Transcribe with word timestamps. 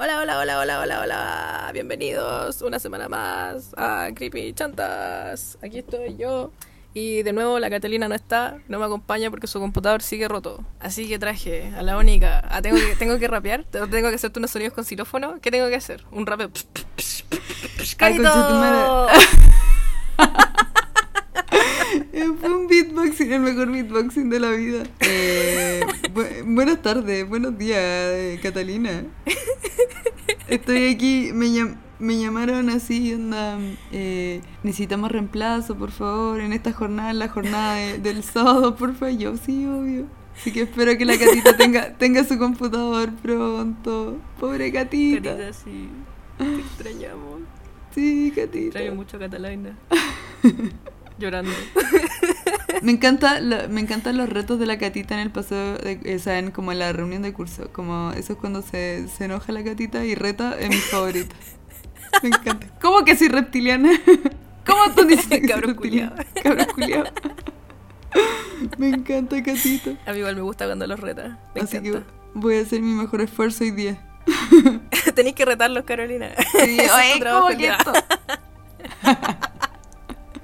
Hola, 0.00 0.20
hola, 0.20 0.38
hola, 0.38 0.60
hola, 0.60 0.80
hola, 0.80 1.00
hola. 1.00 1.70
Bienvenidos 1.72 2.62
una 2.62 2.78
semana 2.78 3.08
más 3.08 3.74
a 3.76 4.10
Creepy 4.14 4.52
Chantas. 4.52 5.58
Aquí 5.60 5.78
estoy 5.78 6.16
yo. 6.16 6.52
Y 6.94 7.24
de 7.24 7.32
nuevo 7.32 7.58
la 7.58 7.68
Catalina 7.68 8.08
no 8.08 8.14
está, 8.14 8.58
no 8.68 8.78
me 8.78 8.84
acompaña 8.84 9.28
porque 9.28 9.48
su 9.48 9.58
computador 9.58 10.00
sigue 10.02 10.28
roto. 10.28 10.64
Así 10.78 11.08
que 11.08 11.18
traje 11.18 11.72
a 11.76 11.82
la 11.82 11.98
única. 11.98 12.44
Ah, 12.48 12.62
tengo 12.62 12.76
que, 12.76 12.94
tengo 12.96 13.18
que 13.18 13.26
rapear, 13.26 13.64
tengo 13.64 13.88
que 14.08 14.14
hacerte 14.14 14.38
unos 14.38 14.52
sonidos 14.52 14.72
con 14.72 14.84
xilófono. 14.84 15.40
¿Qué 15.40 15.50
tengo 15.50 15.68
que 15.68 15.74
hacer? 15.74 16.04
Un 16.12 16.26
rapeo. 16.26 16.50
¡Carito! 17.96 18.22
concha 18.30 18.48
tu 18.48 18.54
madre. 18.54 19.12
Eh, 22.12 22.26
Fue 22.40 22.50
un 22.52 22.68
beatboxing, 23.00 23.32
el 23.32 23.40
mejor 23.40 23.70
beatboxing 23.70 24.30
de 24.30 24.40
la 24.40 24.50
vida. 24.50 24.82
Eh, 25.00 25.80
bu- 26.14 26.54
buenas 26.54 26.82
tardes, 26.82 27.28
buenos 27.28 27.56
días, 27.58 27.78
eh, 27.80 28.38
Catalina. 28.42 29.04
Estoy 30.48 30.88
aquí, 30.94 31.30
me, 31.34 31.46
llam- 31.46 31.76
me 31.98 32.18
llamaron 32.18 32.70
así, 32.70 33.12
onda, 33.14 33.58
eh, 33.92 34.40
necesitamos 34.62 35.10
reemplazo, 35.12 35.76
por 35.76 35.90
favor, 35.90 36.40
en 36.40 36.52
esta 36.52 36.72
jornada, 36.72 37.10
en 37.10 37.18
la 37.18 37.28
jornada 37.28 37.74
de- 37.74 37.98
del 37.98 38.22
sábado, 38.22 38.76
por 38.76 38.94
favor. 38.94 39.16
Yo, 39.16 39.36
sí, 39.36 39.66
obvio. 39.66 40.06
Así 40.36 40.52
que 40.52 40.62
espero 40.62 40.96
que 40.96 41.04
la 41.04 41.18
Catita 41.18 41.56
tenga, 41.56 41.94
tenga 41.94 42.24
su 42.24 42.38
computador 42.38 43.10
pronto. 43.22 44.18
Pobre 44.38 44.72
Catita. 44.72 45.30
Carita, 45.36 45.52
sí. 45.52 45.88
Te 46.38 46.54
extrañamos. 46.60 47.40
Sí, 47.94 48.32
Catita. 48.34 48.58
Extraño 48.78 48.94
mucho 48.94 49.16
a 49.16 49.20
Catalina. 49.20 49.76
Llorando. 51.18 51.50
Me 52.82 52.92
encanta, 52.92 53.40
la- 53.40 53.66
me 53.68 53.80
encantan 53.80 54.16
los 54.16 54.28
retos 54.28 54.58
de 54.58 54.66
la 54.66 54.78
catita 54.78 55.14
en 55.14 55.20
el 55.20 55.30
paseo, 55.30 55.78
de, 55.78 56.14
o 56.14 56.18
sea, 56.18 56.38
en 56.38 56.50
como 56.50 56.72
en 56.72 56.78
la 56.80 56.92
reunión 56.92 57.22
de 57.22 57.32
curso. 57.32 57.70
Como 57.72 58.12
eso 58.12 58.34
es 58.34 58.38
cuando 58.38 58.62
se, 58.62 59.06
se 59.08 59.24
enoja 59.24 59.52
la 59.52 59.64
catita 59.64 60.04
y 60.04 60.14
reta 60.14 60.54
es 60.58 60.68
mi 60.68 60.76
favorita. 60.76 61.34
Me 62.22 62.28
encanta. 62.28 62.66
¿Cómo 62.80 63.04
que 63.04 63.16
soy 63.16 63.28
reptiliana? 63.28 63.90
¿Cómo 64.66 64.92
tú 64.94 65.04
dices 65.04 65.26
que 65.26 65.38
soy 65.40 65.48
Cabrón 65.48 65.70
reptiliana? 65.74 66.24
Cabrón 66.42 66.66
culiao. 66.74 67.04
Me 68.78 68.88
encanta 68.88 69.42
catita. 69.42 69.90
A 70.06 70.12
mí 70.12 70.18
igual 70.18 70.36
me 70.36 70.42
gusta 70.42 70.66
cuando 70.66 70.86
los 70.86 70.98
reta. 71.00 71.38
Me 71.54 71.62
Así 71.62 71.80
que 71.80 72.02
voy 72.34 72.56
a 72.58 72.62
hacer 72.62 72.80
mi 72.80 72.92
mejor 72.92 73.20
esfuerzo 73.22 73.64
hoy 73.64 73.70
día. 73.70 73.98
Tenéis 75.14 75.34
que 75.34 75.44
retarlos, 75.44 75.84
Carolina. 75.84 76.30
Sí, 76.64 76.76
es 76.80 76.92
oye, 76.92 77.18
trabajo 77.20 77.46
¿cómo 77.46 77.50
el 77.50 77.56
que 77.58 77.68
esto? 77.68 77.92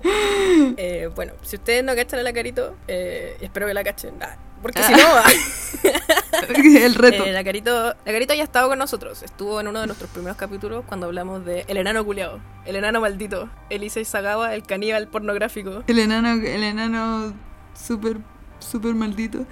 Eh, 0.76 1.08
bueno, 1.14 1.32
si 1.42 1.56
ustedes 1.56 1.82
no 1.84 1.94
cachan 1.94 2.20
a 2.20 2.22
la 2.22 2.32
Carito, 2.32 2.76
eh, 2.88 3.36
espero 3.40 3.66
que 3.66 3.74
la 3.74 3.82
cachen. 3.84 4.14
Ah, 4.20 4.36
porque 4.62 4.80
Ah. 4.80 4.86
si 4.86 4.92
no, 4.94 5.88
El 6.78 6.94
reto. 6.94 7.24
eh, 7.24 7.32
la, 7.32 7.44
Carito, 7.44 7.88
la 7.88 8.12
Carito 8.12 8.34
ya 8.34 8.42
ha 8.42 8.44
estado 8.44 8.68
con 8.68 8.78
nosotros. 8.78 9.22
Estuvo 9.22 9.60
en 9.60 9.68
uno 9.68 9.80
de 9.80 9.86
nuestros 9.86 10.10
primeros 10.10 10.36
capítulos 10.36 10.84
cuando 10.86 11.06
hablamos 11.06 11.44
de 11.44 11.64
El 11.68 11.76
enano 11.76 12.04
culiao, 12.04 12.40
el 12.66 12.76
enano 12.76 13.00
maldito, 13.00 13.48
Elisa 13.70 14.02
Sagawa, 14.04 14.54
el 14.54 14.62
caníbal 14.62 15.08
pornográfico. 15.08 15.82
El 15.86 15.98
enano, 15.98 16.32
el 16.42 16.62
enano 16.62 17.34
súper, 17.74 18.18
súper 18.58 18.94
maldito. 18.94 19.46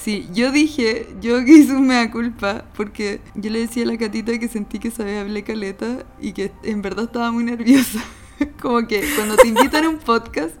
Sí, 0.00 0.28
yo 0.32 0.50
dije, 0.50 1.06
yo 1.20 1.44
que 1.44 1.52
hice 1.52 1.72
un 1.72 1.86
mea 1.86 2.10
culpa, 2.10 2.64
porque 2.76 3.20
yo 3.34 3.50
le 3.50 3.60
decía 3.60 3.84
a 3.84 3.86
la 3.86 3.98
catita 3.98 4.38
que 4.38 4.48
sentí 4.48 4.78
que 4.78 4.90
sabía 4.90 5.20
hablar 5.22 5.44
caleta 5.44 6.04
y 6.20 6.32
que 6.32 6.52
en 6.62 6.82
verdad 6.82 7.04
estaba 7.06 7.30
muy 7.32 7.44
nerviosa. 7.44 8.00
Como 8.60 8.86
que 8.86 9.02
cuando 9.16 9.36
te 9.36 9.48
invitan 9.48 9.84
a 9.84 9.88
un 9.88 9.98
podcast, 9.98 10.54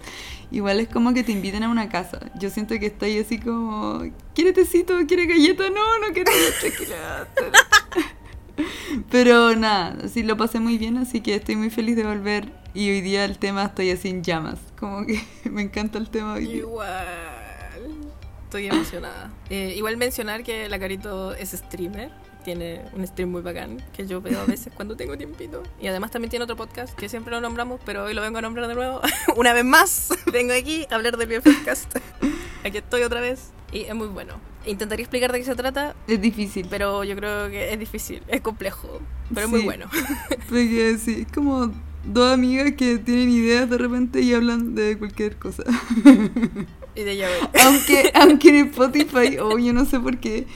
igual 0.50 0.80
es 0.80 0.88
como 0.88 1.14
que 1.14 1.24
te 1.24 1.32
invitan 1.32 1.62
a 1.62 1.68
una 1.68 1.88
casa. 1.88 2.20
Yo 2.38 2.50
siento 2.50 2.78
que 2.78 2.94
ahí 3.00 3.18
así 3.18 3.38
como, 3.38 4.02
¿quiere 4.34 4.52
tecito? 4.52 4.94
¿Quiere 5.06 5.26
galleta? 5.26 5.70
No, 5.70 5.98
no 5.98 6.12
quiero. 6.12 6.30
Pero 9.10 9.56
nada, 9.56 10.08
sí 10.08 10.22
lo 10.22 10.36
pasé 10.36 10.60
muy 10.60 10.78
bien, 10.78 10.96
así 10.96 11.20
que 11.20 11.34
estoy 11.34 11.56
muy 11.56 11.70
feliz 11.70 11.96
de 11.96 12.04
volver. 12.04 12.52
Y 12.74 12.90
hoy 12.90 13.00
día 13.00 13.24
el 13.24 13.38
tema 13.38 13.64
estoy 13.64 13.90
así 13.90 14.08
en 14.08 14.22
llamas. 14.22 14.58
Como 14.78 15.06
que 15.06 15.20
me 15.50 15.62
encanta 15.62 15.98
el 15.98 16.10
tema 16.10 16.34
hoy 16.34 16.46
día. 16.46 16.56
Igual. 16.56 17.06
Estoy 18.44 18.66
emocionada. 18.66 19.32
Eh, 19.50 19.74
igual 19.76 19.96
mencionar 19.96 20.44
que 20.44 20.68
la 20.68 20.78
Carito 20.78 21.34
es 21.34 21.50
streamer. 21.50 22.12
Tiene 22.44 22.82
un 22.92 23.06
stream 23.06 23.30
muy 23.30 23.40
bacán 23.42 23.82
que 23.96 24.06
yo 24.06 24.20
veo 24.20 24.40
a 24.40 24.44
veces 24.44 24.72
cuando 24.74 24.96
tengo 24.96 25.16
tiempito. 25.16 25.62
Y 25.80 25.86
además 25.86 26.10
también 26.10 26.28
tiene 26.30 26.44
otro 26.44 26.56
podcast 26.56 26.94
que 26.94 27.08
siempre 27.08 27.32
lo 27.34 27.40
nombramos, 27.40 27.80
pero 27.86 28.04
hoy 28.04 28.12
lo 28.14 28.20
vengo 28.20 28.38
a 28.38 28.42
nombrar 28.42 28.68
de 28.68 28.74
nuevo. 28.74 29.00
Una 29.36 29.52
vez 29.54 29.64
más, 29.64 30.08
vengo 30.32 30.52
aquí 30.52 30.86
a 30.90 30.94
hablar 30.96 31.16
de 31.16 31.26
mi 31.26 31.40
podcast. 31.40 31.96
Aquí 32.64 32.78
estoy 32.78 33.02
otra 33.02 33.20
vez 33.20 33.50
y 33.72 33.80
es 33.82 33.94
muy 33.94 34.06
bueno. 34.08 34.34
Intentaré 34.66 35.02
explicar 35.02 35.30
de 35.32 35.38
qué 35.38 35.44
se 35.44 35.54
trata, 35.54 35.94
Es 36.08 36.18
difícil. 36.20 36.66
pero 36.70 37.04
yo 37.04 37.14
creo 37.14 37.50
que 37.50 37.70
es 37.72 37.78
difícil, 37.78 38.22
es 38.28 38.40
complejo, 38.40 39.00
pero 39.34 39.44
es 39.46 39.50
muy 39.50 39.60
Sí. 39.60 39.66
bueno. 39.66 39.86
Porque 40.48 40.96
sí, 40.98 41.24
es 41.26 41.32
como 41.34 41.70
dos 42.04 42.32
amigas 42.32 42.72
que 42.72 42.96
tienen 42.98 43.28
ideas 43.28 43.68
de 43.68 43.76
repente 43.76 44.20
y 44.22 44.32
hablan 44.32 44.74
de 44.74 44.96
cualquier 44.98 45.36
cosa. 45.36 45.62
Y 46.94 47.02
de 47.02 47.16
voy. 47.16 47.48
aunque, 47.66 48.10
aunque 48.14 48.48
en 48.48 48.56
Spotify, 48.68 49.36
o 49.38 49.58
yo 49.58 49.72
no 49.74 49.84
sé 49.84 50.00
por 50.00 50.18
qué, 50.18 50.46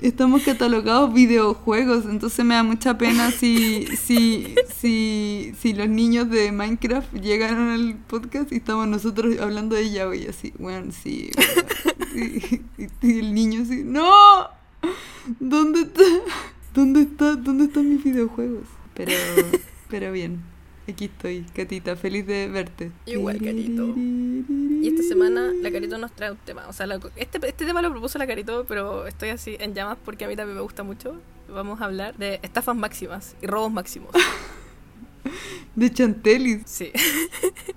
estamos 0.00 0.42
catalogados 0.42 1.12
videojuegos, 1.12 2.04
entonces 2.06 2.44
me 2.44 2.54
da 2.54 2.62
mucha 2.62 2.96
pena 2.98 3.30
si, 3.30 3.86
si, 3.96 4.54
si, 4.74 5.52
si 5.58 5.72
los 5.74 5.88
niños 5.88 6.30
de 6.30 6.52
Minecraft 6.52 7.12
llegaron 7.14 7.68
al 7.68 7.96
podcast 7.96 8.52
y 8.52 8.56
estamos 8.56 8.88
nosotros 8.88 9.38
hablando 9.40 9.76
de 9.76 9.82
ella 9.82 10.14
y 10.14 10.26
así, 10.26 10.52
bueno, 10.58 10.92
sí, 10.92 11.30
bueno, 11.34 11.62
sí. 12.12 12.60
Y, 12.76 12.88
y 13.06 13.18
el 13.20 13.34
niño 13.34 13.62
así, 13.62 13.84
¡no! 13.84 14.10
¿Dónde 15.38 15.82
está? 15.82 16.02
¿Dónde 16.74 17.02
está? 17.02 17.36
¿Dónde 17.36 17.64
están 17.64 17.88
mis 17.88 18.02
videojuegos? 18.02 18.64
Pero, 18.94 19.12
pero 19.88 20.10
bien, 20.10 20.42
aquí 20.88 21.04
estoy, 21.06 21.44
Catita, 21.54 21.96
feliz 21.96 22.26
de 22.26 22.48
verte. 22.48 22.90
Igual, 23.06 23.38
Catito. 23.38 23.94
Y 23.96 24.88
esta 24.88 25.02
semana 25.02 25.52
la 25.60 25.70
Carito 25.70 25.98
nos 25.98 26.12
trae 26.12 26.30
un 26.30 26.38
tema. 26.38 26.66
O 26.68 26.72
sea, 26.72 26.86
la- 26.86 26.98
este, 27.16 27.38
este 27.46 27.64
tema 27.66 27.82
lo 27.82 27.90
propuso 27.90 28.18
la 28.18 28.26
Carito, 28.26 28.64
pero 28.66 29.06
estoy 29.06 29.28
así 29.28 29.56
en 29.60 29.74
llamas 29.74 29.98
porque 30.04 30.24
a 30.24 30.28
mí 30.28 30.36
también 30.36 30.56
me 30.56 30.62
gusta 30.62 30.82
mucho. 30.82 31.20
Vamos 31.52 31.80
a 31.80 31.84
hablar 31.86 32.16
de 32.16 32.40
estafas 32.42 32.74
máximas 32.76 33.36
y 33.42 33.46
robos 33.46 33.70
máximos. 33.72 34.10
De 35.76 35.92
Chantelis. 35.92 36.62
Sí, 36.66 36.90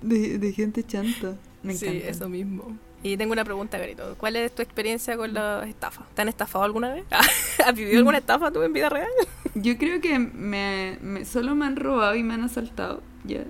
De, 0.02 0.38
de 0.38 0.52
gente 0.52 0.82
chanta. 0.82 1.36
Me 1.62 1.74
sí, 1.74 1.86
encanta. 1.86 2.08
eso 2.08 2.28
mismo. 2.28 2.76
Y 3.04 3.16
tengo 3.16 3.32
una 3.32 3.44
pregunta, 3.44 3.78
Carito. 3.78 4.16
¿Cuál 4.18 4.34
es 4.36 4.52
tu 4.54 4.62
experiencia 4.62 5.16
con 5.16 5.32
las 5.34 5.68
estafas? 5.68 6.06
¿Te 6.14 6.22
han 6.22 6.28
estafado 6.28 6.64
alguna 6.64 6.92
vez? 6.94 7.04
¿Has 7.64 7.74
vivido 7.74 7.98
alguna 7.98 8.18
estafa 8.18 8.50
tú 8.50 8.62
en 8.62 8.72
vida 8.72 8.88
real? 8.88 9.06
Yo 9.54 9.76
creo 9.78 10.00
que 10.00 10.18
me, 10.18 10.98
me- 11.02 11.24
solo 11.24 11.54
me 11.54 11.66
han 11.66 11.76
robado 11.76 12.16
y 12.16 12.22
me 12.22 12.34
han 12.34 12.42
asaltado, 12.42 13.02
ya. 13.24 13.44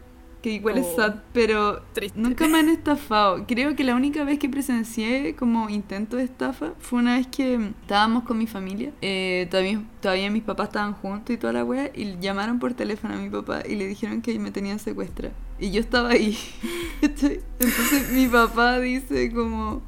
Que 0.44 0.50
igual 0.50 0.77
es 0.77 0.84
Oh. 0.93 0.97
sad, 0.97 1.15
pero 1.32 1.81
Triste. 1.94 2.21
nunca 2.21 2.47
me 2.49 2.59
han 2.59 2.69
estafado. 2.69 3.47
Creo 3.47 3.75
que 3.75 3.82
la 3.82 3.94
única 3.94 4.25
vez 4.25 4.38
que 4.38 4.50
presencié 4.50 5.34
como 5.37 5.71
intento 5.71 6.19
de 6.19 6.25
estafa 6.25 6.75
fue 6.81 6.99
una 6.99 7.16
vez 7.16 7.27
que 7.28 7.55
estábamos 7.81 8.25
con 8.25 8.37
mi 8.37 8.47
familia. 8.47 8.93
Eh, 9.00 9.49
todavía, 9.50 9.83
todavía 10.03 10.31
mis 10.31 10.43
papás 10.43 10.66
estaban 10.69 10.93
juntos 10.93 11.34
y 11.34 11.38
toda 11.38 11.54
la 11.54 11.65
wea. 11.65 11.91
Y 11.94 12.19
llamaron 12.21 12.59
por 12.59 12.75
teléfono 12.75 13.15
a 13.15 13.16
mi 13.16 13.31
papá 13.31 13.62
y 13.66 13.75
le 13.77 13.87
dijeron 13.87 14.21
que 14.21 14.38
me 14.38 14.50
tenían 14.50 14.78
secuestra. 14.78 15.31
Y 15.59 15.71
yo 15.71 15.81
estaba 15.81 16.10
ahí. 16.10 16.37
Entonces 17.00 18.10
mi 18.12 18.27
papá 18.28 18.81
dice 18.81 19.33
como, 19.33 19.81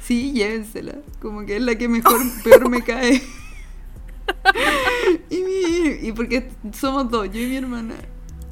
sí, 0.00 0.32
llévensela. 0.32 0.94
Como 1.20 1.44
que 1.44 1.56
es 1.56 1.62
la 1.62 1.74
que 1.76 1.86
mejor, 1.86 2.18
peor 2.44 2.70
me 2.70 2.80
cae. 2.80 3.20
y, 5.28 5.36
mi, 5.42 6.08
y 6.08 6.12
porque 6.12 6.48
somos 6.72 7.10
dos, 7.10 7.30
yo 7.30 7.42
y 7.42 7.46
mi 7.46 7.56
hermana. 7.56 7.94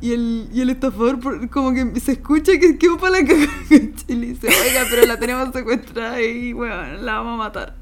Y 0.01 0.13
el, 0.13 0.49
y 0.53 0.61
el 0.61 0.71
estafador 0.71 1.19
como 1.49 1.73
que 1.73 1.99
se 2.01 2.13
escucha 2.13 2.59
que 2.59 2.77
quedó 2.79 2.99
para 2.99 3.21
la 3.21 3.27
caga. 3.27 3.47
Y 4.09 4.15
le 4.15 4.27
dice, 4.29 4.49
oiga, 4.49 4.85
pero 4.91 5.07
la 5.07 5.19
tenemos 5.19 5.53
secuestrada 5.53 6.21
y 6.23 6.53
bueno, 6.53 6.95
la 7.03 7.15
vamos 7.15 7.35
a 7.35 7.37
matar. 7.39 7.77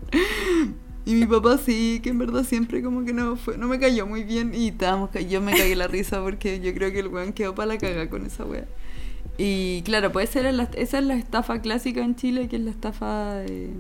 Y 1.05 1.15
mi 1.15 1.27
papá 1.27 1.59
sí, 1.59 2.01
que 2.03 2.11
en 2.11 2.19
verdad 2.19 2.45
siempre 2.45 2.83
como 2.83 3.05
que 3.05 3.13
no 3.13 3.37
fue, 3.37 3.59
no 3.59 3.69
me 3.69 3.79
cayó 3.79 4.07
muy 4.07 4.25
bien 4.25 4.55
y 4.55 4.69
estábamos, 4.69 5.11
yo 5.29 5.41
me 5.43 5.53
cagué 5.53 5.77
la 5.77 5.87
risa 5.87 6.23
porque 6.23 6.61
yo 6.61 6.73
creo 6.73 6.93
que 6.93 7.01
el 7.01 7.09
weón 7.09 7.33
quedó 7.35 7.55
para 7.55 7.67
la 7.67 7.79
caga 7.79 8.09
con 8.09 8.25
esa 8.25 8.45
wea. 8.45 8.67
Y 9.37 9.83
claro, 9.83 10.19
esa, 10.21 10.41
era 10.41 10.53
la, 10.53 10.65
esa 10.77 10.99
es 11.01 11.05
la 11.05 11.15
estafa 11.17 11.61
clásica 11.61 12.03
en 12.03 12.15
Chile, 12.17 12.49
que 12.49 12.57
es 12.57 12.63
la 12.63 12.71
estafa 12.71 13.35
de- 13.35 13.71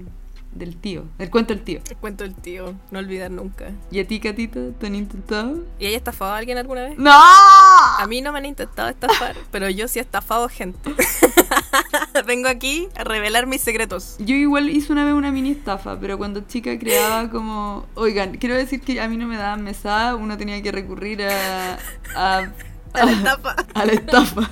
del 0.55 0.77
tío, 0.77 1.05
el 1.19 1.31
cuento 1.31 1.55
del 1.55 1.63
tío. 1.63 1.81
El 1.91 1.97
cuento 1.97 2.25
del 2.25 2.35
tío, 2.35 2.75
no 2.91 2.99
olvidar 2.99 3.31
nunca. 3.31 3.73
¿Y 3.91 4.01
a 4.01 4.07
ti, 4.07 4.21
Catita, 4.21 4.61
te 4.79 4.87
han 4.87 4.95
intentado? 4.95 5.65
¿Y 5.79 5.87
hay 5.87 5.95
estafado 5.95 6.33
a 6.33 6.37
alguien 6.39 6.59
alguna 6.59 6.83
vez? 6.83 6.99
¡No! 6.99 7.11
A 7.13 8.05
mí 8.09 8.21
no 8.21 8.33
me 8.33 8.39
han 8.39 8.47
intentado 8.47 8.89
estafar, 8.89 9.37
pero 9.51 9.69
yo 9.69 9.89
sí 9.89 9.99
he 9.99 10.03
estafado 10.03 10.49
gente. 10.49 10.95
Vengo 12.27 12.49
aquí 12.49 12.89
a 12.97 13.05
revelar 13.05 13.47
mis 13.47 13.61
secretos. 13.61 14.17
Yo 14.19 14.35
igual 14.35 14.71
hice 14.71 14.93
una 14.93 15.05
vez 15.05 15.15
una 15.15 15.31
mini 15.33 15.51
estafa, 15.51 15.99
pero 15.99 16.17
cuando 16.19 16.41
chica 16.43 16.79
creaba 16.79 17.31
como... 17.31 17.87
Oigan, 17.95 18.37
quiero 18.39 18.55
decir 18.55 18.81
que 18.81 19.01
a 19.01 19.09
mí 19.09 19.17
no 19.17 19.27
me 19.27 19.37
daban 19.37 19.63
mesada, 19.63 20.15
uno 20.15 20.37
tenía 20.39 20.63
que 20.63 20.73
recurrir 20.73 21.23
a... 21.23 21.79
a 22.15 22.53
A 22.95 23.05
la 23.07 23.11
estafa. 23.11 23.57
a 23.75 23.85
la 23.87 23.93
estafa. 23.93 24.51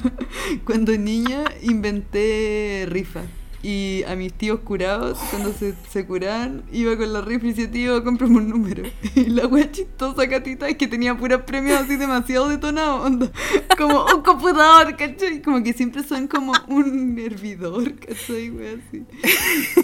Cuando 0.65 0.91
niña 0.99 1.45
inventé 1.63 2.87
rifa. 2.89 3.21
Y 3.63 4.03
a 4.09 4.17
mis 4.17 4.33
tíos 4.33 4.61
curados, 4.61 5.19
cuando 5.31 5.53
se, 5.53 5.75
se 5.89 6.05
curaban, 6.05 6.65
iba 6.73 6.97
con 6.97 7.13
la 7.13 7.21
rifle 7.21 7.51
y 7.51 7.53
decía, 7.53 7.71
tío, 7.71 8.05
cómprame 8.05 8.39
un 8.39 8.49
número. 8.49 8.83
Y 9.15 9.27
la 9.27 9.47
wea 9.47 9.71
chistosa, 9.71 10.29
Catita, 10.29 10.69
es 10.69 10.77
que 10.77 10.89
tenía 10.89 11.17
puras 11.17 11.43
premios 11.43 11.81
así 11.81 11.97
demasiado 11.97 12.49
detonados, 12.49 13.31
como 13.79 14.05
un 14.07 14.23
computador, 14.23 14.97
¿cachai? 14.97 15.43
Como 15.43 15.63
que 15.63 15.73
siempre 15.73 16.03
son 16.03 16.27
como 16.27 16.53
un 16.67 17.19
hervidor, 17.19 17.95
¿cachai? 17.95 18.51
Wea 18.51 18.73
así. 18.73 19.05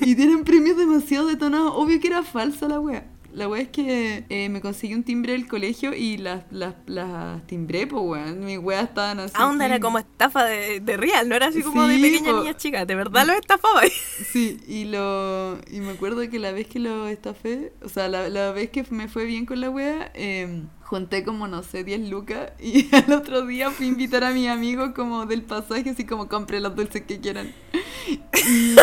Y 0.01 0.15
tienen 0.17 0.45
premios 0.45 0.77
demasiado 0.77 1.27
detonados, 1.27 1.73
obvio 1.77 2.01
que 2.01 2.09
era 2.09 2.23
falsa 2.23 2.67
la 2.69 2.81
wea. 2.81 3.18
La 3.33 3.47
wea 3.47 3.61
es 3.63 3.69
que 3.69 4.25
eh, 4.31 4.49
me 4.49 4.61
conseguí 4.61 4.95
un 4.95 5.05
timbre 5.05 5.33
del 5.35 5.47
colegio 5.47 5.95
y 5.95 6.17
las, 6.17 6.45
las, 6.51 6.75
las 6.87 7.47
timbré, 7.47 7.87
pues 7.87 8.03
weón. 8.03 8.45
Mis 8.45 8.59
weas 8.59 8.85
estaban 8.85 9.21
así. 9.21 9.35
Ah, 9.37 9.47
onda 9.49 9.67
era 9.67 9.79
como 9.81 9.99
estafa 9.99 10.45
de, 10.45 10.81
de 10.81 10.97
real, 10.97 11.29
no 11.29 11.35
era 11.37 11.47
así 11.49 11.63
como 11.63 11.87
de 11.87 11.99
pequeña 11.99 12.31
po. 12.33 12.39
niña 12.41 12.57
chica, 12.57 12.85
de 12.87 12.95
verdad 12.95 13.27
lo 13.27 13.35
estafaba. 13.35 13.83
Sí, 14.33 14.59
y 14.67 14.85
lo 14.87 15.59
y 15.71 15.81
me 15.81 15.91
acuerdo 15.93 16.29
que 16.29 16.39
la 16.39 16.53
vez 16.53 16.67
que 16.67 16.79
lo 16.81 17.07
estafé, 17.07 17.73
o 17.83 17.89
sea, 17.89 18.09
la, 18.09 18.29
la 18.29 18.51
vez 18.53 18.71
que 18.71 18.85
me 18.91 19.09
fue 19.09 19.25
bien 19.27 19.47
con 19.47 19.61
la 19.61 19.71
wea, 19.71 20.11
eh, 20.15 20.63
junté 20.83 21.23
como, 21.23 21.47
no 21.49 21.63
sé, 21.63 21.85
10 21.85 22.09
lucas 22.09 22.53
y 22.61 22.89
al 22.95 23.13
otro 23.13 23.47
día 23.47 23.71
fui 23.71 23.87
a 23.87 23.89
invitar 23.91 24.25
a 24.25 24.31
mis 24.31 24.49
amigos 24.49 24.93
como 24.95 25.27
del 25.27 25.43
pasaje, 25.43 25.91
así 25.91 26.05
como 26.05 26.29
compre 26.29 26.61
los 26.61 26.75
dulces 26.75 27.03
que 27.03 27.21
quieran. 27.21 27.53
Y, 28.09 28.15
y- 28.75 28.77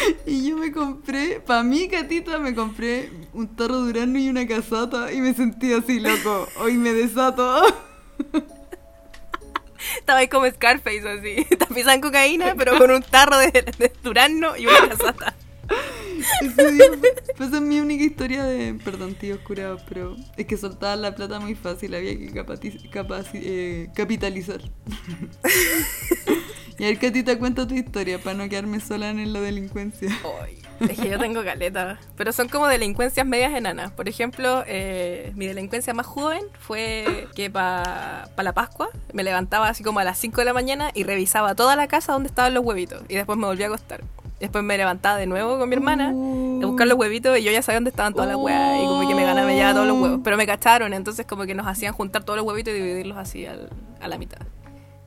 y 0.26 0.48
yo 0.48 0.56
me 0.56 0.72
compré, 0.72 1.40
para 1.40 1.62
mí, 1.62 1.88
Catita, 1.88 2.38
me 2.38 2.54
compré 2.54 3.10
un 3.32 3.54
tarro 3.56 3.82
de 3.84 3.90
Urano 3.90 4.18
y 4.18 4.28
una 4.28 4.46
casata 4.46 5.12
y 5.12 5.20
me 5.20 5.34
sentí 5.34 5.72
así, 5.72 6.00
loco, 6.00 6.48
hoy 6.60 6.74
me 6.74 6.92
desato. 6.92 7.62
Estaba 9.98 10.20
ahí 10.20 10.28
como 10.28 10.46
Scarface 10.50 11.08
así, 11.08 11.44
tapizada 11.58 11.94
en 11.94 12.00
cocaína, 12.00 12.54
pero 12.56 12.76
con 12.78 12.90
un 12.90 13.02
tarro 13.02 13.38
de, 13.38 13.50
de 13.52 13.92
durazno 14.02 14.56
y 14.56 14.66
una 14.66 14.88
casata. 14.88 15.34
Pues 17.36 17.48
esa 17.48 17.56
es 17.56 17.62
mi 17.62 17.78
única 17.80 18.02
historia 18.04 18.44
de, 18.44 18.74
perdón, 18.74 19.14
tíos 19.14 19.38
curados, 19.40 19.82
pero 19.88 20.16
es 20.36 20.46
que 20.46 20.56
soltaban 20.56 21.02
la 21.02 21.14
plata 21.14 21.38
muy 21.40 21.54
fácil, 21.54 21.94
había 21.94 22.16
que 22.18 22.32
capati- 22.32 22.90
capaci- 22.90 23.40
eh, 23.42 23.90
capitalizar. 23.94 24.60
Y 26.78 26.84
a 26.84 26.86
ver, 26.88 26.98
Catita, 26.98 27.38
cuenta 27.38 27.66
tu 27.66 27.74
historia 27.74 28.18
para 28.18 28.36
no 28.36 28.48
quedarme 28.48 28.80
sola 28.80 29.10
en 29.10 29.32
la 29.32 29.40
delincuencia. 29.40 30.08
Ay, 30.44 30.58
es 30.90 30.98
que 31.00 31.08
yo 31.08 31.18
tengo 31.18 31.42
caleta, 31.42 31.98
pero 32.16 32.32
son 32.32 32.48
como 32.48 32.66
delincuencias 32.66 33.26
medias 33.26 33.54
enanas. 33.54 33.92
Por 33.92 34.08
ejemplo, 34.10 34.62
eh, 34.66 35.32
mi 35.34 35.46
delincuencia 35.46 35.94
más 35.94 36.04
joven 36.06 36.42
fue 36.60 37.28
que 37.34 37.48
para 37.50 38.28
la 38.36 38.52
Pascua 38.52 38.88
me 39.14 39.22
levantaba 39.24 39.68
así 39.68 39.82
como 39.82 40.00
a 40.00 40.04
las 40.04 40.18
5 40.18 40.40
de 40.42 40.44
la 40.44 40.52
mañana 40.52 40.90
y 40.92 41.04
revisaba 41.04 41.54
toda 41.54 41.76
la 41.76 41.86
casa 41.88 42.12
donde 42.12 42.28
estaban 42.28 42.52
los 42.52 42.62
huevitos 42.64 43.02
y 43.08 43.14
después 43.14 43.38
me 43.38 43.46
volvía 43.46 43.66
a 43.66 43.68
acostar. 43.68 44.02
Después 44.38 44.62
me 44.62 44.76
levantaba 44.76 45.16
de 45.16 45.26
nuevo 45.26 45.58
con 45.58 45.66
mi 45.70 45.74
hermana 45.76 46.10
a 46.10 46.66
buscar 46.66 46.86
los 46.86 46.98
huevitos 46.98 47.38
y 47.38 47.42
yo 47.42 47.50
ya 47.52 47.62
sabía 47.62 47.78
dónde 47.78 47.88
estaban 47.88 48.12
todas 48.12 48.28
las 48.28 48.36
huevas 48.36 48.78
y 48.82 48.84
como 48.84 49.08
que 49.08 49.14
me 49.14 49.24
ganaba, 49.24 49.50
llevaba 49.50 49.72
todos 49.72 49.86
los 49.86 49.98
huevos. 49.98 50.20
Pero 50.22 50.36
me 50.36 50.46
cacharon, 50.46 50.92
entonces 50.92 51.24
como 51.24 51.46
que 51.46 51.54
nos 51.54 51.66
hacían 51.66 51.94
juntar 51.94 52.22
todos 52.24 52.36
los 52.36 52.46
huevitos 52.46 52.74
y 52.74 52.76
dividirlos 52.76 53.16
así 53.16 53.46
al- 53.46 53.70
a 53.98 54.08
la 54.08 54.18
mitad. 54.18 54.40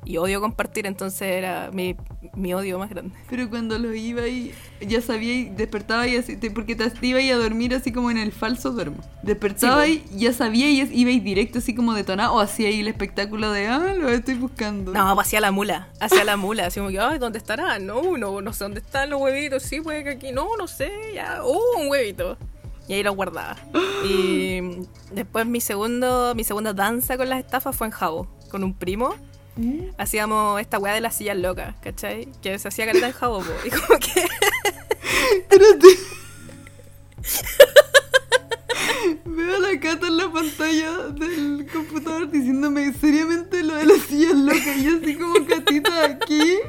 Y 0.09 0.17
odio 0.17 0.41
compartir, 0.41 0.88
entonces 0.88 1.21
era 1.21 1.69
mi, 1.71 1.95
mi 2.33 2.51
odio 2.56 2.79
más 2.79 2.89
grande. 2.89 3.13
Pero 3.29 3.47
cuando 3.47 3.77
lo 3.77 3.94
iba 3.94 4.27
y 4.27 4.56
ya 4.81 5.01
sabía 5.01 5.35
y 5.35 5.50
despertaba 5.50 6.07
y 6.07 6.15
así, 6.15 6.35
te- 6.35 6.50
porque 6.50 6.75
te 6.75 6.91
iba 7.06 7.19
a 7.19 7.38
dormir 7.38 7.75
así 7.75 7.91
como 7.91 8.09
en 8.09 8.17
el 8.17 8.31
falso 8.31 8.71
duermo. 8.71 8.97
Despertaba 9.21 9.85
Sí, 9.85 10.03
y 10.11 10.17
ya 10.21 10.33
sabía 10.33 10.67
y 10.67 10.81
iba 11.00 11.11
y 11.11 11.19
directo 11.19 11.59
así 11.59 11.75
como 11.75 11.94
detonado 11.94 12.33
o 12.33 12.39
hacía 12.39 12.69
ahí 12.69 12.79
el 12.79 12.88
espectáculo 12.88 13.51
de, 13.51 13.67
ah, 13.67 13.94
lo 13.95 14.09
estoy 14.09 14.33
buscando. 14.33 14.91
No, 14.94 15.13
pues 15.13 15.27
hacía 15.27 15.41
la 15.41 15.51
mula, 15.51 15.89
hacía 16.00 16.23
la 16.23 16.38
mula, 16.38 16.65
así 16.65 16.79
como 16.79 16.89
que, 16.89 17.00
ay, 17.00 17.19
¿dónde 17.19 17.38
estará? 17.38 17.77
No, 17.77 18.17
no, 18.17 18.41
no 18.41 18.51
sé 18.51 18.63
dónde 18.63 18.79
están 18.79 19.11
los 19.11 19.21
huevitos, 19.21 19.61
sí, 19.61 19.79
puede 19.79 20.03
que 20.03 20.09
aquí, 20.09 20.31
no, 20.31 20.47
no 20.57 20.65
sé, 20.65 20.91
ya, 21.13 21.41
oh, 21.44 21.61
un 21.79 21.88
huevito. 21.88 22.35
Y 22.88 22.94
ahí 22.94 23.03
los 23.03 23.15
guardaba. 23.15 23.57
Y 24.03 24.59
después 25.13 25.45
mi 25.45 25.61
segundo, 25.61 26.33
mi 26.33 26.44
segunda 26.44 26.73
danza 26.73 27.15
con 27.15 27.29
las 27.29 27.38
estafas 27.38 27.75
fue 27.75 27.85
en 27.85 27.91
Jabo, 27.91 28.27
con 28.50 28.63
un 28.63 28.73
primo. 28.73 29.13
Mm. 29.59 29.89
Hacíamos 29.97 30.61
esta 30.61 30.79
weá 30.79 30.94
de 30.94 31.01
las 31.01 31.17
sillas 31.17 31.38
locas, 31.38 31.75
¿cachai? 31.81 32.29
Que 32.41 32.57
se 32.57 32.69
hacía 32.69 32.85
caleta 32.85 33.07
en 33.07 33.13
Jabo, 33.13 33.39
po. 33.39 33.51
Y 33.65 33.69
como 33.69 34.00
que 34.00 34.21
Espérate. 35.35 35.88
Veo 39.25 39.56
a 39.56 39.59
la 39.59 39.79
Cata 39.81 40.07
en 40.07 40.17
la 40.17 40.31
pantalla 40.31 41.09
del 41.09 41.67
computador 41.73 42.31
diciéndome 42.31 42.94
seriamente 42.94 43.61
lo 43.63 43.75
de 43.75 43.85
las 43.85 44.00
sillas 44.03 44.35
locas 44.35 44.77
y 44.77 44.88
así 44.88 45.15
como 45.15 45.45
Catita 45.45 46.06
aquí. 46.06 46.59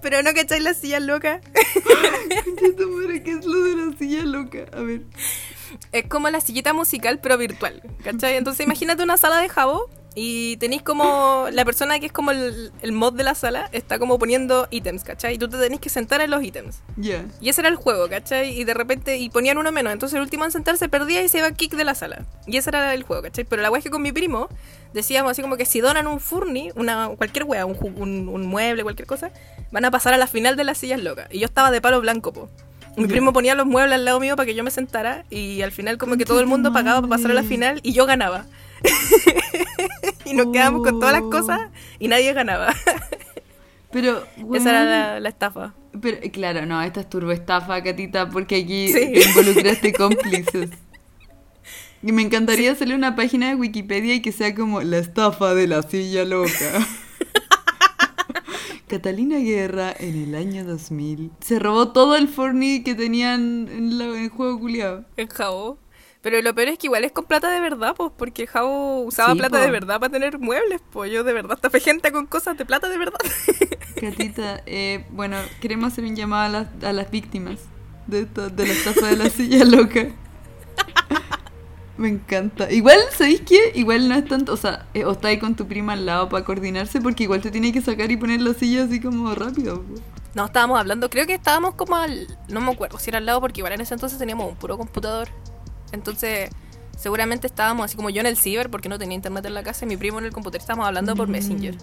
Pero 0.00 0.22
no 0.22 0.32
cachai 0.32 0.60
las 0.60 0.78
sillas 0.78 1.02
locas. 1.02 1.42
Concha 2.44 2.76
tu 2.78 2.88
madre, 2.90 3.22
¿qué 3.22 3.32
es 3.32 3.44
lo 3.44 3.62
de 3.62 3.76
la 3.76 3.98
silla 3.98 4.24
loca? 4.24 4.64
A 4.72 4.80
ver. 4.80 5.02
Es 5.92 6.06
como 6.08 6.28
la 6.30 6.40
sillita 6.40 6.72
musical, 6.72 7.20
pero 7.22 7.38
virtual. 7.38 7.82
¿Cachai? 8.02 8.36
Entonces 8.36 8.64
imagínate 8.64 9.02
una 9.02 9.16
sala 9.16 9.38
de 9.38 9.48
jabo 9.48 9.90
y 10.18 10.56
tenéis 10.56 10.80
como 10.80 11.46
la 11.52 11.66
persona 11.66 12.00
que 12.00 12.06
es 12.06 12.12
como 12.12 12.30
el, 12.30 12.72
el 12.80 12.92
mod 12.92 13.12
de 13.12 13.22
la 13.22 13.34
sala 13.34 13.68
está 13.72 13.98
como 13.98 14.18
poniendo 14.18 14.66
ítems, 14.70 15.04
¿cachai? 15.04 15.34
Y 15.34 15.38
tú 15.38 15.46
te 15.46 15.58
tenés 15.58 15.78
que 15.78 15.90
sentar 15.90 16.22
en 16.22 16.30
los 16.30 16.42
ítems. 16.42 16.78
Ya. 16.96 17.26
Y 17.38 17.50
ese 17.50 17.60
era 17.60 17.68
el 17.68 17.76
juego, 17.76 18.08
¿cachai? 18.08 18.58
Y 18.58 18.64
de 18.64 18.72
repente, 18.72 19.18
y 19.18 19.28
ponían 19.28 19.58
uno 19.58 19.70
menos. 19.72 19.92
Entonces 19.92 20.16
el 20.16 20.22
último 20.22 20.46
en 20.46 20.52
sentarse 20.52 20.88
perdía 20.88 21.22
y 21.22 21.28
se 21.28 21.36
iba 21.36 21.50
kick 21.50 21.76
de 21.76 21.84
la 21.84 21.94
sala. 21.94 22.24
Y 22.46 22.56
ese 22.56 22.70
era 22.70 22.94
el 22.94 23.02
juego, 23.02 23.24
¿cachai? 23.24 23.44
Pero 23.44 23.60
la 23.60 23.70
wea 23.70 23.78
es 23.78 23.84
que 23.84 23.90
con 23.90 24.00
mi 24.00 24.10
primo 24.10 24.48
decíamos 24.94 25.32
así 25.32 25.42
como 25.42 25.58
que 25.58 25.66
si 25.66 25.82
donan 25.82 26.06
un 26.06 26.18
furni, 26.18 26.70
una, 26.76 27.08
cualquier 27.08 27.44
wea, 27.44 27.66
un, 27.66 27.76
un, 27.96 28.28
un 28.30 28.46
mueble, 28.46 28.84
cualquier 28.84 29.06
cosa, 29.06 29.30
van 29.70 29.84
a 29.84 29.90
pasar 29.90 30.14
a 30.14 30.16
la 30.16 30.26
final 30.26 30.56
de 30.56 30.64
las 30.64 30.78
sillas 30.78 31.02
locas. 31.02 31.28
Y 31.30 31.40
yo 31.40 31.44
estaba 31.44 31.70
de 31.70 31.82
palo 31.82 32.00
blanco, 32.00 32.32
po. 32.32 32.48
Mi 32.96 33.06
primo 33.06 33.32
ponía 33.32 33.54
los 33.54 33.66
muebles 33.66 33.94
al 33.94 34.04
lado 34.04 34.20
mío 34.20 34.36
para 34.36 34.46
que 34.46 34.54
yo 34.54 34.64
me 34.64 34.70
sentara 34.70 35.24
y 35.30 35.62
al 35.62 35.70
final 35.72 35.98
como 35.98 36.16
que 36.16 36.24
todo 36.24 36.40
el 36.40 36.46
mundo 36.46 36.72
pagaba 36.72 37.00
para 37.02 37.10
pasar 37.16 37.30
a 37.30 37.34
la 37.34 37.42
final 37.42 37.80
y 37.82 37.92
yo 37.92 38.06
ganaba. 38.06 38.46
y 40.24 40.34
nos 40.34 40.52
quedamos 40.52 40.82
con 40.82 40.98
todas 41.00 41.12
las 41.12 41.22
Oh. 41.22 41.30
cosas 41.30 41.60
y 41.98 42.08
nadie 42.08 42.32
ganaba. 42.32 42.74
Pero, 43.92 44.24
Esa 44.54 44.70
era 44.70 44.84
la, 44.84 45.20
la 45.20 45.28
estafa. 45.28 45.72
Pero, 46.00 46.18
eh, 46.22 46.30
claro, 46.30 46.66
no, 46.66 46.82
esta 46.82 47.00
es 47.00 47.08
turboestafa, 47.08 47.82
Catita, 47.82 48.28
porque 48.28 48.56
aquí 48.56 48.88
Sí. 48.88 49.12
te 49.12 49.28
involucraste 49.28 49.92
cómplices. 49.94 50.70
Y 52.02 52.12
me 52.12 52.22
encantaría 52.22 52.72
hacerle 52.72 52.94
una 52.94 53.16
página 53.16 53.48
de 53.48 53.54
Wikipedia 53.54 54.14
y 54.14 54.20
que 54.22 54.32
sea 54.32 54.54
como 54.54 54.82
la 54.82 54.98
estafa 54.98 55.54
de 55.54 55.66
la 55.66 55.82
silla 55.82 56.24
loca. 56.24 56.50
Catalina 58.88 59.38
Guerra 59.38 59.92
en 59.98 60.22
el 60.22 60.34
año 60.34 60.64
2000 60.64 61.32
se 61.40 61.58
robó 61.58 61.88
todo 61.92 62.16
el 62.16 62.28
Fortnite 62.28 62.84
que 62.84 62.94
tenían 62.94 63.68
en, 63.68 63.98
la- 63.98 64.04
en 64.06 64.16
el 64.24 64.28
juego 64.30 64.58
culiado. 64.60 65.04
En 65.16 65.28
Jabo. 65.28 65.78
Pero 66.22 66.40
lo 66.42 66.54
peor 66.54 66.68
es 66.68 66.78
que 66.78 66.88
igual 66.88 67.04
es 67.04 67.12
con 67.12 67.24
plata 67.24 67.50
de 67.50 67.60
verdad, 67.60 67.94
pues, 67.96 68.10
porque 68.16 68.46
Jabo 68.48 69.02
usaba 69.02 69.32
Sí, 69.32 69.38
plata 69.38 69.58
po. 69.58 69.64
de 69.64 69.70
verdad 69.70 70.00
para 70.00 70.10
tener 70.12 70.38
muebles, 70.40 70.80
pues 70.92 71.12
yo 71.12 71.22
de 71.22 71.32
verdad 71.32 71.56
estafé 71.56 71.78
gente 71.80 72.10
con 72.10 72.26
cosas 72.26 72.56
de 72.58 72.64
plata 72.64 72.88
de 72.88 72.98
verdad. 72.98 73.18
Catita, 74.00 74.60
eh, 74.66 75.04
bueno, 75.10 75.36
queremos 75.60 75.92
hacer 75.92 76.04
un 76.04 76.16
llamado 76.16 76.42
a 76.44 76.48
las, 76.48 76.84
a 76.84 76.92
las 76.92 77.10
víctimas 77.12 77.58
de, 78.08 78.24
de 78.24 78.66
la 78.66 78.72
estafa 78.72 79.06
de 79.06 79.16
la 79.16 79.30
silla 79.30 79.64
loca. 79.64 80.08
Me 81.98 82.08
encanta. 82.08 82.70
Igual, 82.70 82.98
¿sabéis 83.16 83.40
qué? 83.40 83.72
Igual 83.74 84.08
no 84.08 84.14
es 84.14 84.26
tanto, 84.26 84.52
o 84.52 84.56
sea, 84.56 84.86
eh, 84.92 85.04
o 85.04 85.12
está 85.12 85.28
ahí 85.28 85.38
con 85.38 85.54
tu 85.54 85.66
prima 85.66 85.94
al 85.94 86.04
lado 86.04 86.28
para 86.28 86.44
coordinarse 86.44 87.00
porque 87.00 87.22
igual 87.24 87.40
te 87.40 87.50
tiene 87.50 87.72
que 87.72 87.80
sacar 87.80 88.10
y 88.10 88.16
poner 88.16 88.40
la 88.42 88.52
silla 88.54 88.84
así 88.84 89.00
como 89.00 89.34
rápido. 89.34 89.82
po. 89.82 89.94
No, 90.34 90.44
estábamos 90.44 90.78
hablando, 90.78 91.08
creo 91.08 91.26
que 91.26 91.32
estábamos 91.34 91.74
como 91.74 91.96
al... 91.96 92.26
No 92.48 92.60
me 92.60 92.70
acuerdo 92.70 92.98
si 92.98 93.08
era 93.08 93.18
al 93.18 93.24
lado, 93.24 93.40
porque 93.40 93.60
igual 93.60 93.72
en 93.72 93.80
ese 93.80 93.94
entonces 93.94 94.18
teníamos 94.18 94.50
un 94.50 94.56
puro 94.56 94.76
computador. 94.76 95.28
Entonces, 95.92 96.50
seguramente 96.98 97.46
estábamos 97.46 97.86
así 97.86 97.96
como 97.96 98.10
yo 98.10 98.20
en 98.20 98.26
el 98.26 98.36
ciber, 98.36 98.68
porque 98.68 98.90
no 98.90 98.98
tenía 98.98 99.14
internet 99.14 99.46
en 99.46 99.54
la 99.54 99.62
casa, 99.62 99.86
y 99.86 99.88
mi 99.88 99.96
primo 99.96 100.18
en 100.18 100.26
el 100.26 100.32
computador. 100.32 100.60
Estábamos 100.60 100.86
hablando 100.86 101.16
por 101.16 101.28
Mm. 101.28 101.30
Messenger. 101.30 101.74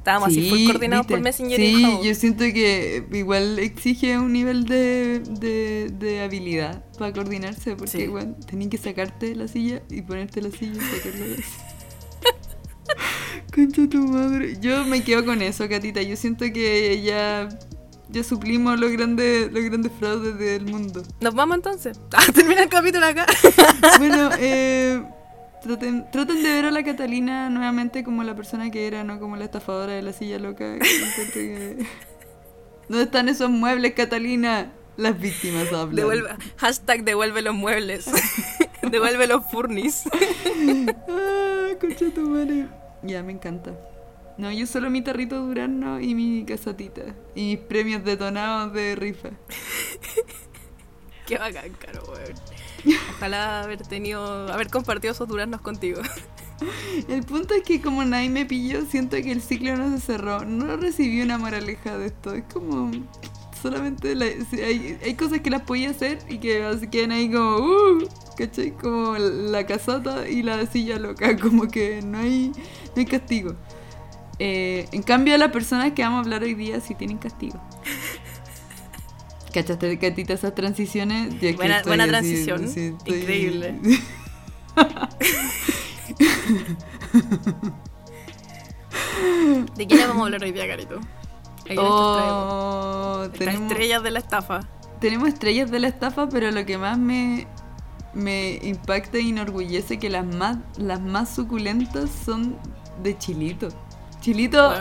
Estábamos 0.00 0.28
así 0.30 0.48
full 0.48 0.58
Sí, 0.58 0.66
coordinados 0.66 1.06
por 1.06 1.16
¿viste? 1.20 1.42
Messenger 1.44 1.60
y 1.60 1.74
Sí, 1.74 1.98
yo 2.04 2.14
siento 2.14 2.44
que 2.44 3.04
igual 3.12 3.58
exige 3.58 4.18
un 4.18 4.32
nivel 4.32 4.64
de, 4.64 5.20
de, 5.20 5.90
de 5.98 6.22
habilidad 6.22 6.82
para 6.98 7.12
coordinarse 7.12 7.76
porque, 7.76 7.90
Sí. 7.98 8.06
bueno, 8.06 8.34
tenías 8.46 8.70
que 8.70 8.78
sacarte 8.78 9.34
la 9.34 9.46
silla 9.46 9.82
y 9.90 10.00
ponerte 10.02 10.40
la 10.40 10.50
silla 10.50 10.72
y 10.72 10.96
sacarla 10.96 11.26
de 11.26 11.30
la 11.30 11.36
silla. 11.36 11.64
Concha 13.54 13.88
tu 13.88 13.98
madre. 14.08 14.56
Yo 14.60 14.84
me 14.84 15.02
quedo 15.02 15.24
con 15.24 15.42
eso, 15.42 15.68
Catita. 15.68 16.02
Yo 16.02 16.16
siento 16.16 16.44
que 16.52 17.02
ya, 17.02 17.48
ya 18.08 18.24
suplimos 18.24 18.78
los 18.80 18.90
grandes, 18.92 19.52
los 19.52 19.64
grandes 19.64 19.92
fraudes 19.98 20.38
del 20.38 20.64
mundo. 20.66 21.02
Nos 21.20 21.34
vamos 21.34 21.56
entonces. 21.56 21.98
Ah, 22.12 22.24
termina 22.32 22.62
el 22.62 22.68
capítulo 22.68 23.04
acá. 23.06 23.26
Bueno, 23.98 24.30
eh, 24.38 25.02
traten, 25.62 26.10
traten 26.10 26.42
de 26.42 26.48
ver 26.48 26.66
a 26.66 26.70
la 26.70 26.82
Catalina 26.82 27.50
nuevamente 27.50 28.04
como 28.04 28.24
la 28.24 28.34
persona 28.34 28.70
que 28.70 28.86
era, 28.86 29.04
no 29.04 29.20
como 29.20 29.36
la 29.36 29.44
estafadora 29.44 29.92
de 29.92 30.02
la 30.02 30.12
silla 30.12 30.38
loca. 30.38 30.78
que 31.32 31.78
¿Dónde 32.88 33.04
están 33.04 33.28
esos 33.28 33.50
muebles, 33.50 33.94
Catalina? 33.94 34.72
Las 34.96 35.18
víctimas 35.18 35.72
hablan. 35.72 35.96
Devuelve, 35.96 36.28
hashtag 36.56 37.04
devuelve 37.04 37.42
los 37.42 37.54
muebles. 37.54 38.10
devuelve 38.90 39.26
los 39.26 39.44
furnis. 39.50 40.04
Ah, 41.08 41.74
concha 41.80 42.10
tu 42.14 42.22
madre. 42.28 42.66
Ya, 43.02 43.22
me 43.22 43.32
encanta. 43.32 43.72
No, 44.36 44.50
yo 44.50 44.66
solo 44.66 44.90
mi 44.90 45.02
tarrito 45.02 45.40
durazno 45.40 46.00
y 46.00 46.14
mi 46.14 46.44
casatita. 46.44 47.02
Y 47.34 47.56
mis 47.56 47.58
premios 47.58 48.04
detonados 48.04 48.72
de 48.72 48.96
rifa. 48.96 49.30
Qué 51.26 51.38
bacán, 51.38 51.72
caro, 51.78 52.02
weón. 52.10 52.59
Ojalá 53.16 53.62
haber 53.62 53.82
tenido, 53.82 54.52
haber 54.52 54.68
compartido 54.68 55.12
esos 55.12 55.28
duraznos 55.28 55.60
contigo. 55.60 56.00
El 57.08 57.22
punto 57.22 57.54
es 57.54 57.62
que 57.62 57.80
como 57.80 58.04
nadie 58.04 58.28
me 58.28 58.44
pilló, 58.44 58.84
siento 58.84 59.16
que 59.16 59.32
el 59.32 59.40
ciclo 59.40 59.76
no 59.76 59.90
se 59.96 60.00
cerró. 60.04 60.44
No 60.44 60.76
recibí 60.76 61.22
una 61.22 61.38
moraleja 61.38 61.96
de 61.96 62.06
esto. 62.06 62.34
Es 62.34 62.44
como... 62.52 62.90
Solamente 63.62 64.14
la- 64.14 64.24
hay, 64.26 64.98
hay 65.04 65.14
cosas 65.14 65.40
que 65.40 65.50
las 65.50 65.62
podía 65.62 65.90
hacer 65.90 66.18
y 66.28 66.38
que 66.38 66.62
así 66.64 66.88
quedan 66.88 67.12
ahí 67.12 67.30
como... 67.30 67.56
Uh, 67.56 68.08
¿Cachai? 68.36 68.72
Como 68.72 69.16
la 69.18 69.64
casata 69.66 70.28
y 70.28 70.42
la 70.42 70.64
silla 70.66 70.98
loca. 70.98 71.36
Como 71.40 71.68
que 71.68 72.00
no 72.02 72.18
hay, 72.18 72.48
no 72.48 72.92
hay 72.96 73.04
castigo. 73.06 73.54
Eh, 74.38 74.86
en 74.92 75.02
cambio, 75.02 75.36
las 75.36 75.50
personas 75.52 75.92
que 75.92 76.02
vamos 76.02 76.18
a 76.18 76.20
hablar 76.22 76.42
hoy 76.42 76.54
día 76.54 76.80
sí 76.80 76.94
tienen 76.94 77.18
castigo. 77.18 77.60
¿Cachaste, 79.52 79.98
Catita, 79.98 80.32
esas 80.34 80.54
transiciones? 80.54 81.34
Buena- 81.56 81.82
buena 81.82 82.04
así, 82.04 82.10
transición. 82.10 82.64
estoy- 82.64 82.96
Increíble. 83.18 83.74
¿De 89.76 89.86
quién 89.86 90.00
vamos 90.08 90.22
a 90.22 90.24
hablar 90.26 90.42
hoy 90.42 90.52
día, 90.52 90.66
Carito? 90.66 91.00
Oh, 91.78 93.28
tenemos, 93.38 93.70
estrellas 93.70 94.02
de 94.02 94.10
la 94.10 94.18
estafa. 94.18 94.60
tenemos 95.00 95.28
estrellas 95.28 95.70
de 95.70 95.78
la 95.78 95.88
estafa, 95.88 96.28
pero 96.28 96.50
lo 96.50 96.66
que 96.66 96.78
más 96.78 96.98
me, 96.98 97.46
me 98.12 98.58
impacta 98.62 99.18
e 99.18 99.28
enorgullece 99.28 99.98
que 99.98 100.10
las 100.10 100.26
más, 100.26 100.56
las 100.78 101.00
más 101.00 101.32
suculentas 101.34 102.10
son 102.24 102.56
de 103.02 103.16
Chilito. 103.16 103.68
Chilito, 104.20 104.72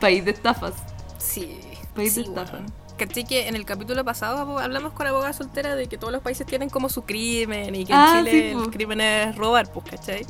país 0.00 0.24
de 0.24 0.30
estafas. 0.30 0.74
sí. 1.18 1.58
País 1.94 2.14
de 2.16 2.24
sí, 2.24 2.28
estafa. 2.28 2.58
Caché 2.96 3.24
que 3.24 3.48
en 3.48 3.56
el 3.56 3.64
capítulo 3.64 4.04
pasado 4.04 4.58
hablamos 4.58 4.92
con 4.92 5.06
abogada 5.06 5.32
soltera 5.32 5.74
de 5.74 5.86
que 5.88 5.98
todos 5.98 6.12
los 6.12 6.22
países 6.22 6.46
tienen 6.46 6.68
como 6.70 6.88
su 6.88 7.02
crimen 7.02 7.74
y 7.74 7.84
que 7.84 7.92
Ah, 7.92 8.16
en 8.20 8.24
sí, 8.24 8.30
Chile 8.30 8.52
po. 8.54 8.62
el 8.64 8.70
crimen 8.70 9.00
es 9.00 9.36
robar, 9.36 9.72
pues, 9.72 9.86
¿cachai? 9.90 10.24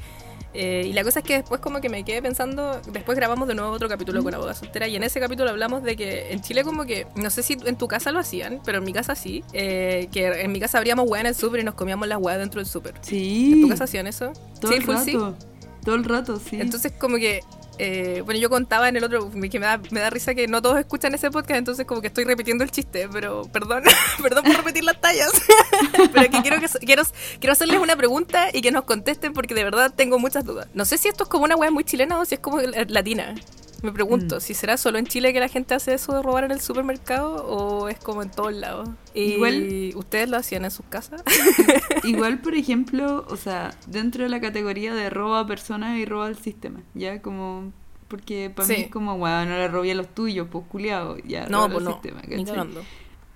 Eh, 0.56 0.86
y 0.86 0.92
la 0.92 1.02
cosa 1.02 1.18
es 1.18 1.24
que 1.24 1.34
después 1.34 1.60
como 1.60 1.80
que 1.80 1.88
me 1.88 2.04
quedé 2.04 2.22
pensando, 2.22 2.80
después 2.92 3.16
grabamos 3.16 3.48
de 3.48 3.56
nuevo 3.56 3.72
otro 3.72 3.88
capítulo 3.88 4.22
con 4.22 4.32
abogada 4.34 4.54
soltera 4.54 4.86
y 4.86 4.94
en 4.94 5.02
ese 5.02 5.18
capítulo 5.18 5.50
hablamos 5.50 5.82
de 5.82 5.96
que 5.96 6.32
en 6.32 6.42
Chile 6.42 6.62
como 6.62 6.84
que, 6.86 7.08
no 7.16 7.28
sé 7.28 7.42
si 7.42 7.58
en 7.66 7.76
tu 7.76 7.88
casa 7.88 8.12
lo 8.12 8.20
hacían, 8.20 8.60
pero 8.64 8.78
en 8.78 8.84
mi 8.84 8.92
casa 8.92 9.16
sí, 9.16 9.42
eh, 9.52 10.08
que 10.12 10.26
en 10.26 10.52
mi 10.52 10.60
casa 10.60 10.78
abríamos 10.78 11.10
hueá 11.10 11.22
en 11.22 11.26
el 11.26 11.34
súper 11.34 11.58
y 11.60 11.64
nos 11.64 11.74
comíamos 11.74 12.06
las 12.06 12.18
hueá 12.20 12.38
dentro 12.38 12.60
del 12.60 12.68
súper. 12.68 12.94
Sí. 13.00 13.54
¿En 13.54 13.62
tu 13.62 13.68
casa 13.68 13.84
hacían 13.84 14.06
eso? 14.06 14.32
Todo 14.60 14.70
sí, 14.70 14.78
el 14.78 14.84
sí. 14.84 15.12
rato. 15.14 15.36
Todo 15.84 15.94
el 15.96 16.04
rato, 16.04 16.38
sí. 16.38 16.60
Entonces 16.60 16.92
como 16.92 17.16
que, 17.16 17.40
eh, 17.78 18.22
bueno, 18.24 18.40
yo 18.40 18.50
contaba 18.50 18.88
en 18.88 18.96
el 18.96 19.04
otro, 19.04 19.30
que 19.30 19.58
me 19.58 19.66
da, 19.66 19.80
me 19.90 20.00
da 20.00 20.10
risa 20.10 20.34
que 20.34 20.46
no 20.46 20.62
todos 20.62 20.78
escuchan 20.78 21.14
ese 21.14 21.30
podcast, 21.30 21.58
entonces 21.58 21.86
como 21.86 22.00
que 22.00 22.08
estoy 22.08 22.24
repitiendo 22.24 22.64
el 22.64 22.70
chiste, 22.70 23.08
pero 23.12 23.42
perdón, 23.52 23.84
perdón 24.22 24.44
por 24.44 24.56
repetir 24.56 24.84
las 24.84 25.00
tallas, 25.00 25.32
pero 26.12 26.30
que 26.30 26.42
quiero, 26.42 26.60
que 26.60 26.68
quiero, 26.84 27.02
quiero 27.40 27.52
hacerles 27.52 27.78
una 27.80 27.96
pregunta 27.96 28.48
y 28.52 28.62
que 28.62 28.70
nos 28.70 28.84
contesten 28.84 29.32
porque 29.32 29.54
de 29.54 29.64
verdad 29.64 29.92
tengo 29.94 30.18
muchas 30.18 30.44
dudas. 30.44 30.68
No 30.74 30.84
sé 30.84 30.98
si 30.98 31.08
esto 31.08 31.24
es 31.24 31.28
como 31.28 31.44
una 31.44 31.56
wea 31.56 31.70
muy 31.70 31.84
chilena 31.84 32.18
o 32.18 32.24
si 32.24 32.36
es 32.36 32.40
como 32.40 32.60
latina. 32.60 33.34
Me 33.82 33.92
pregunto, 33.92 34.36
Mm. 34.36 34.40
si 34.40 34.54
será 34.54 34.76
solo 34.76 34.98
en 34.98 35.06
Chile 35.06 35.32
que 35.32 35.40
la 35.40 35.48
gente 35.48 35.74
hace 35.74 35.94
eso 35.94 36.14
de 36.14 36.22
robar 36.22 36.44
en 36.44 36.50
el 36.52 36.60
supermercado 36.60 37.44
o 37.46 37.88
es 37.88 37.98
como 37.98 38.22
en 38.22 38.30
todos 38.30 38.52
lados. 38.54 38.88
Y 39.14 39.34
Igual- 39.34 39.92
¿Ustedes 39.96 40.28
lo 40.28 40.36
hacían 40.36 40.64
en 40.64 40.70
sus 40.70 40.86
casas? 40.86 41.22
Igual, 42.04 42.38
por 42.40 42.54
ejemplo, 42.54 43.26
o 43.28 43.36
sea, 43.36 43.74
dentro 43.86 44.22
de 44.24 44.28
la 44.30 44.40
categoría 44.40 44.94
de 44.94 45.10
robo 45.10 45.34
a 45.36 45.46
personas 45.46 45.98
y 45.98 46.04
robo 46.04 46.22
al 46.22 46.36
sistema, 46.38 46.80
ya 46.94 47.20
como... 47.22 47.72
Porque 48.08 48.50
para 48.54 48.68
mí 48.68 48.74
Sí. 48.74 48.80
es 48.82 48.90
como, 48.90 49.16
bueno, 49.18 49.46
no 49.46 49.56
le 49.56 49.66
robé 49.68 49.90
a 49.92 49.94
los 49.94 50.08
tuyos, 50.14 50.46
pues 50.50 50.64
culiado, 50.68 51.16
ya 51.26 51.46
no, 51.48 51.68
pues 51.70 51.82
no, 51.82 51.92
sistema. 52.00 52.22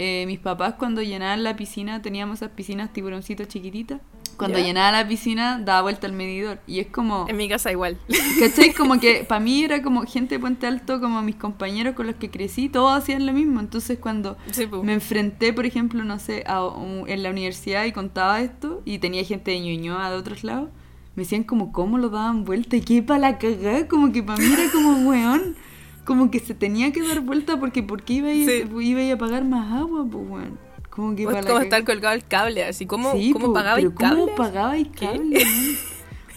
Eh, 0.00 0.24
mis 0.26 0.38
papás 0.38 0.74
cuando 0.78 1.02
llenaban 1.02 1.42
la 1.42 1.56
piscina, 1.56 2.00
teníamos 2.02 2.38
esas 2.38 2.50
piscinas 2.50 2.92
tiburoncitos 2.92 3.48
chiquititas, 3.48 4.00
cuando 4.38 4.58
llenaba 4.58 4.92
la 4.92 5.06
piscina 5.08 5.58
daba 5.62 5.82
vuelta 5.82 6.06
al 6.06 6.14
medidor 6.14 6.60
y 6.66 6.78
es 6.80 6.86
como... 6.86 7.26
En 7.28 7.36
mi 7.36 7.48
casa 7.48 7.70
igual. 7.72 7.98
¿Cachai? 8.40 8.72
Como 8.72 8.98
que 9.00 9.24
para 9.28 9.40
mí 9.40 9.62
era 9.64 9.82
como 9.82 10.02
gente 10.06 10.36
de 10.36 10.38
Puente 10.38 10.66
Alto, 10.66 11.00
como 11.00 11.20
mis 11.22 11.34
compañeros 11.36 11.94
con 11.94 12.06
los 12.06 12.16
que 12.16 12.30
crecí, 12.30 12.68
todos 12.68 12.96
hacían 12.96 13.26
lo 13.26 13.32
mismo. 13.32 13.60
Entonces 13.60 13.98
cuando 13.98 14.36
Sí, 14.52 14.66
me 14.82 14.94
enfrenté, 14.94 15.52
por 15.52 15.66
ejemplo, 15.66 16.04
no 16.04 16.18
sé, 16.18 16.44
a 16.46 16.64
un- 16.66 17.08
en 17.08 17.22
la 17.22 17.30
universidad 17.30 17.84
y 17.84 17.92
contaba 17.92 18.40
esto, 18.40 18.80
y 18.84 18.98
tenía 18.98 19.24
gente 19.24 19.50
de 19.50 19.60
Ñuñoa 19.60 20.10
de 20.10 20.16
otros 20.16 20.44
lados, 20.44 20.68
me 21.16 21.24
decían 21.24 21.42
como 21.42 21.72
cómo 21.72 21.98
lo 21.98 22.08
daban 22.10 22.44
vuelta 22.44 22.76
y 22.76 22.80
qué 22.80 23.02
para 23.02 23.18
la 23.18 23.38
cagada, 23.38 23.88
como 23.88 24.12
que 24.12 24.22
para 24.22 24.38
mí 24.38 24.46
era 24.52 24.70
como 24.70 25.08
weón, 25.08 25.56
como 26.04 26.30
que 26.30 26.38
se 26.38 26.54
tenía 26.54 26.92
que 26.92 27.02
dar 27.02 27.20
vuelta 27.22 27.58
porque 27.58 27.82
porque 27.82 28.12
iba 28.14 28.28
a, 28.28 28.32
ir- 28.32 28.68
Sí. 28.68 28.84
iba 28.86 29.00
a 29.00 29.02
ir 29.02 29.12
a 29.14 29.18
pagar 29.18 29.44
más 29.44 29.72
agua, 29.72 30.06
pues 30.08 30.24
weón. 30.28 30.67
Como 30.98 31.14
que 31.14 31.26
para 31.26 31.42
como 31.42 31.60
estar 31.60 31.84
colgado 31.84 32.12
el 32.16 32.24
cable, 32.26 32.64
así 32.64 32.84
como 32.84 33.12
Sí, 33.12 33.30
¿cómo 33.32 33.46
po, 33.46 33.52
pagaba 33.52 33.78
el 33.78 33.94
cable? 33.94 34.20
¿Cómo 34.22 34.34
pagaba 34.34 34.76
el 34.76 34.90
cable? 34.90 35.46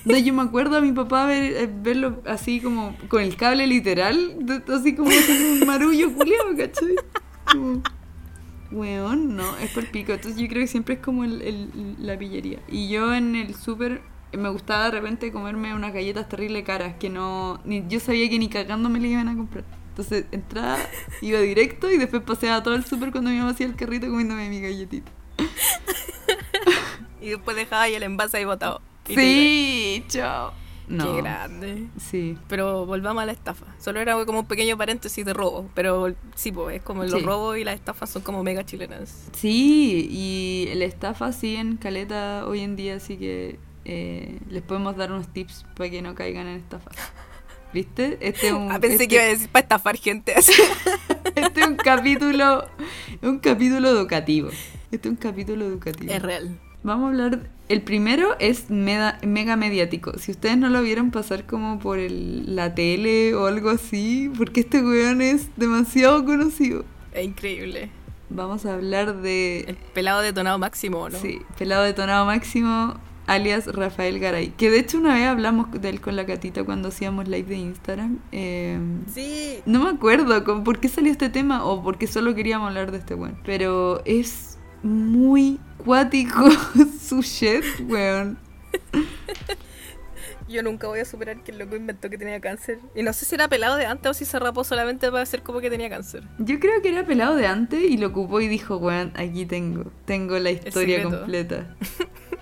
No, 0.05 0.15
yo 0.19 0.33
me 0.35 0.43
acuerdo 0.43 0.77
a 0.77 0.81
mi 0.81 0.91
papá 0.91 1.25
ver, 1.25 1.51
eh, 1.51 1.67
verlo 1.81 2.21
así 2.27 2.59
como 2.59 2.95
con 3.07 3.23
el 3.23 3.35
cable 3.35 3.65
literal, 3.65 4.37
así 4.71 4.93
como 4.95 5.09
un 5.09 5.65
marullo 5.65 6.13
culiado, 6.13 6.55
¿cachai? 6.55 6.93
Como, 7.51 7.81
weón, 8.71 9.35
no, 9.35 9.57
es 9.57 9.71
por 9.71 9.87
pico. 9.87 10.11
Entonces 10.11 10.39
yo 10.39 10.47
creo 10.47 10.61
que 10.61 10.67
siempre 10.67 10.93
es 10.93 11.01
como 11.01 11.23
el, 11.23 11.41
el- 11.41 11.95
la 11.97 12.15
pillería. 12.19 12.59
Y 12.67 12.87
yo 12.87 13.15
en 13.15 13.35
el 13.35 13.55
súper 13.55 14.03
eh, 14.31 14.37
me 14.37 14.49
gustaba 14.49 14.85
de 14.85 14.91
repente 14.91 15.31
comerme 15.31 15.73
unas 15.73 15.91
galletas 15.91 16.29
terrible 16.29 16.63
caras 16.63 16.93
que 16.99 17.09
no. 17.09 17.59
Ni, 17.65 17.83
yo 17.89 17.99
sabía 17.99 18.29
que 18.29 18.37
ni 18.37 18.47
cagando 18.47 18.89
me 18.89 18.99
las 18.99 19.09
iban 19.09 19.27
a 19.27 19.35
comprar. 19.35 19.65
Entonces 20.01 20.25
entraba, 20.31 20.77
iba 21.21 21.39
directo 21.39 21.91
y 21.91 21.97
después 21.97 22.23
paseaba 22.23 22.63
todo 22.63 22.73
el 22.73 22.83
súper 22.85 23.11
cuando 23.11 23.29
mi 23.29 23.37
mamá 23.37 23.51
hacía 23.51 23.67
el 23.67 23.75
carrito 23.75 24.07
comiéndome 24.07 24.49
mi 24.49 24.59
galletita. 24.61 25.11
Y 27.21 27.29
después 27.29 27.55
dejaba 27.55 27.83
ahí 27.83 27.93
el 27.93 28.01
envase 28.01 28.37
ahí 28.37 28.45
botado. 28.45 28.81
Y 29.07 29.13
Sí, 29.13 30.05
chao. 30.07 30.53
No. 30.87 31.05
Qué 31.05 31.21
grande. 31.21 31.87
Sí. 31.99 32.35
Pero 32.47 32.87
volvamos 32.87 33.21
a 33.21 33.27
la 33.27 33.31
estafa. 33.31 33.67
Solo 33.77 33.99
era 33.99 34.25
como 34.25 34.39
un 34.39 34.47
pequeño 34.47 34.75
paréntesis 34.75 35.23
de 35.23 35.31
robo. 35.33 35.69
Pero 35.75 36.15
sí, 36.33 36.51
pues 36.51 36.77
es 36.77 36.81
como 36.81 37.03
los 37.03 37.11
Sí. 37.11 37.19
robos 37.19 37.59
y 37.59 37.63
las 37.63 37.75
estafas 37.75 38.09
son 38.09 38.23
como 38.23 38.43
mega 38.43 38.65
chilenas. 38.65 39.27
Sí, 39.33 40.07
y 40.09 40.73
la 40.73 40.85
estafa 40.85 41.31
sí 41.31 41.55
en 41.57 41.77
caleta 41.77 42.45
hoy 42.47 42.61
en 42.61 42.75
día, 42.75 42.95
así 42.95 43.17
que 43.17 43.59
eh, 43.85 44.39
les 44.49 44.63
podemos 44.63 44.97
dar 44.97 45.11
unos 45.11 45.27
tips 45.31 45.63
para 45.75 45.91
que 45.91 46.01
no 46.01 46.15
caigan 46.15 46.47
en 46.47 46.57
estafas. 46.57 46.95
¿Viste? 47.73 48.17
Este 48.21 48.47
es 48.47 48.53
un, 48.53 48.71
Ah, 48.71 48.79
pensé 48.79 48.95
este- 48.95 49.07
que 49.07 49.15
iba 49.15 49.23
a 49.23 49.27
decir 49.27 49.49
para 49.49 49.63
estafar 49.63 49.95
gente 49.97 50.33
así. 50.35 50.51
este 51.35 51.61
es 51.61 51.67
un 51.67 51.75
capítulo, 51.77 52.67
un 53.21 53.39
capítulo 53.39 53.89
educativo. 53.89 54.49
Este 54.91 55.07
es 55.07 55.11
un 55.11 55.15
capítulo 55.17 55.65
educativo. 55.65 56.11
es 56.11 56.21
real. 56.21 56.59
Vamos 56.83 57.05
a 57.05 57.07
hablar. 57.09 57.49
El 57.69 57.81
primero 57.83 58.35
es 58.39 58.69
meda- 58.69 59.19
mega 59.23 59.55
mediático. 59.55 60.17
Si 60.17 60.31
ustedes 60.31 60.57
no 60.57 60.69
lo 60.69 60.81
vieron 60.81 61.11
pasar 61.11 61.45
como 61.45 61.79
por 61.79 61.99
el- 61.99 62.55
la 62.55 62.73
tele 62.75 63.33
o 63.35 63.45
algo 63.45 63.69
así, 63.69 64.29
porque 64.37 64.61
este 64.61 64.81
weón 64.81 65.21
es 65.21 65.47
demasiado 65.55 66.25
conocido. 66.25 66.83
Es 67.13 67.23
increíble. 67.23 67.89
Vamos 68.29 68.65
a 68.65 68.73
hablar 68.73 69.21
de. 69.21 69.61
El 69.67 69.75
pelado 69.93 70.21
detonado 70.21 70.57
máximo, 70.57 71.07
¿no? 71.09 71.17
Sí, 71.19 71.39
pelado 71.57 71.83
detonado 71.83 72.25
máximo, 72.25 72.95
alias 73.33 73.67
Rafael 73.67 74.19
Garay. 74.19 74.49
Que 74.51 74.69
de 74.69 74.79
hecho 74.79 74.97
una 74.97 75.13
vez 75.15 75.27
hablamos 75.27 75.71
de 75.79 75.89
él 75.89 76.01
con 76.01 76.15
la 76.15 76.25
catita 76.25 76.63
cuando 76.63 76.89
hacíamos 76.89 77.27
live 77.27 77.47
de 77.49 77.55
Instagram. 77.57 78.19
Eh, 78.31 78.79
Sí. 79.13 79.59
no 79.65 79.83
me 79.83 79.89
acuerdo 79.89 80.43
con- 80.43 80.63
por 80.63 80.79
qué 80.79 80.89
salió 80.89 81.11
este 81.11 81.29
tema 81.29 81.63
o 81.65 81.81
por 81.83 81.97
qué 81.97 82.07
solo 82.07 82.35
queríamos 82.35 82.67
hablar 82.69 82.91
de 82.91 82.97
este 82.99 83.15
weón. 83.15 83.39
Pero 83.45 84.01
es 84.05 84.57
muy 84.83 85.59
cuático 85.83 86.49
su 87.01 87.21
shit, 87.21 87.63
weón. 87.87 88.37
Yo 90.49 90.63
nunca 90.63 90.87
voy 90.87 90.99
a 90.99 91.05
superar 91.05 91.41
que 91.43 91.51
el 91.51 91.59
loco 91.59 91.77
inventó 91.77 92.09
que 92.09 92.17
tenía 92.17 92.41
cáncer. 92.41 92.79
Y 92.93 93.03
no 93.03 93.13
sé 93.13 93.23
si 93.23 93.35
era 93.35 93.47
pelado 93.47 93.77
de 93.77 93.85
antes 93.85 94.09
o 94.11 94.13
si 94.13 94.25
se 94.25 94.37
rapó 94.37 94.65
solamente 94.65 95.09
para 95.09 95.23
hacer 95.23 95.43
como 95.43 95.61
que 95.61 95.69
tenía 95.69 95.89
cáncer. 95.89 96.23
Yo 96.39 96.59
creo 96.59 96.81
que 96.81 96.89
era 96.89 97.05
pelado 97.05 97.35
de 97.37 97.47
antes 97.47 97.81
y 97.81 97.95
lo 97.97 98.07
ocupó 98.07 98.41
y 98.41 98.49
dijo, 98.49 98.75
weón, 98.75 99.13
aquí 99.15 99.45
tengo, 99.45 99.85
tengo 100.03 100.37
la 100.39 100.51
historia 100.51 101.03
completa. 101.03 101.73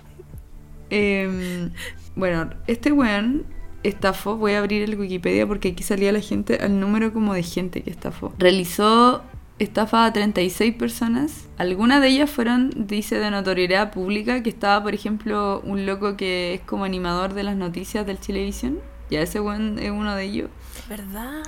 Em, 0.90 1.70
bueno, 2.16 2.50
este 2.66 2.92
weón 2.92 3.46
estafó, 3.82 4.36
voy 4.36 4.52
a 4.52 4.58
abrir 4.58 4.82
el 4.82 4.98
Wikipedia 4.98 5.46
porque 5.46 5.68
aquí 5.68 5.82
salía 5.82 6.12
la 6.12 6.20
gente, 6.20 6.58
al 6.60 6.78
número 6.78 7.12
como 7.12 7.34
de 7.34 7.42
gente 7.42 7.82
que 7.82 7.90
estafó. 7.90 8.34
Realizó 8.38 9.22
estafa 9.58 10.06
a 10.06 10.12
36 10.12 10.74
personas. 10.74 11.48
Algunas 11.58 12.00
de 12.00 12.08
ellas 12.08 12.30
fueron, 12.30 12.70
dice, 12.74 13.18
de 13.18 13.30
notoriedad 13.30 13.92
pública, 13.92 14.42
que 14.42 14.50
estaba, 14.50 14.82
por 14.82 14.94
ejemplo, 14.94 15.60
un 15.64 15.86
loco 15.86 16.16
que 16.16 16.54
es 16.54 16.60
como 16.62 16.84
animador 16.84 17.34
de 17.34 17.42
las 17.42 17.56
noticias 17.56 18.06
del 18.06 18.18
Chilevisión. 18.18 18.78
Ya 19.10 19.20
ese 19.20 19.40
weón 19.40 19.78
es 19.78 19.90
uno 19.90 20.14
de 20.14 20.24
ellos. 20.24 20.50
¿Verdad? 20.88 21.42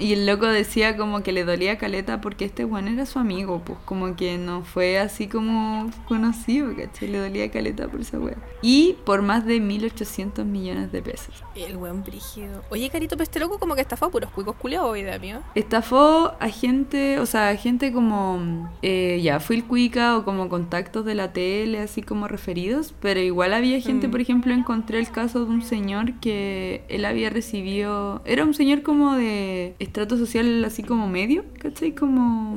Y 0.00 0.14
el 0.14 0.26
loco 0.26 0.46
decía 0.46 0.96
como 0.96 1.22
que 1.22 1.32
le 1.32 1.44
dolía 1.44 1.76
caleta 1.78 2.20
porque 2.20 2.46
este 2.46 2.64
Juan 2.64 2.88
era 2.88 3.04
su 3.06 3.18
amigo, 3.18 3.60
pues 3.64 3.78
como 3.84 4.16
que 4.16 4.38
no 4.38 4.62
fue 4.62 4.98
así 4.98 5.28
como 5.28 5.90
conocido, 6.08 6.74
¿cachai? 6.74 7.08
Le 7.08 7.18
dolía 7.18 7.50
caleta 7.50 7.86
por 7.88 8.00
esa 8.00 8.18
wea. 8.18 8.36
Y 8.62 8.96
por 9.04 9.20
más 9.22 9.44
de 9.44 9.60
1.800 9.60 10.44
millones 10.44 10.90
de 10.92 11.02
pesos. 11.02 11.44
El 11.54 11.76
weón 11.76 12.02
brígido. 12.02 12.62
Oye, 12.70 12.88
Carito, 12.90 13.16
pero 13.16 13.24
este 13.24 13.38
loco 13.40 13.58
como 13.58 13.74
que 13.74 13.80
estafó 13.82 14.06
a 14.06 14.10
puros 14.10 14.30
cuicos 14.30 14.56
culiados 14.56 14.88
hoy 14.90 15.00
amigo. 15.10 15.40
Estafó 15.54 16.32
a 16.40 16.48
gente, 16.48 17.18
o 17.18 17.26
sea, 17.26 17.48
a 17.50 17.56
gente 17.56 17.92
como, 17.92 18.70
eh, 18.82 19.20
ya, 19.22 19.40
fue 19.40 19.56
el 19.56 19.64
cuica 19.64 20.16
o 20.16 20.24
como 20.24 20.48
contactos 20.48 21.04
de 21.04 21.14
la 21.14 21.32
tele, 21.32 21.80
así 21.80 22.02
como 22.02 22.28
referidos, 22.28 22.94
pero 23.00 23.20
igual 23.20 23.52
había 23.54 23.80
gente, 23.80 24.08
Mm. 24.08 24.10
por 24.10 24.20
ejemplo, 24.20 24.52
encontré 24.54 24.98
el 24.98 25.10
caso 25.10 25.44
de 25.44 25.50
un 25.50 25.62
señor 25.62 26.14
que 26.20 26.84
él 26.88 27.04
había 27.04 27.30
recibido, 27.30 28.22
era 28.24 28.44
un 28.44 28.54
señor 28.54 28.82
como 28.82 29.14
de 29.14 29.74
estrato 29.90 30.16
social 30.16 30.64
así 30.64 30.82
como 30.84 31.08
medio, 31.08 31.44
¿cachai? 31.58 31.92
Como... 31.96 32.56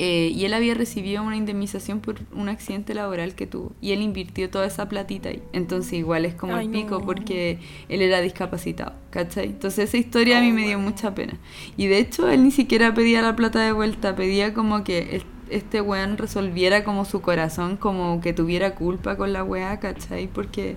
Eh, 0.00 0.30
y 0.32 0.44
él 0.44 0.54
había 0.54 0.74
recibido 0.74 1.24
una 1.24 1.36
indemnización 1.36 1.98
por 1.98 2.20
un 2.32 2.48
accidente 2.48 2.94
laboral 2.94 3.34
que 3.34 3.48
tuvo. 3.48 3.72
Y 3.80 3.90
él 3.90 4.00
invirtió 4.00 4.48
toda 4.48 4.64
esa 4.64 4.88
platita 4.88 5.30
ahí. 5.30 5.42
Entonces 5.52 5.94
igual 5.94 6.24
es 6.24 6.34
como 6.34 6.54
Ay, 6.54 6.66
el 6.66 6.70
pico 6.70 7.00
no. 7.00 7.04
porque 7.04 7.58
él 7.88 8.00
era 8.02 8.20
discapacitado, 8.20 8.92
¿cachai? 9.10 9.46
Entonces 9.46 9.88
esa 9.88 9.96
historia 9.96 10.38
a 10.38 10.40
mí 10.40 10.50
Oh, 10.52 10.54
me 10.54 10.66
dio 10.68 10.78
mucha 10.78 11.16
pena. 11.16 11.34
Y 11.76 11.88
de 11.88 11.98
hecho 11.98 12.28
él 12.30 12.44
ni 12.44 12.52
siquiera 12.52 12.94
pedía 12.94 13.22
la 13.22 13.34
plata 13.34 13.58
de 13.60 13.72
vuelta, 13.72 14.14
pedía 14.14 14.54
como 14.54 14.84
que 14.84 15.16
es- 15.16 15.24
este 15.50 15.80
weón 15.80 16.16
resolviera 16.16 16.84
como 16.84 17.04
su 17.04 17.20
corazón, 17.20 17.76
como 17.76 18.20
que 18.20 18.32
tuviera 18.32 18.76
culpa 18.76 19.16
con 19.16 19.32
la 19.32 19.42
weá, 19.42 19.80
¿cachai? 19.80 20.28
Porque 20.28 20.76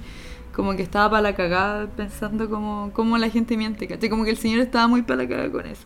como 0.53 0.75
que 0.75 0.83
estaba 0.83 1.09
para 1.11 1.21
la 1.21 1.35
cagada 1.35 1.87
pensando 1.87 2.49
como, 2.49 2.91
como 2.93 3.17
la 3.17 3.29
gente 3.29 3.57
miente, 3.57 3.87
¿cachai? 3.87 4.09
Como 4.09 4.23
que 4.23 4.31
el 4.31 4.37
señor 4.37 4.59
estaba 4.59 4.87
muy 4.87 5.01
para 5.01 5.23
la 5.23 5.29
cagada 5.29 5.51
con 5.51 5.65
eso. 5.65 5.83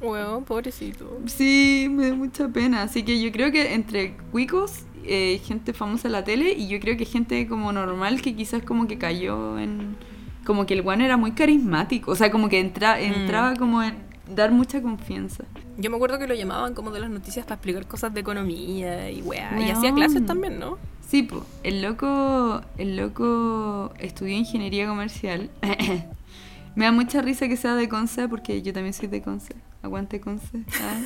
Weón, 0.00 0.44
pobrecito. 0.44 1.18
Sí, 1.26 1.88
me 1.90 2.08
da 2.10 2.14
mucha 2.14 2.48
pena. 2.48 2.82
Así 2.82 3.02
que 3.04 3.20
yo 3.22 3.32
creo 3.32 3.50
que 3.52 3.74
entre 3.74 4.16
cuicos, 4.32 4.82
eh, 5.04 5.40
gente 5.44 5.72
famosa 5.72 6.08
en 6.08 6.12
la 6.12 6.24
tele 6.24 6.52
y 6.52 6.68
yo 6.68 6.78
creo 6.80 6.96
que 6.96 7.04
gente 7.06 7.46
como 7.46 7.72
normal 7.72 8.20
que 8.20 8.34
quizás 8.34 8.62
como 8.62 8.86
que 8.86 8.98
cayó 8.98 9.58
en... 9.58 9.96
Como 10.44 10.66
que 10.66 10.74
el 10.74 10.82
guano 10.82 11.04
era 11.04 11.16
muy 11.16 11.32
carismático. 11.32 12.10
O 12.10 12.16
sea, 12.16 12.30
como 12.30 12.50
que 12.50 12.60
entra, 12.60 12.96
Mm. 12.96 13.00
entraba 13.22 13.54
como 13.56 13.82
en 13.82 13.94
dar 14.34 14.52
mucha 14.52 14.82
confianza. 14.82 15.44
Yo 15.78 15.88
me 15.90 15.96
acuerdo 15.96 16.18
que 16.18 16.26
lo 16.26 16.34
llamaban 16.34 16.74
como 16.74 16.90
de 16.90 17.00
las 17.00 17.08
noticias 17.10 17.46
para 17.46 17.54
explicar 17.56 17.86
cosas 17.86 18.12
de 18.12 18.20
economía 18.20 19.10
y 19.10 19.22
weá. 19.22 19.52
Y 19.54 19.60
Weón. 19.64 19.70
hacía 19.76 19.94
clases 19.94 20.26
también, 20.26 20.58
¿no? 20.58 20.76
Sí, 21.14 21.22
po, 21.22 21.46
el 21.62 21.80
loco, 21.80 22.60
el 22.76 22.96
loco 22.96 23.94
estudió 24.00 24.36
ingeniería 24.36 24.88
comercial. 24.88 25.48
me 26.74 26.86
da 26.86 26.90
mucha 26.90 27.22
risa 27.22 27.46
que 27.46 27.56
sea 27.56 27.76
de 27.76 27.88
Conce 27.88 28.26
porque 28.26 28.62
yo 28.62 28.72
también 28.72 28.94
soy 28.94 29.06
de 29.06 29.22
Conce. 29.22 29.54
Aguante 29.80 30.18
Conce. 30.18 30.64
Ah. 30.82 31.00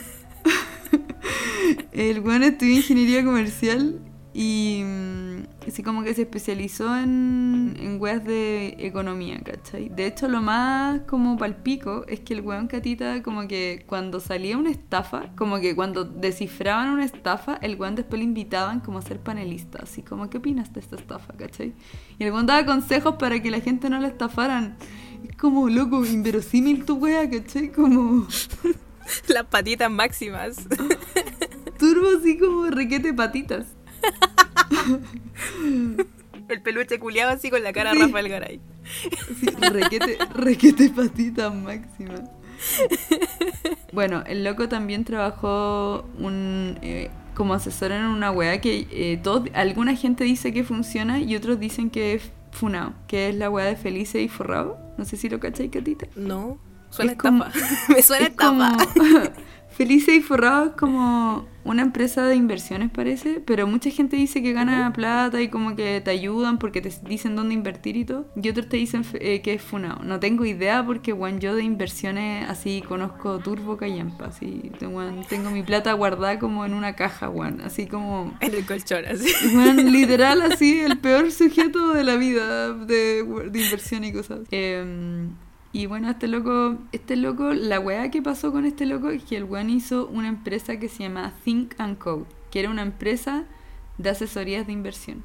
el 1.93 2.23
bueno 2.23 2.47
estudió 2.47 2.77
ingeniería 2.77 3.23
comercial 3.23 3.99
y 4.41 4.85
mm, 4.85 5.67
así 5.67 5.83
como 5.83 6.05
que 6.05 6.15
se 6.15 6.23
especializó 6.23 6.97
en, 6.97 7.77
en 7.77 8.01
weas 8.01 8.23
de 8.23 8.77
economía, 8.79 9.41
¿cachai? 9.41 9.89
De 9.89 10.07
hecho, 10.07 10.29
lo 10.29 10.41
más 10.41 11.01
como 11.09 11.37
palpico 11.37 12.05
es 12.07 12.21
que 12.21 12.35
el 12.35 12.43
weón 12.43 12.69
catita 12.69 13.21
como 13.25 13.49
que 13.49 13.83
cuando 13.89 14.21
salía 14.21 14.57
una 14.57 14.71
estafa, 14.71 15.35
como 15.35 15.59
que 15.59 15.75
cuando 15.75 16.05
descifraban 16.05 16.91
una 16.91 17.05
estafa, 17.05 17.59
el 17.63 17.75
weón 17.75 17.97
después 17.97 18.21
le 18.21 18.27
invitaban 18.27 18.79
como 18.79 18.99
a 18.99 19.03
ser 19.03 19.19
panelista, 19.19 19.81
así 19.83 20.03
como, 20.03 20.31
¿qué 20.31 20.39
opinas 20.39 20.73
de 20.73 20.79
esta 20.79 20.95
estafa, 20.95 21.33
cachai? 21.37 21.75
Y 22.21 22.23
el 22.23 22.31
weón 22.31 22.47
daba 22.47 22.65
consejos 22.65 23.17
para 23.17 23.43
que 23.43 23.51
la 23.51 23.59
gente 23.59 23.91
no 23.91 23.99
la 23.99 24.07
estafaran. 24.07 24.77
Es 25.29 25.35
como, 25.37 25.69
loco, 25.69 26.07
inverosímil 26.07 26.85
tu 26.85 26.95
wea, 26.95 27.29
¿cachai? 27.29 27.73
Como 27.73 28.29
Las 29.27 29.47
patitas 29.47 29.91
máximas. 29.91 30.59
turbo 31.79 32.19
así 32.19 32.39
como 32.39 32.67
requete 32.67 33.15
patitas. 33.15 33.67
El 36.49 36.63
peluche 36.63 36.99
culiado 36.99 37.33
así 37.33 37.51
con 37.51 37.63
la 37.63 37.73
cara 37.73 37.93
Sí. 37.93 37.99
de 37.99 38.05
Rafael 38.07 38.29
Garay. 38.29 38.61
Sí, 39.39 39.47
requete, 39.71 40.19
requete 40.35 40.89
patita 40.91 41.51
máxima. 41.51 42.15
Bueno, 43.93 44.25
el 44.27 44.45
loco 44.45 44.69
también 44.69 45.05
trabajó 45.05 46.09
un, 46.19 46.79
eh, 46.83 47.11
como 47.35 47.53
asesor 47.55 47.93
en 47.93 48.03
una 48.05 48.31
wea 48.31 48.61
que 48.63 48.87
eh, 48.91 49.21
todos, 49.23 49.49
alguna 49.55 49.95
gente 49.95 50.25
dice 50.25 50.53
que 50.53 50.65
funciona 50.65 51.21
y 51.21 51.37
otros 51.37 51.61
dicen 51.61 51.91
que 51.91 52.15
es 52.15 52.31
funao, 52.51 52.95
que 53.07 53.29
es 53.29 53.35
la 53.35 53.51
wea 53.51 53.67
de 53.67 53.77
Felice 53.77 54.23
y 54.23 54.29
Forrado. 54.29 54.79
No 54.97 55.05
sé 55.05 55.17
si 55.19 55.29
lo 55.29 55.39
cachai, 55.41 55.69
Catita. 55.69 56.07
No, 56.17 56.59
suena 56.89 57.13
Es 57.13 57.19
como-. 57.19 57.45
Me 57.89 58.03
suena 58.03 58.29
Es 58.29 58.35
como- 58.37 58.65
estafa. 59.79 59.89
Felice 59.89 60.15
y 60.15 60.21
Forrado 60.21 60.67
es 60.67 60.73
como 60.73 61.47
una 61.65 61.83
empresa 61.83 62.25
de 62.25 62.35
inversiones, 62.35 62.91
parece, 62.91 63.43
pero 63.45 63.67
mucha 63.67 63.91
gente 63.91 64.17
dice 64.17 64.43
que 64.43 64.53
gana 64.53 64.91
plata 64.93 65.41
y 65.41 65.49
como 65.49 65.77
que 65.77 66.01
te 66.01 66.11
ayudan 66.11 66.59
porque 66.59 66.81
te 66.81 66.91
dicen 67.07 67.37
dónde 67.37 67.55
invertir 67.55 67.97
y 67.97 68.05
todo. 68.05 68.27
Y 68.41 68.49
otros 68.49 68.69
te 68.69 68.79
dicen 68.79 69.05
eh, 69.15 69.43
que 69.43 69.55
es 69.55 69.63
Funao. 69.63 70.03
No 70.03 70.19
tengo 70.19 70.45
idea 70.47 70.85
porque, 70.85 71.13
bueno, 71.13 71.39
yo 71.39 71.55
de 71.55 71.63
inversiones 71.63 72.49
así 72.49 72.83
conozco 72.83 73.39
Turbo 73.39 73.77
Callampa, 73.77 74.27
así, 74.27 74.73
tengo 75.29 75.51
mi 75.51 75.63
plata 75.63 75.93
guardada 75.93 76.39
como 76.39 76.65
en 76.65 76.75
una 76.75 76.97
caja, 76.97 77.29
weón, 77.29 77.61
así 77.61 77.87
como... 77.87 78.37
En 78.41 78.55
el 78.55 78.65
colchón, 78.65 79.05
así. 79.05 79.31
Weón, 79.55 79.77
literal, 79.93 80.41
así, 80.43 80.81
el 80.81 80.99
peor 80.99 81.31
sujeto 81.31 81.93
de 81.93 82.05
la 82.05 82.17
vida 82.17 82.73
de, 82.73 83.25
de 83.51 83.63
inversión 83.63 84.05
y 84.05 84.13
cosas. 84.13 84.41
Em, 84.51 85.33
y 85.73 85.87
bueno, 85.87 86.11
este 86.11 86.29
loco, 86.29 86.77
este 86.93 87.17
loco, 87.17 87.53
la 87.53 87.79
weá 87.79 88.11
que 88.11 88.23
pasó 88.23 88.53
con 88.53 88.65
este 88.65 88.87
loco 88.87 89.11
es 89.11 89.23
que 89.25 89.37
el 89.37 89.45
weón 89.45 89.71
hizo 89.71 90.07
una 90.07 90.29
empresa 90.29 90.79
que 90.79 90.89
se 90.89 91.03
llama 91.05 91.33
Think 91.45 91.75
and 91.79 91.99
Code, 91.99 92.25
que 92.51 92.61
era 92.61 92.71
una 92.71 92.83
empresa 92.83 93.45
de 93.99 94.11
asesorías 94.11 94.67
de 94.67 94.73
inversión. 94.73 95.23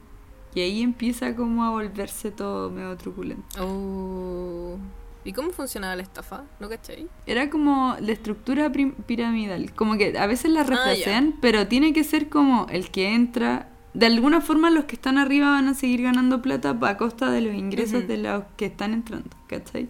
Y 0.55 0.61
ahí 0.61 0.81
empieza 0.81 1.35
como 1.35 1.63
a 1.63 1.71
volverse 1.71 2.29
todo 2.29 2.69
medio 2.69 2.95
truculento. 2.97 3.43
Oh. 3.59 4.77
¿Y 5.25 5.31
cómo 5.31 5.51
funcionaba 5.51 5.95
la 5.95 6.03
estafa? 6.03 6.43
¿No 6.59 6.67
cachai? 6.69 7.07
Era 7.25 7.49
como 7.49 7.95
la 8.01 8.11
estructura 8.11 8.71
piramidal. 8.71 9.73
Como 9.73 9.97
que 9.97 10.17
a 10.17 10.27
veces 10.27 10.51
la 10.51 10.61
Ah, 10.61 10.65
refrasean, 10.65 11.35
pero 11.41 11.67
tiene 11.67 11.93
que 11.93 12.03
ser 12.03 12.29
como 12.29 12.67
el 12.69 12.91
que 12.91 13.13
entra. 13.13 13.69
De 13.93 14.05
alguna 14.07 14.41
forma 14.41 14.69
los 14.69 14.85
que 14.85 14.95
están 14.95 15.17
arriba 15.17 15.49
van 15.51 15.67
a 15.69 15.75
seguir 15.75 16.01
ganando 16.01 16.41
plata 16.41 16.77
a 16.81 16.97
costa 16.97 17.31
de 17.31 17.41
los 17.41 17.55
ingresos 17.55 18.07
de 18.07 18.17
los 18.17 18.43
que 18.57 18.65
están 18.65 18.91
entrando, 18.93 19.29
¿cachai? 19.47 19.87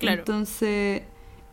Claro. 0.00 0.24
Entonces 0.26 1.02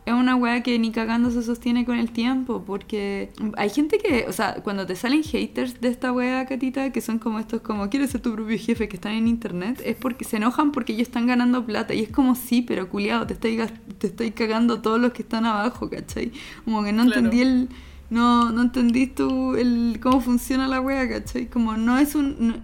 es 0.06 0.14
una 0.14 0.36
weá 0.36 0.62
que 0.62 0.78
ni 0.78 0.90
cagando 0.90 1.30
se 1.30 1.42
sostiene 1.42 1.84
con 1.84 1.98
el 1.98 2.10
tiempo, 2.12 2.64
porque 2.66 3.30
hay 3.58 3.68
gente 3.68 3.98
que, 3.98 4.24
o 4.26 4.32
sea, 4.32 4.54
cuando 4.64 4.86
te 4.86 4.96
salen 4.96 5.22
haters 5.22 5.82
de 5.82 5.88
esta 5.88 6.12
weá, 6.12 6.46
Catita, 6.46 6.92
que 6.92 7.02
son 7.02 7.18
como 7.18 7.38
estos, 7.38 7.60
como, 7.60 7.90
¿quieres 7.90 8.10
ser 8.12 8.22
tu 8.22 8.32
propio 8.34 8.56
jefe? 8.58 8.88
que 8.88 8.96
están 8.96 9.12
en 9.12 9.28
internet, 9.28 9.82
es 9.84 9.96
porque 9.96 10.24
se 10.24 10.38
enojan 10.38 10.72
porque 10.72 10.94
ellos 10.94 11.08
están 11.08 11.26
ganando 11.26 11.66
plata. 11.66 11.92
Y 11.92 12.00
es 12.02 12.10
como, 12.10 12.34
sí, 12.36 12.62
pero 12.62 12.88
culiado, 12.88 13.26
te 13.26 13.34
estoy, 13.34 13.58
te 13.98 14.06
estoy 14.06 14.30
cagando 14.30 14.80
todos 14.80 14.98
los 14.98 15.12
que 15.12 15.22
están 15.22 15.44
abajo, 15.44 15.90
¿cachai? 15.90 16.32
Como 16.64 16.82
que 16.84 16.92
no 16.92 17.04
Claro. 17.04 17.18
entendí 17.20 17.42
el... 17.42 17.68
No, 18.10 18.50
no 18.52 18.62
entendí 18.62 19.06
tú 19.08 19.54
el, 19.56 20.00
cómo 20.02 20.22
funciona 20.22 20.66
la 20.66 20.80
wea, 20.80 21.06
¿cachai? 21.06 21.48
Como 21.48 21.76
no 21.76 21.98
es 21.98 22.14
un... 22.14 22.36
No, 22.38 22.54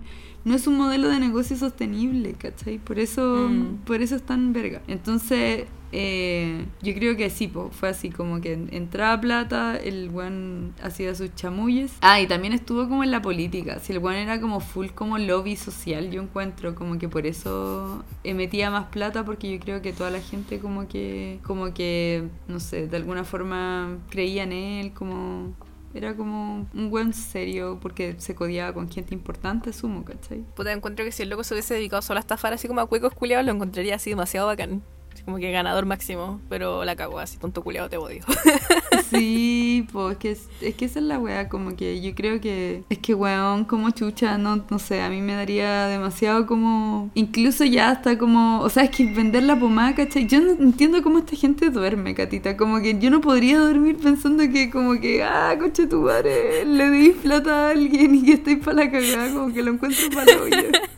no 0.45 0.55
es 0.55 0.67
un 0.67 0.77
modelo 0.77 1.09
de 1.09 1.19
negocio 1.21 1.57
sostenible, 1.57 2.35
¿cachai? 2.35 2.79
Por 2.79 2.99
eso, 2.99 3.49
Mm. 3.51 3.85
por 3.85 4.03
eso 4.03 4.17
es 4.17 4.23
tan 4.23 4.53
verga. 4.53 4.83
Entonces, 4.89 5.65
eh, 5.97 6.67
yo 6.83 6.93
creo 6.95 7.17
que 7.17 7.31
sí, 7.31 7.47
po, 7.47 7.71
fue 7.71 7.89
así, 7.89 8.11
como 8.11 8.41
que 8.41 8.53
entraba 8.73 9.21
plata, 9.21 9.77
el 9.77 10.09
buen 10.11 10.73
hacía 10.83 11.15
sus 11.15 11.33
chamulles. 11.37 11.93
Ah, 12.01 12.21
y 12.21 12.27
también 12.27 12.53
estuvo 12.53 12.89
como 12.89 13.05
en 13.05 13.13
la 13.13 13.23
política. 13.23 13.79
Si 13.79 13.93
el 13.93 14.01
buen 14.01 14.17
era 14.17 14.41
como 14.41 14.59
full 14.61 14.89
como 14.89 15.19
lobby 15.19 15.55
social, 15.57 16.11
yo 16.11 16.21
encuentro 16.21 16.75
como 16.75 16.99
que 16.99 17.09
por 17.09 17.27
eso 17.27 18.03
eh, 18.25 18.35
metía 18.35 18.71
más 18.73 18.87
plata, 18.87 19.25
porque 19.25 19.53
yo 19.53 19.61
creo 19.61 19.83
que 19.83 19.93
toda 19.93 20.11
la 20.11 20.21
gente 20.21 20.59
como 20.59 20.89
que, 20.89 21.39
como 21.45 21.73
que, 21.73 22.25
no 22.49 22.59
sé, 22.59 22.89
de 22.89 22.97
alguna 22.97 23.23
forma 23.25 23.97
creía 24.11 24.43
en 24.43 24.53
él, 24.53 24.93
como... 24.93 25.55
Era 25.95 26.17
como 26.17 26.67
un 26.75 26.91
buen 26.91 27.13
serio 27.13 27.79
porque 27.81 28.17
se 28.19 28.35
codiaba 28.35 28.73
con 28.75 28.91
gente 28.91 29.15
importante, 29.15 29.73
sumo, 29.73 30.05
¿cachai? 30.05 30.45
Puta, 30.57 30.73
encuentro 30.73 31.05
que 31.05 31.13
si 31.13 31.23
el 31.23 31.31
loco 31.31 31.45
se 31.45 31.55
hubiese 31.55 31.75
dedicado 31.75 32.03
solo 32.03 32.19
a 32.19 32.21
estafar 32.21 32.53
así 32.53 32.67
como 32.67 32.81
a 32.81 32.87
cuecos 32.87 33.15
culiados, 33.15 33.47
lo 33.47 33.53
encontraría 33.53 33.95
así 33.95 34.11
demasiado 34.11 34.49
bacán. 34.49 34.83
Como 35.25 35.39
que 35.39 35.51
ganador 35.51 35.87
máximo, 35.87 36.41
pero 36.49 36.85
la 36.85 36.97
cagó 36.97 37.19
así, 37.19 37.39
tonto 37.39 37.63
culiado, 37.63 37.89
te 37.89 37.97
odio. 37.97 38.25
Sí, 39.11 39.87
pues 39.93 40.13
es 40.13 40.19
que, 40.19 40.31
es, 40.31 40.49
es 40.61 40.75
que 40.75 40.85
esa 40.87 40.99
es 40.99 41.05
la 41.05 41.19
weá, 41.19 41.49
como 41.49 41.77
que 41.77 42.01
yo 42.01 42.15
creo 42.15 42.41
que 42.41 42.85
es 42.89 42.99
que 42.99 43.15
weón, 43.15 43.65
como 43.65 43.91
chucha, 43.91 44.39
no, 44.39 44.65
no 44.69 44.79
sé, 44.79 45.03
a 45.03 45.11
mí 45.11 45.21
me 45.21 45.35
daría 45.35 45.87
demasiado 45.87 46.47
como, 46.47 47.11
incluso 47.15 47.65
ya 47.65 47.91
hasta 47.91 48.19
como, 48.19 48.61
o 48.61 48.69
sea, 48.71 48.85
es 48.85 48.91
que 48.91 49.05
vender 49.05 49.45
la 49.45 49.59
pomada, 49.59 49.95
¿cachai? 49.95 50.27
Yo 50.27 50.41
no 50.41 50.53
entiendo 50.53 51.03
cómo 51.03 51.19
esta 51.19 51.37
gente 51.37 51.71
duerme, 51.71 52.15
Catita, 52.15 52.57
como 52.57 52.81
que 52.81 52.99
yo 52.99 53.11
no 53.11 53.21
podría 53.21 53.59
dormir 53.59 53.99
pensando 53.99 54.43
que 54.51 54.71
como 54.71 55.01
que, 55.01 55.23
ah, 55.23 55.57
coche 55.59 55.87
tu 55.87 56.03
madre, 56.03 56.65
le 56.65 56.91
di 56.91 57.11
plata 57.11 57.69
a 57.69 57.71
alguien 57.71 58.15
y 58.15 58.23
que 58.25 58.33
estoy 58.35 58.57
para 58.57 58.85
la 58.85 58.91
cagada, 58.91 59.33
como 59.33 59.53
que 59.53 59.63
lo 59.63 59.73
encuentro 59.73 60.09
para 60.15 60.43
olla. 60.43 60.65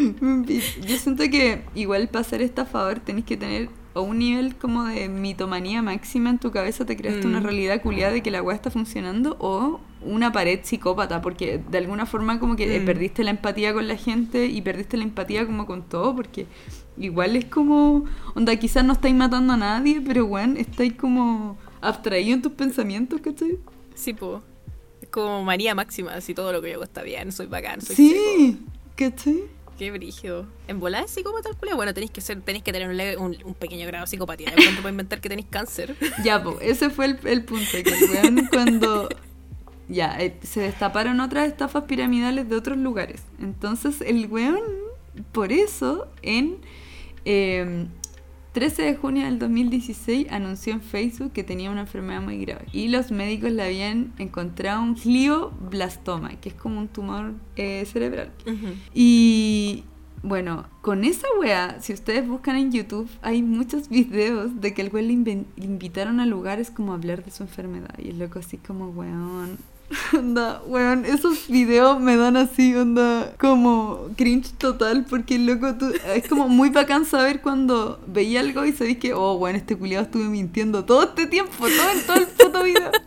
Yo 0.86 0.96
siento 0.98 1.24
que 1.24 1.62
igual 1.74 2.08
para 2.08 2.24
ser 2.24 2.42
estafador 2.42 3.00
tenéis 3.00 3.26
que 3.26 3.36
tener 3.36 3.68
a 3.92 4.00
un 4.00 4.18
nivel 4.20 4.54
como 4.54 4.84
de 4.84 5.08
mitomanía 5.08 5.82
máxima 5.82 6.30
en 6.30 6.38
tu 6.38 6.52
cabeza, 6.52 6.86
te 6.86 6.96
creaste 6.96 7.26
una 7.26 7.40
Mm. 7.40 7.44
realidad 7.44 7.82
culiada 7.82 8.12
de 8.12 8.22
que 8.22 8.30
la 8.30 8.40
weá 8.40 8.54
está 8.54 8.70
funcionando, 8.70 9.36
o 9.40 9.80
una 10.02 10.30
pared 10.30 10.60
psicópata, 10.62 11.20
porque 11.20 11.60
de 11.70 11.78
alguna 11.78 12.06
forma 12.06 12.38
como 12.38 12.54
que 12.54 12.76
eh, 12.76 12.80
Mm. 12.80 12.84
perdiste 12.86 13.24
la 13.24 13.30
empatía 13.30 13.74
con 13.74 13.88
la 13.88 13.96
gente 13.96 14.46
y 14.46 14.62
perdiste 14.62 14.96
la 14.96 15.02
empatía 15.02 15.44
como 15.44 15.66
con 15.66 15.82
todo, 15.82 16.14
porque 16.14 16.46
igual 16.96 17.34
es 17.34 17.46
como, 17.46 18.04
onda, 18.34 18.54
quizás 18.56 18.84
no 18.84 18.92
estáis 18.92 19.14
matando 19.16 19.54
a 19.54 19.56
nadie, 19.56 20.00
pero 20.00 20.24
weón, 20.24 20.56
estáis 20.56 20.92
como 20.92 21.58
abstraído 21.80 22.34
en 22.34 22.42
tus 22.42 22.52
pensamientos, 22.52 23.20
¿cachai? 23.20 23.58
Sí, 23.96 24.12
po. 24.14 24.40
Es 25.02 25.08
como 25.08 25.42
María 25.42 25.74
Máxima, 25.74 26.12
así 26.14 26.32
todo 26.32 26.52
lo 26.52 26.62
que 26.62 26.68
yo 26.68 26.74
hago 26.74 26.84
está 26.84 27.02
bien, 27.02 27.32
soy 27.32 27.46
bacán, 27.46 27.80
soy 27.80 27.96
seco. 27.96 28.08
Sí, 28.36 28.58
¿cachai? 28.94 29.40
Qué 29.80 29.90
brígido. 29.90 30.44
En 30.68 30.78
volar 30.78 31.04
es 31.04 31.10
psicópata 31.10 31.48
el? 31.48 31.74
Bueno, 31.74 31.94
tenéis 31.94 32.10
que 32.10 32.20
ser, 32.20 32.42
tenéis 32.42 32.62
que 32.62 32.70
tener 32.70 33.16
un, 33.16 33.54
pequeño 33.58 33.86
grado 33.86 34.04
de 34.04 34.10
psicopatía. 34.10 34.50
De 34.50 34.56
pronto 34.56 34.82
para 34.82 34.90
inventar 34.90 35.22
que 35.22 35.30
tenéis 35.30 35.48
cáncer. 35.48 35.96
Ya, 36.22 36.42
pues, 36.42 36.58
ese 36.60 36.90
fue 36.90 37.06
el, 37.06 37.18
el 37.24 37.44
punto, 37.44 37.64
que 37.72 37.88
el 37.88 38.10
weón 38.10 38.46
cuando... 38.52 39.08
Ya, 39.88 40.20
eh, 40.20 40.36
se 40.42 40.60
destaparon 40.60 41.18
otras 41.20 41.48
estafas 41.48 41.84
piramidales 41.84 42.46
de 42.50 42.56
otros 42.56 42.76
lugares. 42.76 43.22
Entonces 43.40 44.02
el 44.02 44.26
weón, 44.26 44.60
por 45.32 45.50
eso, 45.50 46.08
en 46.20 46.58
eh, 47.24 47.86
13 48.52 48.82
de 48.82 48.96
junio 48.96 49.24
del 49.26 49.38
2016 49.38 50.26
anunció 50.30 50.72
en 50.72 50.80
Facebook 50.80 51.32
que 51.32 51.44
tenía 51.44 51.70
una 51.70 51.82
enfermedad 51.82 52.20
muy 52.20 52.38
grave. 52.44 52.66
Y 52.72 52.88
los 52.88 53.10
médicos 53.12 53.52
le 53.52 53.62
habían 53.62 54.12
encontrado 54.18 54.82
un 54.82 54.94
glioblastoma, 54.94 56.30
que 56.40 56.48
es 56.50 56.54
como 56.54 56.80
un 56.80 56.88
tumor 56.88 57.34
eh, 57.56 57.84
cerebral. 57.86 58.32
Y 58.94 59.84
bueno, 60.22 60.66
con 60.82 61.04
esa 61.04 61.26
wea, 61.40 61.78
si 61.80 61.92
ustedes 61.92 62.26
buscan 62.28 62.56
en 62.56 62.72
YouTube, 62.72 63.08
hay 63.22 63.42
muchos 63.42 63.88
videos 63.88 64.60
de 64.60 64.74
que 64.74 64.82
el 64.82 64.90
inven- 64.92 65.46
le 65.56 65.64
invitaron 65.64 66.20
a 66.20 66.26
lugares 66.26 66.70
como 66.70 66.92
a 66.92 66.96
hablar 66.96 67.24
de 67.24 67.30
su 67.30 67.42
enfermedad. 67.44 67.94
Y 67.98 68.08
el 68.10 68.18
loco 68.18 68.38
así 68.40 68.56
como, 68.58 68.88
weón. 68.90 69.56
Onda, 70.16 70.62
weón, 70.66 71.04
esos 71.04 71.48
videos 71.48 72.00
me 72.00 72.16
dan 72.16 72.36
así, 72.36 72.74
onda, 72.76 73.34
como 73.40 74.08
cringe 74.16 74.52
total, 74.56 75.04
porque 75.08 75.34
el 75.34 75.46
loco, 75.46 75.74
tú- 75.74 75.92
es 76.14 76.28
como 76.28 76.48
muy 76.48 76.70
bacán 76.70 77.04
saber 77.04 77.40
cuando 77.42 78.00
veía 78.06 78.40
algo 78.40 78.64
y 78.64 78.72
sabéis 78.72 78.98
que, 78.98 79.14
oh, 79.14 79.34
weón, 79.34 79.56
este 79.56 79.76
culiado 79.76 80.04
estuve 80.04 80.28
mintiendo 80.28 80.84
todo 80.84 81.02
este 81.02 81.26
tiempo, 81.26 81.52
todo 81.58 81.90
el, 81.92 82.02
todo 82.06 82.16
el 82.16 82.26
puto 82.26 82.62
video. 82.62 82.90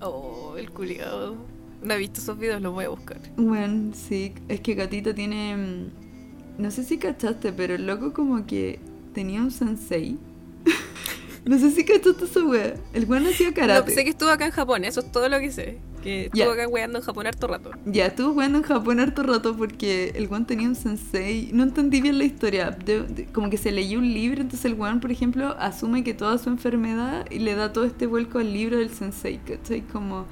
Oh, 0.00 0.54
el 0.58 0.70
culiado. 0.70 1.36
No 1.82 1.94
he 1.94 1.98
visto 1.98 2.20
esos 2.20 2.38
videos, 2.38 2.60
los 2.62 2.72
voy 2.72 2.84
a 2.84 2.88
buscar. 2.88 3.20
Bueno, 3.36 3.92
sí, 3.94 4.32
es 4.48 4.60
que 4.60 4.74
Gatita 4.74 5.14
tiene. 5.14 5.56
mm, 5.56 6.62
No 6.62 6.70
sé 6.70 6.84
si 6.84 6.98
cachaste, 6.98 7.52
pero 7.52 7.74
el 7.74 7.86
loco 7.86 8.12
como 8.12 8.44
que 8.46 8.80
tenía 9.14 9.40
un 9.42 9.50
sensei. 9.50 10.18
no 11.44 11.58
sé 11.58 11.70
si 11.70 11.84
cachaste 11.84 12.24
esa 12.24 12.44
wea. 12.44 12.74
El 12.92 13.04
weón 13.06 13.26
hacía 13.26 13.48
No, 13.48 13.54
karate. 13.54 13.92
sé 13.94 14.04
que 14.04 14.10
estuvo 14.10 14.30
acá 14.30 14.46
en 14.46 14.52
Japón, 14.52 14.84
eso 14.84 15.00
es 15.00 15.12
todo 15.12 15.28
lo 15.28 15.38
que 15.40 15.50
sé. 15.50 15.78
Que 16.02 16.26
estuvo 16.26 16.50
acá 16.50 16.68
weando 16.68 16.98
en 16.98 17.04
Japón 17.04 17.26
harto 17.26 17.46
rato. 17.46 17.70
Ya, 17.86 18.06
estuvo 18.06 18.32
jugando 18.34 18.58
en 18.58 18.64
Japón 18.64 19.00
harto 19.00 19.22
rato 19.22 19.56
porque 19.56 20.12
el 20.14 20.28
weón 20.28 20.46
tenía 20.46 20.68
un 20.68 20.74
sensei. 20.76 21.48
No 21.54 21.62
entendí 21.62 22.00
bien 22.02 22.18
la 22.18 22.24
historia. 22.24 22.70
de- 22.70 23.02
de- 23.02 23.24
como 23.26 23.48
que 23.50 23.56
se 23.56 23.72
leyó 23.72 23.98
un 23.98 24.12
libro, 24.12 24.42
entonces 24.42 24.64
el 24.66 24.74
weón, 24.74 25.00
por 25.00 25.10
ejemplo, 25.12 25.56
asume 25.58 26.04
que 26.04 26.12
toda 26.12 26.36
su 26.38 26.50
enfermedad 26.50 27.24
y 27.30 27.38
le 27.38 27.54
da 27.54 27.72
todo 27.72 27.84
este 27.84 28.06
vuelco 28.06 28.38
al 28.38 28.52
libro 28.52 28.76
del 28.78 28.90
sensei, 28.90 29.38
¿cachai? 29.38 29.80
Como 29.80 30.26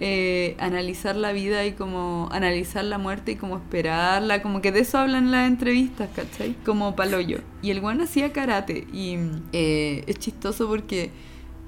eh, 0.00 0.54
analizar 0.60 1.16
la 1.16 1.32
vida 1.32 1.66
y 1.66 1.72
como 1.72 2.28
analizar 2.30 2.84
la 2.84 2.98
muerte 2.98 3.32
y 3.32 3.36
como 3.36 3.56
esperarla. 3.56 4.42
Como 4.42 4.60
que 4.60 4.70
de 4.70 4.80
eso 4.80 4.98
hablan 4.98 5.30
las 5.30 5.48
entrevistas, 5.48 6.08
¿cachai? 6.14 6.54
Como 6.64 6.94
paloyo. 6.94 7.40
Y 7.62 7.70
el 7.70 7.80
weón 7.80 8.00
hacía 8.00 8.32
karate 8.32 8.86
y 8.92 9.16
eh, 9.52 10.04
es 10.06 10.18
chistoso 10.18 10.68
porque 10.68 11.10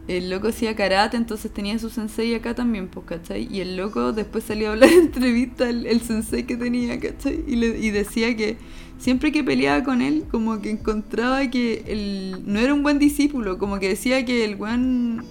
el 0.08 0.30
loco 0.30 0.48
hacía 0.48 0.74
karate, 0.74 1.16
entonces 1.16 1.52
tenía 1.52 1.78
su 1.78 1.90
sensei 1.90 2.34
acá 2.34 2.54
también, 2.54 2.88
pues, 2.88 3.06
¿cachai? 3.06 3.48
Y 3.50 3.60
el 3.60 3.76
loco 3.76 4.12
después 4.12 4.44
salió 4.44 4.68
a 4.68 4.72
hablar 4.72 4.90
en 4.92 5.00
entrevista 5.00 5.68
el, 5.68 6.00
sensei 6.00 6.44
que 6.44 6.56
tenía, 6.56 6.98
¿cachai? 6.98 7.44
Y, 7.46 7.56
le, 7.56 7.78
y 7.78 7.90
decía 7.90 8.36
que 8.36 8.56
siempre 8.98 9.32
que 9.32 9.44
peleaba 9.44 9.84
con 9.84 10.02
él, 10.02 10.24
como 10.30 10.60
que 10.60 10.70
encontraba 10.70 11.48
que 11.50 11.84
él 11.86 12.42
no 12.44 12.60
era 12.60 12.74
un 12.74 12.82
buen 12.82 12.98
discípulo, 12.98 13.58
como 13.58 13.78
que 13.78 13.88
decía 13.88 14.24
que 14.24 14.44
el 14.44 14.56
weón... 14.56 15.24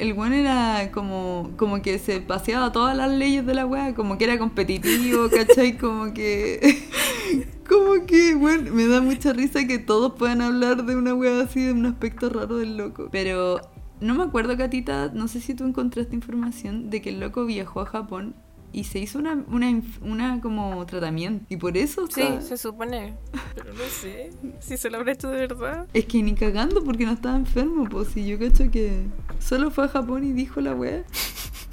El 0.00 0.14
weón 0.14 0.32
era 0.32 0.90
como, 0.92 1.50
como 1.56 1.82
que 1.82 1.98
se 1.98 2.20
paseaba 2.20 2.72
todas 2.72 2.96
las 2.96 3.10
leyes 3.10 3.44
de 3.46 3.54
la 3.54 3.66
weá, 3.66 3.94
como 3.94 4.16
que 4.18 4.24
era 4.24 4.38
competitivo, 4.38 5.28
¿cachai? 5.34 5.76
Como 5.78 6.12
que... 6.14 6.88
Como 7.68 8.04
que, 8.04 8.34
bueno, 8.34 8.74
me 8.74 8.88
da 8.88 9.00
mucha 9.00 9.32
risa 9.32 9.64
que 9.64 9.78
todos 9.78 10.14
puedan 10.14 10.42
hablar 10.42 10.84
de 10.86 10.96
una 10.96 11.14
wea 11.14 11.40
así, 11.42 11.62
de 11.62 11.70
un 11.72 11.86
aspecto 11.86 12.28
raro 12.28 12.56
del 12.56 12.76
loco. 12.76 13.08
Pero 13.12 13.60
no 14.00 14.14
me 14.16 14.24
acuerdo, 14.24 14.56
Catita, 14.56 15.12
no 15.14 15.28
sé 15.28 15.40
si 15.40 15.54
tú 15.54 15.64
encontraste 15.64 16.16
información 16.16 16.90
de 16.90 17.00
que 17.00 17.10
el 17.10 17.20
loco 17.20 17.44
viajó 17.46 17.80
a 17.82 17.86
Japón 17.86 18.34
y 18.72 18.84
se 18.84 18.98
hizo 18.98 19.20
una, 19.20 19.44
una, 19.52 19.80
una 20.02 20.40
como 20.40 20.84
tratamiento. 20.86 21.44
Y 21.48 21.58
por 21.58 21.76
eso 21.76 22.08
Sí, 22.08 22.22
está- 22.22 22.40
se 22.40 22.56
supone. 22.56 23.14
Pero 23.54 23.72
no 23.72 23.84
sé 23.88 24.30
si 24.58 24.76
se 24.76 24.90
lo 24.90 24.96
habrá 24.98 25.12
hecho 25.12 25.28
de 25.28 25.38
verdad. 25.46 25.86
Es 25.94 26.06
que 26.06 26.24
ni 26.24 26.34
cagando 26.34 26.82
porque 26.82 27.06
no 27.06 27.12
estaba 27.12 27.36
enfermo, 27.36 27.84
pues 27.88 28.08
si 28.08 28.26
yo 28.26 28.36
cacho 28.36 28.68
que 28.68 29.04
solo 29.40 29.70
fue 29.70 29.84
a 29.84 29.88
Japón 29.88 30.24
y 30.24 30.32
dijo 30.32 30.60
la 30.60 30.74
wea. 30.74 31.04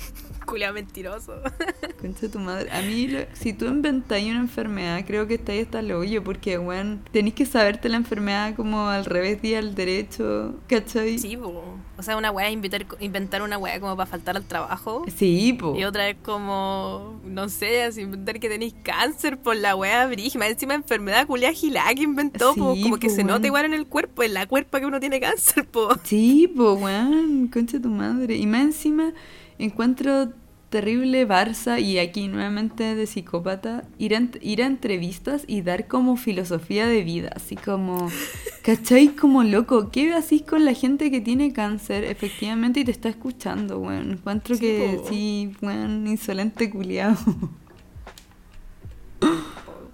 Culiao 0.48 0.74
mentiroso. 0.74 1.34
Concha 2.02 2.30
tu 2.30 2.40
madre. 2.40 2.72
A 2.72 2.82
mí, 2.82 3.08
lo- 3.08 3.20
si 3.34 3.54
tú 3.54 3.66
inventáis 3.66 4.30
una 4.32 4.40
enfermedad, 4.40 5.04
creo 5.06 5.28
que 5.28 5.36
estáis 5.36 5.66
hasta 5.66 5.80
el 5.82 5.92
hoyo, 5.92 6.24
porque, 6.24 6.58
weón, 6.58 7.02
tenéis 7.12 7.36
que 7.36 7.46
saberte 7.46 7.90
la 7.90 7.98
enfermedad 7.98 8.56
como 8.56 8.88
al 8.88 9.06
revés 9.06 9.44
y 9.44 9.54
al 9.56 9.76
derecho, 9.76 10.56
¿cachai? 10.68 11.20
Sí, 11.20 11.36
po. 11.38 11.64
O 11.98 12.04
sea, 12.04 12.16
una 12.16 12.32
weá 12.32 12.48
es 12.48 12.54
inventar, 12.54 12.86
inventar 13.00 13.42
una 13.42 13.58
weá 13.58 13.80
como 13.80 13.96
para 13.98 14.08
faltar 14.10 14.38
al 14.38 14.46
trabajo. 14.46 15.04
Sí, 15.16 15.54
po. 15.54 15.76
Y 15.78 15.84
otra 15.84 16.08
es 16.10 16.18
como, 16.24 17.20
no 17.26 17.50
sé, 17.50 17.84
así 17.84 18.02
inventar 18.02 18.40
que 18.40 18.50
tenéis 18.50 18.76
cáncer 18.84 19.38
por 19.40 19.56
la 19.56 19.76
weá 19.76 20.06
brígida. 20.08 20.48
Encima 20.48 20.76
enfermedad 20.76 21.28
culia 21.28 21.52
gilá 21.52 21.86
que 21.96 22.04
inventó, 22.04 22.54
po. 22.56 22.76
Como 22.82 22.98
que 23.00 23.10
se 23.10 23.24
nota 23.24 23.48
igual 23.48 23.66
en 23.66 23.74
el 23.74 23.88
cuerpo, 23.88 24.24
en 24.24 24.34
la 24.36 24.46
cuerpa 24.46 24.80
que 24.80 24.86
uno 24.86 25.00
tiene 25.00 25.20
cáncer, 25.20 25.66
po. 25.68 25.90
Sí, 26.04 26.48
po, 26.56 26.74
weón, 26.76 27.48
concha 27.52 27.82
tu 27.82 27.90
madre. 27.90 28.36
Y 28.38 28.46
más 28.46 28.62
encima 28.62 29.12
encuentro 29.60 30.30
terrible 30.70 31.26
Barça 31.26 31.80
y 31.82 31.98
aquí 31.98 32.28
nuevamente 32.28 32.94
de 32.96 33.08
psicópata 33.08 33.86
ir 33.98 34.14
a, 34.16 34.20
ent- 34.20 34.38
ir 34.42 34.62
a 34.62 34.66
entrevistas 34.66 35.46
y 35.48 35.62
dar 35.62 35.88
como 35.88 36.18
filosofía 36.18 36.88
de 36.88 37.04
vida, 37.04 37.30
así 37.36 37.56
como, 37.56 38.10
¿cachai? 38.64 39.10
Como 39.16 39.44
loco, 39.44 39.92
¿qué 39.92 40.14
hacís 40.14 40.42
con 40.42 40.66
la 40.66 40.74
gente 40.74 41.10
que 41.10 41.22
tiene 41.22 41.54
cáncer 41.54 42.04
efectivamente 42.04 42.82
y 42.82 42.84
te 42.84 42.92
está 42.92 43.08
escuchando, 43.08 43.80
weón? 43.80 44.12
Encuentro 44.12 44.56
Sí, 44.56 44.62
que 44.62 44.98
po. 45.02 45.08
sí, 45.10 45.52
weón, 45.62 46.06
insolente 46.08 46.70
culiado. 46.70 47.16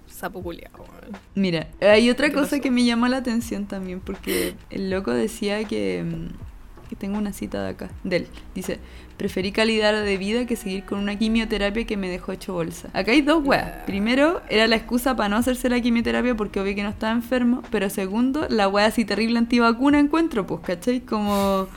Sapo 0.08 0.42
culiao, 0.42 0.72
weón. 0.78 1.16
Mira, 1.34 1.68
hay 1.80 2.08
otra 2.10 2.28
¿Qué 2.28 2.34
cosa 2.34 2.50
pasó? 2.50 2.62
que 2.62 2.70
me 2.70 2.84
llamó 2.84 3.08
la 3.08 3.18
atención 3.18 3.66
también, 3.66 4.00
porque 4.00 4.54
el 4.70 4.90
loco 4.90 5.10
decía 5.12 5.64
que, 5.66 6.04
mm, 6.04 6.88
que 6.88 6.96
tengo 6.96 7.18
una 7.18 7.32
cita 7.32 7.62
de 7.62 7.70
acá, 7.70 7.90
de 8.04 8.16
él. 8.16 8.26
Dice, 8.54 8.78
preferí 9.16 9.52
calidad 9.52 10.02
de 10.02 10.16
vida 10.18 10.46
que 10.46 10.56
seguir 10.56 10.84
con 10.84 10.98
una 10.98 11.16
quimioterapia 11.16 11.86
que 11.86 11.96
me 11.96 12.08
dejó 12.08 12.32
hecho 12.32 12.52
bolsa. 12.52 12.88
Acá 12.92 13.12
hay 13.12 13.22
dos 13.22 13.44
weas. 13.44 13.84
Primero, 13.86 14.42
era 14.48 14.66
la 14.66 14.76
excusa 14.76 15.16
para 15.16 15.28
no 15.28 15.36
hacerse 15.36 15.68
la 15.68 15.80
quimioterapia 15.80 16.34
porque 16.34 16.60
obvio 16.60 16.74
que 16.74 16.82
no 16.82 16.90
estaba 16.90 17.12
enfermo, 17.12 17.62
pero 17.70 17.90
segundo, 17.90 18.46
la 18.48 18.68
wea 18.68 18.86
así 18.86 19.04
terrible 19.04 19.38
antivacuna 19.38 19.98
encuentro, 19.98 20.46
pues, 20.46 20.60
¿cachai? 20.60 21.00
Como... 21.00 21.68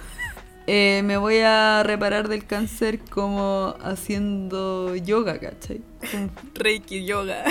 eh, 0.67 1.01
me 1.05 1.15
voy 1.17 1.37
a 1.37 1.81
reparar 1.83 2.27
del 2.27 2.45
cáncer 2.45 2.99
como 2.99 3.75
haciendo 3.81 4.95
yoga, 4.95 5.39
¿cachai? 5.39 5.81
Como 6.11 6.29
Reiki 6.55 7.05
yoga. 7.05 7.45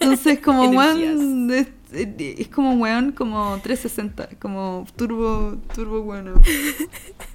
entonces, 0.00 0.40
como 0.40 0.62
weón, 0.70 1.50
es, 1.52 1.68
es 1.92 2.48
como 2.48 2.74
weón, 2.74 3.12
como 3.12 3.58
360, 3.62 4.30
como 4.40 4.84
turbo, 4.96 5.58
turbo 5.74 6.02
bueno. 6.02 6.34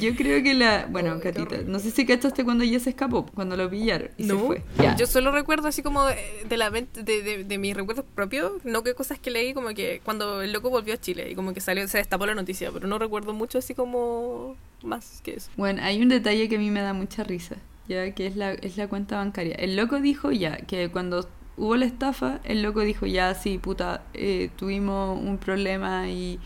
Yo 0.00 0.14
creo 0.14 0.42
que 0.42 0.54
la. 0.54 0.86
Bueno, 0.86 1.18
Catita, 1.20 1.58
no 1.66 1.78
sé 1.78 1.90
si 1.90 2.06
cachaste 2.06 2.44
cuando 2.44 2.64
ella 2.64 2.80
se 2.80 2.90
escapó, 2.90 3.26
cuando 3.26 3.56
lo 3.56 3.68
pillaron 3.68 4.10
y 4.16 4.24
se 4.24 4.32
no, 4.32 4.38
fue. 4.40 4.62
Ya. 4.78 4.96
yo 4.96 5.06
solo 5.06 5.32
recuerdo 5.32 5.68
así 5.68 5.82
como 5.82 6.04
de, 6.04 6.16
de 6.48 6.56
la 6.56 6.70
mente, 6.70 7.02
de, 7.02 7.22
de, 7.22 7.44
de 7.44 7.58
mis 7.58 7.76
recuerdos 7.76 8.04
propios, 8.14 8.64
no 8.64 8.82
que 8.82 8.94
cosas 8.94 9.18
que 9.18 9.30
leí, 9.30 9.54
como 9.54 9.68
que 9.70 10.00
cuando 10.04 10.42
el 10.42 10.52
loco 10.52 10.70
volvió 10.70 10.94
a 10.94 10.96
Chile 10.96 11.30
y 11.30 11.34
como 11.34 11.54
que 11.54 11.60
salió, 11.60 11.86
se 11.88 11.98
destapó 11.98 12.26
la 12.26 12.34
noticia, 12.34 12.70
pero 12.72 12.86
no 12.86 12.98
recuerdo 12.98 13.32
mucho 13.32 13.58
así 13.58 13.74
como 13.74 14.56
más 14.82 15.20
que 15.22 15.34
eso. 15.34 15.50
Bueno, 15.56 15.82
hay 15.82 16.00
un 16.00 16.08
detalle 16.08 16.48
que 16.48 16.56
a 16.56 16.58
mí 16.58 16.70
me 16.70 16.80
da 16.80 16.92
mucha 16.92 17.24
risa, 17.24 17.56
ya 17.88 18.10
que 18.12 18.26
es 18.26 18.36
la, 18.36 18.52
es 18.52 18.76
la 18.76 18.88
cuenta 18.88 19.16
bancaria. 19.16 19.54
El 19.54 19.76
loco 19.76 20.00
dijo 20.00 20.32
ya 20.32 20.56
que 20.56 20.90
cuando 20.90 21.28
hubo 21.56 21.76
la 21.76 21.84
estafa, 21.84 22.40
el 22.44 22.62
loco 22.62 22.80
dijo 22.80 23.06
ya, 23.06 23.34
sí, 23.34 23.58
puta, 23.58 24.02
eh, 24.14 24.50
tuvimos 24.56 25.20
un 25.20 25.38
problema 25.38 26.08
y 26.08 26.38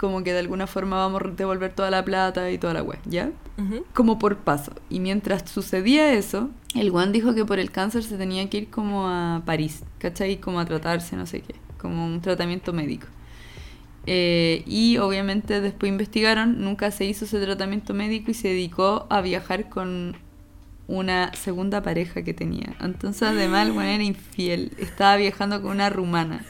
como 0.00 0.24
que 0.24 0.32
de 0.32 0.38
alguna 0.38 0.66
forma 0.66 0.96
vamos 0.96 1.20
a 1.22 1.28
devolver 1.28 1.74
toda 1.74 1.90
la 1.90 2.02
plata 2.02 2.50
y 2.50 2.56
toda 2.56 2.72
la 2.72 2.82
web, 2.82 2.98
¿ya? 3.04 3.32
Como 3.92 4.18
por 4.18 4.38
paso. 4.38 4.72
Y 4.88 4.98
mientras 4.98 5.50
sucedía 5.50 6.14
eso, 6.14 6.48
el 6.74 6.88
Juan 6.88 7.12
dijo 7.12 7.34
que 7.34 7.44
por 7.44 7.58
el 7.58 7.70
cáncer 7.70 8.02
se 8.02 8.16
tenía 8.16 8.48
que 8.48 8.56
ir 8.56 8.70
como 8.70 9.06
a 9.08 9.42
París, 9.44 9.82
¿cachai? 9.98 10.38
Como 10.38 10.58
a 10.58 10.64
tratarse, 10.64 11.16
no 11.16 11.26
sé 11.26 11.42
qué, 11.42 11.54
como 11.76 12.06
un 12.06 12.22
tratamiento 12.22 12.72
médico. 12.72 13.08
Eh, 14.06 14.62
y 14.66 14.96
obviamente 14.96 15.60
después 15.60 15.90
investigaron, 15.90 16.62
nunca 16.62 16.90
se 16.92 17.04
hizo 17.04 17.26
ese 17.26 17.38
tratamiento 17.38 17.92
médico 17.92 18.30
y 18.30 18.34
se 18.34 18.48
dedicó 18.48 19.06
a 19.10 19.20
viajar 19.20 19.68
con 19.68 20.16
una 20.86 21.30
segunda 21.34 21.82
pareja 21.82 22.22
que 22.22 22.32
tenía. 22.32 22.74
Entonces 22.80 23.24
además 23.24 23.66
el 23.66 23.74
Juan 23.74 23.86
era 23.88 24.02
infiel, 24.02 24.72
estaba 24.78 25.16
viajando 25.16 25.60
con 25.60 25.72
una 25.72 25.90
rumana. 25.90 26.46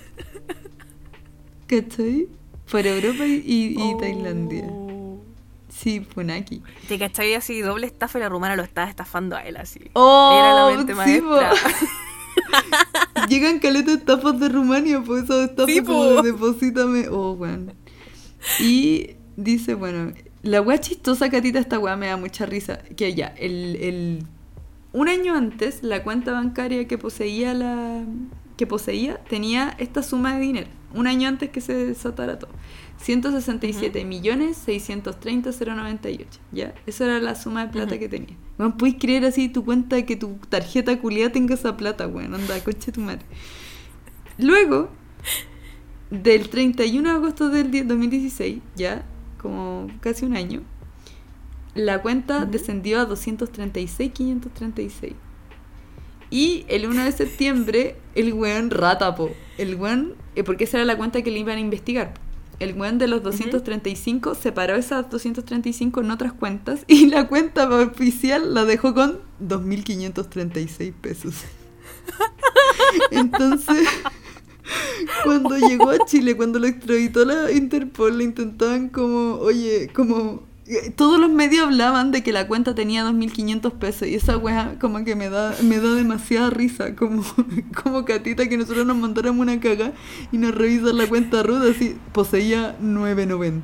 ¿Cachai? 1.66 2.28
Por 2.70 2.86
Europa 2.86 3.26
y, 3.26 3.42
y- 3.44 3.74
y 3.78 3.98
Tailandia. 3.98 4.64
Oh. 4.70 5.20
Sí, 5.68 6.00
Funaki. 6.00 6.62
Te 6.88 6.98
cachai 6.98 7.34
así, 7.34 7.60
doble 7.60 7.86
estafa 7.86 8.18
y 8.18 8.22
la 8.22 8.28
rumana 8.28 8.56
lo 8.56 8.62
estaba 8.62 8.88
estafando 8.88 9.36
a 9.36 9.40
él 9.42 9.56
así. 9.56 9.80
Oh, 9.94 10.36
Era 10.38 10.54
la 10.54 10.76
mente 10.76 10.92
sí, 10.92 10.96
maestra. 11.22 11.52
Llegan 13.28 13.58
caletas 13.60 13.98
estafas 13.98 14.38
de 14.40 14.48
Rumania, 14.48 15.02
pues 15.02 15.24
esas 15.24 15.50
estafas 15.50 15.72
Sí, 15.74 15.80
como 15.82 15.98
po. 16.04 16.22
de 16.22 16.32
deposítame. 16.32 17.08
Oh, 17.08 17.32
weón. 17.32 17.72
Y 18.58 19.10
dice, 19.36 19.74
bueno, 19.74 20.12
la 20.42 20.60
weá 20.60 20.78
chistosa 20.78 21.30
catita, 21.30 21.58
esta 21.58 21.78
weá 21.78 21.96
me 21.96 22.06
da 22.06 22.16
mucha 22.16 22.46
risa. 22.46 22.78
Que 22.96 23.14
ya, 23.14 23.28
el, 23.38 23.76
el- 23.76 24.26
un 24.92 25.08
año 25.08 25.34
antes, 25.36 25.82
la 25.82 26.02
cuenta 26.02 26.32
bancaria 26.32 26.88
que 26.88 26.98
poseía 26.98 27.54
la. 27.54 28.02
Que 28.60 28.66
poseía 28.66 29.16
tenía 29.24 29.74
esta 29.78 30.02
suma 30.02 30.34
de 30.34 30.40
dinero. 30.42 30.66
Un 30.92 31.06
año 31.06 31.28
antes 31.30 31.48
que 31.48 31.62
se 31.62 31.72
desatara 31.72 32.38
todo. 32.38 32.50
167 32.98 34.04
millones 34.04 34.58
630 34.58 35.50
098. 35.74 36.28
¿Ya? 36.52 36.74
Esa 36.84 37.06
era 37.06 37.20
la 37.20 37.34
suma 37.36 37.64
de 37.64 37.72
plata 37.72 37.92
Ujú. 37.92 38.00
que 38.00 38.08
tenía. 38.10 38.36
Weón, 38.58 38.76
¿puedes 38.76 38.96
creer 38.96 39.24
así 39.24 39.48
tu 39.48 39.64
cuenta 39.64 40.04
que 40.04 40.16
tu 40.16 40.34
tarjeta 40.50 40.98
culiada 41.00 41.32
tenga 41.32 41.54
esa 41.54 41.74
plata, 41.78 42.06
weón? 42.06 42.34
Anda, 42.34 42.62
coche 42.62 42.92
tu 42.92 43.00
madre. 43.00 43.22
Luego, 44.36 44.90
del 46.10 46.50
31 46.50 47.08
de 47.08 47.14
agosto 47.16 47.48
del 47.48 47.70
die- 47.70 47.84
2016, 47.84 48.58
ya, 48.76 49.06
como 49.40 49.86
casi 50.00 50.26
un 50.26 50.36
año, 50.36 50.60
la 51.74 52.02
cuenta 52.02 52.42
Ujú. 52.42 52.50
descendió 52.50 53.00
a 53.00 53.06
236, 53.06 54.12
536. 54.12 55.14
Y 56.30 56.64
el 56.68 56.86
1 56.86 57.04
de 57.04 57.12
septiembre, 57.12 57.96
el 58.14 58.32
weón 58.32 58.70
rata, 58.70 59.14
po. 59.14 59.30
El 59.58 59.74
weón, 59.74 60.14
eh, 60.36 60.44
porque 60.44 60.64
esa 60.64 60.78
era 60.78 60.86
la 60.86 60.96
cuenta 60.96 61.22
que 61.22 61.30
le 61.30 61.40
iban 61.40 61.58
a 61.58 61.60
investigar. 61.60 62.14
El 62.60 62.74
weón 62.74 62.98
de 62.98 63.08
los 63.08 63.22
235 63.22 64.34
separó 64.34 64.76
esas 64.76 65.10
235 65.10 66.02
en 66.02 66.10
otras 66.10 66.32
cuentas 66.34 66.84
y 66.86 67.06
la 67.06 67.26
cuenta 67.26 67.68
oficial 67.68 68.54
la 68.54 68.64
dejó 68.64 68.94
con 68.94 69.20
2.536 69.42 70.92
pesos. 71.00 71.34
Entonces, 73.10 73.88
cuando 75.24 75.56
llegó 75.56 75.90
a 75.90 76.04
Chile, 76.04 76.36
cuando 76.36 76.58
lo 76.58 76.66
extraditó 76.66 77.24
la 77.24 77.50
Interpol, 77.50 78.18
le 78.18 78.24
intentaban 78.24 78.88
como, 78.88 79.36
oye, 79.36 79.88
como... 79.92 80.49
eh, 80.70 80.92
Todos 80.94 81.20
los 81.20 81.30
medios 81.30 81.66
hablaban 81.66 82.12
de 82.12 82.22
que 82.22 82.32
la 82.32 82.46
cuenta 82.46 82.74
tenía 82.74 83.04
2.500 83.04 83.72
pesos 83.72 84.08
y 84.08 84.14
esa 84.14 84.36
weá 84.36 84.76
como 84.80 85.04
que 85.04 85.16
me 85.16 85.28
da, 85.28 85.54
me 85.62 85.78
da 85.78 85.94
demasiada 85.94 86.50
risa, 86.50 86.94
como, 86.94 87.24
como 87.82 88.04
catita 88.04 88.48
que 88.48 88.56
nosotros 88.56 88.86
nos 88.86 88.96
mandáramos 88.96 89.40
una 89.40 89.58
caga 89.60 89.92
y 90.32 90.38
nos 90.38 90.54
revisan 90.54 90.96
la 90.96 91.06
cuenta 91.06 91.42
ruda 91.42 91.70
así, 91.70 91.96
poseía 92.12 92.76
9.90. 92.80 93.60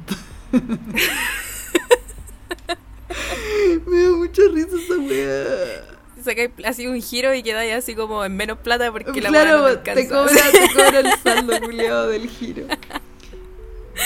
me 3.86 4.02
da 4.02 4.10
mucha 4.12 4.42
risa 4.52 4.76
esa 4.76 4.98
weá. 4.98 5.96
Sacáis 6.22 6.50
así 6.64 6.86
un 6.88 7.00
giro 7.00 7.34
y 7.34 7.42
quedáis 7.42 7.74
así 7.74 7.94
como 7.94 8.24
en 8.24 8.36
menos 8.36 8.58
plata 8.58 8.90
porque 8.90 9.20
la 9.20 9.28
claro, 9.28 9.62
no 9.62 9.78
te 9.78 9.94
te, 9.94 10.08
cobra, 10.08 10.32
te 10.32 10.74
cobra 10.74 11.00
el 11.00 11.18
saldo 11.22 11.60
culiado 11.60 12.08
del 12.08 12.28
giro. 12.28 12.66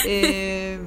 Eh, 0.05 0.79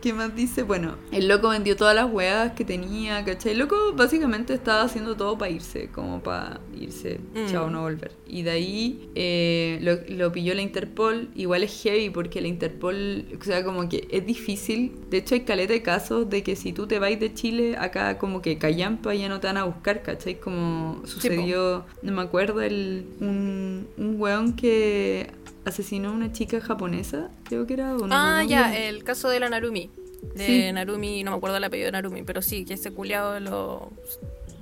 ¿Qué 0.00 0.14
más 0.14 0.34
dice? 0.34 0.62
Bueno, 0.62 0.94
el 1.12 1.28
loco 1.28 1.50
vendió 1.50 1.76
todas 1.76 1.94
las 1.94 2.10
weas 2.10 2.52
que 2.52 2.64
tenía, 2.64 3.22
¿cachai? 3.22 3.52
El 3.52 3.58
loco 3.58 3.76
básicamente 3.94 4.54
estaba 4.54 4.80
haciendo 4.82 5.14
todo 5.14 5.36
para 5.36 5.50
irse, 5.50 5.88
como 5.90 6.22
para 6.22 6.58
irse, 6.74 7.20
Mm. 7.34 7.46
chao, 7.50 7.68
no 7.68 7.82
volver. 7.82 8.12
Y 8.26 8.40
de 8.42 8.50
ahí 8.50 9.10
eh, 9.14 9.78
lo, 9.82 9.98
lo 10.16 10.32
pilló 10.32 10.54
la 10.54 10.62
Interpol. 10.62 11.28
Igual 11.34 11.64
es 11.64 11.82
heavy 11.82 12.08
porque 12.08 12.40
la 12.40 12.48
Interpol, 12.48 13.26
o 13.38 13.44
sea, 13.44 13.62
como 13.62 13.86
que 13.90 14.08
es 14.10 14.24
difícil. 14.24 14.92
De 15.10 15.18
hecho, 15.18 15.34
hay 15.34 15.42
caleta 15.42 15.74
de 15.74 15.82
casos 15.82 16.30
de 16.30 16.42
que 16.42 16.56
si 16.56 16.72
tú 16.72 16.86
te 16.86 16.98
vas 16.98 17.10
de 17.20 17.34
Chile, 17.34 17.76
acá 17.76 18.16
como 18.16 18.40
que 18.40 18.56
callampa 18.56 19.14
ya 19.14 19.28
no 19.28 19.38
te 19.40 19.48
van 19.48 19.58
a 19.58 19.64
buscar, 19.64 20.02
¿cachai? 20.02 20.40
Como 20.40 21.02
sucedió, 21.04 21.84
no 22.02 22.12
me 22.12 22.22
acuerdo, 22.22 22.62
el, 22.62 23.04
un, 23.20 23.86
un 23.98 24.18
weón 24.18 24.54
que 24.54 25.30
asesinó 25.64 26.10
a 26.10 26.12
una 26.12 26.32
chica 26.32 26.60
japonesa, 26.60 27.30
creo 27.44 27.66
que 27.66 27.74
era. 27.74 27.94
o 27.96 28.06
no, 28.06 28.14
Ah, 28.14 28.42
no, 28.42 28.48
ya, 28.48 28.68
no. 28.68 28.74
el 28.74 29.04
caso 29.04 29.28
de 29.28 29.40
la 29.40 29.48
Narumi. 29.48 29.90
De 30.34 30.46
Sí. 30.46 30.72
Narumi, 30.72 31.24
no 31.24 31.30
me 31.32 31.36
acuerdo 31.38 31.56
el 31.56 31.64
apellido 31.64 31.86
de 31.86 31.92
Narumi, 31.92 32.22
pero 32.22 32.42
sí, 32.42 32.64
que 32.64 32.74
ese 32.74 32.90
culiado 32.92 33.38
lo. 33.40 33.90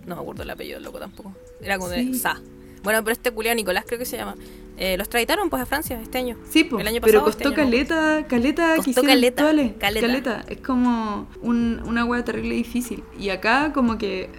No 0.07 0.15
me 0.17 0.23
acuerdo 0.23 0.43
el 0.43 0.51
apellido 0.51 0.77
del 0.77 0.85
loco 0.85 0.99
tampoco. 0.99 1.35
Era 1.61 1.79
como 1.79 1.91
Sí. 1.93 2.05
de 2.07 2.15
Sa. 2.15 2.41
Bueno, 2.83 3.03
pero 3.05 3.13
este 3.13 3.31
culiado 3.31 3.57
Nicolás 3.57 3.85
creo 3.87 3.99
que 3.99 4.05
se 4.05 4.17
llama. 4.17 4.37
Eh, 4.81 4.97
los 4.97 5.07
extraditaron 5.07 5.51
pues 5.51 5.61
a 5.61 5.67
Francia 5.67 6.01
este 6.01 6.19
año. 6.19 6.37
Sí, 6.49 6.63
po, 6.63 6.79
El 6.79 6.87
año 6.87 7.01
pero 7.01 7.25
pasado, 7.25 7.25
costó 7.25 7.49
este 7.49 7.61
año, 7.61 7.65
¿no? 7.65 7.71
caleta, 7.73 8.27
caleta 8.29 8.77
Costó 8.77 9.03
caleta, 9.03 9.43
actuales, 9.43 9.73
caleta. 9.81 10.45
Es 10.49 10.59
como 10.61 11.27
un, 11.43 11.83
una 11.85 12.05
wea 12.05 12.25
terrible 12.25 12.55
difícil. 12.55 13.03
Y 13.19 13.31
acá 13.31 13.73
como 13.73 13.99
que 13.99 14.31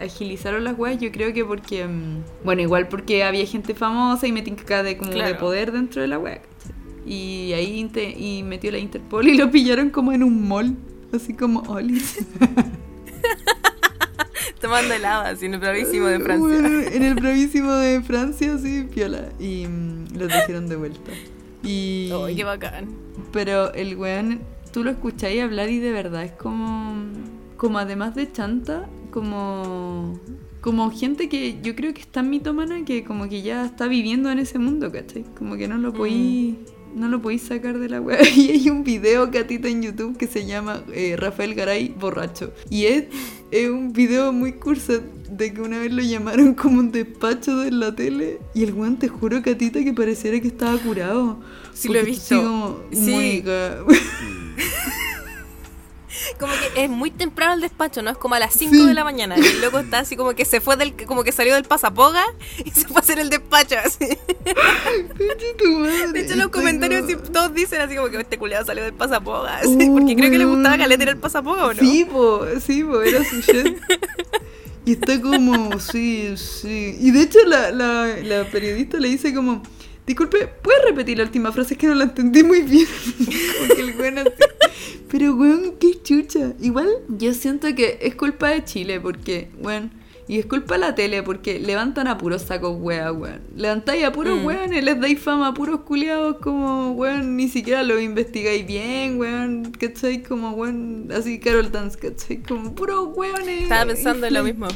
agilizaron 0.00 0.62
las 0.62 0.78
weas, 0.78 1.00
yo 1.00 1.10
creo 1.10 1.32
que 1.32 1.44
porque, 1.44 1.86
mm, 1.86 2.44
bueno, 2.44 2.62
igual 2.62 2.86
porque 2.86 3.24
había 3.24 3.44
gente 3.46 3.74
famosa 3.74 4.28
y 4.28 4.32
metí 4.32 4.52
acá 4.52 4.84
de 4.84 4.96
como 4.96 5.10
de 5.10 5.16
Claro. 5.16 5.38
poder 5.38 5.72
dentro 5.72 6.02
de 6.02 6.08
la 6.08 6.18
wea. 6.20 6.40
Y 7.04 7.52
ahí 7.54 7.90
y 8.16 8.42
metió 8.44 8.70
la 8.70 8.78
Interpol 8.78 9.26
y 9.26 9.36
lo 9.36 9.50
pillaron 9.50 9.90
como 9.90 10.12
en 10.12 10.22
un 10.22 10.46
mall. 10.46 10.76
Así 11.12 11.32
como 11.32 11.60
Olis. 11.62 12.18
Tomando 14.60 14.94
helado, 14.94 15.24
así 15.24 15.46
en 15.46 15.54
el 15.54 15.60
bravísimo 15.60 16.06
de 16.06 16.20
Francia. 16.20 16.60
Bueno, 16.60 16.80
en 16.80 17.02
el 17.02 17.14
bravísimo 17.14 17.72
de 17.72 18.02
Francia, 18.02 18.58
sí, 18.58 18.88
piola. 18.92 19.28
Y 19.38 19.66
mm, 19.66 20.18
lo 20.18 20.26
trajeron 20.26 20.68
de 20.68 20.76
vuelta. 20.76 21.12
Y... 21.62 22.10
Qué 22.34 22.44
bacán. 22.44 22.88
Pero 23.32 23.72
el 23.74 23.96
weón, 23.96 24.40
tú 24.72 24.84
lo 24.84 24.90
escucháis 24.90 25.42
hablar 25.42 25.68
y 25.70 25.78
de 25.78 25.92
verdad 25.92 26.24
es 26.24 26.32
como. 26.32 26.94
Como 27.56 27.78
además 27.78 28.14
de 28.14 28.30
chanta, 28.30 28.88
como. 29.10 30.18
Como 30.60 30.90
gente 30.90 31.28
que 31.28 31.60
yo 31.62 31.76
creo 31.76 31.94
que 31.94 32.00
es 32.00 32.08
tan 32.08 32.28
mitomana 32.30 32.84
que 32.84 33.04
como 33.04 33.28
que 33.28 33.42
ya 33.42 33.64
está 33.64 33.86
viviendo 33.86 34.30
en 34.30 34.40
ese 34.40 34.58
mundo, 34.58 34.90
¿cachai? 34.90 35.24
Como 35.36 35.56
que 35.56 35.68
no 35.68 35.78
lo 35.78 35.92
podéis. 35.92 36.56
No 36.94 37.08
lo 37.08 37.20
podéis 37.20 37.42
sacar 37.42 37.78
de 37.78 37.88
la 37.88 38.00
web. 38.00 38.18
Y 38.36 38.50
hay 38.50 38.70
un 38.70 38.84
video 38.84 39.30
catita 39.30 39.68
en 39.68 39.82
YouTube 39.82 40.16
que 40.16 40.26
se 40.26 40.46
llama 40.46 40.82
eh, 40.92 41.16
Rafael 41.16 41.54
Garay 41.54 41.94
borracho. 41.98 42.52
Y 42.70 42.86
es, 42.86 43.04
es 43.50 43.68
un 43.68 43.92
video 43.92 44.32
muy 44.32 44.52
curso 44.52 45.00
de 45.30 45.52
que 45.52 45.60
una 45.60 45.78
vez 45.78 45.92
lo 45.92 46.02
llamaron 46.02 46.54
como 46.54 46.78
un 46.80 46.90
despacho 46.90 47.56
de 47.58 47.70
la 47.70 47.94
tele. 47.94 48.38
Y 48.54 48.64
el 48.64 48.72
weón, 48.74 48.98
te 48.98 49.08
juro, 49.08 49.42
catita, 49.42 49.82
que 49.82 49.92
pareciera 49.92 50.40
que 50.40 50.48
estaba 50.48 50.78
curado. 50.78 51.38
Sí, 51.74 51.88
lo 51.88 51.98
he 51.98 52.02
visto. 52.04 52.36
como, 52.36 52.80
Sí. 52.92 53.42
Como 56.38 56.52
que 56.52 56.84
es 56.84 56.90
muy 56.90 57.10
temprano 57.10 57.54
el 57.54 57.60
despacho, 57.60 58.02
¿no? 58.02 58.10
Es 58.10 58.18
como 58.18 58.34
a 58.34 58.38
las 58.38 58.54
5 58.54 58.74
Sí. 58.74 58.86
de 58.86 58.94
la 58.94 59.04
mañana. 59.04 59.36
Y 59.38 59.44
el 59.46 59.60
loco 59.60 59.78
está 59.78 60.00
así 60.00 60.16
como 60.16 60.34
que 60.34 60.44
se 60.44 60.60
fue 60.60 60.76
del, 60.76 60.94
como 61.06 61.24
que 61.24 61.32
salió 61.32 61.54
del 61.54 61.64
pasapoga 61.64 62.24
y 62.64 62.70
se 62.70 62.86
fue 62.86 62.96
a 62.96 63.00
hacer 63.00 63.18
el 63.18 63.30
despacho 63.30 63.76
así. 63.84 64.06
De 66.12 66.20
hecho, 66.20 66.36
los 66.36 66.48
comentarios 66.48 67.06
tengo- 67.06 67.24
sí, 67.24 67.30
todos 67.32 67.54
dicen 67.54 67.80
así 67.80 67.96
como 67.96 68.08
que 68.10 68.18
este 68.20 68.38
culiado 68.38 68.64
salió 68.66 68.84
del 68.84 68.94
pasapoga. 68.94 69.58
así, 69.58 69.68
Oh, 69.88 69.92
porque 69.94 70.16
creo 70.16 70.30
que 70.30 70.38
le 70.38 70.44
gustaba 70.44 70.78
caleta 70.78 71.02
ir 71.02 71.08
al 71.10 71.18
pasapoga, 71.18 71.66
¿o 71.66 71.74
no? 71.74 71.80
Sí, 71.80 72.04
po, 72.10 72.44
sí, 72.64 72.82
po, 72.84 73.02
era 73.02 73.24
su 73.24 73.40
shit. 73.40 73.76
Y 74.84 74.92
está 74.92 75.20
como, 75.20 75.78
sí, 75.80 76.34
sí. 76.36 76.96
Y 77.00 77.10
de 77.10 77.22
hecho 77.22 77.38
la, 77.46 77.70
la, 77.70 78.06
la 78.22 78.44
periodista 78.50 78.98
le 78.98 79.08
dice 79.08 79.34
como, 79.34 79.62
disculpe, 80.08 80.48
¿puedes 80.62 80.82
repetir 80.84 81.18
la 81.18 81.24
última 81.24 81.52
frase? 81.52 81.74
Es 81.74 81.78
que 81.78 81.86
no 81.86 81.94
la 81.94 82.04
entendí 82.04 82.42
muy 82.42 82.62
bien. 82.62 82.86
el 83.78 83.94
weón 83.96 84.18
así. 84.18 84.30
Pero 85.10 85.34
weón, 85.36 85.74
qué 85.78 86.02
chucha. 86.02 86.52
Igual 86.60 86.88
yo 87.08 87.32
siento 87.34 87.72
que 87.74 87.98
es 88.02 88.14
culpa 88.16 88.48
de 88.50 88.64
Chile 88.64 89.00
porque, 89.00 89.50
weón, 89.60 89.92
y 90.26 90.38
es 90.38 90.44
culpa 90.44 90.74
de 90.74 90.80
la 90.80 90.94
tele 90.94 91.22
porque 91.22 91.58
levantan 91.58 92.06
a 92.06 92.18
puros 92.18 92.42
sacos 92.42 92.76
weas, 92.78 93.12
weón. 93.16 93.40
Levantáis 93.56 94.04
a 94.04 94.12
puros 94.12 94.38
Mm. 94.40 94.44
weones, 94.44 94.84
les 94.84 95.00
dais 95.00 95.18
fama 95.18 95.48
a 95.48 95.54
puros 95.54 95.80
culiados 95.80 96.36
como, 96.42 96.90
weón, 96.92 97.36
ni 97.36 97.48
siquiera 97.48 97.82
lo 97.82 97.98
investigáis 97.98 98.66
bien, 98.66 99.18
weón, 99.18 99.72
¿cachai? 99.72 100.22
Como, 100.22 100.50
weón, 100.50 101.08
así 101.16 101.38
Carol 101.38 101.72
Dance, 101.72 101.98
¿cachai? 101.98 102.42
Como 102.42 102.74
puros 102.74 103.08
weones. 103.16 103.62
Estaba 103.62 103.86
pensando 103.86 104.26
en 104.26 104.34
lo 104.34 104.42
mismo. 104.44 104.68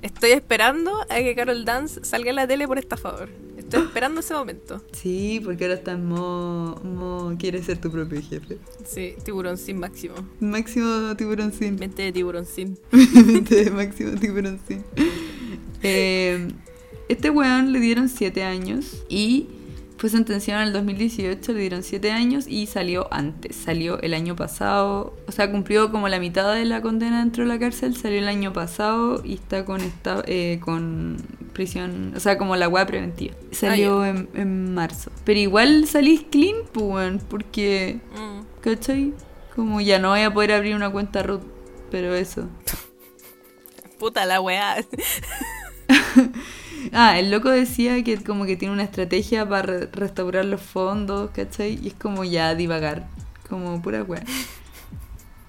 Estoy 0.00 0.30
esperando 0.30 0.92
a 1.10 1.16
que 1.16 1.34
Carol 1.34 1.64
Dance 1.66 2.00
salga 2.04 2.30
en 2.30 2.36
la 2.36 2.46
tele 2.48 2.66
por 2.66 2.78
estafador. 2.78 3.28
Estoy 3.70 3.84
esperando 3.84 4.18
ese 4.18 4.34
momento. 4.34 4.82
Sí, 4.90 5.40
porque 5.44 5.62
ahora 5.62 5.74
está 5.74 5.96
modo, 5.96 6.82
modo 6.82 7.36
quiere 7.38 7.62
ser 7.62 7.78
tu 7.78 7.88
propio 7.88 8.20
jefe. 8.20 8.58
Sí, 8.84 9.14
tiburón 9.24 9.56
sin 9.58 9.78
máximo. 9.78 10.16
Máximo 10.40 11.14
tiburón 11.16 11.52
sin. 11.52 11.76
Mente 11.76 12.02
de 12.02 12.10
tiburón 12.10 12.46
sin. 12.46 12.76
Mente 12.90 13.64
de 13.64 13.70
máximo 13.70 14.18
tiburón 14.18 14.58
sin. 14.66 14.82
Eh, 15.84 16.48
este 17.08 17.30
weón 17.30 17.72
le 17.72 17.78
dieron 17.78 18.08
7 18.08 18.42
años 18.42 19.04
y 19.08 19.46
fue 19.98 20.10
sentenciado 20.10 20.62
en 20.62 20.66
el 20.66 20.72
2018, 20.72 21.52
le 21.52 21.60
dieron 21.60 21.84
7 21.84 22.10
años 22.10 22.46
y 22.48 22.66
salió 22.66 23.06
antes. 23.12 23.54
Salió 23.54 24.00
el 24.00 24.14
año 24.14 24.34
pasado, 24.34 25.14
o 25.28 25.32
sea, 25.32 25.48
cumplió 25.52 25.92
como 25.92 26.08
la 26.08 26.18
mitad 26.18 26.52
de 26.52 26.64
la 26.64 26.82
condena 26.82 27.20
dentro 27.20 27.44
de 27.44 27.48
la 27.48 27.60
cárcel, 27.60 27.96
salió 27.96 28.18
el 28.18 28.26
año 28.26 28.52
pasado 28.52 29.22
y 29.24 29.34
está 29.34 29.64
con 29.64 29.80
esta, 29.80 30.24
eh, 30.26 30.58
con 30.60 31.18
prisión, 31.64 32.14
o 32.16 32.20
sea, 32.20 32.38
como 32.38 32.56
la 32.56 32.68
weá 32.68 32.86
preventiva. 32.86 33.34
Salió 33.52 34.04
en, 34.06 34.28
en 34.34 34.72
marzo. 34.72 35.10
Pero 35.24 35.38
igual 35.40 35.86
salís 35.86 36.22
clean, 36.30 36.56
pues, 36.72 37.22
porque, 37.28 38.00
Mm. 38.16 38.40
¿cachai? 38.62 39.12
Como 39.54 39.80
ya 39.82 39.98
no 39.98 40.08
voy 40.10 40.20
a 40.22 40.32
poder 40.32 40.52
abrir 40.52 40.74
una 40.74 40.90
cuenta 40.90 41.22
root, 41.22 41.42
pero 41.90 42.14
eso. 42.14 42.48
Puta 43.98 44.24
la 44.24 44.40
weá. 44.40 44.76
Ah, 46.92 47.18
el 47.18 47.30
loco 47.30 47.50
decía 47.50 48.02
que 48.02 48.16
como 48.24 48.46
que 48.46 48.56
tiene 48.56 48.72
una 48.72 48.84
estrategia 48.84 49.46
para 49.46 49.62
re- 49.66 49.86
restaurar 49.92 50.46
los 50.46 50.62
fondos, 50.62 51.30
¿cachai? 51.30 51.78
Y 51.82 51.88
es 51.88 51.94
como 51.94 52.24
ya 52.24 52.54
divagar, 52.54 53.06
como 53.50 53.82
pura 53.82 54.02
weá. 54.02 54.22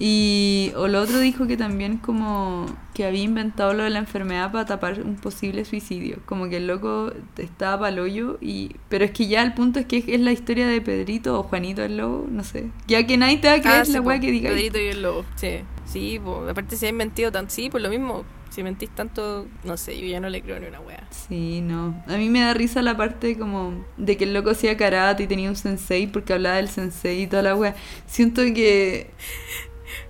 Y 0.04 0.72
o 0.78 0.88
lo 0.88 1.00
otro 1.00 1.20
dijo 1.20 1.46
que 1.46 1.58
también 1.58 1.98
como 1.98 2.66
que 2.96 3.06
había 3.06 3.22
inventado 3.22 3.76
lo 3.76 3.84
de 3.84 3.92
la 3.92 4.00
enfermedad 4.00 4.52
para 4.52 4.66
tapar 4.66 5.00
un 5.02 5.16
posible 5.16 5.64
suicidio. 5.64 6.18
Como 6.26 6.50
que 6.50 6.58
el 6.58 6.66
loco 6.66 7.14
estaba 7.38 7.82
para 7.82 8.02
hoyo 8.02 8.40
y... 8.42 8.78
Pero 8.90 9.06
es 9.06 9.12
que 9.12 9.28
ya 9.28 9.44
el 9.44 9.54
punto 9.54 9.80
es 9.80 9.86
que 9.86 10.04
es 10.08 10.20
la 10.20 10.32
historia 10.32 10.66
de 10.66 10.82
Pedrito 10.82 11.40
o 11.40 11.44
Juanito 11.44 11.84
el 11.84 11.98
lobo, 11.98 12.26
no 12.28 12.44
sé. 12.44 12.72
Ya 12.88 13.06
que 13.06 13.16
nadie 13.16 13.38
te 13.38 13.48
va 13.48 13.54
a 13.54 13.62
creer 13.62 13.82
Ah, 13.82 13.86
sí, 13.86 13.92
la 13.92 14.02
weá 14.02 14.20
que 14.20 14.32
diga. 14.32 14.50
Pedrito 14.50 14.80
y 14.80 14.88
el 14.88 15.04
lobo. 15.04 15.24
Sí, 15.36 15.60
sí, 15.86 16.20
po. 16.20 16.48
aparte 16.50 16.78
si 16.78 16.88
has 16.88 16.94
mentido 16.94 17.32
tanto. 17.32 17.54
Sí, 17.54 17.70
pues 17.70 17.84
lo 17.84 17.90
mismo. 17.90 18.26
Si 18.50 18.64
mentís 18.64 18.90
tanto, 18.90 19.46
no 19.64 19.78
sé, 19.78 19.98
yo 20.02 20.08
ya 20.08 20.20
no 20.20 20.30
le 20.30 20.42
creo 20.42 20.60
ni 20.60 20.66
una 20.66 20.80
weá. 20.80 21.08
Sí, 21.12 21.62
no. 21.62 22.04
A 22.08 22.18
mí 22.18 22.28
me 22.30 22.42
da 22.42 22.56
risa 22.56 22.82
la 22.82 22.98
parte 22.98 23.38
como 23.38 23.86
de 23.98 24.18
que 24.18 24.24
el 24.24 24.34
loco 24.34 24.50
hacía 24.50 24.76
karate 24.76 25.24
y 25.24 25.28
tenía 25.28 25.48
un 25.48 25.56
sensei 25.56 26.08
porque 26.08 26.34
hablaba 26.34 26.56
del 26.56 26.70
sensei 26.70 27.22
y 27.22 27.28
toda 27.28 27.44
la 27.44 27.56
wea. 27.56 27.76
Siento 28.08 28.42
que 28.42 29.12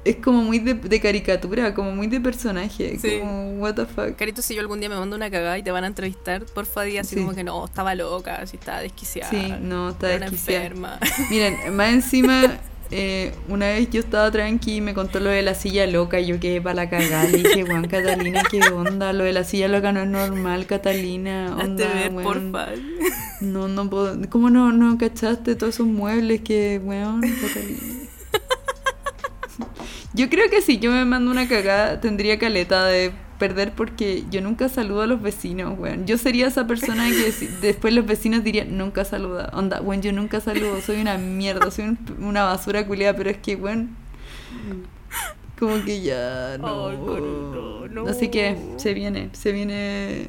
es 0.06 0.16
como 0.18 0.42
muy 0.44 0.60
de, 0.60 0.74
de 0.74 1.00
caricatura, 1.00 1.74
como 1.74 1.92
muy 1.92 2.08
de 2.08 2.20
personaje. 2.20 2.98
Sí. 3.02 3.20
Como, 3.20 3.54
what 3.60 3.76
the 3.76 3.86
fuck. 3.86 4.16
Carito, 4.16 4.42
si 4.42 4.56
yo 4.56 4.62
algún 4.62 4.80
día 4.80 4.90
me 4.90 4.96
mando 4.98 5.16
una 5.16 5.30
cagada 5.30 5.58
y 5.58 5.64
te 5.64 5.72
van 5.72 5.84
a 5.84 5.88
entrevistar, 5.88 6.46
porfa, 6.46 6.82
di 6.84 6.98
así 6.98 7.16
Sí. 7.16 7.22
como 7.22 7.34
que 7.36 7.44
no, 7.44 7.66
estaba 7.66 7.96
loca, 7.96 8.36
así 8.36 8.58
estaba 8.58 8.80
desquiciada. 8.82 9.30
Sí, 9.30 9.54
no, 9.62 9.96
una 10.00 10.08
desquiciada. 10.20 10.66
enferma. 10.66 11.00
Miren, 11.30 11.76
más 11.76 11.94
encima, 11.94 12.60
eh, 12.94 13.32
una 13.48 13.68
vez 13.68 13.90
yo 13.90 14.00
estaba 14.02 14.30
tranqui 14.32 14.76
y 14.78 14.82
me 14.82 14.94
contó 14.94 15.20
lo 15.22 15.30
de 15.30 15.42
la 15.42 15.56
silla 15.56 15.88
loca 15.88 16.20
y 16.20 16.26
yo 16.28 16.40
quedé 16.40 16.62
para 16.62 16.76
la 16.76 16.90
cagada. 16.90 17.24
Le 17.30 17.38
dije, 17.38 17.64
Juan, 17.66 17.88
Catalina, 17.88 18.44
¿qué 18.50 18.60
onda? 18.70 19.14
Lo 19.14 19.24
de 19.24 19.32
la 19.34 19.44
silla 19.46 19.68
loca 19.70 19.92
no 19.94 20.02
es 20.02 20.10
normal, 20.10 20.66
Catalina. 20.66 21.56
Onda, 21.58 21.88
ver, 21.94 22.12
weón. 22.12 22.24
porfa. 22.52 22.68
No, 23.40 23.68
no 23.68 23.90
puedo. 23.90 24.18
¿Cómo 24.30 24.50
no, 24.50 24.72
no 24.72 24.98
cachaste 24.98 25.56
todos 25.56 25.76
esos 25.76 25.88
muebles 25.88 26.42
que, 26.42 26.80
weón, 26.84 27.22
Catalina? 27.22 27.80
Yo 30.14 30.30
creo 30.30 30.50
que 30.50 30.62
si 30.62 30.78
yo 30.80 30.92
me 30.92 31.06
mando 31.06 31.32
una 31.32 31.48
cagada, 31.48 32.02
tendría 32.02 32.38
caleta 32.38 32.86
de 32.86 33.12
perder 33.40 33.72
porque 33.72 34.24
yo 34.30 34.42
nunca 34.42 34.70
saludo 34.70 35.02
a 35.02 35.08
los 35.08 35.22
vecinos, 35.22 35.80
weón. 35.80 36.06
Yo 36.06 36.18
sería 36.18 36.48
esa 36.48 36.68
persona 36.68 37.08
que 37.10 37.32
si- 37.32 37.48
después 37.62 37.94
los 37.94 38.06
vecinos 38.06 38.44
dirían, 38.44 38.78
nunca 38.78 39.06
saluda. 39.06 39.50
Onda, 39.54 39.82
weón, 39.82 40.02
yo 40.02 40.12
nunca 40.12 40.42
saludo, 40.42 40.80
soy 40.82 41.02
una 41.02 41.18
mierda, 41.18 41.72
soy 41.72 41.86
un- 41.86 41.98
una 42.20 42.44
basura 42.44 42.86
culiada, 42.86 43.16
pero 43.18 43.30
es 43.30 43.38
que, 43.38 43.56
weón, 43.56 43.96
como 45.58 45.84
que 45.86 46.02
ya 46.02 46.58
no. 46.60 46.88
Ay, 46.90 46.98
Carito, 46.98 47.88
no. 47.90 48.08
Así 48.08 48.30
que 48.30 48.58
se 48.78 48.94
viene, 48.94 49.30
se 49.34 49.52
viene 49.52 50.28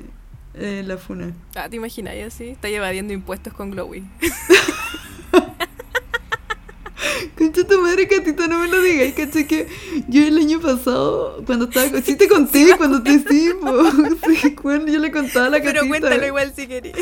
eh, 0.54 0.82
la 0.86 0.96
funa. 0.96 1.32
Ah, 1.56 1.68
¿te 1.68 1.76
imaginas 1.76 2.14
así? 2.26 2.50
Está 2.50 2.68
evadiendo 2.68 3.12
impuestos 3.12 3.52
con 3.52 3.70
Glowy. 3.70 4.04
Concha 7.36 7.64
tu 7.66 7.80
madre, 7.80 8.06
Catita, 8.08 8.46
no 8.46 8.58
me 8.60 8.68
lo 8.68 8.80
digas. 8.82 9.12
Caché 9.14 9.46
que 9.46 9.66
yo 10.08 10.22
el 10.26 10.36
año 10.38 10.60
pasado, 10.60 11.42
cuando 11.46 11.64
estaba. 11.64 11.90
con- 11.90 12.02
Sí, 12.02 12.14
te 12.16 12.28
conté 12.28 12.74
cuando 12.76 13.02
te 13.02 13.18
sí. 13.18 13.50
Sí, 14.42 14.54
cuando 14.54 14.92
yo 14.92 14.98
le 14.98 15.10
contaba 15.10 15.46
a 15.46 15.50
la 15.50 15.58
Catita. 15.60 15.80
Pero 15.80 15.88
cuéntalo 15.88 16.26
igual 16.26 16.52
si 16.54 16.66
querés. 16.66 16.92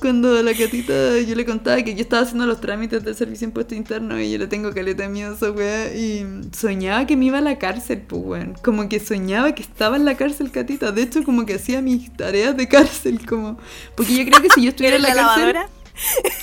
Cuando 0.00 0.36
a 0.36 0.42
la 0.42 0.52
Catita 0.52 1.18
yo 1.20 1.34
le 1.36 1.44
contaba 1.44 1.80
que 1.82 1.94
yo 1.94 2.00
estaba 2.02 2.22
haciendo 2.22 2.44
los 2.46 2.60
trámites 2.60 3.04
del 3.04 3.14
servicio 3.14 3.46
de 3.46 3.50
impuesto 3.50 3.74
interno 3.76 4.20
y 4.20 4.32
yo 4.32 4.38
le 4.38 4.48
tengo 4.48 4.72
caleta 4.72 5.08
miedo 5.08 5.32
a 5.32 5.36
esa 5.36 5.50
weá. 5.52 5.94
Y 5.94 6.26
soñaba 6.56 7.06
que 7.06 7.16
me 7.16 7.26
iba 7.26 7.38
a 7.38 7.42
la 7.42 7.58
cárcel, 7.58 8.00
pues, 8.06 8.22
weón. 8.24 8.54
Como 8.64 8.88
que 8.88 8.98
soñaba 9.00 9.54
que 9.54 9.62
estaba 9.62 9.96
en 9.96 10.04
la 10.04 10.16
cárcel, 10.16 10.50
Catita. 10.50 10.90
De 10.92 11.02
hecho, 11.02 11.22
como 11.24 11.46
que 11.46 11.54
hacía 11.54 11.82
mis 11.82 12.12
tareas 12.16 12.56
de 12.56 12.66
cárcel, 12.68 13.24
como. 13.26 13.58
Porque 13.96 14.14
yo 14.16 14.24
creo 14.24 14.40
que 14.42 14.50
si 14.50 14.62
yo 14.62 14.70
estuviera 14.70 14.96
¿Eres 14.96 15.08
en 15.10 15.16
la 15.16 15.22
la 15.22 15.28
cárcel. 15.28 15.52
lavadora? 15.54 15.68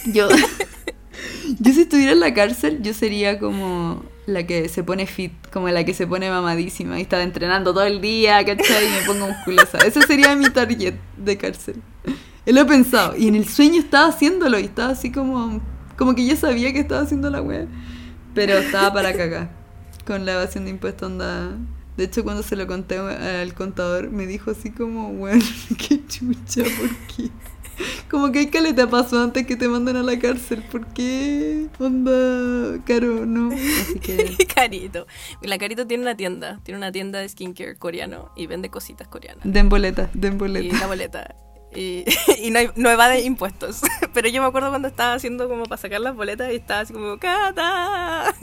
Yo, 0.05 0.29
yo 1.59 1.73
si 1.73 1.81
estuviera 1.81 2.11
en 2.11 2.19
la 2.19 2.33
cárcel, 2.33 2.81
yo 2.81 2.93
sería 2.93 3.39
como 3.39 4.03
la 4.25 4.45
que 4.45 4.69
se 4.69 4.83
pone 4.83 5.07
fit, 5.07 5.33
como 5.51 5.69
la 5.69 5.83
que 5.83 5.93
se 5.93 6.07
pone 6.07 6.29
mamadísima 6.29 6.99
y 6.99 7.01
está 7.01 7.21
entrenando 7.23 7.73
todo 7.73 7.85
el 7.85 8.01
día, 8.01 8.43
¿cachai? 8.45 8.85
Y 8.85 8.89
me 8.89 9.05
pongo 9.05 9.27
musculosa. 9.27 9.79
Ese 9.79 10.01
sería 10.03 10.35
mi 10.35 10.49
target 10.49 10.95
de 11.17 11.37
cárcel. 11.37 11.81
Él 12.45 12.55
lo 12.55 12.61
he 12.61 12.65
pensado. 12.65 13.15
Y 13.15 13.27
en 13.27 13.35
el 13.35 13.47
sueño 13.47 13.79
estaba 13.79 14.07
haciéndolo 14.07 14.59
y 14.59 14.65
estaba 14.65 14.91
así 14.91 15.11
como... 15.11 15.61
Como 15.97 16.15
que 16.15 16.25
yo 16.25 16.35
sabía 16.35 16.71
que 16.71 16.79
estaba 16.79 17.01
haciendo 17.01 17.29
la 17.29 17.41
wea. 17.41 17.67
Pero 18.33 18.53
estaba 18.57 18.93
para 18.93 19.13
cagar. 19.13 19.51
Con 20.05 20.25
la 20.25 20.33
evasión 20.33 20.65
de 20.65 20.71
impuestos 20.71 21.11
onda... 21.11 21.51
De 21.97 22.05
hecho, 22.05 22.23
cuando 22.23 22.43
se 22.43 22.55
lo 22.55 22.65
conté 22.65 22.97
al 22.97 23.53
contador, 23.53 24.09
me 24.09 24.25
dijo 24.25 24.51
así 24.51 24.71
como, 24.71 25.11
bueno, 25.11 25.43
qué 25.77 25.99
chucha, 26.07 26.63
¿por 26.63 26.89
qué? 27.13 27.29
Como 28.09 28.31
que 28.31 28.39
hay 28.39 28.47
caleta 28.47 28.89
pasó 28.89 29.21
antes 29.21 29.45
que 29.45 29.55
te 29.55 29.67
manden 29.67 29.95
a 29.97 30.03
la 30.03 30.17
cárcel. 30.19 30.63
¿Por 30.71 30.85
qué? 30.93 31.67
Onda, 31.79 32.83
caro, 32.85 33.25
no. 33.25 33.51
Así 33.51 33.99
que. 33.99 34.35
Carito. 34.55 35.07
La 35.41 35.57
Carito 35.57 35.85
tiene 35.87 36.03
una 36.03 36.15
tienda. 36.17 36.59
Tiene 36.63 36.77
una 36.77 36.91
tienda 36.91 37.19
de 37.19 37.29
skincare 37.29 37.77
coreano 37.77 38.31
y 38.35 38.47
vende 38.47 38.69
cositas 38.69 39.07
coreanas. 39.07 39.41
Den 39.43 39.69
boleta, 39.69 40.09
den 40.13 40.33
Y 40.33 40.37
boleta. 40.37 40.79
la 40.79 40.87
boleta. 40.87 41.35
Y, 41.75 42.03
y 42.43 42.49
no, 42.49 42.59
hay- 42.59 42.71
no 42.75 42.89
evade 42.89 43.21
impuestos. 43.21 43.81
Pero 44.13 44.27
yo 44.27 44.41
me 44.41 44.47
acuerdo 44.47 44.69
cuando 44.69 44.87
estaba 44.87 45.13
haciendo 45.13 45.47
como 45.47 45.63
para 45.65 45.79
sacar 45.79 46.01
las 46.01 46.15
boletas 46.15 46.51
y 46.51 46.55
estaba 46.55 46.79
así 46.81 46.93
como, 46.93 47.17
¡Cata! 47.19 48.33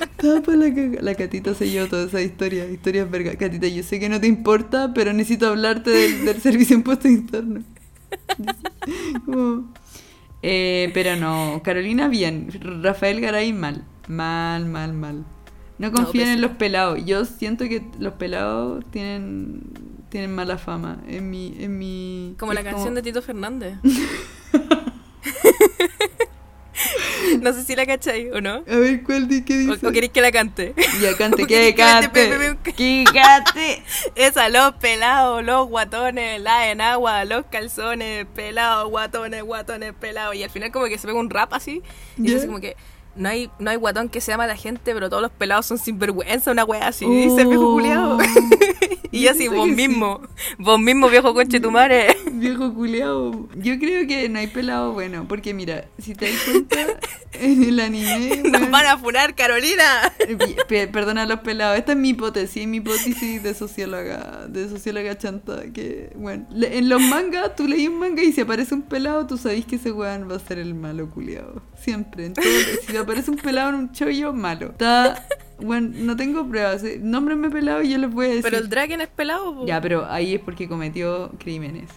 Estaba 0.00 0.40
pa' 0.40 0.52
la. 0.56 0.68
La 1.02 1.14
catita 1.14 1.54
se 1.54 1.68
llevó 1.68 1.86
toda 1.88 2.06
esa 2.06 2.20
historia. 2.22 2.64
Historias 2.66 3.10
verga. 3.10 3.36
Catita, 3.36 3.66
yo 3.68 3.82
sé 3.82 4.00
que 4.00 4.08
no 4.08 4.20
te 4.20 4.26
importa, 4.26 4.92
pero 4.94 5.12
necesito 5.12 5.46
hablarte 5.48 5.90
del, 5.90 6.24
del 6.24 6.40
servicio 6.40 6.74
de 6.76 6.78
impuestos 6.80 7.10
internos. 7.10 7.62
Como- 9.24 9.72
Eh, 10.42 10.90
pero 10.94 11.16
no, 11.16 11.60
Carolina 11.64 12.08
bien. 12.08 12.48
Rafael 12.82 13.20
Garay 13.20 13.52
mal. 13.52 13.84
Mal, 14.08 14.66
mal, 14.66 14.92
mal. 14.92 15.24
No 15.78 15.90
confíen 15.92 16.28
en 16.28 16.34
pésimo. 16.36 16.48
los 16.48 16.56
pelados. 16.56 17.04
Yo 17.04 17.24
siento 17.24 17.64
que 17.64 17.82
los 17.98 18.14
pelados 18.14 18.84
tienen 18.90 19.62
tienen 20.08 20.34
mala 20.34 20.56
fama. 20.56 20.98
En 21.08 21.28
mi, 21.30 21.54
en 21.58 21.76
mi. 21.78 22.34
Como 22.38 22.52
la 22.54 22.62
canción 22.62 22.94
de 22.94 23.02
Tito 23.02 23.20
Fernández. 23.22 23.78
no 27.40 27.52
sé 27.52 27.64
si 27.64 27.74
la 27.76 27.86
cachai 27.86 28.30
o 28.30 28.40
no. 28.40 28.62
A 28.68 28.76
ver, 28.76 29.02
¿cuál 29.02 29.28
di 29.28 29.42
qué 29.42 29.54
O, 29.68 29.74
dice? 29.74 29.86
o 29.86 29.92
queréis 29.92 30.12
que 30.12 30.20
la 30.20 30.30
cante. 30.32 30.74
Ya 31.00 31.14
cante, 31.18 31.42
o 31.44 31.46
que 31.46 31.74
cante. 31.74 32.08
te- 32.62 32.72
Que 32.72 33.04
cante. 33.12 33.82
Esa, 34.14 34.48
los 34.48 34.72
pelados, 34.74 35.44
los 35.44 35.68
guatones, 35.68 36.40
la 36.40 36.70
enagua, 36.70 37.24
los 37.24 37.46
calzones, 37.46 38.26
pelados, 38.34 38.88
guatones, 38.90 39.42
guatones, 39.42 39.92
pelados. 39.98 40.34
Y 40.34 40.42
al 40.42 40.50
final 40.50 40.70
como 40.72 40.86
que 40.86 40.98
se 40.98 41.06
pega 41.06 41.18
un 41.18 41.30
rap 41.30 41.52
así. 41.54 41.82
Y 42.18 42.30
Ya. 42.30 42.38
así 42.38 42.46
como 42.46 42.60
que 42.60 42.76
no 43.16 43.28
hay, 43.28 43.50
no 43.58 43.70
hay 43.70 43.76
guatón 43.76 44.08
que 44.08 44.20
se 44.20 44.32
ama 44.32 44.44
a 44.44 44.48
la 44.48 44.56
gente, 44.56 44.92
pero 44.94 45.08
todos 45.08 45.22
los 45.22 45.30
pelados 45.32 45.66
son 45.66 45.78
sinvergüenza, 45.78 46.50
una 46.52 46.64
wea 46.64 46.88
así. 46.88 47.06
Dice 47.06 47.44
viejo 47.44 47.72
culiado. 47.74 48.18
y 49.10 49.22
yo 49.22 49.30
así, 49.30 49.48
vos 49.48 49.68
sí. 49.68 49.74
mismo, 49.74 50.20
vos 50.58 50.78
mismo 50.80 51.08
viejo 51.08 51.32
conche 51.34 51.60
tu 51.60 51.70
madre. 51.70 52.16
Viejo 52.36 52.74
culeado. 52.74 53.48
Yo 53.56 53.78
creo 53.78 54.06
que 54.06 54.28
no 54.28 54.38
hay 54.38 54.46
pelado 54.48 54.92
bueno, 54.92 55.24
porque 55.26 55.54
mira, 55.54 55.86
si 55.98 56.14
te 56.14 56.30
das 56.30 56.40
cuenta, 56.42 56.76
en 57.32 57.62
el 57.64 57.80
anime. 57.80 58.42
Nos 58.44 58.60
weón, 58.60 58.70
van 58.70 58.86
a 58.86 58.98
funar, 58.98 59.34
Carolina. 59.34 60.12
pe- 60.68 60.86
Perdona 60.88 61.22
a 61.22 61.26
los 61.26 61.40
pelados, 61.40 61.78
esta 61.78 61.92
es 61.92 61.98
mi 61.98 62.10
hipótesis, 62.10 62.66
mi 62.68 62.76
hipótesis 62.78 63.42
de 63.42 63.54
socióloga, 63.54 64.46
de 64.48 64.68
socióloga 64.68 65.16
chanta, 65.16 65.62
que 65.72 66.10
bueno, 66.16 66.46
en 66.60 66.88
los 66.90 67.00
mangas, 67.00 67.56
tú 67.56 67.66
leí 67.66 67.88
un 67.88 67.98
manga 67.98 68.22
y 68.22 68.32
si 68.32 68.42
aparece 68.42 68.74
un 68.74 68.82
pelado, 68.82 69.26
tú 69.26 69.38
sabés 69.38 69.64
que 69.64 69.76
ese 69.76 69.92
weón 69.92 70.30
va 70.30 70.36
a 70.36 70.40
ser 70.40 70.58
el 70.58 70.74
malo 70.74 71.08
culiado. 71.08 71.62
Siempre, 71.78 72.26
en 72.26 72.34
todo, 72.34 72.44
si 72.86 72.96
aparece 72.96 73.30
un 73.30 73.36
pelado 73.36 73.68
en 73.70 73.74
un 73.76 73.92
chollo, 73.92 74.32
malo. 74.32 74.68
Está, 74.70 75.26
bueno, 75.60 75.90
no 75.94 76.16
tengo 76.16 76.46
pruebas, 76.48 76.82
eh, 76.84 76.98
nómbrenme 77.02 77.50
pelado 77.50 77.82
y 77.82 77.90
yo 77.90 77.98
les 77.98 78.10
voy 78.10 78.26
a 78.26 78.28
decir. 78.30 78.42
Pero 78.42 78.58
el 78.58 78.68
Draken 78.68 79.00
es 79.02 79.08
pelado. 79.08 79.64
Ya, 79.66 79.80
pero 79.80 80.06
ahí 80.10 80.34
es 80.34 80.40
porque 80.40 80.68
cometió 80.68 81.30
crímenes. 81.38 81.90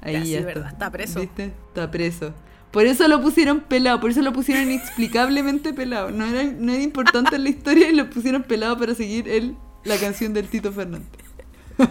Ahí 0.00 0.14
Ya, 0.14 0.18
ya, 0.20 0.24
sí, 0.24 0.34
está. 0.34 0.46
verdad, 0.46 0.72
está 0.72 0.90
preso. 0.90 1.20
¿Viste? 1.20 1.52
Está 1.68 1.90
preso. 1.90 2.34
Por 2.70 2.86
eso 2.86 3.06
lo 3.06 3.20
pusieron 3.20 3.60
pelado, 3.60 4.00
por 4.00 4.10
eso 4.10 4.22
lo 4.22 4.32
pusieron 4.32 4.64
inexplicablemente 4.64 5.74
pelado. 5.74 6.10
No 6.10 6.24
era, 6.24 6.44
no 6.44 6.72
era 6.72 6.82
importante 6.82 7.36
en 7.36 7.44
la 7.44 7.50
historia 7.50 7.90
y 7.90 7.94
lo 7.94 8.08
pusieron 8.08 8.44
pelado 8.44 8.78
para 8.78 8.94
seguir 8.94 9.28
el, 9.28 9.56
la 9.84 9.98
canción 9.98 10.32
del 10.32 10.48
Tito 10.48 10.72
Fernández. 10.72 11.10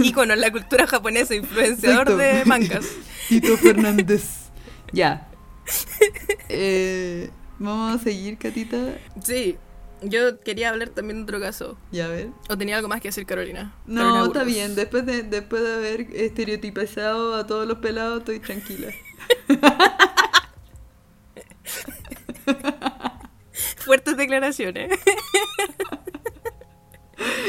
Ícono 0.00 0.34
en 0.34 0.40
la 0.40 0.50
cultura 0.50 0.86
japonesa, 0.86 1.34
influenciador 1.34 2.08
Exacto. 2.10 2.16
de 2.16 2.44
mangas. 2.44 2.86
Tito 3.28 3.56
Fernández. 3.56 4.37
Ya. 4.92 5.28
Eh, 6.50 7.30
Vamos 7.58 8.00
a 8.00 8.02
seguir, 8.02 8.38
Catita. 8.38 8.96
Sí, 9.22 9.58
yo 10.02 10.38
quería 10.40 10.70
hablar 10.70 10.90
también 10.90 11.18
de 11.18 11.22
otro 11.24 11.40
caso. 11.40 11.76
Ya, 11.90 12.04
a 12.06 12.08
ver. 12.08 12.28
¿O 12.48 12.56
tenía 12.56 12.76
algo 12.76 12.88
más 12.88 13.00
que 13.00 13.08
decir, 13.08 13.26
Carolina? 13.26 13.74
No, 13.86 14.00
Carolina 14.00 14.26
está 14.26 14.44
bien. 14.44 14.74
Después 14.76 15.04
de, 15.04 15.24
después 15.24 15.62
de 15.62 15.74
haber 15.74 16.00
estereotipizado 16.14 17.34
a 17.34 17.46
todos 17.46 17.66
los 17.66 17.78
pelados, 17.78 18.20
estoy 18.20 18.38
tranquila. 18.38 18.92
Fuertes 23.78 24.16
declaraciones. 24.16 24.98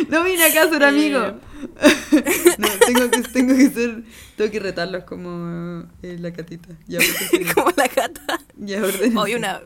No 0.09 0.24
vine 0.24 0.43
acá 0.45 0.63
a 0.63 0.70
ser 0.70 0.82
Eh. 0.82 0.86
amigo. 0.86 1.20
no, 2.57 2.67
tengo 2.86 3.11
que, 3.11 3.22
tengo 3.34 3.55
que 3.55 3.70
ser. 3.70 4.03
Tengo 4.36 4.51
que 4.51 4.59
retarlos 4.59 5.03
como 5.03 5.84
eh, 6.01 6.17
la 6.20 6.32
catita. 6.32 6.70
Ya, 6.88 6.99
Como 7.53 7.72
la 7.76 7.88
gata. 7.88 8.39
ya. 8.57 8.82
Hoy 9.15 9.36
una. 9.36 9.61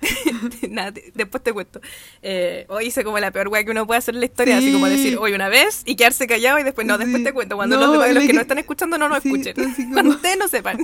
Nada, 0.70 0.92
te- 0.92 1.12
después 1.14 1.42
te 1.42 1.52
cuento. 1.52 1.80
Eh, 2.22 2.64
hoy 2.68 2.86
hice 2.86 3.04
como 3.04 3.18
la 3.18 3.30
peor 3.30 3.48
weá 3.48 3.62
que 3.64 3.70
uno 3.70 3.86
puede 3.86 3.98
hacer 3.98 4.14
en 4.14 4.20
la 4.20 4.26
historia, 4.26 4.56
así 4.58 4.72
como 4.72 4.86
decir 4.86 5.18
hoy 5.18 5.32
una 5.34 5.48
vez 5.50 5.82
y 5.84 5.94
quedarse 5.94 6.26
callado 6.26 6.58
y 6.58 6.62
después 6.64 6.86
no, 6.86 6.96
después 6.98 7.22
te 7.22 7.32
cuento. 7.34 7.56
Cuando 7.56 7.76
No, 7.76 7.82
los, 7.82 7.92
demás- 7.92 8.14
los 8.14 8.22
que 8.22 8.26
que- 8.28 8.32
no 8.34 8.40
están 8.40 8.58
escuchando 8.58 8.96
no 8.98 9.08
nos 9.10 9.22
sí, 9.22 9.28
escuchen. 9.28 9.54
como- 9.54 9.92
Cuando 9.92 10.10
ustedes 10.12 10.38
no 10.38 10.48
sepan. 10.48 10.78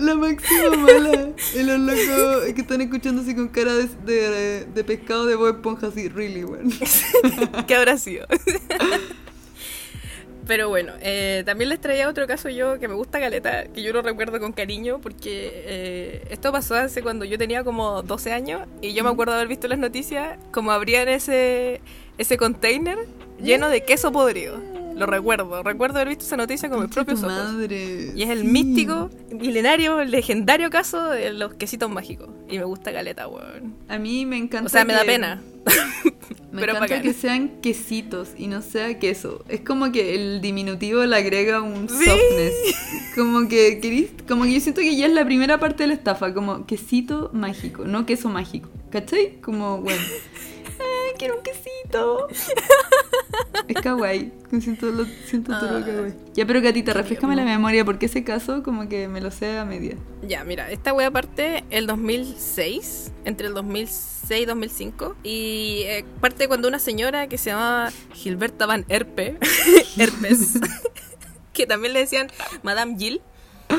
La 0.00 0.14
máxima 0.14 0.76
mala. 0.76 1.30
Y 1.54 1.62
los 1.62 1.78
locos 1.78 2.52
que 2.54 2.60
están 2.60 2.80
escuchando 2.80 3.22
así 3.22 3.34
con 3.34 3.48
cara 3.48 3.74
de, 3.74 3.88
de, 4.04 4.64
de 4.66 4.84
pescado 4.84 5.26
de 5.26 5.34
Bob 5.34 5.56
Esponja, 5.56 5.88
así, 5.88 6.08
really, 6.08 6.44
weón. 6.44 6.70
¿Qué 7.66 7.74
habrá 7.74 7.98
sido? 7.98 8.26
Pero 10.46 10.68
bueno, 10.68 10.92
eh, 11.00 11.42
también 11.46 11.70
les 11.70 11.80
traía 11.80 12.08
otro 12.08 12.26
caso 12.26 12.50
yo 12.50 12.78
que 12.78 12.86
me 12.86 12.94
gusta 12.94 13.18
caleta, 13.18 13.64
que 13.68 13.82
yo 13.82 13.92
lo 13.94 14.02
recuerdo 14.02 14.38
con 14.40 14.52
cariño, 14.52 15.00
porque 15.00 15.50
eh, 15.66 16.26
esto 16.28 16.52
pasó 16.52 16.74
hace 16.74 17.02
cuando 17.02 17.24
yo 17.24 17.38
tenía 17.38 17.64
como 17.64 18.02
12 18.02 18.32
años 18.32 18.68
y 18.82 18.92
yo 18.92 19.04
me 19.04 19.10
acuerdo 19.10 19.32
haber 19.32 19.48
visto 19.48 19.68
las 19.68 19.78
noticias 19.78 20.38
como 20.52 20.70
abrían 20.70 21.08
ese, 21.08 21.80
ese 22.18 22.36
container 22.36 22.98
lleno 23.40 23.70
de 23.70 23.84
queso 23.84 24.12
podrido. 24.12 24.60
Lo 24.96 25.06
recuerdo, 25.06 25.62
recuerdo 25.62 25.96
haber 25.96 26.08
visto 26.08 26.24
esa 26.24 26.36
noticia 26.36 26.68
con 26.70 26.80
mis 26.82 26.90
propios 26.90 27.22
ojos. 27.22 27.32
madre. 27.32 28.12
Y 28.14 28.22
es 28.22 28.30
el 28.30 28.42
sí. 28.42 28.46
místico, 28.46 29.10
milenario, 29.32 30.04
legendario 30.04 30.70
caso 30.70 31.10
de 31.10 31.32
los 31.32 31.54
quesitos 31.54 31.90
mágicos. 31.90 32.28
Y 32.48 32.58
me 32.58 32.64
gusta 32.64 32.92
caleta, 32.92 33.26
weón. 33.28 33.74
A 33.88 33.98
mí 33.98 34.24
me 34.26 34.36
encanta. 34.36 34.66
O 34.66 34.68
sea, 34.68 34.84
me 34.84 34.92
da 34.92 35.04
pena. 35.04 35.42
Me 36.52 36.60
Pero 36.60 36.74
encanta 36.76 37.02
que 37.02 37.12
sean 37.12 37.60
quesitos 37.60 38.28
y 38.38 38.46
no 38.46 38.62
sea 38.62 39.00
queso. 39.00 39.44
Es 39.48 39.62
como 39.62 39.90
que 39.90 40.14
el 40.14 40.40
diminutivo 40.40 41.04
le 41.04 41.16
agrega 41.16 41.60
un 41.60 41.88
Sí. 41.88 42.04
softness. 42.04 42.54
Como 43.16 43.48
que 43.48 43.80
querís- 43.80 44.10
como 44.28 44.44
que 44.44 44.52
yo 44.54 44.60
siento 44.60 44.80
que 44.80 44.94
ya 44.94 45.06
es 45.06 45.12
la 45.12 45.24
primera 45.24 45.58
parte 45.58 45.82
de 45.82 45.88
la 45.88 45.94
estafa, 45.94 46.32
como 46.32 46.64
quesito 46.66 47.30
mágico, 47.32 47.84
no 47.86 48.06
queso 48.06 48.28
mágico. 48.28 48.68
¿Cachai? 48.90 49.40
Como, 49.40 49.78
bueno. 49.80 50.00
Quiero 51.18 51.36
un 51.36 51.42
quesito. 51.42 52.28
Es 53.68 53.80
kawaii. 53.80 54.32
Me 54.50 54.60
siento, 54.60 54.86
lo, 54.86 55.04
siento 55.26 55.58
todo 55.58 55.70
lo 55.70 55.76
Ay. 55.78 55.84
kawaii. 55.84 56.14
Ya, 56.34 56.46
pero 56.46 56.60
gatita, 56.60 56.92
refrescame 56.92 57.34
la 57.34 57.44
memoria 57.44 57.84
porque 57.84 58.06
ese 58.06 58.22
caso 58.24 58.62
como 58.62 58.88
que 58.88 59.08
me 59.08 59.20
lo 59.20 59.30
sé 59.30 59.58
a 59.58 59.64
media. 59.64 59.96
Ya, 60.22 60.44
mira, 60.44 60.70
esta 60.70 60.92
wea 60.92 61.10
parte 61.10 61.64
el 61.70 61.86
2006, 61.86 63.12
entre 63.24 63.48
el 63.48 63.54
2006 63.54 64.42
y 64.42 64.44
2005. 64.44 65.16
Y 65.22 65.82
eh, 65.86 66.04
parte 66.20 66.46
cuando 66.48 66.68
una 66.68 66.78
señora 66.78 67.26
que 67.28 67.38
se 67.38 67.50
llamaba 67.50 67.90
Gilberta 68.12 68.66
Van 68.66 68.84
Herpe, 68.88 69.38
Herpes, 69.96 70.60
que 71.52 71.66
también 71.66 71.92
le 71.94 72.00
decían 72.00 72.28
Madame 72.62 72.96
Jill, 72.98 73.20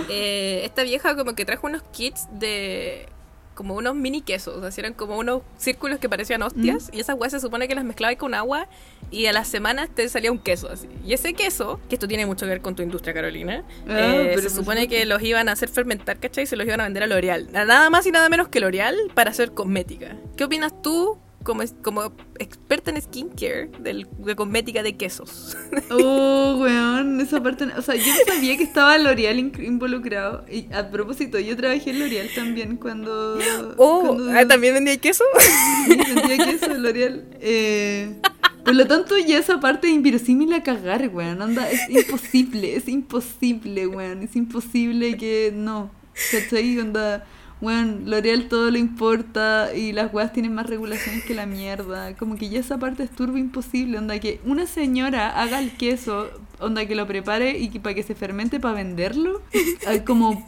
eh, 0.09 0.61
esta 0.65 0.83
vieja 0.83 1.15
como 1.15 1.35
que 1.35 1.45
trajo 1.45 1.67
unos 1.67 1.83
kits 1.83 2.27
de 2.31 3.07
como 3.55 3.73
unos 3.75 3.95
mini 3.95 4.21
quesos, 4.21 4.63
así 4.63 4.81
eran 4.81 4.93
como 4.93 5.17
unos 5.17 5.41
círculos 5.57 5.97
que 5.99 6.07
parecían 6.09 6.41
hostias 6.43 6.89
y 6.93 6.99
esas 6.99 7.15
weas 7.17 7.31
se 7.31 7.39
supone 7.39 7.67
que 7.67 7.73
las 7.73 7.83
mezclabas 7.85 8.17
con 8.17 8.33
agua 8.35 8.67
y 9.09 9.25
a 9.25 9.33
las 9.33 9.47
semanas 9.47 9.89
te 9.95 10.07
salía 10.09 10.31
un 10.31 10.39
queso 10.39 10.69
así. 10.69 10.87
Y 11.03 11.13
ese 11.13 11.33
queso, 11.33 11.79
que 11.89 11.95
esto 11.95 12.07
tiene 12.07 12.25
mucho 12.25 12.45
que 12.45 12.51
ver 12.51 12.61
con 12.61 12.75
tu 12.75 12.83
industria, 12.83 13.13
Carolina, 13.13 13.63
Ah, 13.87 14.13
eh, 14.15 14.31
pero 14.35 14.41
se 14.41 14.49
supone 14.49 14.87
que 14.87 15.05
los 15.05 15.21
iban 15.23 15.49
a 15.49 15.53
hacer 15.53 15.69
fermentar, 15.69 16.19
¿cachai? 16.19 16.43
Y 16.43 16.47
se 16.47 16.55
los 16.55 16.67
iban 16.67 16.81
a 16.81 16.83
vender 16.83 17.03
a 17.03 17.07
L'Oreal. 17.07 17.49
Nada 17.51 17.89
más 17.89 18.05
y 18.05 18.11
nada 18.11 18.29
menos 18.29 18.49
que 18.49 18.59
L'Oreal 18.59 18.95
para 19.13 19.31
hacer 19.31 19.51
cosmética. 19.53 20.17
¿Qué 20.35 20.43
opinas 20.43 20.81
tú 20.81 21.17
como, 21.45 21.63
como 21.81 22.11
experta 22.39 22.91
en 22.91 23.01
skincare 23.01 23.69
del, 23.79 24.05
de 24.17 24.35
cosmética 24.35 24.83
de 24.83 24.97
quesos? 24.97 25.55
Oh, 25.91 26.57
weón, 26.59 27.21
esa 27.21 27.41
parte. 27.41 27.65
O 27.77 27.81
sea, 27.81 27.95
yo 27.95 28.05
no 28.13 28.33
sabía 28.33 28.57
que 28.57 28.63
estaba 28.63 28.97
L'Oreal 28.97 29.39
in- 29.39 29.53
involucrado. 29.63 30.43
Y 30.51 30.67
a 30.73 30.89
propósito, 30.89 31.39
yo 31.39 31.55
trabajé 31.55 31.91
en 31.91 31.99
L'Oreal 31.99 32.27
también 32.35 32.75
cuando. 32.77 33.37
Oh, 33.77 34.01
cuando- 34.05 34.31
ah, 34.37 34.45
¿también 34.47 34.73
vendía 34.73 34.97
queso? 34.97 35.23
Sí, 35.87 35.95
vendía 36.15 36.37
queso 36.45 36.73
L'Oreal. 36.73 37.25
Eh, 37.39 38.19
por 38.65 38.73
lo 38.75 38.87
tanto, 38.87 39.15
ya 39.17 39.37
esa 39.37 39.59
parte 39.59 39.87
es 39.87 39.93
inverosímil 39.93 40.51
a 40.53 40.63
cagar, 40.63 41.07
weón. 41.13 41.41
Anda, 41.41 41.69
es 41.69 41.81
imposible, 41.89 42.75
es 42.75 42.87
imposible, 42.89 43.85
weón. 43.87 44.23
Es 44.23 44.35
imposible 44.35 45.15
que 45.17 45.53
no. 45.55 45.91
¿Cachai? 46.31 46.79
Onda. 46.79 47.25
Weón, 47.65 48.03
L'Oreal 48.05 48.47
todo 48.47 48.69
lo 48.69 48.77
importa 48.77 49.73
y 49.75 49.91
las 49.91 50.13
weas 50.13 50.31
tienen 50.31 50.53
más 50.53 50.67
regulaciones 50.67 51.23
que 51.25 51.33
la 51.33 51.47
mierda. 51.47 52.15
Como 52.15 52.35
que 52.35 52.47
ya 52.47 52.59
esa 52.59 52.77
parte 52.77 53.01
es 53.01 53.09
turbo 53.09 53.37
imposible. 53.37 53.97
Onda, 53.97 54.19
que 54.19 54.39
una 54.45 54.67
señora 54.67 55.41
haga 55.41 55.57
el 55.57 55.71
queso, 55.71 56.29
onda, 56.59 56.85
que 56.85 56.93
lo 56.93 57.07
prepare 57.07 57.57
y 57.57 57.69
que 57.69 57.79
para 57.79 57.95
que 57.95 58.03
se 58.03 58.13
fermente 58.13 58.59
para 58.59 58.75
venderlo. 58.75 59.41
Como, 60.05 60.47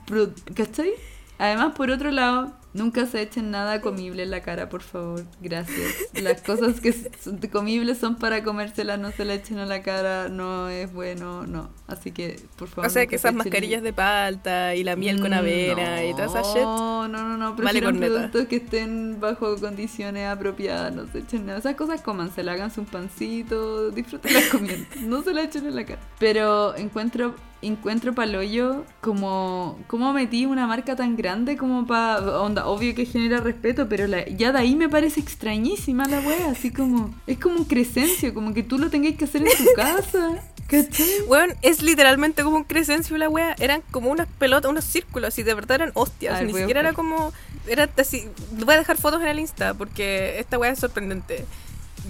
¿cachai? 0.54 0.92
Además, 1.40 1.74
por 1.76 1.90
otro 1.90 2.12
lado, 2.12 2.54
nunca 2.74 3.06
se 3.06 3.22
echen 3.22 3.50
nada 3.52 3.82
comible 3.82 4.24
en 4.24 4.32
la 4.32 4.42
cara, 4.42 4.70
por 4.70 4.82
favor. 4.82 5.24
Gracias. 5.42 5.96
Las 6.22 6.42
cosas 6.42 6.80
que 6.80 6.94
son 6.94 7.38
comibles 7.52 7.98
son 7.98 8.16
para 8.18 8.44
comérselas, 8.44 9.00
no 9.00 9.12
se 9.12 9.26
la 9.26 9.34
echen 9.36 9.58
a 9.60 9.66
la 9.66 9.82
cara, 9.82 10.30
no 10.30 10.70
es 10.70 10.92
bueno, 10.94 11.46
no. 11.48 11.70
Así 11.88 12.12
que, 12.12 12.40
por 12.58 12.68
favor. 12.68 12.88
O 12.88 12.90
sea, 12.90 13.06
que 13.06 13.12
se 13.18 13.28
esas 13.28 13.32
echen- 13.34 13.38
mascarillas 13.38 13.82
de 13.82 13.94
palta 13.94 14.76
y 14.76 14.84
la 14.84 14.96
miel 14.96 15.20
con 15.22 15.34
avena 15.34 16.04
y 16.04 16.12
toda 16.14 16.26
esa 16.26 16.42
shit. 16.42 16.62
No, 16.62 17.08
no, 17.08 17.24
no, 17.28 17.38
no. 17.38 17.56
Vale 17.56 17.82
productos 17.82 18.48
que 18.48 18.58
estén 18.58 19.20
bajo 19.20 19.56
condiciones 19.58 20.28
apropiadas, 20.28 20.94
no 20.94 21.08
se 21.12 21.20
echen 21.20 21.46
nada. 21.46 21.60
Esas 21.60 21.76
cosas 21.76 22.02
cómansela, 22.02 22.52
háganse 22.54 22.80
un 22.80 22.86
pancito, 22.86 23.90
disfruten 23.92 24.34
las 24.34 24.46
comiendo. 24.52 24.86
No 25.02 25.24
se 25.24 25.34
la 25.34 25.44
echen 25.44 25.66
en 25.66 25.76
la 25.76 25.86
cara. 25.86 26.00
Pero 26.20 26.76
encuentro 26.76 27.36
encuentro 27.64 28.14
paloyo 28.14 28.84
como 29.02 29.80
cómo 29.88 30.14
metí 30.14 30.46
una 30.46 30.68
marca 30.68 30.96
tan 30.96 31.16
grande 31.16 31.58
como 31.58 31.88
para 31.88 32.42
onda 32.60 32.68
obvio 32.68 32.94
que 32.96 33.06
genera 33.06 33.40
respeto 33.40 33.88
pero 33.90 34.08
la- 34.08 34.28
ya 34.28 34.52
de 34.52 34.60
ahí 34.60 34.76
me 34.76 34.90
parece 34.90 35.20
extrañísima 35.20 36.08
la 36.08 36.20
wea 36.20 36.52
así 36.52 36.72
como 36.72 37.14
es 37.28 37.38
como 37.40 37.56
un 37.58 37.66
crecencio 37.66 38.34
como 38.34 38.54
que 38.54 38.64
tú 38.64 38.78
lo 38.78 38.90
tengáis 38.90 39.18
que 39.18 39.26
hacer 39.26 39.42
en 39.42 39.48
tu 39.58 39.74
casa 39.76 40.42
¿cachai? 40.68 41.08
Weón, 41.28 41.54
es 41.62 41.82
literalmente 41.82 42.44
como 42.44 42.58
un 42.58 42.66
crescencio 42.66 43.18
la 43.18 43.30
wea. 43.30 43.56
Eran 43.58 43.82
como 43.90 44.10
unas 44.12 44.28
pelotas, 44.38 44.70
unos 44.70 44.84
círculos 44.84 45.38
y 45.40 45.44
de 45.44 45.54
verdad 45.54 45.76
eran 45.76 45.92
hostias. 45.94 46.40
Ver, 46.40 46.48
Ni 46.48 46.54
siquiera 46.54 46.82
era 46.82 46.92
como. 46.92 47.32
Era 47.68 47.90
así. 47.98 48.28
Voy 48.52 48.76
a 48.76 48.78
dejar 48.80 48.98
fotos 48.98 49.22
en 49.22 49.28
el 49.30 49.40
Insta 49.40 49.74
porque 49.76 50.38
esta 50.40 50.58
wea 50.60 50.72
es 50.72 50.80
sorprendente. 50.80 51.46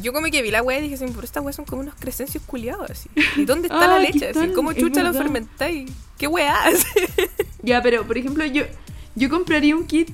Yo 0.01 0.11
como 0.11 0.25
que 0.31 0.41
vi 0.41 0.49
la 0.49 0.63
wea 0.63 0.79
y 0.79 0.83
dije 0.83 0.95
así, 0.95 1.05
pero 1.07 1.23
estas 1.23 1.43
weas 1.43 1.55
son 1.55 1.65
como 1.65 1.81
unos 1.83 1.93
crescencios 1.99 2.43
culiados 2.47 2.89
así. 2.89 3.09
¿Y 3.35 3.45
dónde 3.45 3.67
está 3.67 3.87
la 3.87 3.97
Ah, 3.97 3.99
¿qué 3.99 4.13
leche? 4.13 4.29
Así? 4.29 4.51
¿Cómo 4.53 4.73
chucha 4.73 5.03
lo 5.03 5.13
fermentáis? 5.13 5.91
¿Qué 6.17 6.25
wea? 6.25 6.55
Ya, 7.61 7.81
pero 7.83 8.05
por 8.07 8.17
ejemplo, 8.17 8.43
yo, 8.45 8.63
yo 9.15 9.29
compraría 9.29 9.75
un 9.75 9.85
kit 9.85 10.09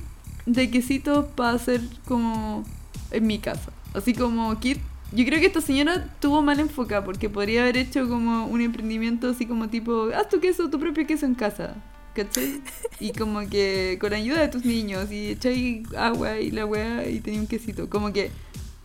de 0.46 0.70
quesitos 0.70 1.26
para 1.34 1.50
hacer 1.52 1.80
como 2.06 2.64
en 3.10 3.26
mi 3.26 3.38
casa. 3.38 3.72
Así 3.94 4.12
como 4.14 4.58
kit. 4.60 4.78
Yo 5.12 5.24
creo 5.24 5.38
que 5.38 5.46
esta 5.46 5.60
señora 5.60 6.08
tuvo 6.20 6.42
mal 6.42 6.58
enfocada 6.58 7.04
porque 7.04 7.28
podría 7.30 7.62
haber 7.62 7.76
hecho 7.76 8.08
como 8.08 8.46
un 8.46 8.60
emprendimiento 8.60 9.28
así 9.30 9.46
como 9.46 9.68
tipo, 9.68 10.08
haz 10.14 10.28
tu 10.28 10.40
queso, 10.40 10.68
tu 10.70 10.80
propio 10.80 11.06
queso 11.06 11.24
en 11.26 11.34
casa. 11.34 11.76
¿Cachai? 12.14 12.60
Y 13.00 13.10
como 13.12 13.40
que 13.48 13.98
con 14.00 14.12
ayuda 14.12 14.40
de 14.40 14.48
tus 14.48 14.64
niños 14.64 15.10
y 15.10 15.30
echáis 15.30 15.86
agua 15.96 16.38
y 16.38 16.50
la 16.52 16.64
weá 16.64 17.08
y 17.08 17.20
tenía 17.20 17.40
un 17.40 17.46
quesito. 17.46 17.88
Como 17.90 18.12
que 18.12 18.30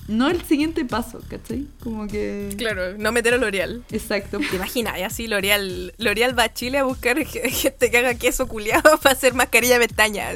no 0.08 0.30
el 0.30 0.42
siguiente 0.44 0.84
paso, 0.86 1.22
¿cachai? 1.30 1.68
Como 1.84 2.08
que... 2.08 2.50
claro, 2.58 2.98
no 2.98 3.12
meter 3.12 3.36
a 3.36 3.38
L'Oreal. 3.38 3.84
Exacto. 3.92 4.40
¿Te 4.50 4.56
imaginas? 4.56 4.98
Y 5.00 5.04
así 5.04 5.28
L'Oreal 5.28 5.94
L'Oreal 5.98 6.38
va 6.38 6.44
a 6.44 6.54
Chile 6.54 6.80
a 6.80 6.84
buscar 6.84 7.24
ge- 7.24 7.50
gente 7.52 7.90
que 7.92 7.98
haga 7.98 8.16
queso 8.16 8.48
culiado 8.48 8.98
para 9.04 9.14
hacer 9.16 9.34
mascarilla 9.36 9.78
de 9.80 9.88
pestañas. 9.88 10.36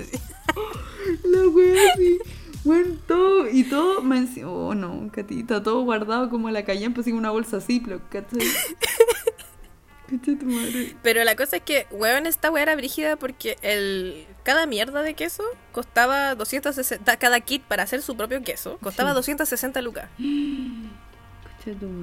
Así. 1.03 1.27
La 1.27 1.47
wea 1.47 1.95
sí. 1.97 2.19
Bueno, 2.63 2.95
todo, 3.07 3.49
y 3.49 3.63
todo, 3.65 4.01
me 4.01 4.25
oh 4.45 4.73
no, 4.73 5.09
Catita, 5.11 5.61
todo 5.61 5.83
guardado 5.83 6.29
como 6.29 6.49
la 6.49 6.63
calle, 6.63 6.89
pues 6.91 7.07
en 7.07 7.15
una 7.15 7.29
bolsa 7.29 7.59
Ziploc, 7.59 8.01
¿cachai? 8.07 8.39
¿Cachai 10.09 10.35
tu 10.35 10.45
madre? 10.45 10.95
Pero 11.01 11.23
la 11.25 11.35
cosa 11.35 11.57
es 11.57 11.63
que, 11.63 11.87
weón, 11.91 12.25
esta 12.25 12.51
weá 12.51 12.63
era 12.63 12.75
brígida 12.75 13.17
porque 13.17 13.57
el 13.61 14.25
cada 14.43 14.65
mierda 14.65 15.01
de 15.01 15.13
queso 15.13 15.43
costaba 15.73 16.35
260, 16.35 17.17
cada 17.17 17.41
kit 17.41 17.63
para 17.63 17.83
hacer 17.83 18.01
su 18.01 18.15
propio 18.15 18.41
queso, 18.43 18.77
costaba 18.81 19.09
Sí. 19.09 19.15
260 19.15 19.81
lucas. 19.81 20.09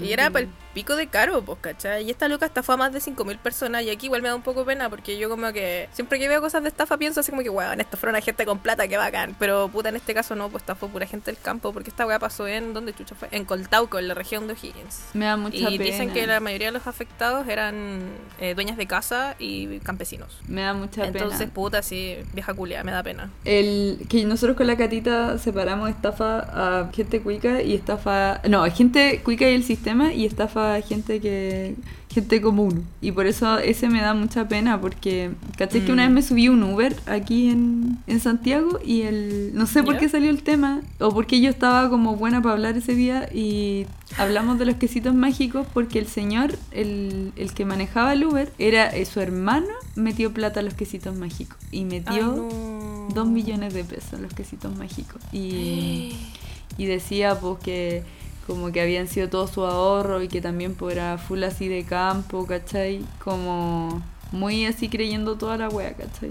Y 0.00 0.12
era 0.12 0.30
para 0.30 0.44
el 0.44 0.50
pico 0.74 0.96
de 0.96 1.06
caro, 1.08 1.42
pues, 1.42 1.58
¿cachai? 1.60 2.04
Y 2.04 2.10
esta 2.10 2.28
loca 2.28 2.46
estafó 2.46 2.72
a 2.72 2.76
más 2.76 2.92
de 2.92 3.00
5.000 3.00 3.38
personas. 3.38 3.82
Y 3.82 3.90
aquí 3.90 4.06
igual 4.06 4.22
me 4.22 4.28
da 4.28 4.34
un 4.34 4.42
poco 4.42 4.64
pena 4.64 4.88
porque 4.88 5.18
yo 5.18 5.28
como 5.28 5.52
que 5.52 5.88
siempre 5.92 6.18
que 6.18 6.28
veo 6.28 6.40
cosas 6.40 6.62
de 6.62 6.68
estafa 6.68 6.96
pienso 6.96 7.20
así 7.20 7.30
como 7.30 7.42
que, 7.42 7.50
weón, 7.50 7.80
esto 7.80 7.96
fueron 7.96 8.16
a 8.16 8.20
gente 8.20 8.44
con 8.46 8.58
plata, 8.58 8.86
qué 8.88 8.96
bacán. 8.96 9.36
Pero 9.38 9.68
puta, 9.68 9.88
en 9.90 9.96
este 9.96 10.14
caso 10.14 10.34
no, 10.34 10.48
pues 10.48 10.62
estafó 10.62 10.88
pura 10.88 11.06
gente 11.06 11.30
del 11.30 11.40
campo 11.40 11.72
porque 11.72 11.90
esta 11.90 12.06
weá 12.06 12.18
pasó 12.18 12.46
en, 12.46 12.72
¿dónde 12.72 12.94
chucha 12.94 13.14
fue? 13.14 13.28
En 13.32 13.44
Coltauco, 13.44 13.98
en 13.98 14.08
la 14.08 14.14
región 14.14 14.46
de 14.46 14.54
O'Higgins. 14.54 15.04
Me 15.14 15.24
da 15.26 15.36
mucha 15.36 15.56
Y 15.56 15.78
pena. 15.78 15.84
dicen 15.84 16.10
que 16.12 16.26
la 16.26 16.40
mayoría 16.40 16.68
de 16.68 16.72
los 16.72 16.86
afectados 16.86 17.46
eran 17.48 18.00
eh, 18.40 18.54
dueñas 18.54 18.76
de 18.76 18.86
casa 18.86 19.34
y 19.38 19.78
campesinos. 19.80 20.38
Me 20.48 20.62
da 20.62 20.72
mucha 20.74 21.06
Entonces, 21.06 21.38
pena. 21.40 21.52
puta, 21.52 21.82
sí, 21.82 22.16
vieja 22.32 22.54
culia, 22.54 22.82
me 22.84 22.92
da 22.92 23.02
pena. 23.02 23.30
El, 23.44 23.98
que 24.08 24.24
nosotros 24.24 24.56
con 24.56 24.66
la 24.66 24.76
catita 24.76 25.38
separamos 25.38 25.90
estafa 25.90 26.38
a 26.84 26.90
gente 26.92 27.20
cuica 27.20 27.60
y 27.62 27.74
estafa. 27.74 28.40
No, 28.48 28.62
a 28.64 28.70
gente 28.70 29.20
cuica 29.22 29.49
el 29.54 29.64
sistema 29.64 30.12
y 30.12 30.24
estafa 30.26 30.74
a 30.76 30.80
gente 30.82 31.20
que. 31.20 31.74
gente 32.12 32.40
común. 32.40 32.86
Y 33.00 33.12
por 33.12 33.26
eso 33.26 33.58
ese 33.60 33.88
me 33.88 34.00
da 34.00 34.14
mucha 34.14 34.48
pena 34.48 34.80
porque. 34.80 35.30
¿Caché 35.56 35.84
que 35.84 35.92
una 35.92 36.02
Mm. 36.04 36.06
vez 36.06 36.14
me 36.14 36.22
subí 36.28 36.48
un 36.48 36.62
Uber 36.64 36.96
aquí 37.06 37.48
en, 37.50 37.98
en 38.08 38.18
Santiago 38.20 38.80
y 38.84 39.02
el. 39.02 39.52
No 39.54 39.66
sé 39.66 39.82
por 39.84 39.96
qué 39.98 40.08
salió 40.08 40.28
el 40.30 40.42
tema 40.42 40.80
o 40.98 41.10
porque 41.14 41.40
yo 41.40 41.48
estaba 41.50 41.88
como 41.88 42.16
buena 42.16 42.42
para 42.42 42.54
hablar 42.54 42.76
ese 42.76 42.94
día 42.96 43.28
y 43.32 43.86
hablamos 44.18 44.58
de 44.58 44.64
los 44.64 44.74
quesitos 44.76 45.14
mágicos 45.14 45.66
porque 45.72 46.00
el 46.00 46.06
señor, 46.08 46.56
el, 46.72 47.32
el 47.36 47.52
que 47.54 47.64
manejaba 47.64 48.12
el 48.14 48.24
Uber, 48.24 48.52
era 48.58 48.88
eh, 48.88 49.04
su 49.04 49.20
hermano, 49.20 49.68
metió 49.94 50.32
plata 50.32 50.60
a 50.60 50.62
los 50.64 50.74
quesitos 50.74 51.14
mágicos 51.16 51.58
y 51.70 51.84
metió. 51.84 52.26
No. 52.26 53.08
Dos 53.14 53.28
millones 53.28 53.74
de 53.74 53.82
pesos 53.84 54.20
los 54.20 54.32
quesitos 54.34 54.76
mágicos. 54.76 55.20
Y, 55.32 56.14
y 56.78 56.86
decía 56.86 57.38
pues 57.38 57.58
que 57.62 58.02
como 58.50 58.72
que 58.72 58.80
habían 58.80 59.06
sido 59.06 59.28
todo 59.28 59.46
su 59.46 59.64
ahorro 59.64 60.22
y 60.22 60.28
que 60.28 60.40
también 60.40 60.74
pues 60.74 60.96
era 60.96 61.18
full 61.18 61.42
así 61.44 61.68
de 61.68 61.84
campo, 61.84 62.46
¿cachai? 62.46 63.04
Como 63.22 64.02
muy 64.32 64.66
así 64.66 64.88
creyendo 64.88 65.36
toda 65.36 65.56
la 65.56 65.68
wea, 65.68 65.94
¿cachai? 65.94 66.30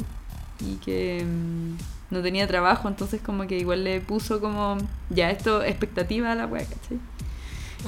Y 0.60 0.76
que 0.84 1.24
mm, 1.26 2.14
no 2.14 2.22
tenía 2.22 2.46
trabajo, 2.48 2.90
entonces 2.90 3.22
como 3.22 3.48
que 3.48 3.58
igual 3.58 3.86
le 3.86 4.02
puso 4.02 4.42
como 4.42 4.78
ya 5.10 5.32
esto 5.32 5.64
expectativa 5.64 6.32
a 6.32 6.36
la 6.36 6.46
wea, 6.46 6.66
¿cachai? 6.66 7.00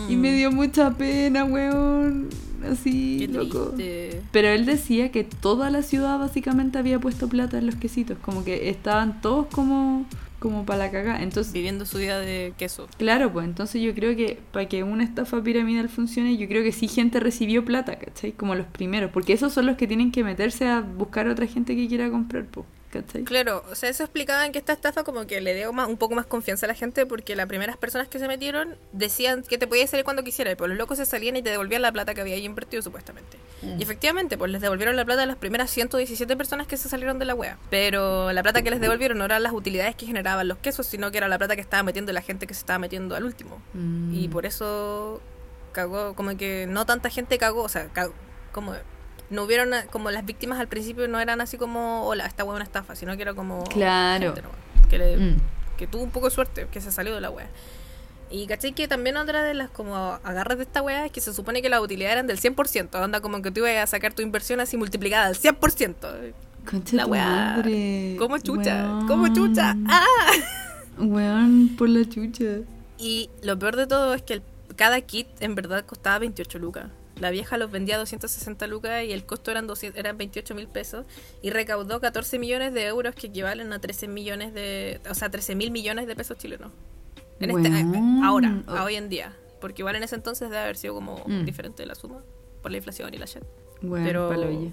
Y 0.08 0.16
me 0.16 0.32
Mm, 0.32 0.36
dio 0.38 0.52
mucha 0.54 0.92
pena, 0.92 1.44
weón. 1.44 2.30
Así, 2.72 3.18
Qué 3.20 3.28
loco. 3.28 3.72
triste. 3.72 4.22
Pero 4.32 4.48
él 4.48 4.66
decía 4.66 5.12
que 5.12 5.26
toda 5.26 5.70
la 5.70 5.82
ciudad 5.82 6.18
básicamente 6.20 6.78
había 6.78 7.00
puesto 7.00 7.28
plata 7.28 7.58
en 7.58 7.66
los 7.66 7.76
quesitos, 7.76 8.18
como 8.22 8.46
que 8.46 8.70
estaban 8.70 9.20
todos 9.20 9.48
como, 9.48 10.06
como 10.42 10.66
para 10.66 10.80
la 10.80 10.92
cagada. 10.92 11.22
Entonces, 11.22 11.54
Viviendo 11.54 11.86
su 11.86 12.00
vida 12.00 12.20
de 12.20 12.54
queso. 12.58 12.88
claro, 12.98 13.32
pues 13.32 13.46
entonces 13.46 13.80
yo 13.82 13.94
creo 13.94 14.16
que 14.16 14.40
para 14.52 14.68
que 14.68 14.84
una 14.84 15.04
estafa 15.04 15.42
piramidal 15.44 15.88
funcione, 15.88 16.36
yo 16.36 16.48
creo 16.48 16.64
que 16.64 16.72
sí 16.72 16.88
gente 16.88 17.20
recibió 17.20 17.64
plata, 17.64 18.00
¿cachai? 18.00 18.32
Como 18.32 18.56
los 18.56 18.66
primeros, 18.66 19.12
porque 19.12 19.34
esos 19.34 19.54
son 19.54 19.68
los 19.68 19.78
que 19.78 19.86
tienen 19.88 20.12
que 20.12 20.24
meterse 20.24 20.68
a 20.68 20.82
buscar 20.82 21.28
a 21.28 21.32
otra 21.34 21.46
gente 21.46 21.76
que 21.76 21.88
quiera 21.88 22.10
comprar, 22.10 22.46
pues, 22.46 22.66
¿cachai? 22.92 23.24
Claro, 23.24 23.64
o 23.72 23.76
sea, 23.76 23.90
eso 23.90 24.04
explicaba 24.04 24.46
en 24.46 24.52
que 24.52 24.60
esta 24.60 24.74
estafa 24.74 25.04
como 25.04 25.26
que 25.26 25.42
le 25.42 25.56
dio 25.56 25.74
más, 25.74 25.88
un 25.88 25.98
poco 25.98 26.16
más 26.16 26.26
confianza 26.26 26.66
a 26.66 26.68
la 26.68 26.76
gente 26.76 27.06
porque 27.06 27.36
las 27.36 27.48
primeras 27.48 27.78
personas 27.78 28.08
que 28.08 28.20
se 28.20 28.28
metieron 28.28 28.76
decían 28.92 29.44
que 29.44 29.58
te 29.58 29.68
podías 29.68 29.90
salir 29.90 30.04
cuando 30.04 30.24
quisieras, 30.24 30.56
pero 30.56 30.68
los 30.68 30.78
locos 30.78 30.98
se 30.98 31.06
salían 31.06 31.36
y 31.36 31.42
te 31.42 31.50
devolvían 31.50 31.82
la 31.82 31.92
plata 31.92 32.14
que 32.14 32.22
había 32.22 32.36
ahí 32.36 32.46
invertido 32.46 32.82
supuestamente. 32.82 33.38
Y 33.78 33.84
efectivamente, 33.84 34.38
pues 34.38 34.52
les 34.52 34.62
devolvieron 34.62 34.96
la 34.96 35.06
plata 35.06 35.24
a 35.24 35.26
las 35.26 35.38
primeras 35.38 35.70
117 35.70 36.36
personas 36.36 36.66
que 36.68 36.78
se 36.78 36.90
salieron 36.90 37.20
de 37.20 37.26
la 37.26 37.36
wea. 37.36 37.58
Pero 37.70 38.32
la 38.32 38.42
plata 38.42 38.64
que 38.64 38.72
les 38.72 38.82
devolvieron 38.82 39.20
no 39.20 39.26
eran 39.26 39.44
las 39.44 39.54
utilidades 39.54 39.96
que 39.96 40.08
generaban 40.08 40.48
los 40.48 40.58
quesos, 40.58 40.88
sino 40.88 41.12
que 41.12 41.18
era 41.20 41.28
la 41.28 41.38
plata 41.38 41.56
que 41.56 41.62
estaba 41.62 41.84
metiendo 41.84 42.12
la 42.12 42.22
gente 42.22 42.48
que 42.48 42.54
se 42.54 42.62
estaba 42.62 42.80
metiendo 42.80 43.16
al 43.16 43.24
último. 43.24 43.62
Mm. 43.74 44.16
Y 44.16 44.28
por 44.30 44.46
eso 44.46 45.22
cagó, 45.72 46.16
como 46.16 46.36
que 46.38 46.66
no 46.68 46.86
tanta 46.86 47.10
gente 47.10 47.38
cagó, 47.38 47.64
o 47.64 47.70
sea, 47.70 47.88
cagó, 47.90 48.14
como 48.52 48.74
no 49.32 49.44
hubieron, 49.44 49.72
como 49.92 50.12
las 50.12 50.26
víctimas 50.26 50.60
al 50.60 50.68
principio 50.68 51.08
no 51.08 51.20
eran 51.20 51.42
así 51.42 51.58
como, 51.58 52.06
hola, 52.06 52.26
esta 52.28 52.44
wea 52.44 52.54
es 52.54 52.56
una 52.58 52.64
estafa, 52.66 52.96
sino 52.96 53.16
que 53.16 53.24
era 53.24 53.34
como... 53.34 53.64
Claro. 53.64 54.26
gente 54.28 54.42
nomás, 54.44 54.58
que, 54.90 54.98
le- 55.00 55.18
Mm. 55.18 55.38
que 55.78 55.88
tuvo 55.88 56.04
un 56.04 56.12
poco 56.12 56.28
de 56.28 56.36
suerte, 56.36 56.68
que 56.72 56.82
se 56.82 56.92
salió 56.92 57.16
de 57.16 57.22
la 57.22 57.30
wea. 57.32 57.48
Y 58.30 58.48
caché 58.48 58.72
que 58.72 58.88
también 58.88 59.18
otra 59.18 59.44
de 59.44 59.54
las 59.54 59.70
como 59.70 59.96
agarras 60.24 60.58
de 60.58 60.64
esta 60.64 60.82
wea 60.82 61.06
es 61.06 61.12
que 61.12 61.20
se 61.20 61.34
supone 61.34 61.62
que 61.62 61.68
las 61.70 61.82
utilidades 61.82 62.14
eran 62.14 62.28
del 62.28 62.40
100%, 62.40 62.96
onda 63.04 63.20
como 63.20 63.42
que 63.42 63.52
tú 63.52 63.60
ibas 63.60 63.76
a 63.84 63.88
sacar 63.88 64.14
tu 64.14 64.22
inversión 64.22 64.60
así 64.62 64.78
multiplicada 64.78 65.28
al 65.28 65.36
100%. 65.36 66.34
Concha 66.70 66.96
La 66.96 67.06
weá. 67.08 67.26
madre. 67.26 68.16
¿Cómo 68.20 68.38
chucha? 68.38 68.86
Weón. 68.86 69.08
¿Cómo 69.08 69.34
chucha? 69.34 69.76
¡Ah! 69.90 70.06
Weón, 70.98 71.76
por 71.78 71.90
la 71.90 72.08
chucha. 72.08 72.60
Y 72.98 73.30
lo 73.42 73.58
peor 73.58 73.76
de 73.76 73.88
todo 73.88 74.14
es 74.14 74.22
que 74.22 74.34
el- 74.36 74.44
cada 74.76 75.02
kit 75.02 75.28
en 75.40 75.56
verdad 75.56 75.86
costaba 75.86 76.20
28 76.20 76.60
lucas. 76.60 76.86
La 77.22 77.30
vieja 77.30 77.58
los 77.58 77.70
vendía 77.72 77.96
a 77.96 78.00
260 78.00 78.66
lucas 78.68 79.04
y 79.06 79.12
el 79.14 79.24
costo 79.26 79.52
eran, 79.52 79.68
200 79.68 79.98
eran 79.98 80.18
28 80.18 80.56
mil 80.56 80.68
pesos 80.68 81.06
y 81.44 81.52
recaudó 81.52 82.02
14 82.02 82.40
millones 82.40 82.74
de 82.74 82.88
euros 82.88 83.14
que 83.16 83.28
equivalen 83.28 83.72
a 83.74 83.80
13 83.80 84.08
millones 84.08 84.54
de... 84.56 85.00
O 85.10 85.14
sea, 85.14 85.30
13 85.30 85.54
mil 85.56 85.70
millones 85.72 86.08
de 86.08 86.16
pesos 86.16 86.38
chilenos. 86.40 86.72
En 87.40 87.52
este, 87.52 87.70
Weón. 87.70 88.24
ahora, 88.24 88.64
a 88.68 88.84
hoy 88.84 88.96
en 88.96 89.08
día. 89.08 89.34
Porque 89.62 89.84
igual 89.84 89.96
en 89.96 90.04
ese 90.04 90.16
entonces 90.16 90.50
debe 90.50 90.64
haber 90.64 90.78
sido 90.78 90.96
como 90.96 91.24
Mm. 91.28 91.46
diferente 91.46 91.86
la 91.86 91.94
suma 91.96 92.24
por 92.64 92.72
la 92.72 92.78
inflación 92.78 93.14
y 93.14 93.18
la 93.18 93.26
shit. 93.28 93.44
Weón, 93.84 94.04
Pero- 94.06 94.30
paloya. 94.30 94.72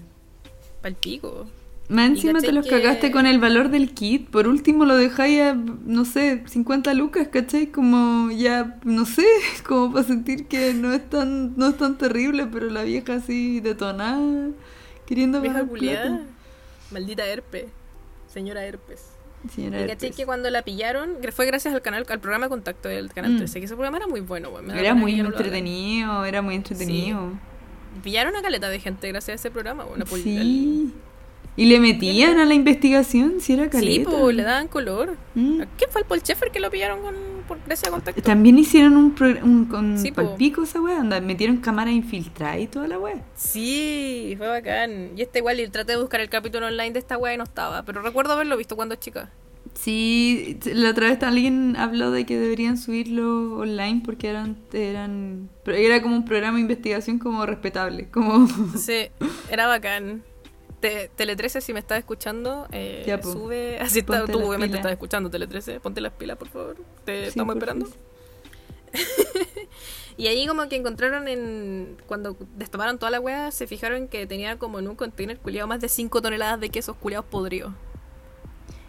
Pa'l 0.81 0.95
pico. 0.95 1.45
Más 1.89 2.07
encima 2.09 2.39
te 2.39 2.51
los 2.51 2.65
que- 2.65 2.69
cagaste 2.71 3.11
con 3.11 3.25
el 3.25 3.39
valor 3.39 3.69
del 3.69 3.91
kit. 3.93 4.29
Por 4.29 4.47
último 4.47 4.85
lo 4.85 4.95
dejáis 4.95 5.41
a, 5.41 5.53
no 5.55 6.05
sé, 6.05 6.43
50 6.45 6.93
lucas, 6.93 7.27
¿cachai? 7.29 7.67
Como 7.67 8.29
ya, 8.31 8.77
no 8.83 9.05
sé, 9.05 9.25
como 9.67 9.91
para 9.91 10.05
sentir 10.05 10.47
que 10.47 10.73
no 10.73 10.93
es 10.93 11.09
tan, 11.09 11.57
no 11.57 11.67
es 11.69 11.77
tan 11.77 11.97
terrible, 11.97 12.45
pero 12.45 12.69
la 12.69 12.83
vieja 12.83 13.15
así 13.15 13.59
detonada, 13.59 14.49
queriendo 15.07 15.41
Vieja 15.41 15.65
plata. 15.65 16.21
Maldita 16.91 17.25
herpes. 17.25 17.65
Señora 18.27 18.63
herpes. 18.65 19.05
Señora 19.55 19.81
Y 19.83 19.87
caché 19.87 20.11
que 20.11 20.25
cuando 20.25 20.49
la 20.49 20.61
pillaron, 20.63 21.11
fue 21.31 21.45
gracias 21.45 21.73
al 21.73 21.81
canal, 21.81 22.05
al 22.07 22.19
programa 22.19 22.49
contacto 22.49 22.87
del 22.89 23.09
canal 23.13 23.33
Mm. 23.33 23.37
13, 23.37 23.59
que 23.59 23.65
ese 23.65 23.73
programa 23.75 23.97
era 23.97 24.07
muy 24.07 24.19
bueno, 24.21 24.51
me 24.61 24.79
Era 24.79 24.93
muy 24.93 25.19
entretenido, 25.19 26.25
era 26.25 26.41
muy 26.41 26.55
entretenido. 26.55 27.31
Pillaron 28.03 28.35
a 28.35 28.41
caleta 28.41 28.69
de 28.69 28.79
gente 28.79 29.07
gracias 29.07 29.29
a 29.29 29.35
ese 29.35 29.49
programa, 29.51 29.85
una 29.85 30.05
Sí. 30.05 30.93
Y 31.59 31.65
le 31.65 31.79
metían 31.79 32.39
a 32.39 32.45
la 32.45 32.53
investigación, 32.53 33.41
si 33.41 33.53
era 33.53 33.65
Sí, 33.65 33.69
caleta. 33.69 34.09
pues 34.11 34.35
le 34.35 34.43
daban 34.43 34.67
color. 34.69 35.17
Mm. 35.35 35.61
¿A 35.61 35.65
¿Qué 35.77 35.87
fue 35.89 36.01
el 36.01 36.07
Paul 36.07 36.21
Sheffer 36.21 36.51
que 36.51 36.59
lo 36.61 36.71
pillaron 36.71 37.01
con, 37.01 37.15
por 37.47 37.57
gracias 37.65 37.89
a 37.89 37.91
contacto? 37.91 38.21
También 38.21 38.57
hicieron 38.57 38.95
un, 38.95 39.11
pro- 39.13 39.43
un 39.43 39.65
con 39.65 39.97
Sí, 39.99 40.11
palpico 40.11 40.63
esa 40.63 40.79
weá, 40.81 40.99
onda, 40.99 41.19
metieron 41.19 41.57
cámara 41.57 41.91
infiltrada 41.91 42.57
y 42.57 42.67
toda 42.67 42.87
la 42.87 42.97
weá. 42.97 43.21
Sí, 43.35 44.35
fue 44.37 44.47
bacán. 44.47 45.09
Y 45.17 45.21
este 45.21 45.39
igual, 45.39 45.59
y 45.59 45.67
traté 45.67 45.91
de 45.93 45.97
buscar 45.99 46.21
el 46.21 46.29
capítulo 46.29 46.67
online 46.67 46.91
de 46.91 46.99
esta 46.99 47.17
weá 47.17 47.33
y 47.33 47.37
no 47.37 47.43
estaba. 47.43 47.83
Pero 47.83 48.01
recuerdo 48.01 48.33
haberlo 48.33 48.55
visto 48.55 48.75
cuando 48.77 48.95
chica. 48.95 49.29
Sí, 49.73 50.57
la 50.73 50.89
otra 50.89 51.09
vez 51.09 51.21
alguien 51.23 51.75
habló 51.77 52.11
de 52.11 52.25
que 52.25 52.37
deberían 52.39 52.77
subirlo 52.77 53.57
online 53.59 54.01
porque 54.03 54.27
eran, 54.29 54.57
eran 54.73 55.49
era 55.65 56.01
como 56.01 56.15
un 56.15 56.25
programa 56.25 56.55
de 56.55 56.61
investigación 56.61 57.19
como 57.19 57.45
respetable, 57.45 58.07
como 58.09 58.47
Sí, 58.77 59.09
era 59.49 59.67
bacán. 59.67 60.23
Te- 60.79 61.09
Tele 61.15 61.35
13, 61.35 61.61
si 61.61 61.73
me 61.73 61.79
estás 61.79 61.97
escuchando, 61.99 62.67
eh, 62.71 63.03
Ya, 63.05 63.19
po. 63.19 63.31
sube. 63.33 63.79
Así 63.81 63.99
está, 63.99 64.25
tú 64.25 64.39
obviamente 64.39 64.67
pilas. 64.67 64.79
estás 64.79 64.91
escuchando 64.93 65.29
Tele 65.29 65.47
13. 65.47 65.79
Ponte 65.79 65.99
las 66.01 66.13
pilas, 66.13 66.37
por 66.37 66.47
favor. 66.49 66.75
Te 67.05 67.23
Sí, 67.23 67.27
estamos 67.29 67.55
esperando. 67.55 67.87
Y 70.17 70.27
ahí 70.27 70.45
como 70.47 70.67
que 70.67 70.75
encontraron 70.75 71.29
en... 71.29 71.95
Cuando 72.05 72.35
destaparon 72.57 72.97
toda 72.99 73.09
la 73.09 73.21
weá, 73.21 73.51
se 73.51 73.67
fijaron 73.67 74.09
que 74.09 74.27
tenía 74.27 74.57
como 74.59 74.77
en 74.79 74.89
un 74.89 74.95
container 74.97 75.37
culiado 75.39 75.65
más 75.65 75.79
de 75.79 75.87
5 75.87 76.21
toneladas 76.21 76.59
de 76.59 76.67
quesos 76.69 76.97
culiados 76.97 77.25
podridos. 77.27 77.71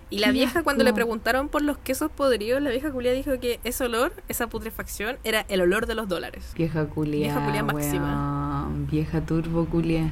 Y 0.09 0.18
la 0.18 0.32
vieja 0.32 0.64
cuando 0.64 0.82
le 0.82 0.93
preguntaron 0.93 1.49
por 1.49 1.62
los 1.62 1.78
quesos 1.78 2.11
podridos, 2.11 2.61
la 2.61 2.70
vieja 2.70 2.91
culia 2.91 3.12
dijo 3.12 3.38
que 3.38 3.61
ese 3.62 3.84
olor, 3.84 4.12
esa 4.26 4.49
putrefacción, 4.49 5.18
era 5.22 5.47
el 5.49 5.61
olor 5.61 5.86
de 5.86 5.95
los 5.95 6.09
dólares. 6.09 6.51
vieja 6.57 6.84
culia, 6.86 7.26
Vieja 7.26 7.47
culia 7.47 7.62
máxima. 7.62 8.68
vieja 8.91 9.24
turbo 9.24 9.66
culia. 9.66 10.11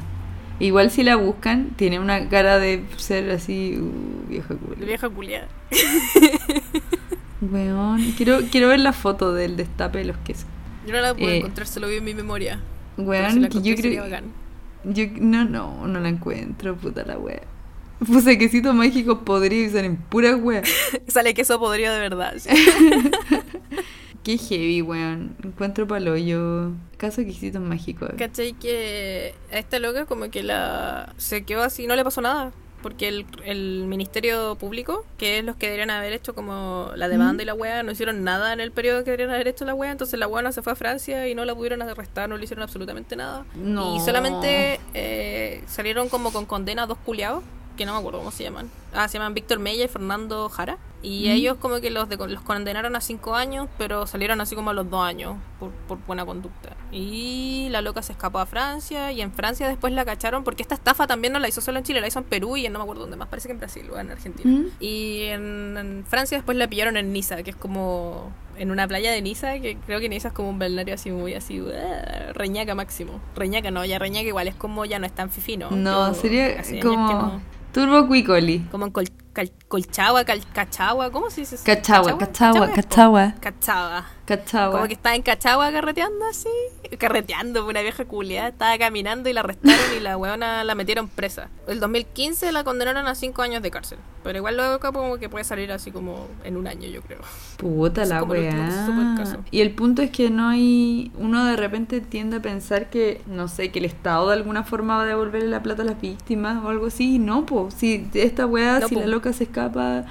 Igual 0.60 0.90
si 0.90 1.02
la 1.04 1.16
buscan, 1.16 1.70
tiene 1.76 2.00
una 2.00 2.28
cara 2.28 2.58
de 2.58 2.82
ser 2.96 3.30
así, 3.30 3.78
uh, 3.78 4.28
vieja 4.28 4.54
La 4.54 4.58
culia. 4.60 4.86
vieja 4.86 5.08
culia. 5.08 5.48
Weón, 7.40 8.12
quiero, 8.16 8.40
quiero 8.50 8.68
ver 8.68 8.80
la 8.80 8.92
foto 8.92 9.32
del 9.32 9.56
destape 9.56 9.98
de 9.98 10.04
los 10.06 10.16
quesos. 10.18 10.46
Yo 10.86 10.92
no 10.92 11.00
la 11.00 11.14
puedo 11.14 11.28
Eh, 11.30 11.36
encontrar, 11.38 11.66
se 11.68 11.78
lo 11.78 11.86
vi 11.88 11.96
en 11.96 12.04
mi 12.04 12.14
memoria. 12.14 12.58
Weón, 12.96 13.32
si 13.34 13.40
la 13.40 13.48
que 13.48 13.62
yo 13.62 13.74
creo... 13.76 14.04
Yo, 14.84 15.04
no, 15.20 15.44
no, 15.44 15.86
no 15.86 16.00
la 16.00 16.08
encuentro, 16.08 16.74
puta 16.76 17.04
la 17.04 17.18
wea. 17.18 17.42
Puse 18.04 18.38
quesitos 18.38 18.74
mágicos 18.74 19.18
podridos 19.24 19.70
y 19.70 19.74
salen 19.74 19.96
puras 19.96 20.36
weas. 20.40 20.68
Sale 21.08 21.34
queso 21.34 21.58
podrido 21.58 21.92
de 21.92 21.98
verdad. 22.00 22.34
sí. 22.38 22.48
Qué 24.28 24.36
heavy, 24.36 24.82
weón. 24.82 25.34
Encuentro 25.42 25.88
paloyo. 25.88 26.72
Caso 26.98 27.24
quesitos 27.24 27.62
mágicos. 27.62 28.10
¿Cachai? 28.18 28.52
Que 28.52 29.34
a 29.50 29.56
esta 29.56 29.78
loca 29.78 30.04
como 30.04 30.30
que 30.30 30.42
la 30.42 31.14
se 31.16 31.46
quedó 31.46 31.62
así, 31.62 31.86
no 31.86 31.96
le 31.96 32.04
pasó 32.04 32.20
nada. 32.20 32.52
Porque 32.82 33.08
el, 33.08 33.24
el 33.46 33.86
Ministerio 33.86 34.56
Público, 34.56 35.06
que 35.16 35.38
es 35.38 35.44
los 35.46 35.56
que 35.56 35.68
deberían 35.68 35.88
haber 35.88 36.12
hecho 36.12 36.34
como 36.34 36.90
la 36.94 37.08
demanda 37.08 37.42
y 37.42 37.46
la 37.46 37.54
wea, 37.54 37.82
no 37.82 37.90
hicieron 37.90 38.22
nada 38.22 38.52
en 38.52 38.60
el 38.60 38.70
periodo 38.70 38.98
que 38.98 39.12
deberían 39.12 39.30
haber 39.30 39.48
hecho 39.48 39.64
la 39.64 39.74
wea. 39.74 39.92
Entonces 39.92 40.20
la 40.20 40.28
wea 40.28 40.52
se 40.52 40.60
fue 40.60 40.74
a 40.74 40.76
Francia 40.76 41.26
y 41.26 41.34
no 41.34 41.46
la 41.46 41.54
pudieron 41.54 41.80
arrestar, 41.80 42.28
no 42.28 42.36
le 42.36 42.44
hicieron 42.44 42.64
absolutamente 42.64 43.16
nada. 43.16 43.46
No. 43.54 43.96
Y 43.96 44.00
solamente 44.00 44.78
eh, 44.92 45.64
salieron 45.66 46.10
como 46.10 46.34
con 46.34 46.44
condena 46.44 46.82
a 46.82 46.86
dos 46.86 46.98
culiados, 46.98 47.42
que 47.78 47.86
no 47.86 47.94
me 47.94 47.98
acuerdo 48.00 48.18
cómo 48.18 48.30
se 48.30 48.44
llaman. 48.44 48.70
Ah, 48.92 49.08
se 49.08 49.16
llaman 49.18 49.32
Víctor 49.32 49.58
Mella 49.58 49.84
y 49.84 49.88
Fernando 49.88 50.48
Jara. 50.50 50.76
Y 51.00 51.28
Mm. 51.28 51.30
ellos 51.30 51.56
como 51.58 51.80
que 51.80 51.90
los, 51.90 52.08
de- 52.08 52.16
los 52.16 52.42
condenaron 52.42 52.96
a 52.96 53.00
cinco 53.00 53.36
años, 53.36 53.68
pero 53.78 54.06
salieron 54.08 54.40
así 54.40 54.56
como 54.56 54.70
a 54.70 54.72
los 54.74 54.90
dos 54.90 55.00
años 55.04 55.36
por, 55.60 55.70
por 55.86 55.98
buena 56.06 56.26
conducta. 56.26 56.70
Y 56.90 57.68
la 57.70 57.82
loca 57.82 58.02
se 58.02 58.10
escapó 58.12 58.40
a 58.40 58.46
Francia 58.46 59.12
y 59.12 59.20
en 59.20 59.32
Francia 59.32 59.68
después 59.68 59.92
la 59.92 60.04
cacharon 60.04 60.42
porque 60.42 60.62
esta 60.62 60.74
estafa 60.74 61.06
también 61.06 61.32
no 61.32 61.38
la 61.38 61.48
hizo 61.48 61.60
solo 61.60 61.78
en 61.78 61.84
Chile, 61.84 62.00
la 62.00 62.08
hizo 62.08 62.18
en 62.18 62.24
Perú 62.24 62.56
y 62.56 62.66
en 62.66 62.72
no 62.72 62.80
me 62.80 62.82
acuerdo 62.82 63.02
dónde 63.02 63.16
más, 63.16 63.28
parece 63.28 63.46
que 63.46 63.52
en 63.52 63.58
Brasil 63.60 63.88
o 63.94 63.98
en 63.98 64.10
Argentina. 64.10 64.50
¿Mm? 64.50 64.66
Y 64.80 65.22
en, 65.26 65.76
en 65.78 66.04
Francia 66.08 66.36
después 66.36 66.58
la 66.58 66.66
pillaron 66.66 66.96
en 66.96 67.12
Niza, 67.12 67.44
que 67.44 67.50
es 67.50 67.56
como 67.56 68.32
en 68.56 68.72
una 68.72 68.88
playa 68.88 69.12
de 69.12 69.22
Niza, 69.22 69.60
que 69.60 69.76
creo 69.86 70.00
que 70.00 70.08
Niza 70.08 70.28
es 70.28 70.34
como 70.34 70.48
un 70.50 70.58
balneario 70.58 70.94
así 70.94 71.12
muy 71.12 71.32
así, 71.34 71.60
uh, 71.60 71.70
reñaca 72.32 72.74
máximo. 72.74 73.20
Reñaca 73.36 73.70
no, 73.70 73.84
ya 73.84 74.00
reñaca 74.00 74.26
igual 74.26 74.48
es 74.48 74.56
como 74.56 74.84
ya 74.84 74.98
no 74.98 75.06
es 75.06 75.12
tan 75.12 75.30
fifino. 75.30 75.70
No, 75.70 76.12
sería 76.14 76.60
como. 76.82 77.40
Turbo 77.72 78.06
Cuicoli. 78.08 78.60
Como 78.70 78.86
en 78.86 78.92
Col- 78.92 79.08
Cal- 79.32 79.52
Colchagua, 79.68 80.24
Cachagua, 80.24 81.10
¿cómo 81.12 81.28
se 81.30 81.42
dice? 81.42 81.56
eso? 81.56 81.64
Cachagua, 81.64 82.16
¿Cachagua? 82.16 82.70
Cachagua, 82.72 83.32
po. 83.34 83.40
Cachagua. 83.42 84.06
Cachagua. 84.24 84.72
Como 84.72 84.86
que 84.88 84.94
estaba 84.94 85.14
en 85.14 85.22
Cachagua 85.22 85.70
carreteando 85.72 86.24
así. 86.26 86.48
Carreteando, 86.98 87.66
una 87.66 87.80
vieja 87.82 88.04
culiada. 88.06 88.48
Estaba 88.48 88.76
caminando 88.78 89.28
y 89.28 89.32
la 89.32 89.40
arrestaron 89.40 89.96
y 89.96 90.00
la 90.00 90.16
weona 90.16 90.64
la 90.64 90.74
metieron 90.74 91.08
presa. 91.08 91.48
El 91.66 91.80
2015 91.80 92.50
la 92.52 92.64
condenaron 92.64 93.06
a 93.06 93.14
5 93.14 93.40
años 93.42 93.62
de 93.62 93.70
cárcel. 93.70 93.98
Pero 94.22 94.38
igual 94.38 94.56
luego 94.56 94.80
como 94.80 95.16
que 95.16 95.28
puede 95.30 95.44
salir 95.44 95.72
así 95.72 95.90
como 95.92 96.26
en 96.44 96.58
un 96.58 96.66
año, 96.66 96.88
yo 96.88 97.00
creo. 97.00 97.20
Puta 97.56 98.04
la 98.04 98.22
weá. 98.22 98.86
Y 99.50 99.60
el 99.62 99.70
punto 99.74 100.02
es 100.02 100.10
que 100.10 100.28
no 100.28 100.48
hay. 100.48 101.10
Uno 101.16 101.46
de 101.46 101.56
repente 101.56 102.00
tiende 102.02 102.36
a 102.38 102.42
pensar 102.42 102.90
que, 102.90 103.22
no 103.26 103.48
sé, 103.48 103.70
que 103.70 103.78
el 103.78 103.86
Estado 103.86 104.28
de 104.28 104.34
alguna 104.34 104.62
forma 104.62 104.96
va 104.98 105.02
a 105.04 105.06
devolverle 105.06 105.48
la 105.48 105.62
plata 105.62 105.82
a 105.82 105.86
las 105.86 106.00
víctimas 106.00 106.62
o 106.62 106.68
algo 106.68 106.86
así. 106.86 107.14
Y 107.14 107.18
No, 107.18 107.46
pues. 107.46 107.74
Si 107.74 108.08
esta 108.14 108.44
weá, 108.46 108.80
No, 108.80 108.88
si 108.88 108.94
po. 108.94 109.00
la 109.00 109.06
loca 109.06 109.32
se 109.32 109.44
escapa 109.44 109.57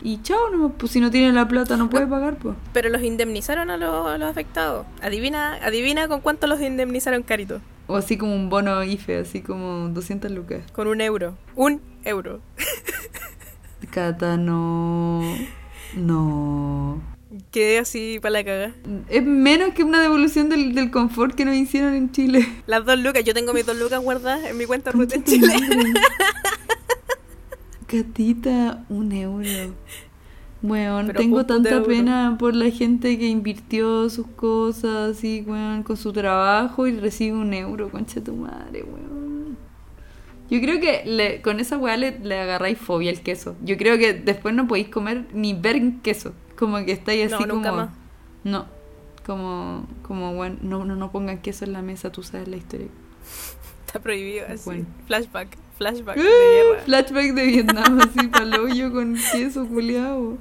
y 0.01 0.21
chao, 0.21 0.49
no, 0.51 0.69
pues 0.73 0.91
si 0.91 0.99
no 0.99 1.09
tiene 1.11 1.31
la 1.31 1.47
plata 1.47 1.77
no 1.77 1.89
puede 1.89 2.07
pagar, 2.07 2.37
pues. 2.37 2.55
Pero 2.73 2.89
los 2.89 3.01
indemnizaron 3.01 3.69
a 3.69 3.77
los, 3.77 4.07
a 4.07 4.17
los 4.17 4.29
afectados. 4.29 4.85
Adivina, 5.01 5.55
adivina 5.55 6.07
con 6.07 6.21
cuánto 6.21 6.47
los 6.47 6.61
indemnizaron, 6.61 7.23
Carito. 7.23 7.61
O 7.87 7.95
así 7.95 8.17
como 8.17 8.35
un 8.35 8.49
bono 8.49 8.83
IFE, 8.83 9.19
así 9.19 9.41
como 9.41 9.87
200 9.89 10.29
lucas. 10.31 10.63
Con 10.73 10.87
un 10.87 10.99
euro. 11.01 11.37
Un 11.55 11.81
euro. 12.03 12.41
Cata, 13.91 14.35
no. 14.35 15.21
No. 15.95 17.01
Quedé 17.51 17.79
así 17.79 18.19
para 18.21 18.31
la 18.33 18.43
caga. 18.43 18.73
Es 19.09 19.23
menos 19.23 19.73
que 19.73 19.83
una 19.83 20.01
devolución 20.01 20.49
del, 20.49 20.75
del 20.75 20.91
confort 20.91 21.35
que 21.35 21.45
nos 21.45 21.55
hicieron 21.55 21.93
en 21.93 22.11
Chile. 22.11 22.47
Las 22.65 22.85
dos 22.85 22.99
lucas. 22.99 23.23
Yo 23.23 23.33
tengo 23.33 23.53
mis 23.53 23.65
dos 23.65 23.77
lucas 23.77 24.01
guardadas 24.01 24.45
en 24.45 24.57
mi 24.57 24.65
cuenta 24.65 24.91
en 24.91 25.23
Chile. 25.23 25.53
Catita, 27.87 28.83
un 28.89 29.11
euro. 29.11 29.73
Weón, 30.63 31.07
Pero 31.07 31.19
tengo 31.19 31.45
tanta 31.45 31.83
pena 31.83 32.35
por 32.39 32.55
la 32.55 32.69
gente 32.71 33.17
que 33.19 33.27
invirtió 33.27 34.09
sus 34.09 34.25
cosas 34.27 35.15
así, 35.17 35.43
weón, 35.47 35.83
con 35.83 35.97
su 35.97 36.11
trabajo 36.11 36.87
y 36.87 36.99
recibe 36.99 37.37
un 37.37 37.53
euro, 37.53 37.89
concha 37.89 38.23
tu 38.23 38.35
madre, 38.35 38.83
weón. 38.83 39.57
Yo 40.49 40.59
creo 40.61 40.79
que 40.79 41.03
le- 41.05 41.41
con 41.41 41.59
esa 41.59 41.77
weá 41.77 41.95
le, 41.97 42.19
le 42.19 42.39
agarráis 42.39 42.77
fobia 42.77 43.11
al 43.11 43.21
queso. 43.21 43.55
Yo 43.63 43.77
creo 43.77 43.97
que 43.97 44.13
después 44.13 44.55
no 44.55 44.67
podéis 44.67 44.87
comer 44.89 45.27
ni 45.33 45.53
ver 45.53 45.81
queso. 46.01 46.33
Como 46.57 46.83
que 46.85 46.93
estáis 46.93 47.31
así 47.31 47.43
No, 47.43 47.53
nunca 47.53 47.69
como. 47.69 47.81
más. 47.83 47.89
No. 48.43 48.65
Como, 49.25 49.85
como, 50.03 50.31
weón, 50.31 50.57
no, 50.61 50.85
no, 50.85 50.95
no 50.95 51.11
pongan 51.11 51.39
queso 51.39 51.65
en 51.65 51.73
la 51.73 51.81
mesa, 51.81 52.11
tú 52.11 52.23
sabes 52.23 52.47
la 52.47 52.55
historia. 52.57 52.87
Está 53.85 53.99
prohibido 53.99 54.45
así. 54.47 54.63
Bueno. 54.65 54.85
Flashback. 55.05 55.57
Flashback 55.77 56.15
de 56.17 56.23
guerra. 56.23 56.81
Flashback 56.85 57.33
de 57.33 57.45
Vietnam, 57.45 57.99
así, 58.03 58.27
paloyo 58.27 58.91
con 58.91 59.15
queso 59.31 59.67
culiao. 59.67 60.37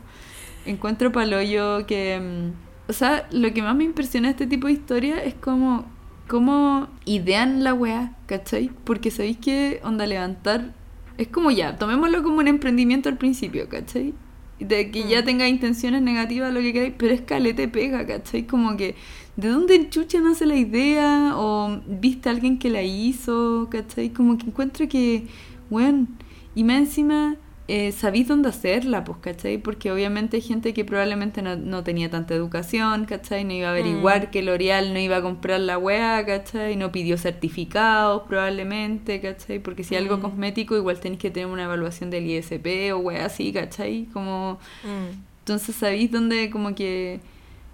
Encuentro 0.64 1.12
paloyo 1.12 1.86
que. 1.86 2.18
mm, 2.20 2.90
O 2.90 2.92
sea, 2.92 3.28
lo 3.30 3.52
que 3.52 3.62
más 3.62 3.74
me 3.76 3.84
impresiona 3.84 4.28
de 4.28 4.32
este 4.32 4.46
tipo 4.46 4.66
de 4.66 4.72
historia 4.74 5.22
es 5.22 5.34
como. 5.34 5.84
Cómo 6.28 6.88
idean 7.04 7.62
la 7.62 7.72
weá, 7.72 8.12
¿cachai? 8.26 8.70
Porque 8.82 9.12
sabéis 9.12 9.36
que 9.36 9.80
onda 9.84 10.06
levantar. 10.06 10.72
Es 11.18 11.28
como 11.28 11.52
ya, 11.52 11.76
tomémoslo 11.76 12.24
como 12.24 12.38
un 12.38 12.48
emprendimiento 12.48 13.08
al 13.08 13.16
principio, 13.16 13.68
¿cachai? 13.68 14.12
De 14.58 14.90
que 14.90 15.06
ya 15.08 15.22
Mm. 15.22 15.24
tenga 15.24 15.46
intenciones 15.48 16.02
negativas, 16.02 16.52
lo 16.52 16.58
que 16.60 16.72
queráis, 16.72 16.94
pero 16.98 17.14
es 17.14 17.20
calete 17.20 17.68
pega, 17.68 18.04
¿cachai? 18.06 18.44
Como 18.44 18.76
que, 18.76 18.96
¿de 19.36 19.48
dónde 19.48 19.88
chucha 19.90 20.20
nace 20.20 20.46
la 20.46 20.56
idea? 20.56 21.32
O 21.36 21.80
viste 21.86 22.28
a 22.28 22.32
alguien 22.32 22.58
que 22.58 22.70
la 22.70 22.82
hizo, 22.82 23.68
¿cachai? 23.70 24.10
Como 24.10 24.36
que 24.38 24.46
encuentro 24.46 24.88
que, 24.88 25.26
bueno, 25.70 26.06
y 26.54 26.64
más 26.64 26.78
encima, 26.78 27.36
eh, 27.68 27.90
sabéis 27.90 28.28
dónde 28.28 28.48
hacerla, 28.48 29.02
pues, 29.02 29.18
¿cachai? 29.20 29.58
Porque 29.58 29.90
obviamente 29.90 30.36
hay 30.36 30.42
gente 30.42 30.72
que 30.72 30.84
probablemente 30.84 31.42
no, 31.42 31.56
no 31.56 31.82
tenía 31.82 32.08
tanta 32.08 32.32
educación, 32.34 33.06
¿cachai? 33.06 33.44
No 33.44 33.52
iba 33.52 33.66
a 33.68 33.70
averiguar 33.72 34.28
Mm. 34.28 34.30
que 34.30 34.42
L'Oreal 34.42 34.92
no 34.94 35.00
iba 35.00 35.16
a 35.16 35.22
comprar 35.22 35.58
la 35.60 35.76
weá, 35.76 36.24
¿cachai? 36.24 36.76
No 36.76 36.92
pidió 36.92 37.18
certificados 37.18 38.22
probablemente, 38.28 39.20
¿cachai? 39.20 39.58
Porque 39.58 39.82
si 39.82 39.96
algo 39.96 40.16
Mm. 40.16 40.20
cosmético 40.22 40.76
igual 40.76 41.00
tenéis 41.00 41.20
que 41.20 41.30
tener 41.30 41.48
una 41.48 41.64
evaluación 41.64 42.08
del 42.10 42.24
ISP 42.26 42.92
o 42.92 42.98
weá 42.98 43.26
así, 43.26 43.52
¿cachai? 43.52 44.06
Como... 44.12 44.58
Mm. 44.84 45.24
Entonces 45.40 45.76
sabéis 45.76 46.10
dónde 46.10 46.50
como 46.50 46.74
que, 46.74 47.20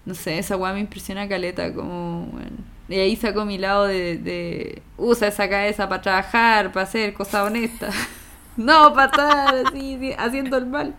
no 0.05 0.15
sé, 0.15 0.39
esa 0.39 0.57
weá 0.57 0.73
me 0.73 0.81
impresiona 0.81 1.29
caleta, 1.29 1.73
como, 1.73 2.27
bueno. 2.27 2.57
Y 2.89 2.97
ahí 2.97 3.17
saco 3.17 3.45
mi 3.45 3.59
lado 3.59 3.87
de, 3.87 4.19
de 4.19 4.83
usa 4.99 5.29
esa 5.29 5.49
cabeza 5.49 5.89
para 5.89 6.03
trabajar, 6.03 6.73
para 6.73 6.85
hacer 6.85 7.15
cosas 7.15 7.47
honestas. 7.47 7.95
no, 8.57 8.93
para 8.95 9.07
estar 9.07 9.67
así, 9.67 9.97
sí, 9.99 10.13
haciendo 10.19 10.57
el 10.57 10.67
mal. 10.67 10.95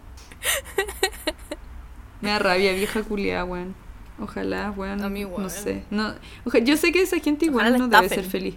Me 2.21 2.29
da 2.29 2.39
rabia, 2.39 2.71
vieja 2.73 3.03
culiada, 3.03 3.43
weón. 3.45 3.75
Ojalá, 4.19 4.71
weón. 4.71 4.99
No 4.99 5.07
weón. 5.07 5.49
sé. 5.49 5.83
No, 5.91 6.13
oja- 6.45 6.59
yo 6.59 6.77
sé 6.77 6.91
que 6.91 7.01
esa 7.01 7.19
gente 7.19 7.45
igual 7.45 7.77
no 7.77 7.87
debe 7.87 8.07
ser 8.09 8.23
feliz. 8.23 8.55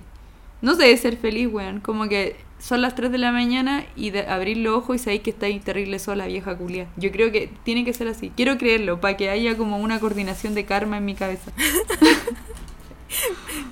No 0.63 0.77
debe 0.77 0.97
ser 0.97 1.17
feliz, 1.17 1.49
weón. 1.53 1.81
Como 1.81 2.09
que 2.09 2.37
son 2.59 2.81
las 2.83 2.95
3 2.95 3.13
de 3.13 3.19
la 3.19 3.33
mañana 3.33 3.85
y 3.97 4.11
de 4.11 4.27
abrir 4.27 4.57
los 4.57 4.77
ojos 4.77 4.97
y 4.97 4.99
sabéis 4.99 5.23
que 5.23 5.31
está 5.31 5.47
ahí 5.47 5.61
terrible 5.61 5.99
sola, 5.99 6.27
vieja 6.27 6.57
culia. 6.57 6.89
Yo 6.97 7.11
creo 7.13 7.31
que 7.31 7.51
tiene 7.65 7.85
que 7.85 7.93
ser 7.93 8.09
así. 8.09 8.33
Quiero 8.37 8.57
creerlo, 8.59 9.01
para 9.01 9.17
que 9.17 9.29
haya 9.31 9.57
como 9.57 9.79
una 9.79 10.01
coordinación 10.01 10.55
de 10.55 10.65
karma 10.65 10.97
en 10.99 11.05
mi 11.05 11.15
cabeza. 11.15 11.53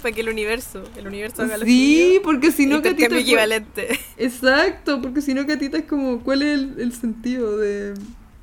Para 0.00 0.14
que 0.14 0.20
el 0.20 0.28
universo, 0.28 0.84
el 0.96 1.06
universo 1.06 1.42
haga 1.42 1.56
lo 1.58 1.64
Sí, 1.64 2.20
porque 2.22 2.52
si 2.52 2.66
no, 2.66 2.82
Catita. 2.82 3.18
equivalente. 3.18 3.98
Exacto, 4.16 5.00
porque 5.02 5.20
si 5.22 5.34
no, 5.34 5.46
Catita 5.46 5.78
es 5.78 5.84
como, 5.84 6.20
¿cuál 6.20 6.42
es 6.42 6.54
el, 6.58 6.80
el 6.80 6.92
sentido 6.92 7.56
de, 7.56 7.94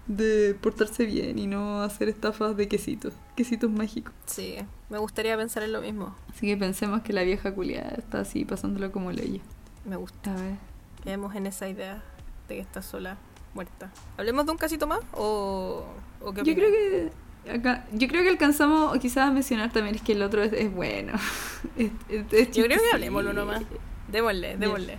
de 0.08 0.54
portarse 0.56 1.06
bien 1.06 1.39
y 1.39 1.48
no 1.48 1.82
hacer 1.82 2.10
estafas 2.10 2.58
de 2.58 2.68
quesitos? 2.68 3.14
Quesitos 3.36 3.72
mágicos. 3.72 4.14
Sí, 4.26 4.56
me 4.89 4.98
gustaría 4.98 5.38
pensar 5.38 5.64
en 5.64 5.72
lo 5.72 5.82
mismo. 5.82 6.16
Así 6.30 6.46
que 6.48 6.58
pensemos 6.58 7.02
que 7.04 7.14
la 7.14 7.24
vieja 7.24 7.54
culiada 7.54 7.96
está 7.98 8.20
así, 8.22 8.44
pasándolo 8.44 8.92
como 8.92 9.12
ley. 9.12 9.42
Me 9.86 9.96
gusta. 9.96 10.32
A 10.32 10.36
ver. 10.36 10.56
Quedemos 11.04 11.36
en 11.36 11.48
esa 11.48 11.68
idea 11.68 12.04
de 12.48 12.56
que 12.56 12.62
está 12.62 12.82
sola, 12.82 13.18
muerta. 13.54 13.90
¿Hablemos 14.18 14.46
de 14.46 14.52
un 14.52 14.58
casito 14.58 14.86
más? 14.88 15.00
¿O, 15.14 15.84
o 16.22 16.34
qué 16.34 16.44
Yo 16.44 16.54
creo 16.56 16.70
que 16.72 17.52
acá, 17.52 17.86
yo 17.92 18.08
creo 18.08 18.22
que 18.24 18.30
alcanzamos 18.30 18.96
quizás 19.00 19.28
a 19.30 19.32
mencionar 19.32 19.72
también 19.72 19.96
es 19.96 20.02
que 20.04 20.12
el 20.12 20.22
otro 20.22 20.44
es, 20.44 20.54
es 20.54 20.72
bueno. 20.74 21.14
Es- 21.78 21.92
es- 22.10 22.32
es 22.34 22.52
Yo 22.52 22.66
creo 22.66 22.78
que 22.80 22.92
hablemoslo 22.94 23.34
nomás. 23.34 23.64
Démosle, 24.10 24.58
démosle. 24.58 24.98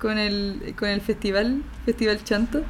Con 0.00 0.18
el, 0.18 0.74
con 0.78 0.88
el 0.88 1.00
festival, 1.00 1.62
Festival 1.84 2.22
Chanto. 2.24 2.62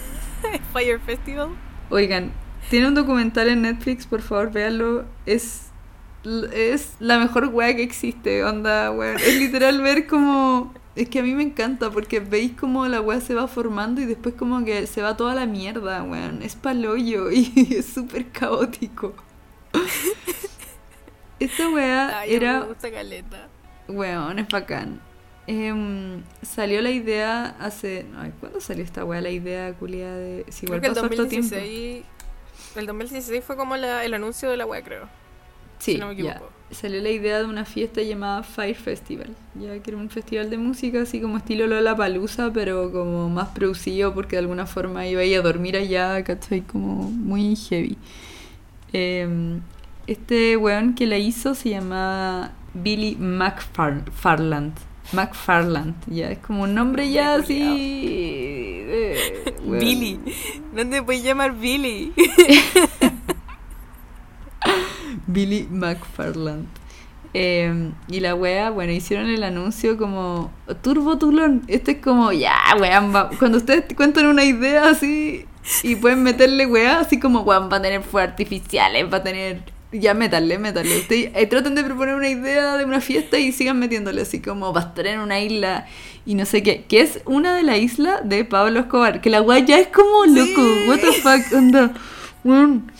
Fire 0.72 1.00
Festival. 1.00 1.50
Oigan, 1.90 2.32
tiene 2.70 2.88
un 2.88 2.94
documental 2.94 3.48
en 3.48 3.62
Netflix, 3.62 4.06
por 4.06 4.20
favor, 4.22 4.50
véanlo. 4.52 5.04
Es, 5.24 5.65
es 6.52 6.94
la 6.98 7.18
mejor 7.18 7.46
wea 7.52 7.74
que 7.76 7.82
existe, 7.82 8.42
onda, 8.44 8.90
weón. 8.90 9.16
Es 9.16 9.36
literal 9.38 9.80
ver 9.80 10.06
como... 10.06 10.74
Es 10.94 11.10
que 11.10 11.18
a 11.18 11.22
mí 11.22 11.34
me 11.34 11.42
encanta 11.42 11.90
porque 11.90 12.20
veis 12.20 12.52
como 12.52 12.86
la 12.88 13.02
wea 13.02 13.20
se 13.20 13.34
va 13.34 13.48
formando 13.48 14.00
y 14.00 14.06
después 14.06 14.34
como 14.34 14.64
que 14.64 14.86
se 14.86 15.02
va 15.02 15.14
toda 15.16 15.34
la 15.34 15.44
mierda, 15.46 16.02
weón. 16.02 16.42
Es 16.42 16.56
paloyo 16.56 17.30
y 17.30 17.52
es 17.78 17.86
súper 17.86 18.28
caótico. 18.30 19.14
Esta 21.38 21.68
wea 21.68 22.20
Ay, 22.20 22.34
era... 22.34 22.60
me 22.60 22.66
gusta 22.66 22.90
caleta. 22.90 23.48
Weón, 23.88 24.38
es 24.38 24.48
bacán. 24.48 25.00
em, 25.46 26.22
salió 26.42 26.80
la 26.80 26.90
idea 26.90 27.56
hace. 27.60 28.06
Ay, 28.18 28.32
¿Cuándo 28.40 28.60
salió 28.60 28.82
esta 28.82 29.04
weá? 29.04 29.20
La 29.20 29.30
idea 29.30 29.72
culia 29.74 30.12
de. 30.14 30.46
Si 30.48 30.64
igual 30.66 30.80
que 30.80 30.86
el 30.88 30.94
pasó 30.94 31.04
harto 31.06 31.26
tiempo. 31.28 31.50
2016. 31.54 32.04
El 32.76 32.86
2016 32.86 33.44
fue 33.44 33.56
como 33.56 33.76
la- 33.76 34.04
el 34.04 34.14
anuncio 34.14 34.50
de 34.50 34.56
la 34.56 34.66
wea, 34.66 34.82
creo. 34.82 35.08
Sí, 35.78 35.92
si 35.94 35.98
no 35.98 36.08
me 36.08 36.16
ya. 36.16 36.32
equivoco. 36.32 36.52
Salió 36.70 37.00
la 37.00 37.10
idea 37.10 37.38
de 37.38 37.44
una 37.44 37.64
fiesta 37.64 38.02
llamada 38.02 38.42
Fire 38.42 38.74
Festival, 38.74 39.28
ya 39.54 39.78
que 39.78 39.90
era 39.90 39.96
un 39.98 40.10
festival 40.10 40.50
de 40.50 40.58
música 40.58 41.02
así 41.02 41.20
como 41.20 41.36
estilo 41.36 41.68
Lollapalooza, 41.68 42.52
pero 42.52 42.90
como 42.90 43.28
más 43.30 43.50
producido 43.50 44.12
porque 44.12 44.34
de 44.34 44.40
alguna 44.40 44.66
forma 44.66 45.06
iba 45.06 45.20
a 45.20 45.24
ir 45.24 45.38
a 45.38 45.42
dormir 45.42 45.76
allá, 45.76 46.24
¿cachai? 46.24 46.62
Como 46.62 47.08
muy 47.08 47.54
heavy. 47.54 47.96
Em, 48.92 49.60
este 50.08 50.56
weón 50.56 50.94
que 50.94 51.06
la 51.06 51.18
hizo 51.18 51.54
se 51.54 51.70
llama 51.70 52.52
Billy 52.74 53.14
McFarland. 53.16 54.74
McFarland, 55.12 55.94
ya, 56.08 56.32
es 56.32 56.38
como 56.38 56.64
un 56.64 56.74
nombre 56.74 57.08
ya 57.12 57.36
así... 57.36 58.84
weón. 59.64 59.78
Billy. 59.78 60.18
No 60.74 60.88
te 60.88 61.00
puedes 61.00 61.22
llamar 61.22 61.56
Billy. 61.56 62.12
Billy 65.26 65.66
McFarland. 65.70 66.66
Eh, 67.38 67.92
y 68.08 68.20
la 68.20 68.34
wea, 68.34 68.70
bueno, 68.70 68.92
hicieron 68.92 69.28
el 69.28 69.42
anuncio 69.42 69.98
como 69.98 70.50
Turbo 70.80 71.18
Tulón. 71.18 71.64
Este 71.68 71.92
es 71.92 71.98
como, 71.98 72.32
ya, 72.32 72.56
weón, 72.80 73.12
cuando 73.38 73.58
ustedes 73.58 73.86
te 73.86 73.94
cuentan 73.94 74.24
una 74.24 74.42
idea 74.42 74.88
así 74.88 75.44
y 75.82 75.96
pueden 75.96 76.22
meterle 76.22 76.64
wea, 76.64 77.00
así 77.00 77.20
como, 77.20 77.42
weón, 77.42 77.68
va 77.70 77.76
a 77.76 77.82
tener 77.82 78.02
fuegos 78.02 78.30
artificiales, 78.30 79.12
va 79.12 79.18
a 79.18 79.22
tener. 79.22 79.62
Ya, 79.92 80.14
métanle, 80.14 80.58
métanle. 80.58 80.98
Ustedes 80.98 81.30
eh, 81.34 81.46
traten 81.46 81.74
de 81.74 81.84
proponer 81.84 82.14
una 82.14 82.28
idea 82.30 82.78
de 82.78 82.86
una 82.86 83.02
fiesta 83.02 83.38
y 83.38 83.52
sigan 83.52 83.78
metiéndole 83.78 84.22
así 84.22 84.40
como, 84.40 84.72
va 84.72 84.80
a 84.80 84.84
estar 84.84 85.06
en 85.06 85.20
una 85.20 85.38
isla 85.38 85.86
y 86.24 86.36
no 86.36 86.46
sé 86.46 86.62
qué. 86.62 86.86
Que 86.88 87.02
es 87.02 87.20
una 87.26 87.54
de 87.54 87.64
la 87.64 87.76
isla 87.76 88.22
de 88.22 88.46
Pablo 88.46 88.80
Escobar. 88.80 89.20
Que 89.20 89.28
la 89.28 89.42
wea 89.42 89.58
ya 89.58 89.78
es 89.78 89.88
como, 89.88 90.24
loco, 90.24 90.62
what 90.88 91.00
the 91.00 91.12
fuck, 91.12 91.52
onda. 91.52 91.92
Weón 92.44 92.90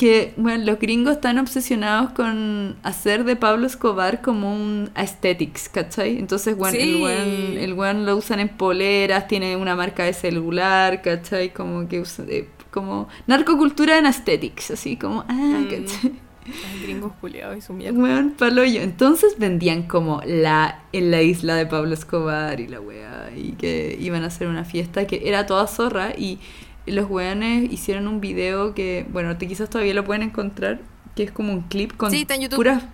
que 0.00 0.32
bueno, 0.38 0.64
los 0.64 0.78
gringos 0.78 1.12
están 1.16 1.38
obsesionados 1.38 2.12
con 2.12 2.74
hacer 2.82 3.24
de 3.24 3.36
Pablo 3.36 3.66
Escobar 3.66 4.22
como 4.22 4.50
un 4.50 4.88
aesthetics, 4.94 5.68
¿cachai? 5.68 6.18
Entonces, 6.18 6.56
bueno, 6.56 6.78
el 6.78 7.02
weón, 7.02 7.58
el 7.58 7.74
weón 7.74 8.06
lo 8.06 8.16
usan 8.16 8.40
en 8.40 8.48
poleras, 8.48 9.28
tiene 9.28 9.56
una 9.56 9.76
marca 9.76 10.04
de 10.04 10.14
celular, 10.14 11.02
¿cachai? 11.02 11.52
Como 11.52 11.86
que 11.86 12.00
usa, 12.00 12.24
eh, 12.30 12.48
como 12.70 13.08
narcocultura 13.26 13.98
en 13.98 14.06
aesthetics, 14.06 14.70
así 14.70 14.96
como, 14.96 15.22
ah, 15.28 15.34
Mm. 15.34 15.64
¿cachai? 15.66 16.12
Ay, 16.46 16.82
gringos 16.82 17.12
culiados 17.20 17.58
y 17.58 17.60
su 17.60 17.74
mierda. 17.74 17.98
Weón, 17.98 18.30
palo 18.30 18.64
yo. 18.64 18.80
Entonces 18.80 19.34
vendían 19.38 19.82
como 19.82 20.22
la 20.24 20.84
en 20.94 21.10
la 21.10 21.20
isla 21.20 21.56
de 21.56 21.66
Pablo 21.66 21.92
Escobar 21.92 22.58
y 22.58 22.68
la 22.68 22.80
wea, 22.80 23.30
y 23.36 23.52
que 23.52 23.98
iban 24.00 24.22
a 24.24 24.28
hacer 24.28 24.48
una 24.48 24.64
fiesta 24.64 25.06
que 25.06 25.28
era 25.28 25.44
toda 25.44 25.66
zorra 25.66 26.14
y 26.16 26.38
los 26.86 27.10
weones 27.10 27.70
hicieron 27.72 28.08
un 28.08 28.20
video 28.20 28.74
que, 28.74 29.06
bueno, 29.12 29.36
te 29.36 29.46
quizás 29.46 29.70
todavía 29.70 29.94
lo 29.94 30.04
pueden 30.04 30.22
encontrar, 30.22 30.80
que 31.14 31.24
es 31.24 31.30
como 31.30 31.52
un 31.52 31.62
clip 31.62 31.96
con 31.96 32.10
Sí, 32.10 32.26
puras 32.54 32.84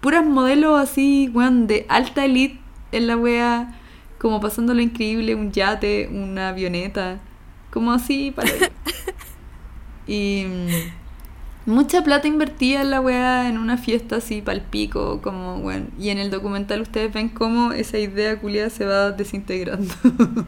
puras 0.00 0.24
modelos 0.24 0.80
así, 0.80 1.30
weón, 1.32 1.66
de 1.66 1.86
alta 1.88 2.24
elite 2.24 2.58
en 2.92 3.06
la 3.06 3.16
wea, 3.16 3.78
como 4.18 4.40
pasando 4.40 4.74
lo 4.74 4.80
increíble, 4.80 5.34
un 5.34 5.52
yate, 5.52 6.08
una 6.10 6.48
avioneta, 6.48 7.20
como 7.70 7.92
así 7.92 8.32
para 8.32 8.50
y 10.06 10.44
mm, 10.46 11.70
mucha 11.70 12.02
plata 12.02 12.26
invertida 12.26 12.80
en 12.80 12.90
la 12.90 13.00
weá 13.00 13.48
en 13.48 13.58
una 13.58 13.76
fiesta 13.76 14.16
así 14.16 14.42
pal 14.42 14.62
pico, 14.62 15.20
como 15.22 15.58
bueno. 15.60 15.86
Y 15.98 16.08
en 16.08 16.18
el 16.18 16.30
documental 16.30 16.80
ustedes 16.80 17.12
ven 17.12 17.28
cómo 17.28 17.72
esa 17.72 17.98
idea 17.98 18.40
culiada 18.40 18.70
se 18.70 18.86
va 18.86 19.12
desintegrando. 19.12 19.94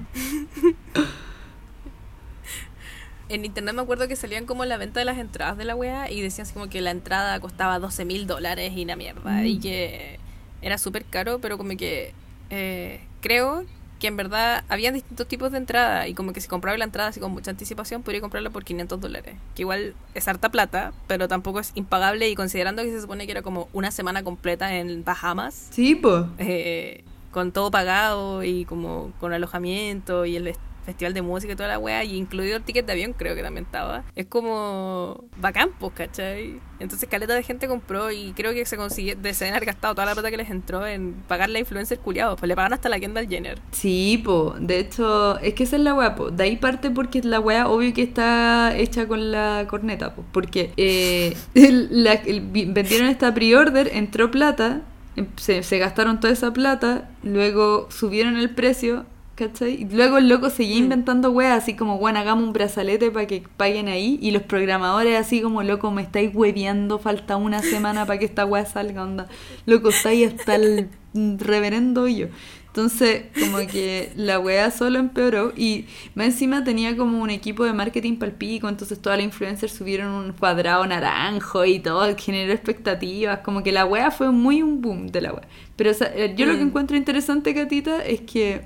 En 3.34 3.44
internet 3.44 3.74
me 3.74 3.82
acuerdo 3.82 4.08
que 4.08 4.16
salían 4.16 4.44
como 4.46 4.64
la 4.64 4.76
venta 4.76 5.00
de 5.00 5.06
las 5.06 5.16
entradas 5.18 5.56
de 5.56 5.64
la 5.64 5.74
wea 5.74 6.10
y 6.10 6.20
decían 6.20 6.44
así 6.44 6.52
como 6.54 6.68
que 6.68 6.80
la 6.80 6.90
entrada 6.90 7.40
costaba 7.40 7.78
12 7.78 8.04
mil 8.04 8.26
dólares 8.26 8.72
y 8.76 8.84
la 8.84 8.94
mierda. 8.96 9.44
Y 9.46 9.56
Mm. 9.56 9.60
que 9.60 10.18
era 10.60 10.76
súper 10.78 11.04
caro, 11.04 11.38
pero 11.40 11.56
como 11.58 11.76
que 11.76 12.12
eh, 12.50 13.00
creo 13.22 13.64
que 13.98 14.08
en 14.08 14.16
verdad 14.16 14.64
había 14.68 14.90
distintos 14.92 15.26
tipos 15.28 15.50
de 15.52 15.58
entrada 15.58 16.08
y 16.08 16.14
como 16.14 16.32
que 16.32 16.40
si 16.40 16.48
compraba 16.48 16.76
la 16.76 16.84
entrada 16.84 17.08
así 17.10 17.20
con 17.20 17.30
mucha 17.32 17.52
anticipación 17.52 18.02
podría 18.02 18.20
comprarla 18.20 18.50
por 18.50 18.64
500 18.64 19.00
dólares. 19.00 19.36
Que 19.54 19.62
igual 19.62 19.94
es 20.14 20.28
harta 20.28 20.50
plata, 20.50 20.92
pero 21.06 21.28
tampoco 21.28 21.60
es 21.60 21.70
impagable 21.76 22.28
y 22.28 22.34
considerando 22.34 22.82
que 22.82 22.90
se 22.90 23.00
supone 23.00 23.24
que 23.26 23.32
era 23.32 23.42
como 23.42 23.68
una 23.72 23.90
semana 23.92 24.22
completa 24.24 24.74
en 24.76 25.04
Bahamas. 25.04 25.68
sí, 25.70 25.94
po. 25.94 26.26
eh, 26.38 27.02
con 27.30 27.52
todo 27.52 27.70
pagado 27.70 28.42
y 28.44 28.66
como 28.66 29.12
con 29.20 29.32
alojamiento 29.32 30.26
y 30.26 30.36
el 30.36 30.48
festival 30.84 31.14
de 31.14 31.22
música 31.22 31.52
y 31.52 31.56
toda 31.56 31.68
la 31.68 31.78
wea, 31.78 32.04
y 32.04 32.16
incluido 32.16 32.56
el 32.56 32.62
ticket 32.62 32.84
de 32.86 32.92
avión, 32.92 33.12
creo 33.12 33.34
que 33.34 33.42
también 33.42 33.64
estaba. 33.64 34.04
Es 34.16 34.26
como 34.26 35.24
bacán, 35.36 35.70
pues, 35.78 35.92
¿cachai? 35.94 36.60
Entonces, 36.80 37.08
caleta 37.08 37.34
de 37.34 37.42
gente 37.44 37.68
compró 37.68 38.10
y 38.10 38.32
creo 38.32 38.52
que 38.52 38.66
se 38.66 38.76
consiguió, 38.76 39.14
se 39.32 39.48
haber 39.48 39.64
gastado 39.64 39.94
toda 39.94 40.06
la 40.06 40.14
plata 40.14 40.30
que 40.30 40.36
les 40.36 40.50
entró 40.50 40.84
en 40.86 41.14
pagar 41.28 41.48
la 41.50 41.60
influencer 41.60 41.98
culiados, 42.00 42.38
pues 42.40 42.48
le 42.48 42.56
pagan 42.56 42.72
hasta 42.72 42.88
la 42.88 42.98
Kendall 42.98 43.28
Jenner. 43.28 43.60
Sí, 43.70 44.20
po. 44.24 44.56
De 44.58 44.80
hecho, 44.80 45.38
es 45.38 45.54
que 45.54 45.62
esa 45.62 45.76
es 45.76 45.82
la 45.82 45.94
weá, 45.94 46.14
po. 46.16 46.30
De 46.30 46.42
ahí 46.44 46.56
parte 46.56 46.90
porque 46.90 47.22
la 47.22 47.38
weá 47.38 47.68
obvio 47.68 47.94
que 47.94 48.02
está 48.02 48.76
hecha 48.76 49.06
con 49.06 49.30
la 49.30 49.66
corneta, 49.68 50.14
po. 50.16 50.24
Porque 50.32 50.72
eh, 50.76 51.36
el- 51.54 52.50
vendieron 52.72 53.08
esta 53.08 53.32
pre-order, 53.32 53.90
entró 53.92 54.30
plata, 54.32 54.82
em- 55.14 55.28
se 55.36 55.78
gastaron 55.78 56.18
toda 56.18 56.32
esa 56.32 56.52
plata, 56.52 57.08
luego 57.22 57.86
subieron 57.90 58.36
el 58.36 58.50
precio, 58.50 59.06
¿cachai? 59.34 59.82
Y 59.82 59.84
luego 59.94 60.18
el 60.18 60.28
loco 60.28 60.50
seguía 60.50 60.76
Mm. 60.76 60.84
inventando 60.84 61.30
weas, 61.30 61.62
así 61.62 61.74
como, 61.74 61.98
bueno, 61.98 62.18
hagamos 62.18 62.44
un 62.44 62.52
brazalete 62.52 63.10
para 63.10 63.26
que 63.26 63.42
paguen 63.56 63.88
ahí. 63.88 64.18
Y 64.22 64.30
los 64.32 64.42
programadores 64.42 65.18
así 65.18 65.40
como, 65.42 65.62
loco, 65.62 65.90
me 65.90 66.02
estáis 66.02 66.30
hueveando, 66.34 66.98
falta 66.98 67.36
una 67.36 67.62
semana 67.62 68.06
para 68.06 68.18
que 68.18 68.24
esta 68.26 68.44
wea 68.46 68.64
salga, 68.66 69.02
onda. 69.02 69.28
Loco, 69.66 69.88
estáis 69.90 70.32
hasta 70.32 70.56
el 70.56 70.88
reverendo 71.14 72.06
yo. 72.08 72.26
Entonces, 72.68 73.24
como 73.38 73.58
que 73.70 74.12
la 74.16 74.38
wea 74.40 74.70
solo 74.70 74.98
empeoró 74.98 75.52
y 75.54 75.84
más 76.14 76.26
encima 76.28 76.64
tenía 76.64 76.96
como 76.96 77.20
un 77.20 77.28
equipo 77.28 77.64
de 77.64 77.74
marketing 77.74 78.16
palpico, 78.16 78.66
entonces 78.66 78.98
todas 78.98 79.18
las 79.18 79.26
influencers 79.26 79.74
subieron 79.74 80.10
un 80.10 80.32
cuadrado 80.32 80.86
naranjo 80.86 81.66
y 81.66 81.80
todo, 81.80 82.16
generó 82.16 82.50
expectativas, 82.54 83.40
como 83.40 83.62
que 83.62 83.72
la 83.72 83.84
wea 83.84 84.10
fue 84.10 84.30
muy 84.32 84.62
un 84.62 84.80
boom 84.80 85.08
de 85.08 85.20
la 85.20 85.34
wea. 85.34 85.46
Pero 85.76 85.90
o 85.90 85.94
sea, 85.94 86.10
eh, 86.14 86.32
yo 86.34 86.46
lo 86.46 86.54
que 86.56 86.64
Mm. 86.64 86.68
encuentro 86.68 86.96
interesante, 86.96 87.54
Catita, 87.54 88.02
es 88.06 88.22
que 88.22 88.62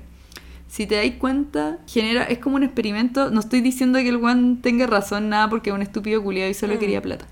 si 0.67 0.85
te 0.85 0.95
dais 0.95 1.15
cuenta, 1.15 1.79
genera, 1.87 2.23
es 2.23 2.39
como 2.39 2.55
un 2.57 2.63
experimento, 2.63 3.31
no 3.31 3.39
estoy 3.39 3.61
diciendo 3.61 3.99
que 3.99 4.09
el 4.09 4.17
one 4.23 4.57
tenga 4.61 4.85
razón, 4.87 5.29
nada, 5.29 5.49
porque 5.49 5.69
es 5.69 5.75
un 5.75 5.81
estúpido 5.81 6.21
culiado 6.23 6.49
y 6.49 6.53
solo 6.53 6.75
Mm. 6.75 6.79
quería 6.79 7.01
plata. 7.01 7.25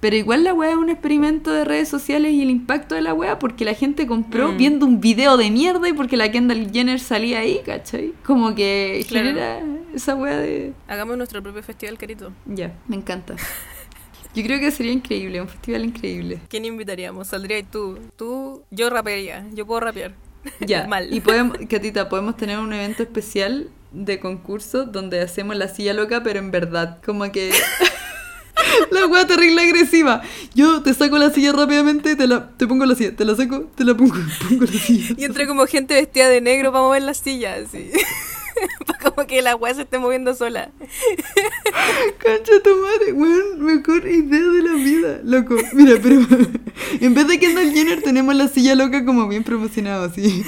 Pero 0.00 0.16
igual 0.16 0.44
la 0.44 0.52
weá 0.52 0.70
es 0.72 0.76
un 0.76 0.90
experimento 0.90 1.50
de 1.50 1.64
redes 1.64 1.88
sociales 1.88 2.32
y 2.34 2.42
el 2.42 2.50
impacto 2.50 2.94
de 2.94 3.00
la 3.00 3.14
weá 3.14 3.38
porque 3.38 3.64
la 3.64 3.72
gente 3.72 4.06
compró 4.06 4.52
Mm. 4.52 4.56
viendo 4.58 4.84
un 4.86 5.00
video 5.00 5.38
de 5.38 5.50
mierda 5.50 5.88
y 5.88 5.94
porque 5.94 6.18
la 6.18 6.30
Kendall 6.30 6.70
Jenner 6.72 7.00
salía 7.00 7.38
ahí, 7.38 7.60
¿cachai? 7.64 8.12
Como 8.22 8.54
que 8.54 9.02
Claro. 9.08 9.26
genera 9.28 9.60
esa 9.94 10.14
weá 10.14 10.36
de... 10.36 10.74
Hagamos 10.88 11.16
nuestro 11.16 11.42
propio 11.42 11.62
festival, 11.62 11.96
carito. 11.96 12.32
Ya, 12.44 12.74
me 12.86 12.96
encanta. 12.96 13.34
Yo 14.34 14.42
creo 14.42 14.58
que 14.60 14.70
sería 14.72 14.92
increíble, 14.92 15.40
un 15.40 15.48
festival 15.48 15.84
increíble. 15.86 16.40
¿Quién 16.48 16.64
invitaríamos? 16.66 17.28
Saldrías 17.28 17.64
tú. 17.70 17.98
Tú, 18.16 18.62
yo 18.70 18.90
rapearía. 18.90 19.46
Yo 19.54 19.64
puedo 19.64 19.80
rapear. 19.80 20.12
Ya, 20.60 20.86
Mal. 20.86 21.12
y 21.12 21.20
podemos, 21.20 21.58
Catita, 21.68 22.08
podemos 22.08 22.36
tener 22.36 22.58
un 22.58 22.72
evento 22.72 23.02
especial 23.02 23.68
de 23.92 24.20
concurso 24.20 24.84
donde 24.84 25.20
hacemos 25.20 25.56
la 25.56 25.68
silla 25.68 25.94
loca, 25.94 26.22
pero 26.22 26.38
en 26.38 26.50
verdad, 26.50 26.98
como 27.04 27.30
que... 27.30 27.52
la 28.90 29.06
weá 29.06 29.26
terrible 29.26 29.62
agresiva. 29.62 30.22
Yo 30.54 30.82
te 30.82 30.94
saco 30.94 31.18
la 31.18 31.30
silla 31.30 31.52
rápidamente, 31.52 32.16
te 32.16 32.26
la 32.26 32.50
te 32.56 32.66
pongo 32.66 32.86
la 32.86 32.94
silla, 32.94 33.14
te 33.14 33.24
la 33.24 33.34
saco, 33.34 33.70
te 33.74 33.84
la 33.84 33.94
pongo, 33.94 34.14
pongo 34.48 34.64
la 34.64 34.78
silla. 34.78 35.14
Y 35.16 35.24
entre 35.24 35.46
como 35.46 35.66
gente 35.66 35.94
vestida 35.94 36.28
de 36.28 36.40
negro 36.40 36.72
para 36.72 36.84
mover 36.84 37.02
las 37.02 37.18
sillas, 37.18 37.68
así. 37.68 37.90
como 39.02 39.26
que 39.26 39.42
la 39.42 39.56
weá 39.56 39.74
se 39.74 39.82
esté 39.82 39.98
moviendo 39.98 40.34
sola. 40.34 40.70
Concha 42.22 42.62
tu 42.62 42.76
madre, 42.76 43.12
weón, 43.12 43.64
mejor 43.64 44.06
idea 44.06 44.40
de 44.40 44.62
la 44.62 44.72
vida, 44.72 45.20
loco. 45.24 45.56
Mira, 45.72 45.98
pero 46.02 46.20
en 47.00 47.14
vez 47.14 47.28
de 47.28 47.38
Kendall 47.38 47.72
Jenner 47.72 48.02
tenemos 48.02 48.34
la 48.34 48.48
silla 48.48 48.74
loca 48.74 49.04
como 49.04 49.28
bien 49.28 49.44
promocionado, 49.44 50.04
así. 50.04 50.44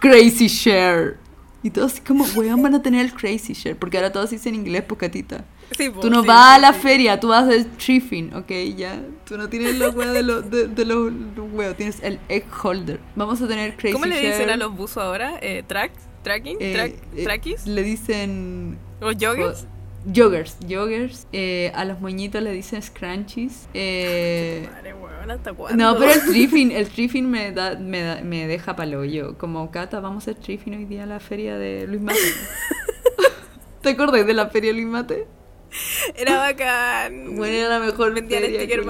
Crazy 0.00 0.48
Share. 0.48 1.16
Y 1.62 1.70
todos 1.70 2.00
como, 2.06 2.24
weón, 2.34 2.62
van 2.62 2.74
a 2.74 2.82
tener 2.82 3.04
el 3.04 3.12
Crazy 3.12 3.54
Share, 3.54 3.76
porque 3.76 3.96
ahora 3.96 4.12
todos 4.12 4.30
dicen 4.30 4.54
inglés, 4.54 4.82
pocatita. 4.82 5.44
Sí, 5.76 5.90
po, 5.90 6.00
Tú 6.00 6.10
no 6.10 6.22
sí, 6.22 6.28
vas 6.28 6.50
sí, 6.50 6.54
a 6.56 6.58
la 6.60 6.72
feria, 6.72 7.18
tú 7.18 7.28
vas 7.28 7.48
del 7.48 7.66
thriffing, 7.66 8.34
ok, 8.34 8.50
ya. 8.76 9.00
Tú 9.26 9.36
no 9.36 9.48
tienes 9.48 9.76
la 9.78 9.88
wea 9.90 10.12
de 10.12 10.22
los, 10.22 10.48
de, 10.50 10.68
de 10.68 10.84
los, 10.84 11.12
los 11.12 11.50
huevos, 11.52 11.76
tienes 11.76 12.00
el 12.02 12.20
egg 12.28 12.44
holder. 12.62 13.00
Vamos 13.16 13.40
a 13.42 13.48
tener 13.48 13.74
Crazy 13.76 13.92
¿Cómo 13.92 14.06
le 14.06 14.16
dicen 14.16 14.32
Share. 14.46 14.50
a 14.52 14.56
los 14.56 14.76
buzos 14.76 14.98
ahora? 14.98 15.38
Eh, 15.40 15.64
¿Track? 15.66 15.92
¿Tracking? 16.22 16.58
Eh, 16.60 16.72
¿Track? 16.72 16.92
eh, 17.16 17.24
¿Trackies? 17.24 17.66
Le 17.66 17.82
dicen 17.82 18.78
¿O 19.00 19.06
joggers? 19.12 19.66
joggers, 20.06 20.56
joggers. 20.68 21.26
Eh, 21.32 21.72
a 21.74 21.84
los 21.84 22.00
moñitos 22.00 22.40
le 22.42 22.52
dicen 22.52 22.80
scrunchies. 22.82 23.66
Eh, 23.74 24.68
Madre, 24.70 24.94
weón, 24.94 25.30
¿hasta 25.30 25.52
cuándo? 25.54 25.82
no, 25.84 25.98
pero 25.98 26.12
el 26.12 26.20
triffin, 26.26 26.70
el 26.70 26.88
triffin 26.88 27.28
me, 27.28 27.50
da, 27.52 27.74
me, 27.76 28.00
da- 28.02 28.20
me 28.22 28.46
deja 28.46 28.76
palo 28.76 29.04
yo. 29.04 29.36
Como 29.38 29.70
Cata, 29.70 29.98
vamos 30.00 30.28
a 30.28 30.30
hacer 30.30 30.42
triffin 30.42 30.74
hoy 30.74 30.84
día 30.84 31.02
a 31.02 31.06
la 31.06 31.18
feria 31.20 31.58
de 31.58 31.86
Luis 31.88 32.00
Mate. 32.00 32.18
¿Te 33.82 33.90
acordás 33.90 34.26
de 34.26 34.34
la 34.34 34.48
feria 34.48 34.70
de 34.70 34.74
Luis 34.80 34.86
Mate? 34.86 35.26
Era 36.16 36.38
bacán. 36.38 37.36
Bueno, 37.36 37.56
era 37.56 37.68
la 37.68 37.80
mejor 37.80 38.14
Vendían 38.14 38.44
sticker. 38.44 38.82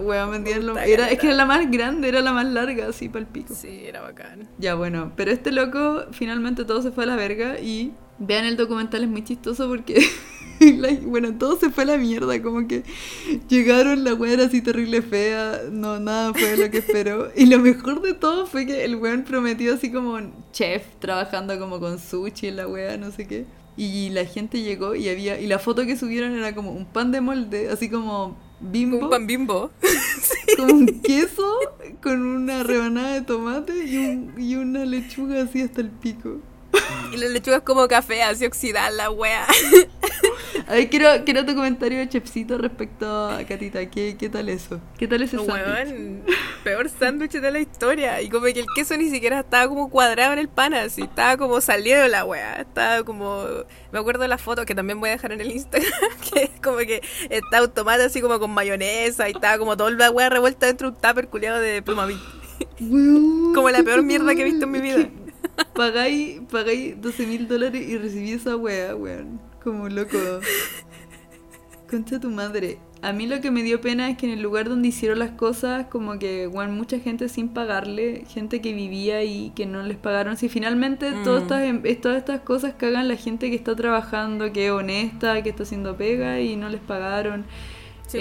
Weón, 0.00 0.30
vendían 0.30 0.66
lo- 0.66 0.78
era, 0.78 1.10
es 1.10 1.18
que 1.18 1.26
era 1.28 1.36
la 1.36 1.46
más 1.46 1.70
grande, 1.70 2.08
era 2.08 2.20
la 2.20 2.32
más 2.32 2.46
larga, 2.46 2.88
así 2.88 3.08
para 3.08 3.20
el 3.20 3.26
pico. 3.26 3.54
Sí, 3.54 3.82
era 3.84 4.00
bacán. 4.00 4.48
Ya, 4.58 4.74
bueno, 4.74 5.12
pero 5.16 5.30
este 5.32 5.50
loco 5.52 6.04
finalmente 6.12 6.64
todo 6.64 6.82
se 6.82 6.90
fue 6.92 7.04
a 7.04 7.06
la 7.08 7.16
verga 7.16 7.58
y 7.58 7.92
vean 8.18 8.44
el 8.44 8.56
documental, 8.56 9.02
es 9.02 9.08
muy 9.08 9.24
chistoso 9.24 9.66
porque, 9.68 10.00
la- 10.60 10.96
bueno, 11.02 11.34
todo 11.38 11.58
se 11.58 11.70
fue 11.70 11.84
a 11.84 11.86
la 11.86 11.96
mierda, 11.96 12.40
como 12.42 12.68
que 12.68 12.82
llegaron, 13.48 14.04
la 14.04 14.14
weá 14.14 14.34
era 14.34 14.44
así 14.44 14.62
terrible 14.62 15.02
fea, 15.02 15.62
no, 15.70 15.98
nada 15.98 16.32
fue 16.34 16.56
lo 16.56 16.70
que 16.70 16.78
esperó. 16.78 17.30
Y 17.36 17.46
lo 17.46 17.58
mejor 17.58 18.02
de 18.02 18.14
todo 18.14 18.46
fue 18.46 18.66
que 18.66 18.84
el 18.84 18.96
weón 18.96 19.24
prometió 19.24 19.74
así 19.74 19.90
como 19.90 20.18
chef, 20.52 20.82
trabajando 21.00 21.58
como 21.58 21.80
con 21.80 21.98
sushi 21.98 22.48
en 22.48 22.56
la 22.56 22.68
weá, 22.68 22.96
no 22.96 23.10
sé 23.10 23.26
qué. 23.26 23.44
Y 23.76 24.10
la 24.10 24.24
gente 24.26 24.60
llegó 24.62 24.94
y 24.94 25.08
había, 25.08 25.40
y 25.40 25.46
la 25.46 25.58
foto 25.58 25.86
que 25.86 25.96
subieron 25.96 26.32
era 26.32 26.54
como 26.54 26.72
un 26.72 26.84
pan 26.84 27.12
de 27.12 27.20
molde, 27.20 27.68
así 27.70 27.88
como 27.88 28.36
bimbo 28.60 28.98
Un 28.98 29.10
pan 29.10 29.26
bimbo. 29.26 29.70
con 30.58 30.86
queso, 31.00 31.56
con 32.02 32.20
una 32.20 32.62
rebanada 32.62 33.14
de 33.14 33.22
tomate 33.22 33.84
y, 33.86 33.96
un- 33.96 34.34
y 34.38 34.56
una 34.56 34.84
lechuga 34.84 35.42
así 35.42 35.62
hasta 35.62 35.80
el 35.80 35.88
pico. 35.90 36.38
Y 37.12 37.16
la 37.16 37.28
lechuga 37.28 37.58
es 37.58 37.62
como 37.62 37.88
café, 37.88 38.22
así 38.22 38.46
oxidada 38.46 38.90
la 38.90 39.10
wea. 39.10 39.46
A 40.66 40.74
ver, 40.74 40.88
quiero, 40.88 41.24
quiero 41.24 41.44
tu 41.44 41.56
comentario, 41.56 42.04
Chefcito, 42.04 42.56
respecto 42.56 43.28
a 43.28 43.42
Catita. 43.44 43.90
¿Qué, 43.90 44.16
qué 44.16 44.28
tal 44.28 44.48
eso? 44.48 44.80
¿Qué 44.96 45.08
tal 45.08 45.22
ese 45.22 45.36
sándwich? 45.36 46.22
Peor 46.62 46.88
sándwich 46.88 47.32
de 47.32 47.50
la 47.50 47.58
historia. 47.58 48.22
Y 48.22 48.28
como 48.28 48.46
que 48.46 48.60
el 48.60 48.66
queso 48.72 48.96
ni 48.96 49.10
siquiera 49.10 49.40
estaba 49.40 49.66
como 49.66 49.90
cuadrado 49.90 50.32
en 50.32 50.38
el 50.38 50.48
pan, 50.48 50.74
así. 50.74 51.02
Estaba 51.02 51.36
como 51.36 51.60
salido 51.60 52.06
la 52.06 52.24
wea. 52.24 52.60
Estaba 52.60 53.02
como. 53.02 53.44
Me 53.90 53.98
acuerdo 53.98 54.22
de 54.22 54.28
la 54.28 54.38
foto 54.38 54.64
que 54.64 54.76
también 54.76 55.00
voy 55.00 55.08
a 55.08 55.12
dejar 55.12 55.32
en 55.32 55.40
el 55.40 55.50
Instagram. 55.50 55.90
Que 56.32 56.44
es 56.44 56.50
como 56.62 56.76
que 56.78 57.02
estaba 57.30 57.64
un 57.64 57.72
tomate 57.72 58.04
así 58.04 58.20
como 58.20 58.38
con 58.38 58.52
mayonesa. 58.52 59.28
Y 59.28 59.32
estaba 59.32 59.58
como 59.58 59.76
toda 59.76 59.90
la 59.90 60.10
wea 60.12 60.28
revuelta 60.28 60.66
dentro 60.66 60.90
de 60.90 60.96
un 60.96 61.00
tupper 61.00 61.26
culiado 61.26 61.58
de 61.58 61.82
plumavit. 61.82 62.18
Como 62.78 63.70
la 63.70 63.82
peor 63.82 64.02
mierda 64.02 64.34
que 64.34 64.42
he 64.42 64.44
visto 64.44 64.66
en 64.66 64.70
mi 64.70 64.80
vida. 64.80 65.08
Pagáis, 65.74 66.40
pagáis 66.50 67.00
12 67.00 67.26
mil 67.26 67.48
dólares 67.48 67.86
y 67.88 67.96
recibí 67.98 68.32
esa 68.32 68.56
wea, 68.56 68.94
weón. 68.94 69.40
Como 69.62 69.88
loco. 69.88 70.18
Concha 71.90 72.20
tu 72.20 72.30
madre. 72.30 72.78
A 73.02 73.12
mí 73.12 73.26
lo 73.26 73.40
que 73.40 73.50
me 73.50 73.62
dio 73.62 73.80
pena 73.80 74.10
es 74.10 74.18
que 74.18 74.26
en 74.26 74.32
el 74.32 74.42
lugar 74.42 74.68
donde 74.68 74.88
hicieron 74.88 75.18
las 75.18 75.30
cosas, 75.30 75.86
como 75.86 76.18
que, 76.18 76.46
weón, 76.46 76.72
mucha 76.74 76.98
gente 77.00 77.28
sin 77.30 77.48
pagarle, 77.48 78.24
gente 78.28 78.60
que 78.60 78.74
vivía 78.74 79.24
y 79.24 79.50
que 79.56 79.64
no 79.66 79.82
les 79.82 79.96
pagaron. 79.96 80.36
Si 80.36 80.48
finalmente 80.48 81.10
Mm. 81.10 81.22
todas, 81.24 81.42
estas, 81.42 81.62
em- 81.62 81.82
todas 82.00 82.18
estas 82.18 82.40
cosas 82.42 82.74
que 82.74 82.86
hagan 82.86 83.08
la 83.08 83.16
gente 83.16 83.48
que 83.50 83.56
está 83.56 83.74
trabajando, 83.74 84.52
que 84.52 84.66
es 84.66 84.72
honesta, 84.72 85.42
que 85.42 85.48
está 85.50 85.62
haciendo 85.62 85.96
pega 85.96 86.40
y 86.40 86.56
no 86.56 86.68
les 86.68 86.80
pagaron. 86.80 87.44
Sí, 88.06 88.18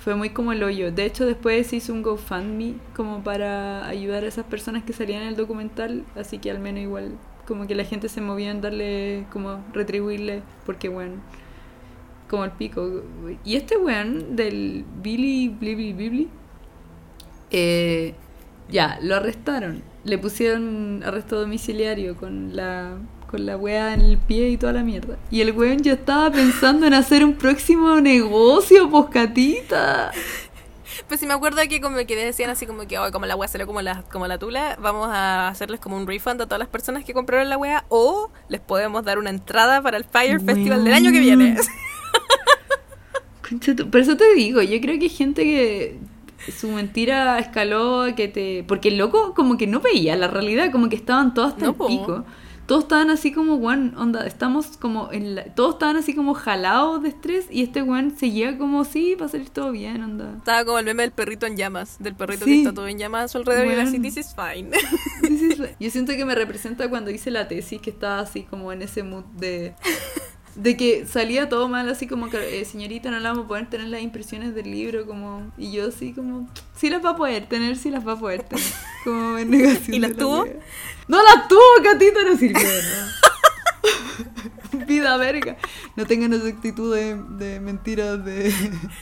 fue 0.00 0.16
muy 0.16 0.30
como 0.30 0.52
el 0.52 0.62
hoyo. 0.62 0.90
De 0.90 1.04
hecho, 1.04 1.26
después 1.26 1.72
hizo 1.72 1.92
un 1.92 2.02
GoFundMe 2.02 2.74
como 2.96 3.22
para 3.22 3.86
ayudar 3.86 4.24
a 4.24 4.28
esas 4.28 4.46
personas 4.46 4.82
que 4.82 4.94
salían 4.94 5.22
en 5.22 5.28
el 5.28 5.36
documental. 5.36 6.04
Así 6.16 6.38
que 6.38 6.50
al 6.50 6.58
menos 6.58 6.82
igual, 6.82 7.18
como 7.46 7.66
que 7.66 7.74
la 7.74 7.84
gente 7.84 8.08
se 8.08 8.22
movía 8.22 8.50
en 8.50 8.62
darle, 8.62 9.26
como 9.30 9.62
retribuirle, 9.74 10.42
porque 10.64 10.88
bueno, 10.88 11.16
como 12.30 12.44
el 12.44 12.52
pico. 12.52 13.02
Y 13.44 13.56
este 13.56 13.76
weón 13.76 14.36
del 14.36 14.86
Billy 15.02 15.48
Blibli 15.50 15.92
Bibli, 15.92 16.28
eh, 17.50 18.14
ya, 18.70 18.98
lo 19.02 19.16
arrestaron. 19.16 19.82
Le 20.04 20.16
pusieron 20.16 21.02
arresto 21.04 21.38
domiciliario 21.38 22.16
con 22.16 22.56
la 22.56 22.96
con 23.30 23.46
la 23.46 23.56
wea 23.56 23.94
en 23.94 24.00
el 24.00 24.18
pie 24.18 24.50
y 24.50 24.56
toda 24.56 24.72
la 24.72 24.82
mierda. 24.82 25.16
Y 25.30 25.40
el 25.40 25.52
weón 25.52 25.78
ya 25.78 25.92
estaba 25.92 26.32
pensando 26.32 26.84
en 26.86 26.94
hacer 26.94 27.24
un 27.24 27.34
próximo 27.34 28.00
negocio, 28.00 28.90
poscatita. 28.90 30.10
Pues 31.06 31.20
sí 31.20 31.26
me 31.26 31.34
acuerdo 31.34 31.60
que 31.68 31.80
como 31.80 31.96
que 31.98 32.16
decían 32.16 32.50
así 32.50 32.66
como 32.66 32.88
que 32.88 32.98
"Oh, 32.98 33.10
como 33.12 33.26
la 33.26 33.36
wea 33.36 33.48
salió 33.48 33.68
como 33.68 33.82
la, 33.82 34.02
como 34.10 34.26
la 34.26 34.38
tula, 34.38 34.76
vamos 34.82 35.08
a 35.10 35.46
hacerles 35.46 35.78
como 35.78 35.96
un 35.96 36.08
refund 36.08 36.42
a 36.42 36.46
todas 36.46 36.58
las 36.58 36.68
personas 36.68 37.04
que 37.04 37.14
compraron 37.14 37.48
la 37.48 37.56
wea 37.56 37.84
o 37.88 38.30
les 38.48 38.60
podemos 38.60 39.04
dar 39.04 39.18
una 39.18 39.30
entrada 39.30 39.80
para 39.80 39.96
el 39.96 40.04
Fire 40.04 40.40
Festival 40.40 40.84
del 40.84 40.92
año 40.92 41.12
que 41.12 41.20
viene. 41.20 41.56
Por 43.90 44.00
eso 44.00 44.16
te 44.16 44.34
digo, 44.34 44.62
yo 44.62 44.80
creo 44.80 44.98
que 44.98 45.04
hay 45.04 45.08
gente 45.08 45.44
que 45.44 45.98
su 46.50 46.68
mentira 46.68 47.38
escaló 47.38 48.06
que 48.16 48.28
te... 48.28 48.64
Porque 48.66 48.88
el 48.88 48.98
loco 48.98 49.34
como 49.34 49.56
que 49.56 49.66
no 49.66 49.80
veía 49.80 50.16
la 50.16 50.28
realidad, 50.28 50.70
como 50.72 50.88
que 50.88 50.96
estaban 50.96 51.34
todos 51.34 51.52
hasta 51.52 51.66
No, 51.66 51.72
pico. 51.74 52.24
Todos 52.70 52.84
estaban 52.84 53.10
así 53.10 53.32
como, 53.32 53.56
weón, 53.56 53.94
onda, 53.98 54.24
estamos 54.28 54.76
como 54.76 55.10
en 55.10 55.34
la... 55.34 55.42
Todos 55.56 55.72
estaban 55.74 55.96
así 55.96 56.14
como 56.14 56.34
jalados 56.34 57.02
de 57.02 57.08
estrés 57.08 57.46
y 57.50 57.64
este 57.64 57.82
weón 57.82 58.16
seguía 58.16 58.56
como, 58.58 58.84
sí, 58.84 59.16
va 59.16 59.26
a 59.26 59.28
salir 59.28 59.50
todo 59.50 59.72
bien, 59.72 60.00
onda. 60.04 60.34
Estaba 60.38 60.64
como 60.64 60.78
el 60.78 60.84
meme 60.84 61.02
del 61.02 61.10
perrito 61.10 61.46
en 61.46 61.56
llamas, 61.56 61.96
del 61.98 62.14
perrito 62.14 62.44
Sí. 62.44 62.52
que 62.52 62.58
está 62.58 62.72
todo 62.72 62.86
en 62.86 62.96
llamas 62.96 63.24
a 63.24 63.28
su 63.28 63.38
alrededor 63.38 63.66
y 63.66 63.70
Weón. 63.70 63.88
así, 63.88 63.98
this 63.98 64.18
is 64.18 64.32
fine. 64.36 64.70
This 65.22 65.42
is 65.42 65.58
right. 65.58 65.74
Yo 65.80 65.90
siento 65.90 66.12
que 66.12 66.24
me 66.24 66.36
representa 66.36 66.88
cuando 66.88 67.10
hice 67.10 67.32
la 67.32 67.48
tesis, 67.48 67.80
que 67.80 67.90
estaba 67.90 68.20
así 68.20 68.44
como 68.44 68.72
en 68.72 68.82
ese 68.82 69.02
mood 69.02 69.24
de... 69.36 69.74
De 70.60 70.76
que 70.76 71.06
salía 71.06 71.48
todo 71.48 71.68
mal, 71.68 71.88
así 71.88 72.06
como 72.06 72.28
que, 72.28 72.60
eh, 72.60 72.64
señorita, 72.64 73.10
no 73.10 73.18
la 73.18 73.30
vamos 73.30 73.46
a 73.46 73.48
poder 73.48 73.70
tener 73.70 73.88
las 73.88 74.02
impresiones 74.02 74.54
del 74.54 74.70
libro, 74.70 75.06
como... 75.06 75.50
Y 75.56 75.72
yo 75.72 75.88
así 75.88 76.12
como, 76.12 76.48
sí 76.76 76.90
las 76.90 77.04
va 77.04 77.10
a 77.10 77.16
poder 77.16 77.46
tener, 77.46 77.76
sí 77.76 77.90
las 77.90 78.06
va 78.06 78.12
a 78.12 78.18
poder 78.18 78.42
tener. 78.42 78.64
Como 79.04 79.38
en 79.38 79.50
negación. 79.52 79.94
¿Y 79.94 79.98
las 80.00 80.10
la 80.10 80.16
tuvo? 80.16 80.46
No 81.08 81.22
las 81.22 81.48
tuvo, 81.48 81.60
Catita, 81.82 82.22
no 82.24 82.36
sirvió, 82.36 82.60
¿no? 82.60 83.29
Vida 84.86 85.16
verga. 85.16 85.56
No 85.96 86.06
tengan 86.06 86.32
esa 86.32 86.48
actitud 86.48 86.94
de, 86.94 87.16
de 87.16 87.60
mentiras 87.60 88.24
de 88.24 88.52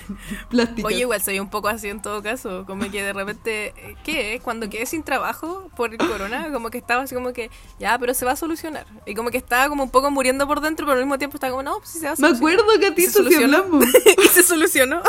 plásticas. 0.51 0.85
Oye, 0.85 1.01
igual 1.01 1.21
soy 1.23 1.41
un 1.41 1.51
poco 1.51 1.69
así 1.69 1.89
en 1.89 2.01
todo 2.03 2.23
caso, 2.23 2.65
como 2.67 2.91
que 2.91 3.03
de 3.03 3.13
repente, 3.13 3.75
eh, 3.77 3.97
¿qué? 4.05 4.41
Cuando 4.43 4.69
quedé 4.71 4.87
sin 4.87 5.03
trabajo 5.03 5.71
por 5.77 5.93
el 5.93 5.99
corona, 5.99 6.51
como 6.53 6.71
que 6.71 6.79
estaba 6.79 7.03
así 7.03 7.15
como 7.15 7.33
que, 7.33 7.51
ya, 7.79 7.99
pero 7.99 8.15
se 8.15 8.25
va 8.25 8.33
a 8.33 8.37
solucionar. 8.37 8.87
Y 9.07 9.15
como 9.15 9.31
que 9.31 9.39
estaba 9.39 9.69
como 9.69 9.83
un 9.85 9.91
poco 9.91 10.11
muriendo 10.11 10.47
por 10.47 10.61
dentro, 10.61 10.87
pero 10.87 10.99
al 10.99 11.05
mismo 11.05 11.19
tiempo 11.19 11.37
estaba 11.37 11.51
como, 11.53 11.63
no, 11.63 11.79
pues 11.79 11.91
sí 11.91 11.99
se 11.99 12.07
va 12.07 12.13
a 12.13 12.17
Me 12.17 12.29
solucionar. 12.29 12.61
acuerdo, 12.61 12.73
¿Se 12.73 12.81
Catito, 12.81 13.11
si 13.11 13.17
solucionó? 13.17 13.57
hablamos. 13.59 13.85
y 14.25 14.29
se 14.29 14.43
solucionó. 14.43 15.03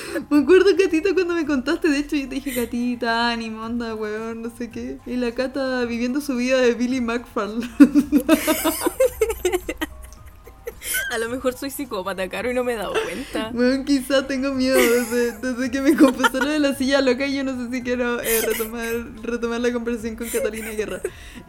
Me 0.30 0.38
acuerdo, 0.38 0.70
Catita, 0.76 1.14
cuando 1.14 1.34
me 1.34 1.46
contaste, 1.46 1.88
de 1.88 1.98
hecho, 1.98 2.16
yo 2.16 2.28
te 2.28 2.36
dije, 2.36 2.54
Catita, 2.54 3.30
ánimo, 3.30 3.62
onda, 3.62 3.94
weón, 3.94 4.42
no 4.42 4.50
sé 4.50 4.70
qué. 4.70 4.98
Y 5.06 5.16
la 5.16 5.32
Cata 5.32 5.84
viviendo 5.84 6.20
su 6.20 6.36
vida 6.36 6.60
de 6.60 6.74
Billy 6.74 7.00
McFarlane. 7.00 7.68
A 11.12 11.18
lo 11.18 11.28
mejor 11.28 11.52
soy 11.52 11.70
psicópata, 11.70 12.26
caro, 12.28 12.50
y 12.50 12.54
no 12.54 12.64
me 12.64 12.72
he 12.72 12.76
dado 12.76 12.94
cuenta. 13.04 13.50
Weón, 13.54 13.84
quizá 13.84 14.26
tengo 14.26 14.52
miedo 14.54 14.76
desde, 14.76 15.32
desde 15.38 15.70
que 15.70 15.80
me 15.82 15.94
confesó 15.96 16.38
lo 16.38 16.48
de 16.50 16.58
la 16.58 16.74
silla 16.74 17.00
loca 17.02 17.26
yo 17.26 17.44
no 17.44 17.56
sé 17.56 17.70
si 17.70 17.82
quiero 17.82 18.20
eh, 18.22 18.40
retomar, 18.46 18.86
retomar 19.22 19.60
la 19.60 19.72
conversación 19.72 20.16
con 20.16 20.28
Catalina 20.28 20.70
Guerra. 20.70 21.00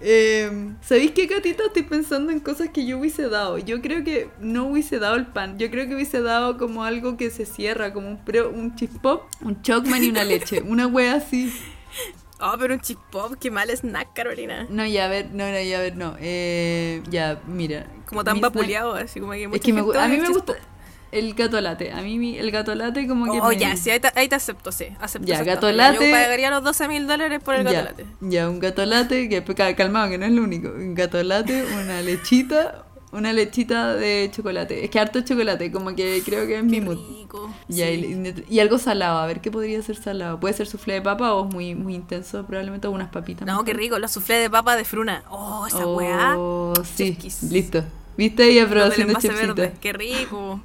Eh, 0.02 0.72
¿Sabéis 0.82 1.12
qué, 1.12 1.28
Catita? 1.28 1.64
Estoy 1.66 1.84
pensando 1.84 2.32
en 2.32 2.40
cosas 2.42 2.70
que 2.74 2.86
yo 2.86 3.00
hubiese 3.00 3.30
dado. 3.30 3.58
Yo 3.58 3.82
creo 3.82 4.04
que 4.04 4.30
no 4.42 4.66
hubiese 4.68 5.00
dado 5.00 5.16
el 5.16 5.28
pan. 5.28 5.58
Yo 5.58 5.70
creo 5.72 5.88
que 5.88 5.96
hubiese 5.96 6.22
dado 6.22 6.58
como 6.58 6.84
algo 6.84 7.16
que 7.16 7.30
se 7.30 7.46
cierra, 7.46 7.94
como 7.94 8.10
un, 8.10 8.18
pre- 8.26 8.46
un 8.46 8.76
chip 8.76 8.92
pop, 9.02 9.24
un 9.42 9.62
chocman 9.62 10.04
y 10.04 10.10
una 10.10 10.24
leche. 10.26 10.62
Una 10.62 10.88
wea 10.88 11.16
así. 11.16 11.54
Oh, 12.46 12.56
pero 12.60 12.74
un 12.74 12.82
chip 12.82 13.00
pop, 13.12 13.34
qué 13.40 13.50
mal 13.50 13.70
snack, 13.70 14.14
Carolina. 14.14 14.68
No, 14.70 14.86
ya, 14.86 15.06
a 15.06 15.08
ver, 15.08 15.30
no, 15.32 15.50
no, 15.50 15.62
ya, 15.62 15.78
a 15.78 15.82
ver, 15.82 15.96
no. 15.96 16.16
Eh, 16.20 17.02
ya, 17.10 17.40
mira. 17.48 17.88
Como 18.06 18.24
tan 18.24 18.42
vapuleado, 18.42 18.96
así 18.96 19.20
como 19.20 19.32
que 19.32 19.46
Es 19.52 19.62
que 19.62 19.72
me 19.74 19.80
a 19.82 20.08
mí 20.08 20.18
me 20.18 20.28
gusta 20.30 20.54
el 21.12 21.34
gato 21.36 21.62
latte. 21.62 21.92
A 21.92 22.02
mí 22.02 22.18
mi- 22.18 22.38
el 22.40 22.50
gato 22.52 22.74
latte 22.76 23.08
como 23.08 23.32
que 23.32 23.40
Oh, 23.40 23.50
me- 23.50 23.58
ya, 23.58 23.78
sí, 23.78 23.92
ahí 23.92 24.00
te, 24.00 24.10
ahí 24.16 24.28
te 24.28 24.36
acepto, 24.36 24.72
sí. 24.72 24.88
Acepto 25.00 25.28
Ya, 25.28 25.44
gato 25.44 25.72
latte. 25.72 26.06
Yo 26.06 26.12
pagaría 26.12 26.50
los 26.50 26.64
12 26.64 26.88
mil 26.88 27.06
dólares 27.08 27.40
por 27.44 27.54
el 27.56 27.64
gato 27.64 27.76
ya, 27.76 27.84
latte. 27.84 28.06
ya, 28.20 28.50
un 28.50 28.60
gato 28.60 28.84
latte, 28.86 29.30
que 29.30 29.44
ca- 29.56 29.76
calmado, 29.76 30.10
que 30.10 30.18
no 30.18 30.26
es 30.26 30.32
lo 30.32 30.42
único. 30.44 30.70
Un 30.70 30.96
gato 30.96 31.22
latte, 31.24 31.64
una 31.84 32.02
lechita, 32.02 32.86
una 33.14 33.32
lechita 33.34 33.96
de 33.96 34.30
chocolate. 34.36 34.84
Es 34.84 34.90
que 34.90 35.00
harto 35.00 35.22
chocolate, 35.22 35.72
como 35.72 35.96
que 35.96 36.22
creo 36.26 36.46
que 36.48 36.58
es 36.58 36.64
mi 36.64 36.82
mood. 36.82 36.98
sí. 37.70 37.82
y, 37.82 38.56
y 38.56 38.60
algo 38.60 38.78
salado, 38.78 39.20
a 39.20 39.26
ver 39.28 39.40
qué 39.42 39.50
podría 39.52 39.82
ser 39.82 39.96
salado. 39.96 40.40
Puede 40.40 40.54
ser 40.54 40.68
soufflé 40.68 40.96
de 40.96 41.02
papa 41.02 41.34
o 41.34 41.46
muy, 41.46 41.76
muy 41.76 41.96
intenso, 41.96 42.46
probablemente 42.46 42.88
unas 42.88 43.10
papitas. 43.10 43.48
No, 43.48 43.64
qué 43.64 43.74
rico, 43.74 43.98
los 44.00 44.12
soufflés 44.12 44.42
de 44.42 44.50
papa 44.50 44.76
de 44.76 44.84
fruna. 44.86 45.24
Oh, 45.30 45.66
esa 45.68 45.88
weá. 45.88 46.36
Oh, 46.38 46.74
sí, 46.84 47.12
Chefkis. 47.12 47.44
listo. 47.44 47.84
¿Viste? 48.18 48.52
Y 48.52 48.60
aprobación 48.60 49.08
de. 49.56 49.72
Qué 49.82 49.94
rico. 49.94 50.62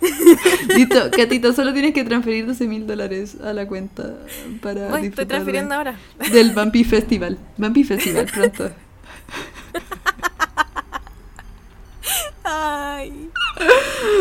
Listo, 0.76 1.10
Catito, 1.10 1.52
solo 1.52 1.72
tienes 1.72 1.92
que 1.92 2.04
transferir 2.04 2.46
12 2.46 2.68
mil 2.68 2.86
dólares 2.86 3.36
a 3.42 3.52
la 3.52 3.66
cuenta 3.66 4.14
para 4.62 4.88
Voy, 4.90 5.06
estoy 5.06 5.26
transfiriendo 5.26 5.70
de- 5.70 5.74
ahora. 5.76 5.98
del 6.30 6.52
Bumpy 6.52 6.84
Festival. 6.84 7.36
Bumpy 7.56 7.82
Festival, 7.82 8.26
pronto. 8.32 8.70
Ay. 12.50 13.30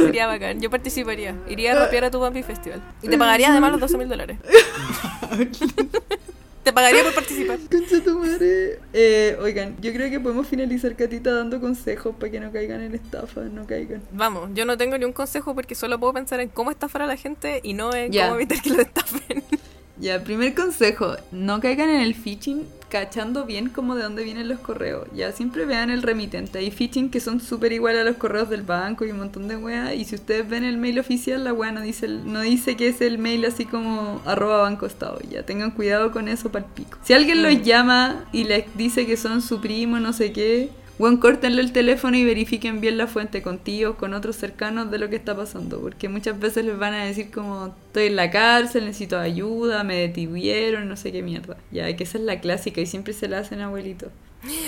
Sería 0.03 0.28
bacán. 0.28 0.59
Yo 0.59 0.69
participaría. 0.69 1.36
Iría 1.47 1.73
a 1.73 1.86
rapear 1.86 2.05
a 2.05 2.11
tu 2.11 2.19
Bambi 2.19 2.43
Festival. 2.43 2.82
Y 3.01 3.07
te 3.07 3.17
pagaría 3.17 3.49
además 3.49 3.71
los 3.71 3.82
12 3.82 3.97
mil 3.97 4.09
dólares. 4.09 4.38
Te 6.67 6.73
pagaría 6.73 7.01
por 7.01 7.15
participar. 7.15 7.59
Concha 7.71 8.03
tu 8.03 8.19
madre. 8.19 8.82
Eh, 8.91 9.38
oigan, 9.41 9.78
yo 9.80 9.93
creo 9.93 10.09
que 10.09 10.19
podemos 10.19 10.47
finalizar 10.47 10.93
Catita 10.97 11.32
dando 11.32 11.61
consejos 11.61 12.13
para 12.19 12.30
que 12.30 12.41
no 12.41 12.51
caigan 12.51 12.82
en 12.82 12.93
estafa, 12.93 13.39
no 13.43 13.65
caigan. 13.65 14.01
Vamos, 14.11 14.49
yo 14.53 14.65
no 14.65 14.78
tengo 14.78 14.97
ni 14.97 15.05
un 15.05 15.13
consejo 15.13 15.55
porque 15.55 15.75
solo 15.75 15.97
puedo 15.97 16.11
pensar 16.11 16.41
en 16.41 16.49
cómo 16.49 16.69
estafar 16.69 17.03
a 17.03 17.07
la 17.07 17.15
gente 17.15 17.61
y 17.63 17.73
no 17.73 17.95
en 17.95 18.11
cómo 18.11 18.36
evitar 18.36 18.61
que 18.61 18.71
lo 18.71 18.82
estafen. 18.82 19.45
Ya, 20.00 20.24
primer 20.24 20.54
consejo, 20.54 21.16
no 21.32 21.60
caigan 21.60 21.89
en 21.89 22.02
el 22.02 22.14
phishing 22.14 22.66
cachando 22.89 23.45
bien 23.45 23.70
como 23.70 23.95
de 23.95 24.04
dónde 24.04 24.24
vienen 24.24 24.48
los 24.48 24.60
correos. 24.60 25.08
Ya, 25.14 25.32
siempre 25.32 25.66
vean 25.66 25.89
el 25.89 26.04
remitente. 26.04 26.60
Hay 26.60 26.72
phishing 26.72 27.10
que 27.10 27.20
son 27.20 27.41
súper 27.41 27.74
igual 27.74 27.98
a 27.98 28.04
los 28.04 28.18
correos 28.18 28.50
del 28.50 28.62
banco 28.62 29.06
y 29.06 29.12
un 29.12 29.18
montón 29.18 29.48
de 29.48 29.58
weas. 29.58 29.93
Y 29.95 30.06
si 30.06 30.16
ustedes 30.16 30.48
ven 30.48 30.64
el 30.64 30.78
mail 30.78 31.00
oficial, 31.00 31.43
la 31.43 31.54
wea 31.54 31.72
no 31.72 31.82
dice, 31.82 32.08
no 32.08 32.41
dice 32.41 32.78
que 32.78 32.89
es 32.89 33.02
el 33.02 33.18
mail 33.18 33.45
así 33.45 33.66
como 33.66 34.22
arroba 34.26 34.62
banco 34.62 34.86
estado. 34.86 35.20
Ya, 35.30 35.43
tengan 35.43 35.72
cuidado 35.72 36.12
con 36.12 36.28
eso 36.28 36.52
para 36.52 36.66
pico. 36.66 36.98
Si 37.04 37.14
alguien 37.14 37.43
los 37.43 37.64
llama 37.64 38.26
y 38.32 38.43
les 38.45 38.66
dice 38.78 39.06
que 39.06 39.18
son 39.18 39.41
su 39.41 39.60
primo, 39.62 40.00
no 40.00 40.14
sé 40.14 40.32
qué... 40.32 40.70
Bueno, 41.00 41.20
córtenle 41.20 41.62
el 41.62 41.72
teléfono 41.72 42.18
y 42.18 42.26
verifiquen 42.26 42.82
bien 42.82 42.98
la 42.98 43.06
fuente 43.06 43.43
con 43.43 43.60
tíos, 43.60 43.95
con 43.98 44.16
otros 44.16 44.36
cercanos 44.36 44.89
de 44.89 44.98
lo 44.98 45.10
que 45.10 45.16
está 45.16 45.36
pasando, 45.36 45.80
porque 45.80 46.10
muchas 46.10 46.39
veces 46.39 46.66
les 46.66 46.78
van 46.78 46.95
a 46.95 47.06
decir 47.06 47.30
como 47.30 47.76
estoy 47.88 48.08
en 48.08 48.16
la 48.16 48.32
cárcel, 48.32 48.86
necesito 48.86 49.20
ayuda, 49.20 49.84
me 49.84 49.95
detuvieron, 49.95 50.89
no 50.89 50.95
sé 50.95 51.12
qué 51.12 51.22
mierda. 51.22 51.58
Ya, 51.72 51.95
que 51.95 52.04
esa 52.04 52.18
es 52.18 52.24
la 52.24 52.41
clásica 52.41 52.82
y 52.82 52.88
siempre 52.88 53.14
se 53.14 53.28
la 53.28 53.39
hacen 53.39 53.62
abuelito. 53.62 54.08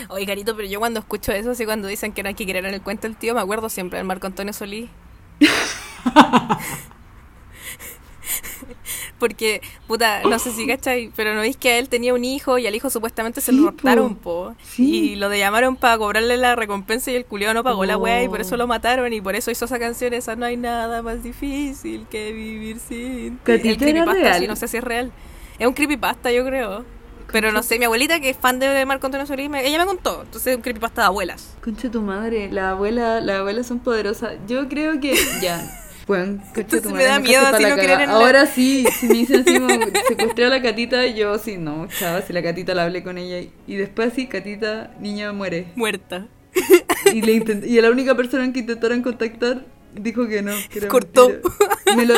Oye, 0.10 0.28
carito, 0.28 0.56
pero 0.56 0.68
yo 0.68 0.80
cuando 0.80 1.00
escucho 1.00 1.32
eso, 1.32 1.52
así 1.52 1.66
cuando 1.66 1.88
dicen 1.88 2.14
que 2.14 2.22
no 2.22 2.30
hay 2.30 2.36
que 2.36 2.46
creer 2.46 2.66
en 2.66 2.76
el 2.76 2.82
cuento 2.82 3.08
del 3.08 3.18
tío, 3.18 3.34
me 3.34 3.42
acuerdo 3.42 3.70
siempre 3.70 3.98
del 3.98 4.06
Marco 4.06 4.28
Antonio 4.28 4.54
Solís. 4.54 4.90
Porque, 9.20 9.62
puta, 9.88 10.22
no 10.24 10.40
sé 10.40 10.52
si 10.52 10.66
cachai, 10.66 11.12
pero 11.16 11.34
no 11.34 11.42
veis 11.42 11.58
que 11.58 11.78
él 11.78 11.90
tenía 11.90 12.14
un 12.14 12.24
hijo 12.24 12.58
y 12.58 12.66
al 12.68 12.74
hijo 12.76 12.90
supuestamente 12.90 13.42
se 13.42 13.52
Sí, 13.52 13.58
lo 13.60 13.68
raptaron, 13.68 14.16
po. 14.16 14.56
Sí. 14.64 15.12
Y 15.12 15.16
lo 15.18 15.34
llamaron 15.34 15.76
para 15.76 15.98
cobrarle 15.98 16.38
la 16.38 16.56
recompensa 16.56 17.12
y 17.12 17.16
el 17.16 17.26
culiao 17.26 17.54
no 17.54 17.64
pagó 17.64 17.84
la 17.86 17.98
wea 17.98 18.24
y 18.24 18.30
por 18.30 18.40
Oh. 18.40 18.42
eso 18.44 18.56
lo 18.58 18.66
mataron 18.66 19.12
y 19.12 19.20
por 19.22 19.36
eso 19.36 19.52
hizo 19.52 19.66
esa 19.66 19.78
canción, 19.78 20.14
esa 20.14 20.36
no 20.36 20.46
hay 20.46 20.56
nada 20.58 21.02
más 21.02 21.22
difícil 21.22 22.06
que 22.10 22.32
vivir 22.32 22.80
sin 22.80 23.38
ti. 23.40 23.52
El 23.52 23.68
¿era 23.68 23.78
creepypasta, 23.78 24.40
sí, 24.40 24.48
no 24.48 24.56
sé 24.56 24.68
si 24.68 24.78
es 24.78 24.84
real. 24.84 25.12
Es 25.60 25.68
un 25.68 25.74
creepypasta, 25.74 26.32
yo 26.32 26.46
creo. 26.46 26.86
Pero 27.32 27.52
no 27.52 27.62
sé, 27.62 27.78
mi 27.78 27.86
abuelita 27.86 28.20
que 28.20 28.32
es 28.32 28.38
fan 28.38 28.58
de 28.58 28.84
Marco 28.88 29.06
Antonio 29.06 29.28
Solís, 29.28 29.50
me- 29.52 29.68
ella 29.68 29.78
me 29.78 29.86
contó. 29.86 30.22
Entonces 30.24 30.48
es 30.48 30.56
un 30.56 30.64
creepypasta 30.64 31.02
de 31.02 31.08
abuelas. 31.08 31.56
Concha 31.64 31.92
tu 31.92 32.02
madre, 32.02 32.50
la 32.52 32.72
abuela, 32.72 33.20
las 33.22 33.40
abuelas 33.42 33.68
son 33.68 33.80
poderosas. 33.80 34.36
Yo 34.48 34.68
creo 34.70 35.00
que 35.00 35.14
ya. 35.42 35.62
Bueno, 36.10 36.41
Entonces 36.55 36.91
me 36.91 37.03
da 37.03 37.20
miedo 37.20 37.45
así 37.45 37.64
no 37.64 37.76
creer 37.76 38.01
en 38.01 38.07
la- 38.07 38.14
Ahora 38.16 38.47
sí, 38.47 38.84
si 38.99 39.05
me 39.07 39.14
dicen 39.14 39.41
así 39.41 39.53
secuestré 40.07 40.45
a 40.45 40.49
la 40.49 40.60
catita, 40.60 41.05
yo 41.05 41.38
sí, 41.38 41.57
no, 41.57 41.88
chava, 41.88 42.24
si 42.24 42.34
la 42.34 42.41
catita 42.41 42.74
la 42.74 42.86
hablé 42.86 43.03
con 43.03 43.20
ella. 43.20 43.47
Y 43.68 43.76
después 43.76 44.12
así, 44.12 44.26
catita, 44.26 44.89
niña 44.99 45.32
muere. 45.34 45.68
Muerta. 45.76 46.28
Y, 47.14 47.22
le 47.22 47.34
intent- 47.36 47.64
y 47.66 47.78
a 47.78 47.84
la 47.84 47.91
única 47.91 48.16
persona 48.16 48.51
que 48.51 48.60
intentaron 48.62 49.03
contactar 49.03 49.66
dijo 49.93 50.28
que 50.28 50.41
no. 50.41 50.51
Que 50.72 50.82
Cortó. 50.88 51.30
Me 51.95 52.05
lo, 52.07 52.16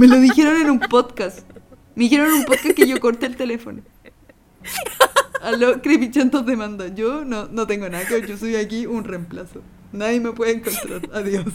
me 0.00 0.06
lo 0.08 0.20
dijeron 0.20 0.60
en 0.62 0.70
un 0.70 0.80
podcast. 0.80 1.40
Me 1.96 2.04
dijeron 2.04 2.28
en 2.28 2.32
un 2.32 2.44
podcast 2.46 2.74
que 2.74 2.86
yo 2.86 2.98
corté 2.98 3.26
el 3.26 3.36
teléfono. 3.36 3.82
Aló, 5.42 5.80
Creepy 5.82 6.10
Chantos 6.10 6.46
demanda. 6.46 6.88
Yo 6.88 7.24
no, 7.26 7.46
no 7.48 7.66
tengo 7.66 7.88
nada 7.90 8.06
que 8.06 8.26
yo 8.26 8.38
soy 8.38 8.56
aquí 8.56 8.86
un 8.86 9.04
reemplazo. 9.04 9.60
Nadie 9.92 10.20
me 10.20 10.32
puede 10.32 10.52
encontrar. 10.52 11.00
Adiós. 11.12 11.46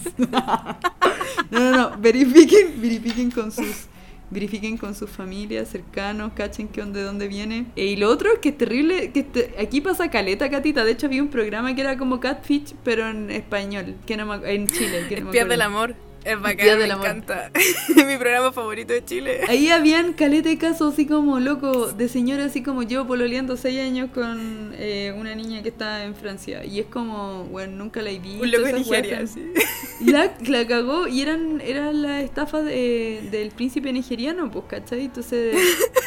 No, 1.52 1.60
no, 1.60 1.72
no. 1.72 1.98
Verifiquen, 2.00 2.82
verifiquen 2.82 3.32
con 3.32 3.52
sus. 3.52 3.88
Verifiquen 4.32 4.78
con 4.78 4.96
sus 4.96 5.12
familias, 5.12 5.70
cercanos, 5.70 6.32
cachen 6.34 6.68
onda, 6.82 7.00
de 7.00 7.06
dónde 7.06 7.28
viene. 7.28 7.68
Eh, 7.76 7.86
y 7.86 7.96
lo 7.98 8.10
otro 8.10 8.34
es 8.34 8.40
que 8.40 8.50
es 8.50 8.58
terrible, 8.58 9.12
que 9.12 9.20
este- 9.20 9.54
aquí 9.60 9.80
pasa 9.80 10.10
caleta, 10.10 10.50
Catita. 10.50 10.84
De 10.84 10.92
hecho, 10.94 11.06
había 11.06 11.22
un 11.22 11.28
programa 11.28 11.76
que 11.76 11.82
era 11.82 11.98
como 12.00 12.20
Catfish, 12.20 12.74
pero 12.84 13.08
en 13.08 13.30
español, 13.30 13.94
que 14.08 14.18
no 14.18 14.26
me 14.26 14.52
en 14.52 14.68
Chile. 14.68 15.06
Que 15.08 15.18
no 15.18 15.26
me 15.26 15.30
Espías 15.30 15.44
acuerdo. 15.46 15.50
del 15.50 15.62
amor. 15.62 15.96
Es 16.26 16.40
bacán, 16.40 16.66
me 16.66 16.76
del 16.78 16.92
amor. 16.92 17.06
encanta. 17.08 17.52
Mi 17.96 18.16
programa 18.18 18.52
favorito 18.54 18.94
de 18.94 19.04
Chile. 19.04 19.42
Ahí 19.50 19.70
habían 19.70 20.14
caleta 20.14 20.48
de 20.50 20.58
casos 20.58 20.94
así 20.94 21.06
como 21.06 21.40
loco, 21.40 21.88
de 21.92 22.08
señora 22.08 22.46
así 22.46 22.64
como 22.64 22.84
yo 22.84 23.06
pololeando 23.06 23.58
6 23.58 23.80
años 23.82 24.10
con 24.14 24.74
eh, 24.78 25.14
una 25.18 25.36
niña 25.36 25.62
que 25.62 25.70
está 25.70 26.04
en 26.06 26.16
Francia. 26.16 26.64
Y 26.64 26.80
es 26.80 26.86
como, 26.86 27.44
bueno, 27.46 27.76
nunca 27.76 28.02
la 28.02 28.10
he 28.12 28.20
visto. 28.20 28.42
Un 28.44 28.52
loco 28.52 28.64
de 28.66 28.74
Nigeria, 28.74 29.28
sí. 29.28 29.52
La, 30.06 30.34
la 30.48 30.68
cagó 30.68 31.08
y 31.08 31.22
eran, 31.22 31.62
eran 31.62 32.02
las 32.02 32.24
estafas 32.24 32.66
de- 32.66 33.28
del 33.32 33.52
príncipe 33.52 33.94
nigeriano, 33.94 34.50
pues, 34.52 34.66
¿cachai? 34.68 35.06
Entonces, 35.06 35.56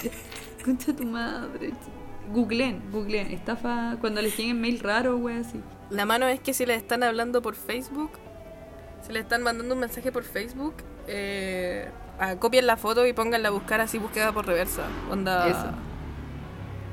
concha 0.64 0.94
tu 0.94 1.04
madre. 1.04 1.72
Googleen, 2.32 2.82
googleen, 2.90 3.28
estafa 3.30 3.96
cuando 4.00 4.20
les 4.20 4.36
lleguen 4.36 4.60
mail 4.60 4.80
raro, 4.80 5.16
wey, 5.16 5.36
así. 5.38 5.60
La 5.90 6.04
mano 6.04 6.26
es 6.26 6.40
que 6.40 6.52
si 6.52 6.66
le 6.66 6.74
están 6.74 7.02
hablando 7.04 7.40
por 7.40 7.54
Facebook, 7.54 8.10
si 9.06 9.12
le 9.12 9.20
están 9.20 9.42
mandando 9.42 9.74
un 9.74 9.80
mensaje 9.80 10.10
por 10.10 10.24
Facebook, 10.24 10.74
eh, 11.06 11.88
ah, 12.18 12.36
copien 12.36 12.66
la 12.66 12.76
foto 12.76 13.06
y 13.06 13.12
pónganla 13.12 13.48
a 13.48 13.52
buscar 13.52 13.80
así 13.80 13.98
búsqueda 13.98 14.32
por 14.32 14.46
reversa. 14.46 14.82
Onda. 15.10 15.48
Eso. 15.48 15.70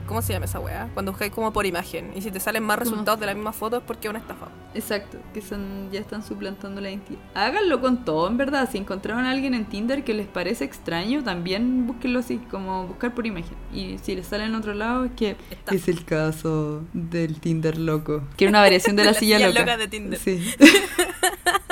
¿Cómo 0.06 0.22
se 0.22 0.34
llama 0.34 0.46
esa 0.46 0.60
weá? 0.60 0.90
Cuando 0.94 1.14
buscáis 1.14 1.32
como 1.32 1.54
por 1.54 1.66
imagen. 1.66 2.12
Y 2.14 2.22
si 2.22 2.30
te 2.30 2.40
salen 2.40 2.62
más 2.64 2.78
¿Cómo? 2.78 2.92
resultados 2.92 3.20
de 3.22 3.26
la 3.26 3.34
misma 3.34 3.54
foto 3.54 3.78
es 3.78 3.84
porque 3.84 4.08
es 4.08 4.10
una 4.10 4.20
estafa. 4.20 4.50
Exacto, 4.76 5.18
que 5.34 5.42
son, 5.42 5.90
ya 5.92 6.00
están 6.02 6.24
suplantando 6.24 6.82
la 6.82 6.90
identidad. 6.90 7.22
Háganlo 7.34 7.80
con 7.80 8.04
todo, 8.04 8.28
en 8.28 8.36
verdad. 8.38 8.68
Si 8.70 8.78
encontraron 8.78 9.24
a 9.26 9.32
alguien 9.32 9.54
en 9.54 9.66
Tinder 9.66 10.04
que 10.04 10.14
les 10.14 10.28
parece 10.28 10.66
extraño, 10.66 11.24
también 11.24 11.88
búsquenlo 11.88 12.20
así, 12.20 12.38
como 12.52 12.86
buscar 12.88 13.16
por 13.16 13.26
imagen. 13.26 13.56
Y 13.74 13.98
si 14.00 14.16
les 14.16 14.28
sale 14.28 14.44
en 14.44 14.56
otro 14.56 14.74
lado, 14.74 15.06
es 15.06 15.12
que 15.14 15.38
es 15.72 15.88
el 15.88 16.04
caso 16.04 16.82
del 16.92 17.40
Tinder 17.40 17.78
loco. 17.78 18.24
Que 18.36 18.46
era 18.46 18.50
una 18.50 18.62
variación 18.62 18.98
de 18.98 19.06
la, 19.06 19.12
La 19.14 19.20
silla, 19.20 19.38
silla 19.38 19.48
loca. 19.50 19.60
loca 19.62 19.78
de 19.78 19.88
Tinder. 19.88 20.20
Sí. 20.20 20.44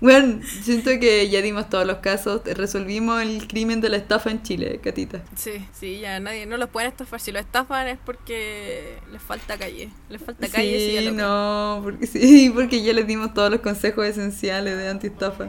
bueno, 0.00 0.40
siento 0.62 0.90
que 0.98 1.28
ya 1.28 1.42
dimos 1.42 1.68
todos 1.68 1.86
los 1.86 1.98
casos. 1.98 2.42
Resolvimos 2.44 3.20
el 3.22 3.46
crimen 3.46 3.80
de 3.80 3.88
la 3.90 3.96
estafa 3.98 4.30
en 4.30 4.42
Chile, 4.42 4.80
Catita. 4.82 5.22
Sí, 5.36 5.52
sí, 5.78 6.00
ya 6.00 6.18
nadie, 6.20 6.46
no 6.46 6.56
los 6.56 6.68
pueden 6.70 6.88
estafar. 6.90 7.20
Si 7.20 7.32
lo 7.32 7.38
estafan 7.38 7.86
es 7.88 7.98
porque 8.04 8.98
les 9.12 9.20
falta 9.22 9.58
calle. 9.58 9.90
Les 10.08 10.22
falta 10.22 10.48
calle, 10.48 10.78
Sí, 10.78 10.86
silla 10.88 11.10
loca. 11.10 11.22
no, 11.22 11.80
porque 11.84 12.06
sí, 12.06 12.50
porque 12.54 12.82
ya 12.82 12.92
les 12.92 13.06
dimos 13.06 13.34
todos 13.34 13.50
los 13.50 13.60
consejos 13.60 14.06
esenciales 14.06 14.76
de 14.76 14.88
antiestafa. 14.88 15.48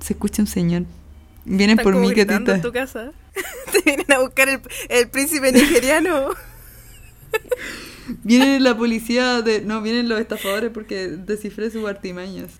Se 0.00 0.14
escucha 0.14 0.42
un 0.42 0.48
señor. 0.48 0.84
Vienen 1.44 1.76
por 1.78 1.94
mí, 1.94 2.12
Catita. 2.14 2.54
en 2.56 2.62
tu 2.62 2.72
casa. 2.72 3.12
Te 3.72 3.80
vienen 3.84 4.10
a 4.12 4.18
buscar 4.20 4.48
el, 4.48 4.60
el 4.88 5.08
príncipe 5.08 5.52
nigeriano. 5.52 6.30
Viene 8.24 8.60
la 8.60 8.76
policía 8.76 9.42
de. 9.42 9.60
No, 9.62 9.82
vienen 9.82 10.08
los 10.08 10.20
estafadores 10.20 10.70
porque 10.70 11.08
descifré 11.08 11.70
sus 11.70 11.86
artimañas. 11.88 12.58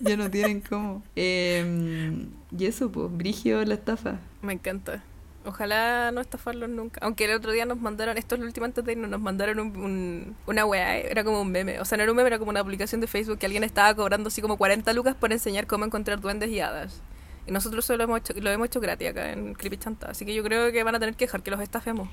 Ya 0.00 0.16
no 0.16 0.30
tienen 0.30 0.60
cómo. 0.60 1.02
Eh, 1.16 2.26
y 2.56 2.66
eso, 2.66 2.90
pues, 2.90 3.08
Brigio 3.16 3.64
la 3.64 3.74
estafa. 3.74 4.18
Me 4.42 4.52
encanta. 4.52 5.02
Ojalá 5.44 6.12
no 6.12 6.20
estafarlos 6.20 6.68
nunca. 6.68 7.00
Aunque 7.02 7.24
el 7.24 7.32
otro 7.34 7.50
día 7.52 7.64
nos 7.66 7.80
mandaron, 7.80 8.16
esto 8.16 8.36
es 8.36 8.40
lo 8.40 8.46
último 8.46 8.64
antes 8.66 8.84
de 8.84 8.92
irnos, 8.92 9.10
nos 9.10 9.20
mandaron 9.20 9.58
un, 9.58 9.76
un- 9.76 10.36
una 10.46 10.64
weá, 10.64 10.98
era 10.98 11.24
como 11.24 11.40
un 11.40 11.50
meme. 11.50 11.80
O 11.80 11.84
sea, 11.84 11.96
no 11.98 12.02
era 12.04 12.12
un 12.12 12.16
meme, 12.16 12.28
era 12.28 12.38
como 12.38 12.50
una 12.50 12.62
publicación 12.62 13.00
de 13.00 13.06
Facebook 13.08 13.38
que 13.38 13.46
alguien 13.46 13.64
estaba 13.64 13.92
cobrando 13.94 14.28
así 14.28 14.40
como 14.40 14.56
40 14.56 14.92
lucas 14.92 15.16
por 15.16 15.32
enseñar 15.32 15.66
cómo 15.66 15.84
encontrar 15.84 16.20
duendes 16.20 16.50
y 16.50 16.60
hadas. 16.60 17.00
Y 17.46 17.50
nosotros 17.50 17.84
solo 17.84 18.04
hemos 18.04 18.20
hecho, 18.20 18.34
lo 18.40 18.50
hemos 18.50 18.66
hecho 18.66 18.80
gratis 18.80 19.08
acá 19.08 19.32
en 19.32 19.54
Creepy 19.54 19.78
Chanta. 19.78 20.10
Así 20.10 20.24
que 20.24 20.32
yo 20.32 20.44
creo 20.44 20.70
que 20.70 20.84
van 20.84 20.94
a 20.94 21.00
tener 21.00 21.16
que 21.16 21.24
dejar 21.24 21.42
que 21.42 21.50
los 21.50 21.60
estafemos. 21.60 22.08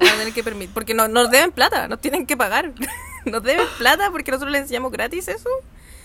Van 0.00 0.08
a 0.08 0.16
tener 0.18 0.32
que 0.32 0.42
permitir. 0.42 0.74
Porque 0.74 0.94
no, 0.94 1.06
nos 1.08 1.30
deben 1.30 1.52
plata, 1.52 1.86
nos 1.88 2.00
tienen 2.00 2.26
que 2.26 2.36
pagar. 2.36 2.72
Nos 3.26 3.42
deben 3.42 3.66
plata 3.76 4.10
porque 4.10 4.30
nosotros 4.30 4.50
les 4.50 4.62
enseñamos 4.62 4.90
gratis 4.92 5.28
eso. 5.28 5.50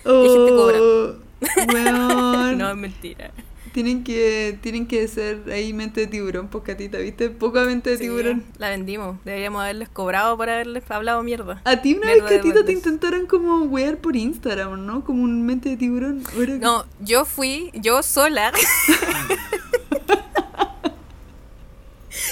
Y 0.04 0.28
gente 0.30 0.52
cobra. 0.52 0.78
Oh. 0.82 1.16
No, 2.58 2.70
es 2.70 2.76
mentira. 2.76 3.32
Tienen 3.72 4.04
que, 4.04 4.58
tienen 4.62 4.86
que 4.88 5.06
ser 5.08 5.42
ahí 5.52 5.72
mente 5.74 6.02
de 6.02 6.08
tiburón, 6.08 6.48
pues 6.50 6.64
Catita, 6.66 6.98
¿viste? 6.98 7.30
Poca 7.30 7.64
mente 7.64 7.90
de 7.92 7.98
Sí, 7.98 8.04
tiburón. 8.04 8.44
la 8.58 8.70
vendimos. 8.70 9.18
Deberíamos 9.26 9.62
haberles 9.62 9.90
cobrado 9.90 10.36
por 10.38 10.50
haberles 10.50 10.90
hablado 10.92 11.24
mierda. 11.24 11.62
A 11.66 11.82
ti 11.82 11.94
una 11.94 12.08
Mierda 12.08 12.24
vez, 12.30 12.38
Catita, 12.38 12.64
te 12.66 12.72
intentaron 12.74 13.26
como 13.28 13.64
wear 13.64 13.98
por 13.98 14.16
Instagram, 14.16 14.86
¿no? 14.86 15.04
Como 15.06 15.24
un 15.24 15.46
mente 15.46 15.70
de 15.70 15.78
tiburón. 15.78 16.24
No, 16.60 16.86
yo 17.02 17.24
fui, 17.26 17.70
yo 17.74 18.02
sola. 18.04 18.52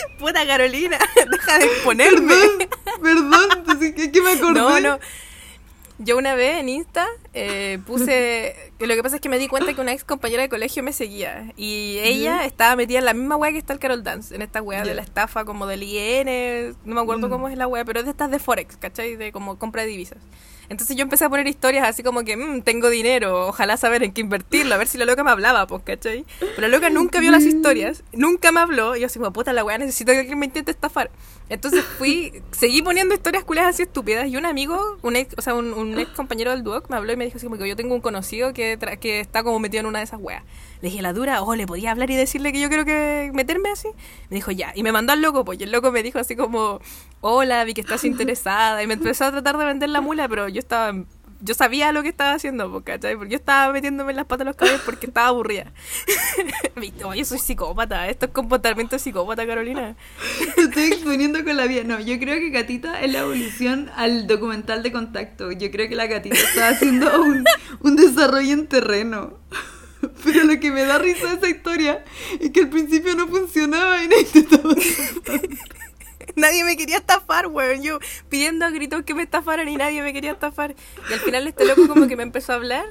Puta 0.20 0.46
Carolina, 0.46 0.98
deja 1.32 1.60
de 1.60 1.66
exponerme. 1.66 2.34
Perdón, 3.02 3.64
perdón, 3.66 3.94
que 3.94 4.22
me 4.22 4.32
acordé. 4.34 4.60
No, 4.60 4.80
no. 4.80 5.00
Yo 6.00 6.18
una 6.18 6.36
vez 6.36 6.60
en 6.60 6.70
Insta 6.70 7.08
eh, 7.34 7.80
puse. 7.86 8.56
que 8.78 8.88
lo 8.88 8.96
que 8.96 9.04
pasa 9.04 9.16
es 9.16 9.22
que 9.22 9.30
me 9.30 9.40
di 9.40 9.48
cuenta 9.48 9.74
que 9.74 9.82
una 9.82 9.92
ex 9.94 10.04
compañera 10.04 10.44
de 10.44 10.50
colegio 10.50 10.84
me 10.84 10.94
seguía. 10.94 11.52
Y 11.58 11.98
ella 12.04 12.46
estaba 12.46 12.76
metida 12.76 13.00
en 13.00 13.06
la 13.06 13.14
misma 13.14 13.36
wea 13.36 13.52
que 13.52 13.58
está 13.58 13.74
el 13.74 13.80
Carol 13.80 14.04
Dance. 14.04 14.36
En 14.36 14.42
esta 14.42 14.62
wea 14.62 14.84
de 14.84 14.94
la 14.94 15.02
estafa, 15.02 15.46
como 15.46 15.66
del 15.68 15.84
IN. 15.84 16.76
No 16.86 16.96
me 16.96 17.02
acuerdo 17.02 17.28
Mm. 17.28 17.32
cómo 17.32 17.50
es 17.50 17.58
la 17.58 17.68
wea, 17.68 17.86
pero 17.86 18.00
es 18.00 18.06
de 18.06 18.12
estas 18.12 18.30
de 18.32 18.40
Forex, 18.40 18.78
¿cachai? 18.78 19.16
De 19.16 19.32
como 19.32 19.58
compra 19.58 19.82
de 19.84 19.90
divisas. 19.90 20.20
Entonces 20.70 20.96
yo 20.96 21.04
empecé 21.04 21.26
a 21.26 21.30
poner 21.30 21.46
historias 21.46 21.86
así 21.88 22.04
como 22.04 22.24
que, 22.24 22.38
"Mm, 22.38 22.62
tengo 22.62 22.90
dinero, 22.90 23.48
ojalá 23.48 23.76
saber 23.76 24.02
en 24.02 24.14
qué 24.14 24.22
invertirlo, 24.22 24.74
a 24.74 24.78
ver 24.78 24.88
si 24.88 24.98
la 24.98 25.04
loca 25.06 25.22
me 25.24 25.30
hablaba, 25.30 25.68
pues, 25.68 25.84
¿cachai? 25.84 26.26
Pero 26.40 26.62
la 26.62 26.68
loca 26.70 26.90
nunca 26.90 27.20
vio 27.20 27.32
las 27.32 27.44
historias, 27.44 28.04
nunca 28.14 28.52
me 28.54 28.62
habló, 28.62 28.96
y 28.96 29.02
yo 29.02 29.08
así 29.08 29.20
como, 29.20 29.34
puta 29.34 29.52
la 29.52 29.64
weá, 29.66 29.78
necesito 29.78 30.14
que 30.14 30.20
alguien 30.20 30.40
me 30.40 30.46
intente 30.46 30.72
estafar. 30.72 31.12
Entonces 31.50 31.84
fui, 31.84 32.42
seguí 32.52 32.82
poniendo 32.82 33.14
historias 33.14 33.44
culiadas 33.44 33.76
así 33.76 33.84
estúpidas, 33.84 34.28
y 34.30 34.38
un 34.38 34.46
amigo, 34.46 34.98
un 35.02 35.18
ex, 35.18 35.36
o 35.38 35.42
sea, 35.42 35.54
un, 35.54 35.74
un 35.74 36.00
ex 36.00 36.10
compañero 36.12 36.52
del 36.52 36.64
Duoc 36.64 36.90
me 36.90 36.96
habló 36.96 37.12
y 37.12 37.18
me 37.18 37.23
dijo 37.26 37.38
así 37.38 37.46
como 37.46 37.58
que 37.58 37.68
yo 37.68 37.76
tengo 37.76 37.96
un 37.96 38.02
conocido 38.02 38.54
que, 38.54 38.78
tra- 38.80 38.98
que 39.00 39.20
está 39.20 39.44
como 39.44 39.60
metido 39.60 39.82
en 39.82 39.86
una 39.88 40.00
de 40.00 40.06
esas 40.06 40.20
weas. 40.22 40.44
Le 40.82 40.90
dije, 40.90 41.02
la 41.02 41.14
dura, 41.14 41.42
oh, 41.42 41.56
le 41.56 41.66
podía 41.66 41.92
hablar 41.92 42.10
y 42.12 42.16
decirle 42.16 42.52
que 42.52 42.60
yo 42.60 42.68
quiero 42.70 42.86
que 42.86 43.32
meterme 43.34 43.70
así. 43.70 43.88
Me 44.30 44.36
dijo, 44.36 44.52
ya. 44.52 44.72
Y 44.76 44.84
me 44.84 44.92
mandó 44.92 45.14
al 45.14 45.22
loco, 45.22 45.46
pues. 45.46 45.60
Y 45.60 45.64
el 45.64 45.72
loco 45.72 45.92
me 45.92 46.04
dijo 46.04 46.20
así 46.20 46.36
como, 46.36 46.80
hola, 47.22 47.64
vi 47.64 47.74
que 47.74 47.82
estás 47.82 48.04
interesada. 48.04 48.84
Y 48.84 48.88
me 48.88 48.96
empezó 48.96 49.26
a 49.26 49.32
tratar 49.32 49.58
de 49.58 49.66
vender 49.66 49.90
la 49.90 50.02
mula, 50.02 50.28
pero 50.28 50.48
yo 50.50 50.60
estaba. 50.60 50.94
Yo 51.44 51.54
sabía 51.54 51.92
lo 51.92 52.04
que 52.04 52.10
estaba 52.10 52.32
haciendo, 52.32 52.82
¿cachai? 52.86 53.18
Porque 53.18 53.32
yo 53.32 53.36
estaba 53.36 53.74
metiéndome 53.74 54.12
en 54.12 54.16
las 54.16 54.26
patas 54.26 54.48
los 54.48 54.56
caballos 54.56 54.82
porque 54.86 55.08
estaba 55.08 55.28
aburrida. 55.28 55.74
Viste, 56.78 57.04
oye, 57.04 57.26
soy 57.26 57.38
psicópata. 57.38 58.08
Esto 58.08 58.28
es 58.28 58.32
comportamiento 58.32 58.98
psicópata, 58.98 59.46
Carolina. 59.46 59.98
Te 60.56 60.62
estoy 60.62 60.84
exponiendo 60.84 61.44
con 61.44 61.58
la 61.58 61.66
vida. 61.66 61.84
No, 61.84 62.00
yo 62.00 62.18
creo 62.18 62.40
que 62.40 62.50
Catita 62.54 63.02
es 63.02 63.12
la 63.12 63.20
evolución 63.20 63.92
al 63.98 64.26
documental 64.26 64.84
de 64.84 64.94
contacto. 64.94 65.52
Yo 65.52 65.70
creo 65.70 65.90
que 65.90 65.96
la 65.96 66.08
Catita 66.08 66.38
está 66.38 66.70
haciendo 66.70 67.22
un, 67.22 67.44
un 67.82 67.96
desarrollo 67.98 68.54
en 68.54 68.68
terreno. 68.68 69.40
Pero 70.24 70.46
lo 70.46 70.58
que 70.62 70.72
me 70.72 70.84
da 70.84 70.98
risa 70.98 71.28
de 71.28 71.34
esa 71.36 71.50
historia 71.50 72.06
es 72.40 72.52
que 72.52 72.62
al 72.62 72.70
principio 72.70 73.16
no 73.16 73.28
funcionaba 73.28 74.02
y 74.02 74.08
nadie 74.08 74.26
te 74.26 74.40
estaba 74.40 74.74
Nadie 76.36 76.64
me 76.64 76.76
quería 76.78 76.98
estafar, 76.98 77.48
weón. 77.48 77.82
Yo 77.82 78.00
pidiendo 78.30 78.66
a 78.66 78.72
gritos 78.72 79.04
que 79.04 79.14
me 79.14 79.24
estafaran 79.24 79.68
y 79.70 79.76
nadie 79.76 80.02
me 80.02 80.14
quería 80.14 80.32
estafar. 80.32 80.76
Y 81.10 81.14
al 81.14 81.20
final 81.20 81.48
este 81.48 81.66
loco 81.66 81.88
como 81.88 82.08
que 82.08 82.16
me 82.16 82.24
empezó 82.24 82.54
a 82.54 82.56
hablar 82.56 82.86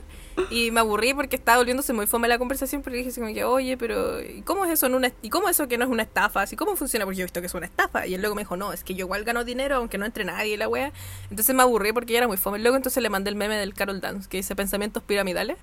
y 0.50 0.70
me 0.70 0.80
aburrí 0.80 1.12
porque 1.12 1.36
estaba 1.36 1.58
volviéndose 1.58 1.92
muy 1.92 2.06
fome 2.06 2.26
la 2.28 2.38
conversación 2.38 2.82
porque 2.82 2.98
dije 2.98 3.12
como 3.20 3.32
que, 3.34 3.44
oye, 3.44 3.76
pero 3.76 4.22
¿y 4.22 4.42
cómo 4.42 4.64
es 4.64 4.70
eso 4.70 4.86
en 4.86 4.94
una 4.94 5.12
y 5.20 5.28
cómo 5.28 5.48
eso 5.48 5.68
que 5.68 5.76
no 5.76 5.84
es 5.84 5.90
una 5.90 6.02
estafa? 6.02 6.42
Así 6.42 6.56
cómo 6.56 6.76
funciona 6.76 7.04
porque 7.04 7.18
yo 7.18 7.22
he 7.22 7.26
visto 7.26 7.40
que 7.40 7.46
es 7.46 7.54
una 7.54 7.66
estafa 7.66 8.06
y 8.06 8.14
el 8.14 8.22
loco 8.22 8.34
me 8.34 8.42
dijo, 8.42 8.56
"No, 8.56 8.72
es 8.72 8.84
que 8.84 8.94
yo 8.94 9.04
igual 9.04 9.24
gano 9.24 9.44
dinero 9.44 9.76
aunque 9.76 9.98
no 9.98 10.06
entre 10.06 10.24
nadie 10.24 10.56
la 10.56 10.68
wea." 10.68 10.92
Entonces 11.30 11.54
me 11.54 11.62
aburrí 11.62 11.92
porque 11.92 12.14
ya 12.14 12.20
era 12.20 12.28
muy 12.28 12.36
fome 12.36 12.58
el 12.58 12.64
loco, 12.64 12.76
entonces 12.76 13.02
le 13.02 13.10
mandé 13.10 13.30
el 13.30 13.36
meme 13.36 13.56
del 13.56 13.74
Carol 13.74 14.00
Dance 14.00 14.28
que 14.28 14.38
dice 14.38 14.56
pensamientos 14.56 15.02
piramidales. 15.02 15.58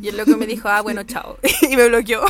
Y 0.00 0.08
el 0.08 0.16
loco 0.16 0.36
me 0.36 0.46
dijo, 0.46 0.68
"Ah, 0.68 0.80
bueno, 0.80 1.02
chao." 1.02 1.38
y 1.68 1.76
me 1.76 1.88
bloqueó. 1.88 2.24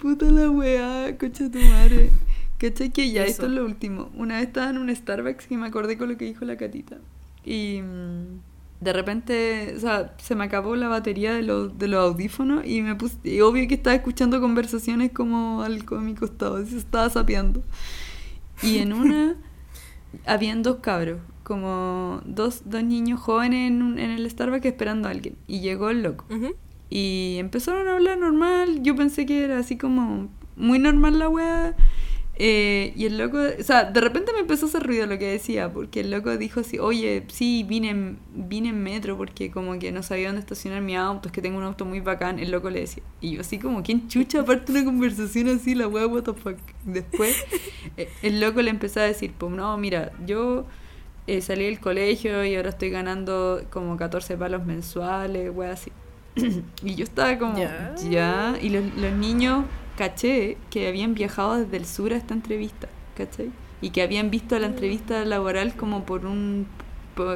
Puta 0.00 0.26
la 0.30 0.50
weá, 0.50 1.16
cocha 1.18 1.50
tu 1.50 1.58
madre. 1.58 2.10
¿Cachai 2.58 2.90
que 2.90 3.10
ya? 3.10 3.22
Eso. 3.22 3.30
Esto 3.32 3.46
es 3.46 3.52
lo 3.52 3.64
último. 3.64 4.10
Una 4.16 4.36
vez 4.38 4.48
estaba 4.48 4.70
en 4.70 4.78
un 4.78 4.94
Starbucks 4.94 5.50
y 5.50 5.56
me 5.56 5.66
acordé 5.66 5.96
con 5.96 6.08
lo 6.08 6.16
que 6.18 6.24
dijo 6.24 6.44
la 6.44 6.56
Catita. 6.56 6.98
Y 7.44 7.80
mm, 7.82 8.40
de 8.84 8.92
repente, 8.92 9.74
o 9.76 9.80
sea, 9.80 10.14
se 10.18 10.34
me 10.34 10.44
acabó 10.44 10.74
la 10.76 10.88
batería 10.88 11.32
de 11.34 11.42
los, 11.42 11.78
de 11.78 11.88
los 11.88 12.00
audífonos 12.04 12.66
y 12.66 12.82
me 12.82 12.94
puse. 12.96 13.16
Y 13.24 13.40
obvio 13.40 13.66
que 13.68 13.74
estaba 13.74 13.94
escuchando 13.94 14.40
conversaciones 14.40 15.12
como 15.12 15.62
al 15.62 15.84
a 15.90 15.94
mi 16.00 16.14
costado, 16.14 16.64
se 16.66 16.76
estaba 16.78 17.08
sapeando. 17.10 17.62
Y 18.62 18.78
en 18.78 18.92
una 18.92 19.36
habían 20.26 20.62
dos 20.64 20.76
cabros, 20.80 21.20
como 21.44 22.20
dos, 22.24 22.62
dos 22.64 22.82
niños 22.82 23.20
jóvenes 23.20 23.70
en, 23.70 23.82
un- 23.82 23.98
en 24.00 24.10
el 24.10 24.28
Starbucks 24.28 24.66
esperando 24.66 25.06
a 25.08 25.12
alguien. 25.12 25.36
Y 25.46 25.60
llegó 25.60 25.90
el 25.90 26.02
loco. 26.02 26.24
Ujú. 26.28 26.54
Y 26.90 27.36
empezaron 27.38 27.88
a 27.88 27.94
hablar 27.94 28.18
normal. 28.18 28.82
Yo 28.82 28.96
pensé 28.96 29.26
que 29.26 29.44
era 29.44 29.58
así 29.58 29.76
como 29.76 30.28
muy 30.56 30.78
normal 30.78 31.18
la 31.18 31.28
wea. 31.28 31.76
Eh, 32.40 32.92
y 32.94 33.06
el 33.06 33.18
loco, 33.18 33.36
o 33.36 33.62
sea, 33.64 33.84
de 33.84 34.00
repente 34.00 34.32
me 34.32 34.38
empezó 34.38 34.66
a 34.66 34.68
hacer 34.68 34.84
ruido 34.84 35.06
lo 35.06 35.18
que 35.18 35.26
decía, 35.26 35.72
porque 35.72 36.00
el 36.00 36.12
loco 36.12 36.36
dijo 36.36 36.60
así, 36.60 36.78
oye, 36.78 37.24
sí, 37.26 37.64
vine 37.68 37.90
en, 37.90 38.18
vine 38.32 38.68
en 38.68 38.80
metro 38.80 39.16
porque 39.16 39.50
como 39.50 39.76
que 39.80 39.90
no 39.90 40.04
sabía 40.04 40.28
dónde 40.28 40.40
estacionar 40.42 40.80
mi 40.80 40.94
auto, 40.94 41.28
es 41.28 41.32
que 41.32 41.42
tengo 41.42 41.58
un 41.58 41.64
auto 41.64 41.84
muy 41.84 41.98
bacán, 41.98 42.38
el 42.38 42.52
loco 42.52 42.70
le 42.70 42.80
decía. 42.80 43.02
Y 43.20 43.32
yo 43.32 43.40
así 43.40 43.58
como, 43.58 43.82
¿quién 43.82 44.06
chucha 44.06 44.42
aparte 44.42 44.70
una 44.70 44.84
conversación 44.84 45.48
así, 45.48 45.74
la 45.74 45.88
wea, 45.88 46.06
what 46.06 46.22
the 46.22 46.32
fuck? 46.32 46.58
Después, 46.84 47.36
eh, 47.96 48.08
el 48.22 48.40
loco 48.40 48.62
le 48.62 48.70
empezó 48.70 49.00
a 49.00 49.04
decir, 49.04 49.32
pues 49.36 49.50
no, 49.50 49.76
mira, 49.76 50.12
yo 50.24 50.64
eh, 51.26 51.40
salí 51.40 51.64
del 51.64 51.80
colegio 51.80 52.44
y 52.44 52.54
ahora 52.54 52.68
estoy 52.68 52.90
ganando 52.90 53.64
como 53.70 53.96
14 53.96 54.36
palos 54.36 54.64
mensuales, 54.64 55.50
wea 55.52 55.72
así. 55.72 55.90
y 56.82 56.94
yo 56.94 57.04
estaba 57.04 57.38
como, 57.38 57.58
Ya. 57.58 57.94
ya, 58.10 58.54
y 58.60 58.68
los, 58.70 58.84
los 58.94 59.12
niños 59.12 59.64
caché 59.96 60.56
que 60.70 60.88
habían 60.88 61.14
viajado 61.14 61.58
desde 61.58 61.76
el 61.76 61.84
sur 61.86 62.12
a 62.12 62.16
esta 62.16 62.34
entrevista, 62.34 62.88
¿cachai? 63.16 63.50
Y 63.80 63.90
que 63.90 64.02
habían 64.02 64.30
visto 64.30 64.58
la 64.58 64.66
entrevista 64.66 65.24
laboral 65.24 65.74
como 65.74 66.04
por 66.04 66.26
un 66.26 66.66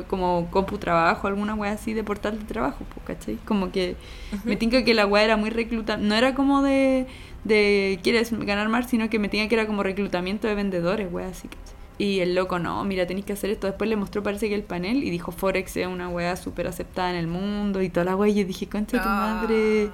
como 0.08 0.48
computrabajo, 0.52 1.26
alguna 1.26 1.54
wea 1.56 1.72
así 1.72 1.92
de 1.92 2.04
portal 2.04 2.38
de 2.38 2.44
trabajo, 2.44 2.84
pues, 2.94 3.04
¿cachai? 3.18 3.36
Como 3.44 3.72
que 3.72 3.96
me 4.44 4.54
tinca 4.56 4.84
que 4.84 4.94
la 4.94 5.06
wea 5.06 5.24
era 5.24 5.36
muy 5.36 5.50
recluta, 5.50 5.96
no 5.96 6.14
era 6.14 6.34
como 6.34 6.62
de, 6.62 7.06
de 7.42 7.98
quieres 8.02 8.32
ganar 8.46 8.68
más, 8.68 8.88
sino 8.88 9.10
que 9.10 9.18
me 9.18 9.28
tinca 9.28 9.48
que 9.48 9.56
era 9.56 9.66
como 9.66 9.82
reclutamiento 9.82 10.46
de 10.46 10.54
vendedores, 10.54 11.12
wea 11.12 11.26
así, 11.28 11.48
¿cachai? 11.48 11.71
Y 11.98 12.20
el 12.20 12.34
loco, 12.34 12.58
no, 12.58 12.82
mira, 12.84 13.06
tenéis 13.06 13.26
que 13.26 13.34
hacer 13.34 13.50
esto. 13.50 13.66
Después 13.66 13.88
le 13.88 13.96
mostró, 13.96 14.22
parece 14.22 14.48
que 14.48 14.54
el 14.54 14.62
panel, 14.64 15.04
y 15.04 15.10
dijo, 15.10 15.30
Forex 15.30 15.76
es 15.76 15.86
una 15.86 16.08
wea 16.08 16.36
súper 16.36 16.66
aceptada 16.66 17.10
en 17.10 17.16
el 17.16 17.26
mundo, 17.26 17.80
y 17.82 17.90
toda 17.90 18.04
la 18.04 18.16
wea. 18.16 18.30
Y 18.30 18.34
yo 18.34 18.44
dije, 18.44 18.66
concha 18.68 19.02
tu 19.02 19.08
Ah. 19.08 19.40
madre, 19.42 19.90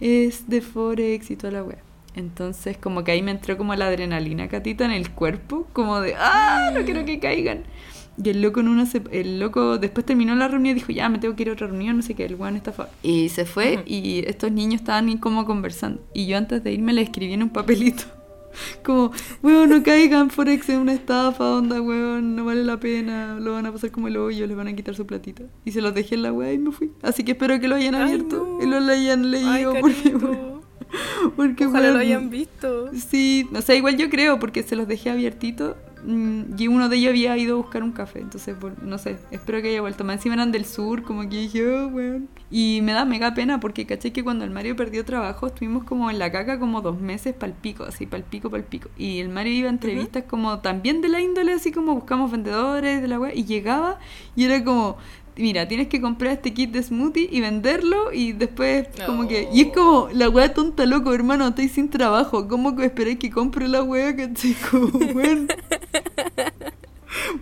es 0.00 0.48
de 0.48 0.60
Forex 0.60 1.30
y 1.30 1.36
toda 1.36 1.52
la 1.52 1.64
wea. 1.64 1.78
Entonces, 2.16 2.76
como 2.76 3.04
que 3.04 3.12
ahí 3.12 3.22
me 3.22 3.30
entró 3.30 3.56
como 3.56 3.74
la 3.74 3.86
adrenalina, 3.86 4.48
Catita, 4.48 4.84
en 4.84 4.90
el 4.90 5.10
cuerpo, 5.10 5.66
como 5.72 6.00
de, 6.00 6.14
¡ah! 6.18 6.70
No 6.74 6.84
quiero 6.84 7.04
que 7.04 7.18
caigan. 7.20 7.62
Y 8.22 8.28
el 8.30 8.42
loco 8.42 8.60
en 8.60 8.68
una 8.68 8.84
se- 8.84 9.02
el 9.12 9.38
loco 9.40 9.78
después 9.78 10.04
terminó 10.04 10.34
la 10.34 10.46
reunión 10.48 10.72
y 10.76 10.80
dijo, 10.80 10.92
ya 10.92 11.08
me 11.08 11.18
tengo 11.18 11.34
que 11.36 11.42
ir 11.44 11.48
a 11.48 11.52
otra 11.52 11.68
reunión, 11.68 11.96
no 11.96 12.02
sé 12.02 12.14
qué, 12.14 12.24
el 12.26 12.34
weón 12.34 12.56
está 12.56 12.72
fa-". 12.72 12.88
Y 13.02 13.28
se 13.30 13.46
fue 13.46 13.82
y 13.86 14.24
estos 14.26 14.52
niños 14.52 14.80
estaban 14.82 15.16
como 15.18 15.46
conversando. 15.46 16.02
Y 16.12 16.26
yo 16.26 16.36
antes 16.36 16.62
de 16.62 16.72
irme 16.72 16.92
le 16.92 17.02
escribí 17.02 17.32
en 17.32 17.44
un 17.44 17.48
papelito. 17.50 18.04
Como, 18.82 19.12
weón, 19.42 19.70
no 19.70 19.82
caigan, 19.82 20.30
Forex 20.30 20.68
es 20.68 20.76
una 20.78 20.92
estafa, 20.92 21.56
onda, 21.56 21.80
weón, 21.80 22.34
no 22.36 22.44
vale 22.44 22.64
la 22.64 22.78
pena, 22.78 23.38
lo 23.40 23.52
van 23.52 23.66
a 23.66 23.72
pasar 23.72 23.90
como 23.90 24.08
el 24.08 24.16
hoyo, 24.16 24.46
les 24.46 24.56
van 24.56 24.68
a 24.68 24.74
quitar 24.74 24.94
su 24.94 25.06
platita. 25.06 25.44
Y 25.64 25.72
se 25.72 25.80
los 25.80 25.94
dejé 25.94 26.14
en 26.16 26.22
la 26.22 26.32
weá 26.32 26.52
y 26.52 26.58
me 26.58 26.72
fui. 26.72 26.90
Así 27.02 27.24
que 27.24 27.32
espero 27.32 27.58
que 27.60 27.68
lo 27.68 27.76
hayan 27.76 27.94
Ay, 27.94 28.02
abierto 28.02 28.58
no. 28.60 28.64
y 28.64 28.66
lo 28.68 28.76
hayan 28.92 29.24
Ay, 29.24 29.30
leído 29.30 29.74
porque, 29.80 30.02
carito. 30.02 30.62
porque 31.36 31.66
Ojalá 31.66 31.86
lo 31.88 31.94
weón, 31.94 32.00
hayan 32.06 32.30
visto. 32.30 32.90
Sí, 32.94 33.48
o 33.54 33.62
sea, 33.62 33.74
igual 33.74 33.96
yo 33.96 34.10
creo, 34.10 34.38
porque 34.38 34.62
se 34.62 34.76
los 34.76 34.88
dejé 34.88 35.10
abiertito 35.10 35.76
y 36.06 36.68
uno 36.68 36.88
de 36.88 36.96
ellos 36.96 37.10
había 37.10 37.36
ido 37.36 37.54
a 37.54 37.62
buscar 37.62 37.82
un 37.82 37.92
café, 37.92 38.20
entonces, 38.20 38.56
por- 38.56 38.82
no 38.82 38.98
sé, 38.98 39.18
espero 39.30 39.60
que 39.62 39.68
haya 39.68 39.80
vuelto. 39.80 40.04
Más 40.04 40.16
encima 40.16 40.34
eran 40.34 40.52
del 40.52 40.64
sur, 40.64 41.02
como 41.02 41.22
que 41.22 41.36
dije, 41.36 41.66
oh, 41.68 41.88
weón. 41.88 42.28
Y 42.50 42.80
me 42.82 42.92
da 42.92 43.04
mega 43.04 43.32
pena 43.34 43.60
porque 43.60 43.86
caché 43.86 44.12
que 44.12 44.24
cuando 44.24 44.44
el 44.44 44.50
Mario 44.50 44.74
perdió 44.74 45.04
trabajo 45.04 45.46
estuvimos 45.46 45.84
como 45.84 46.10
en 46.10 46.18
la 46.18 46.32
caca 46.32 46.58
como 46.58 46.80
dos 46.80 47.00
meses 47.00 47.32
pal 47.34 47.54
pico, 47.60 47.84
así, 47.84 48.06
pal 48.06 48.24
pico, 48.24 48.50
pal 48.50 48.64
pico. 48.64 48.88
Y 48.98 49.20
el 49.20 49.28
Mario 49.28 49.52
iba 49.52 49.68
a 49.68 49.72
entrevistas 49.72 50.24
como 50.24 50.58
también 50.58 51.00
de 51.00 51.08
la 51.08 51.20
índole, 51.20 51.52
así 51.52 51.70
como 51.70 51.94
buscamos 51.94 52.30
vendedores 52.32 53.02
de 53.02 53.08
la 53.08 53.20
web, 53.20 53.32
y 53.34 53.44
llegaba 53.44 53.98
y 54.34 54.44
era 54.44 54.64
como... 54.64 54.96
Mira, 55.40 55.66
tienes 55.66 55.88
que 55.88 56.00
comprar 56.00 56.32
este 56.34 56.52
kit 56.52 56.70
de 56.70 56.82
smoothie 56.82 57.28
y 57.32 57.40
venderlo 57.40 58.12
y 58.12 58.32
después 58.32 58.86
como 59.06 59.26
que... 59.26 59.48
Y 59.52 59.62
es 59.62 59.68
como, 59.72 60.08
la 60.12 60.28
weá 60.28 60.52
tonta, 60.52 60.84
loco, 60.86 61.14
hermano, 61.14 61.48
estoy 61.48 61.68
sin 61.68 61.88
trabajo. 61.88 62.46
¿Cómo 62.46 62.76
que 62.76 62.84
esperáis 62.84 63.18
que 63.18 63.30
compre 63.30 63.66
la 63.68 63.82
weá, 63.82 64.14
cachai? 64.14 64.54
Como, 64.70 64.88
weón. 65.14 65.48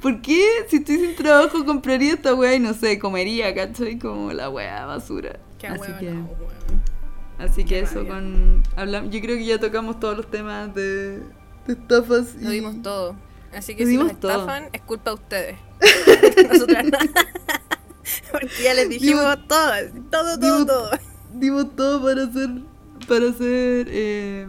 ¿Por 0.00 0.20
qué 0.22 0.44
si 0.68 0.76
estoy 0.76 0.96
sin 0.98 1.14
trabajo 1.16 1.64
compraría 1.64 2.14
esta 2.14 2.34
weá 2.34 2.54
y 2.54 2.60
no 2.60 2.72
sé, 2.74 2.98
comería, 2.98 3.54
cachai? 3.54 3.98
Como 3.98 4.32
la 4.32 4.48
weá 4.48 4.86
basura. 4.86 5.38
Qué 5.58 5.66
así 5.66 5.80
huevo, 5.80 5.98
que, 5.98 6.10
no, 6.10 6.28
así 7.38 7.64
que 7.64 7.80
eso 7.80 8.06
con... 8.06 8.62
hablam- 8.76 9.10
yo 9.10 9.20
creo 9.20 9.36
que 9.36 9.44
ya 9.44 9.58
tocamos 9.58 9.98
todos 9.98 10.16
los 10.16 10.30
temas 10.30 10.72
de, 10.74 11.18
de 11.18 11.72
estafas. 11.72 12.34
Lo 12.40 12.50
y- 12.52 12.54
dimos 12.56 12.80
todo. 12.82 13.16
Así 13.52 13.74
que 13.74 13.82
Lo 13.84 13.86
si 13.86 13.92
dimos 13.92 14.12
nos 14.12 14.20
todo. 14.20 14.30
estafan, 14.32 14.64
es 14.72 14.82
culpa 14.82 15.10
de 15.10 15.14
ustedes. 15.14 15.56
Nosotras 16.52 16.84
ya 18.62 18.74
les 18.74 18.88
dijimos 18.88 19.22
Dimos- 19.24 19.48
todo, 19.48 19.70
todo, 20.10 20.38
todo, 20.38 20.38
dimos- 20.38 20.66
todo. 20.66 20.90
Dimos 21.34 21.76
todo 21.76 22.02
para 22.02 22.22
hacer... 22.24 22.48
Para 23.06 23.28
hacer... 23.30 23.86
Eh, 23.90 24.46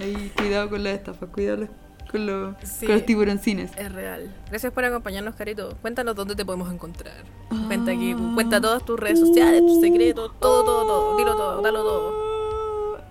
ahí, 0.00 0.32
cuidado 0.36 0.70
con 0.70 0.82
las 0.84 0.94
estafas, 0.94 1.28
cuidado 1.30 1.68
con 2.10 2.26
los, 2.26 2.56
Sí. 2.62 2.86
con 2.86 2.94
los 2.96 3.06
tiburoncines. 3.06 3.70
Es 3.76 3.92
real. 3.92 4.34
Gracias 4.48 4.72
por 4.72 4.84
acompañarnos, 4.84 5.34
Carito. 5.36 5.76
Cuéntanos 5.82 6.14
dónde 6.16 6.34
te 6.34 6.44
podemos 6.44 6.72
encontrar. 6.72 7.12
Ah. 7.50 7.64
Cuenta 7.66 7.92
aquí, 7.92 8.14
cuenta 8.34 8.60
todas 8.60 8.84
tus 8.84 8.98
redes 8.98 9.20
sociales, 9.20 9.60
tus 9.60 9.80
secretos, 9.80 10.32
todo, 10.40 10.64
todo, 10.64 10.86
todo. 10.86 11.16
Dilo 11.18 11.36
todo, 11.36 11.62
dalo 11.62 11.82
todo. 11.84 12.30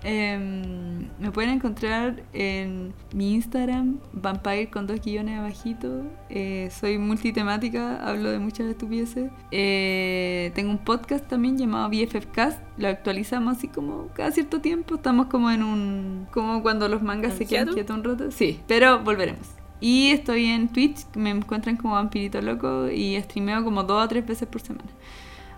Em, 0.03 0.78
me 1.19 1.31
pueden 1.31 1.51
encontrar 1.51 2.23
en 2.33 2.93
mi 3.13 3.33
Instagram, 3.33 3.99
Vampire 4.13 4.69
con 4.69 4.87
dos 4.87 5.01
guiones 5.01 5.37
abajito. 5.37 6.03
Eh, 6.29 6.69
soy 6.71 6.97
multitemática, 6.97 7.97
hablo 8.07 8.31
de 8.31 8.39
muchas 8.39 8.67
estupideces. 8.67 9.29
Eh, 9.51 10.51
tengo 10.55 10.71
un 10.71 10.77
podcast 10.77 11.27
también 11.27 11.57
llamado 11.57 11.89
BFFcast. 11.89 12.61
Lo 12.77 12.87
actualizamos 12.87 13.57
así 13.57 13.67
como 13.67 14.07
cada 14.13 14.31
cierto 14.31 14.61
tiempo. 14.61 14.95
Estamos 14.95 15.27
como 15.27 15.51
en 15.51 15.63
un... 15.63 16.27
como 16.31 16.61
cuando 16.61 16.87
los 16.87 17.01
mangas 17.01 17.33
se 17.33 17.45
quedan 17.45 17.65
¿Quieto? 17.65 17.75
quietos 17.75 17.97
un 17.97 18.03
rato. 18.03 18.31
Sí, 18.31 18.61
pero 18.67 19.03
volveremos. 19.03 19.47
Y 19.81 20.11
estoy 20.11 20.45
en 20.45 20.69
Twitch, 20.69 21.05
me 21.15 21.29
encuentran 21.29 21.77
como 21.77 21.93
Vampirito 21.93 22.41
Loco 22.41 22.89
y 22.89 23.19
streameo 23.21 23.63
como 23.63 23.83
dos 23.83 24.05
o 24.05 24.07
tres 24.07 24.25
veces 24.25 24.47
por 24.47 24.61
semana. 24.61 24.89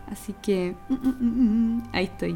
Así 0.08 0.36
que 0.42 0.76
mm, 0.90 0.94
mm, 0.94 1.78
mm, 1.78 1.84
ahí 1.94 2.06
estoy. 2.06 2.36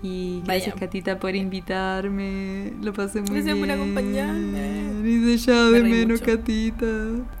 Y 0.00 0.42
gracias 0.44 0.74
Vaya. 0.76 0.86
Catita 0.86 1.18
por 1.18 1.34
invitarme. 1.34 2.72
Lo 2.82 2.92
pasé 2.92 3.20
muy 3.20 3.30
Gracias 3.30 3.54
bien. 3.56 3.60
por 3.60 3.70
acompañarme. 3.70 5.02
Dice 5.02 5.46
ya 5.50 5.64
de 5.64 5.70
Me 5.72 5.80
reí 5.80 5.90
menos, 5.92 6.20
mucho. 6.20 6.32
Catita. 6.36 6.86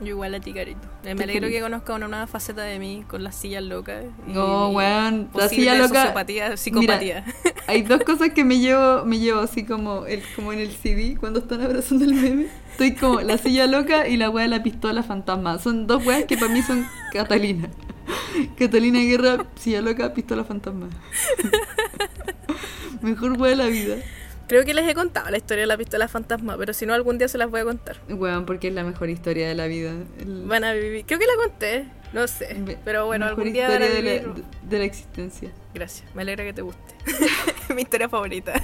Yo 0.00 0.06
igual 0.06 0.34
a 0.34 0.40
ti, 0.40 0.52
Carito. 0.52 0.80
Eh, 1.04 1.14
Me 1.14 1.22
alegro 1.24 1.42
feliz. 1.46 1.56
que 1.56 1.62
conozca 1.62 1.94
una 1.94 2.08
nueva 2.08 2.26
faceta 2.26 2.62
de 2.62 2.78
mí 2.80 3.04
con 3.06 3.22
las 3.22 3.36
sillas 3.36 3.62
locas. 3.62 4.04
y 4.26 4.36
Oh, 4.36 4.70
weón, 4.70 5.28
la 5.34 5.48
silla 5.48 5.74
loca. 5.76 6.00
sociopatía, 6.00 6.56
psicopatía. 6.56 7.24
Hay 7.68 7.82
dos 7.82 8.02
cosas 8.02 8.30
que 8.30 8.44
me 8.44 8.58
llevo, 8.58 9.04
me 9.04 9.18
llevo 9.20 9.40
así 9.40 9.64
como 9.64 10.06
el, 10.06 10.22
como 10.34 10.52
en 10.52 10.58
el 10.58 10.72
CD 10.72 11.16
cuando 11.18 11.38
están 11.38 11.60
abrazando 11.62 12.04
el 12.04 12.14
meme. 12.14 12.46
Estoy 12.72 12.94
como 12.94 13.20
la 13.20 13.38
silla 13.38 13.66
loca 13.68 14.08
y 14.08 14.16
la 14.16 14.30
wea 14.30 14.44
de 14.44 14.50
la 14.50 14.62
pistola 14.64 15.02
fantasma. 15.04 15.58
Son 15.58 15.86
dos 15.86 16.04
weas 16.04 16.24
que 16.24 16.36
para 16.36 16.52
mí 16.52 16.62
son 16.62 16.84
Catalina. 17.12 17.68
Catalina 18.58 19.00
Guerra, 19.00 19.46
silla 19.56 19.80
loca, 19.82 20.12
pistola 20.14 20.44
fantasma. 20.44 20.88
Mejor 23.02 23.32
wea 23.40 23.50
de 23.50 23.56
la 23.56 23.66
vida. 23.66 23.96
Creo 24.48 24.64
que 24.64 24.72
les 24.72 24.88
he 24.88 24.94
contado 24.94 25.28
la 25.30 25.36
historia 25.36 25.62
de 25.62 25.66
la 25.66 25.76
pistola 25.76 26.08
fantasma, 26.08 26.56
pero 26.56 26.72
si 26.72 26.86
no, 26.86 26.94
algún 26.94 27.18
día 27.18 27.28
se 27.28 27.36
las 27.36 27.50
voy 27.50 27.60
a 27.60 27.64
contar. 27.64 27.98
Weón, 28.08 28.46
porque 28.46 28.68
es 28.68 28.74
la 28.74 28.82
mejor 28.82 29.10
historia 29.10 29.46
de 29.46 29.54
la 29.54 29.66
vida. 29.66 29.92
El- 30.18 30.44
Van 30.46 30.64
a 30.64 30.72
vivir. 30.72 31.04
Creo 31.06 31.18
que 31.18 31.26
la 31.26 31.36
conté, 31.36 31.84
no 32.14 32.26
sé. 32.26 32.56
Pero 32.84 33.04
bueno, 33.06 33.26
mejor 33.26 33.40
algún 33.40 33.52
día 33.52 33.68
van 33.68 33.82
a 33.82 33.88
la, 33.88 33.90
de 33.90 34.78
la 34.78 34.84
existencia. 34.84 35.50
Gracias, 35.74 36.08
me 36.14 36.22
alegra 36.22 36.44
que 36.44 36.54
te 36.54 36.62
guste. 36.62 36.94
Mi 37.74 37.82
historia 37.82 38.08
favorita. 38.08 38.54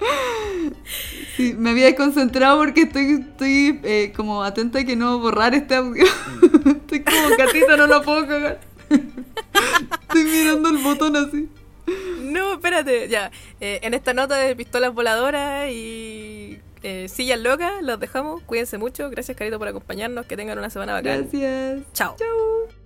Sí, 1.36 1.54
me 1.56 1.70
había 1.70 1.94
concentrado 1.94 2.58
porque 2.58 2.82
estoy, 2.82 3.24
estoy 3.30 3.80
eh, 3.84 4.12
como 4.14 4.42
atenta 4.42 4.80
a 4.80 4.84
que 4.84 4.96
no 4.96 5.18
borrar 5.20 5.54
este 5.54 5.76
audio. 5.76 6.04
estoy 6.66 7.02
como 7.02 7.36
gatita, 7.38 7.76
no 7.76 7.86
lo 7.86 8.02
puedo 8.02 8.26
cagar. 8.26 8.60
estoy 10.02 10.24
mirando 10.24 10.68
el 10.68 10.78
botón 10.78 11.16
así. 11.16 11.48
No, 12.22 12.54
espérate, 12.54 13.08
ya. 13.08 13.30
Eh, 13.60 13.80
en 13.82 13.94
esta 13.94 14.12
nota 14.12 14.36
de 14.36 14.54
pistolas 14.54 14.92
voladoras 14.92 15.70
y 15.70 16.58
eh, 16.82 17.08
sillas 17.08 17.40
locas, 17.40 17.82
los 17.82 17.98
dejamos. 17.98 18.42
Cuídense 18.42 18.78
mucho. 18.78 19.08
Gracias, 19.10 19.36
Carito, 19.36 19.58
por 19.58 19.68
acompañarnos. 19.68 20.26
Que 20.26 20.36
tengan 20.36 20.58
una 20.58 20.70
semana 20.70 20.92
bacán. 20.94 21.28
Gracias. 21.30 21.82
Chao. 21.92 22.16
Chau. 22.18 22.79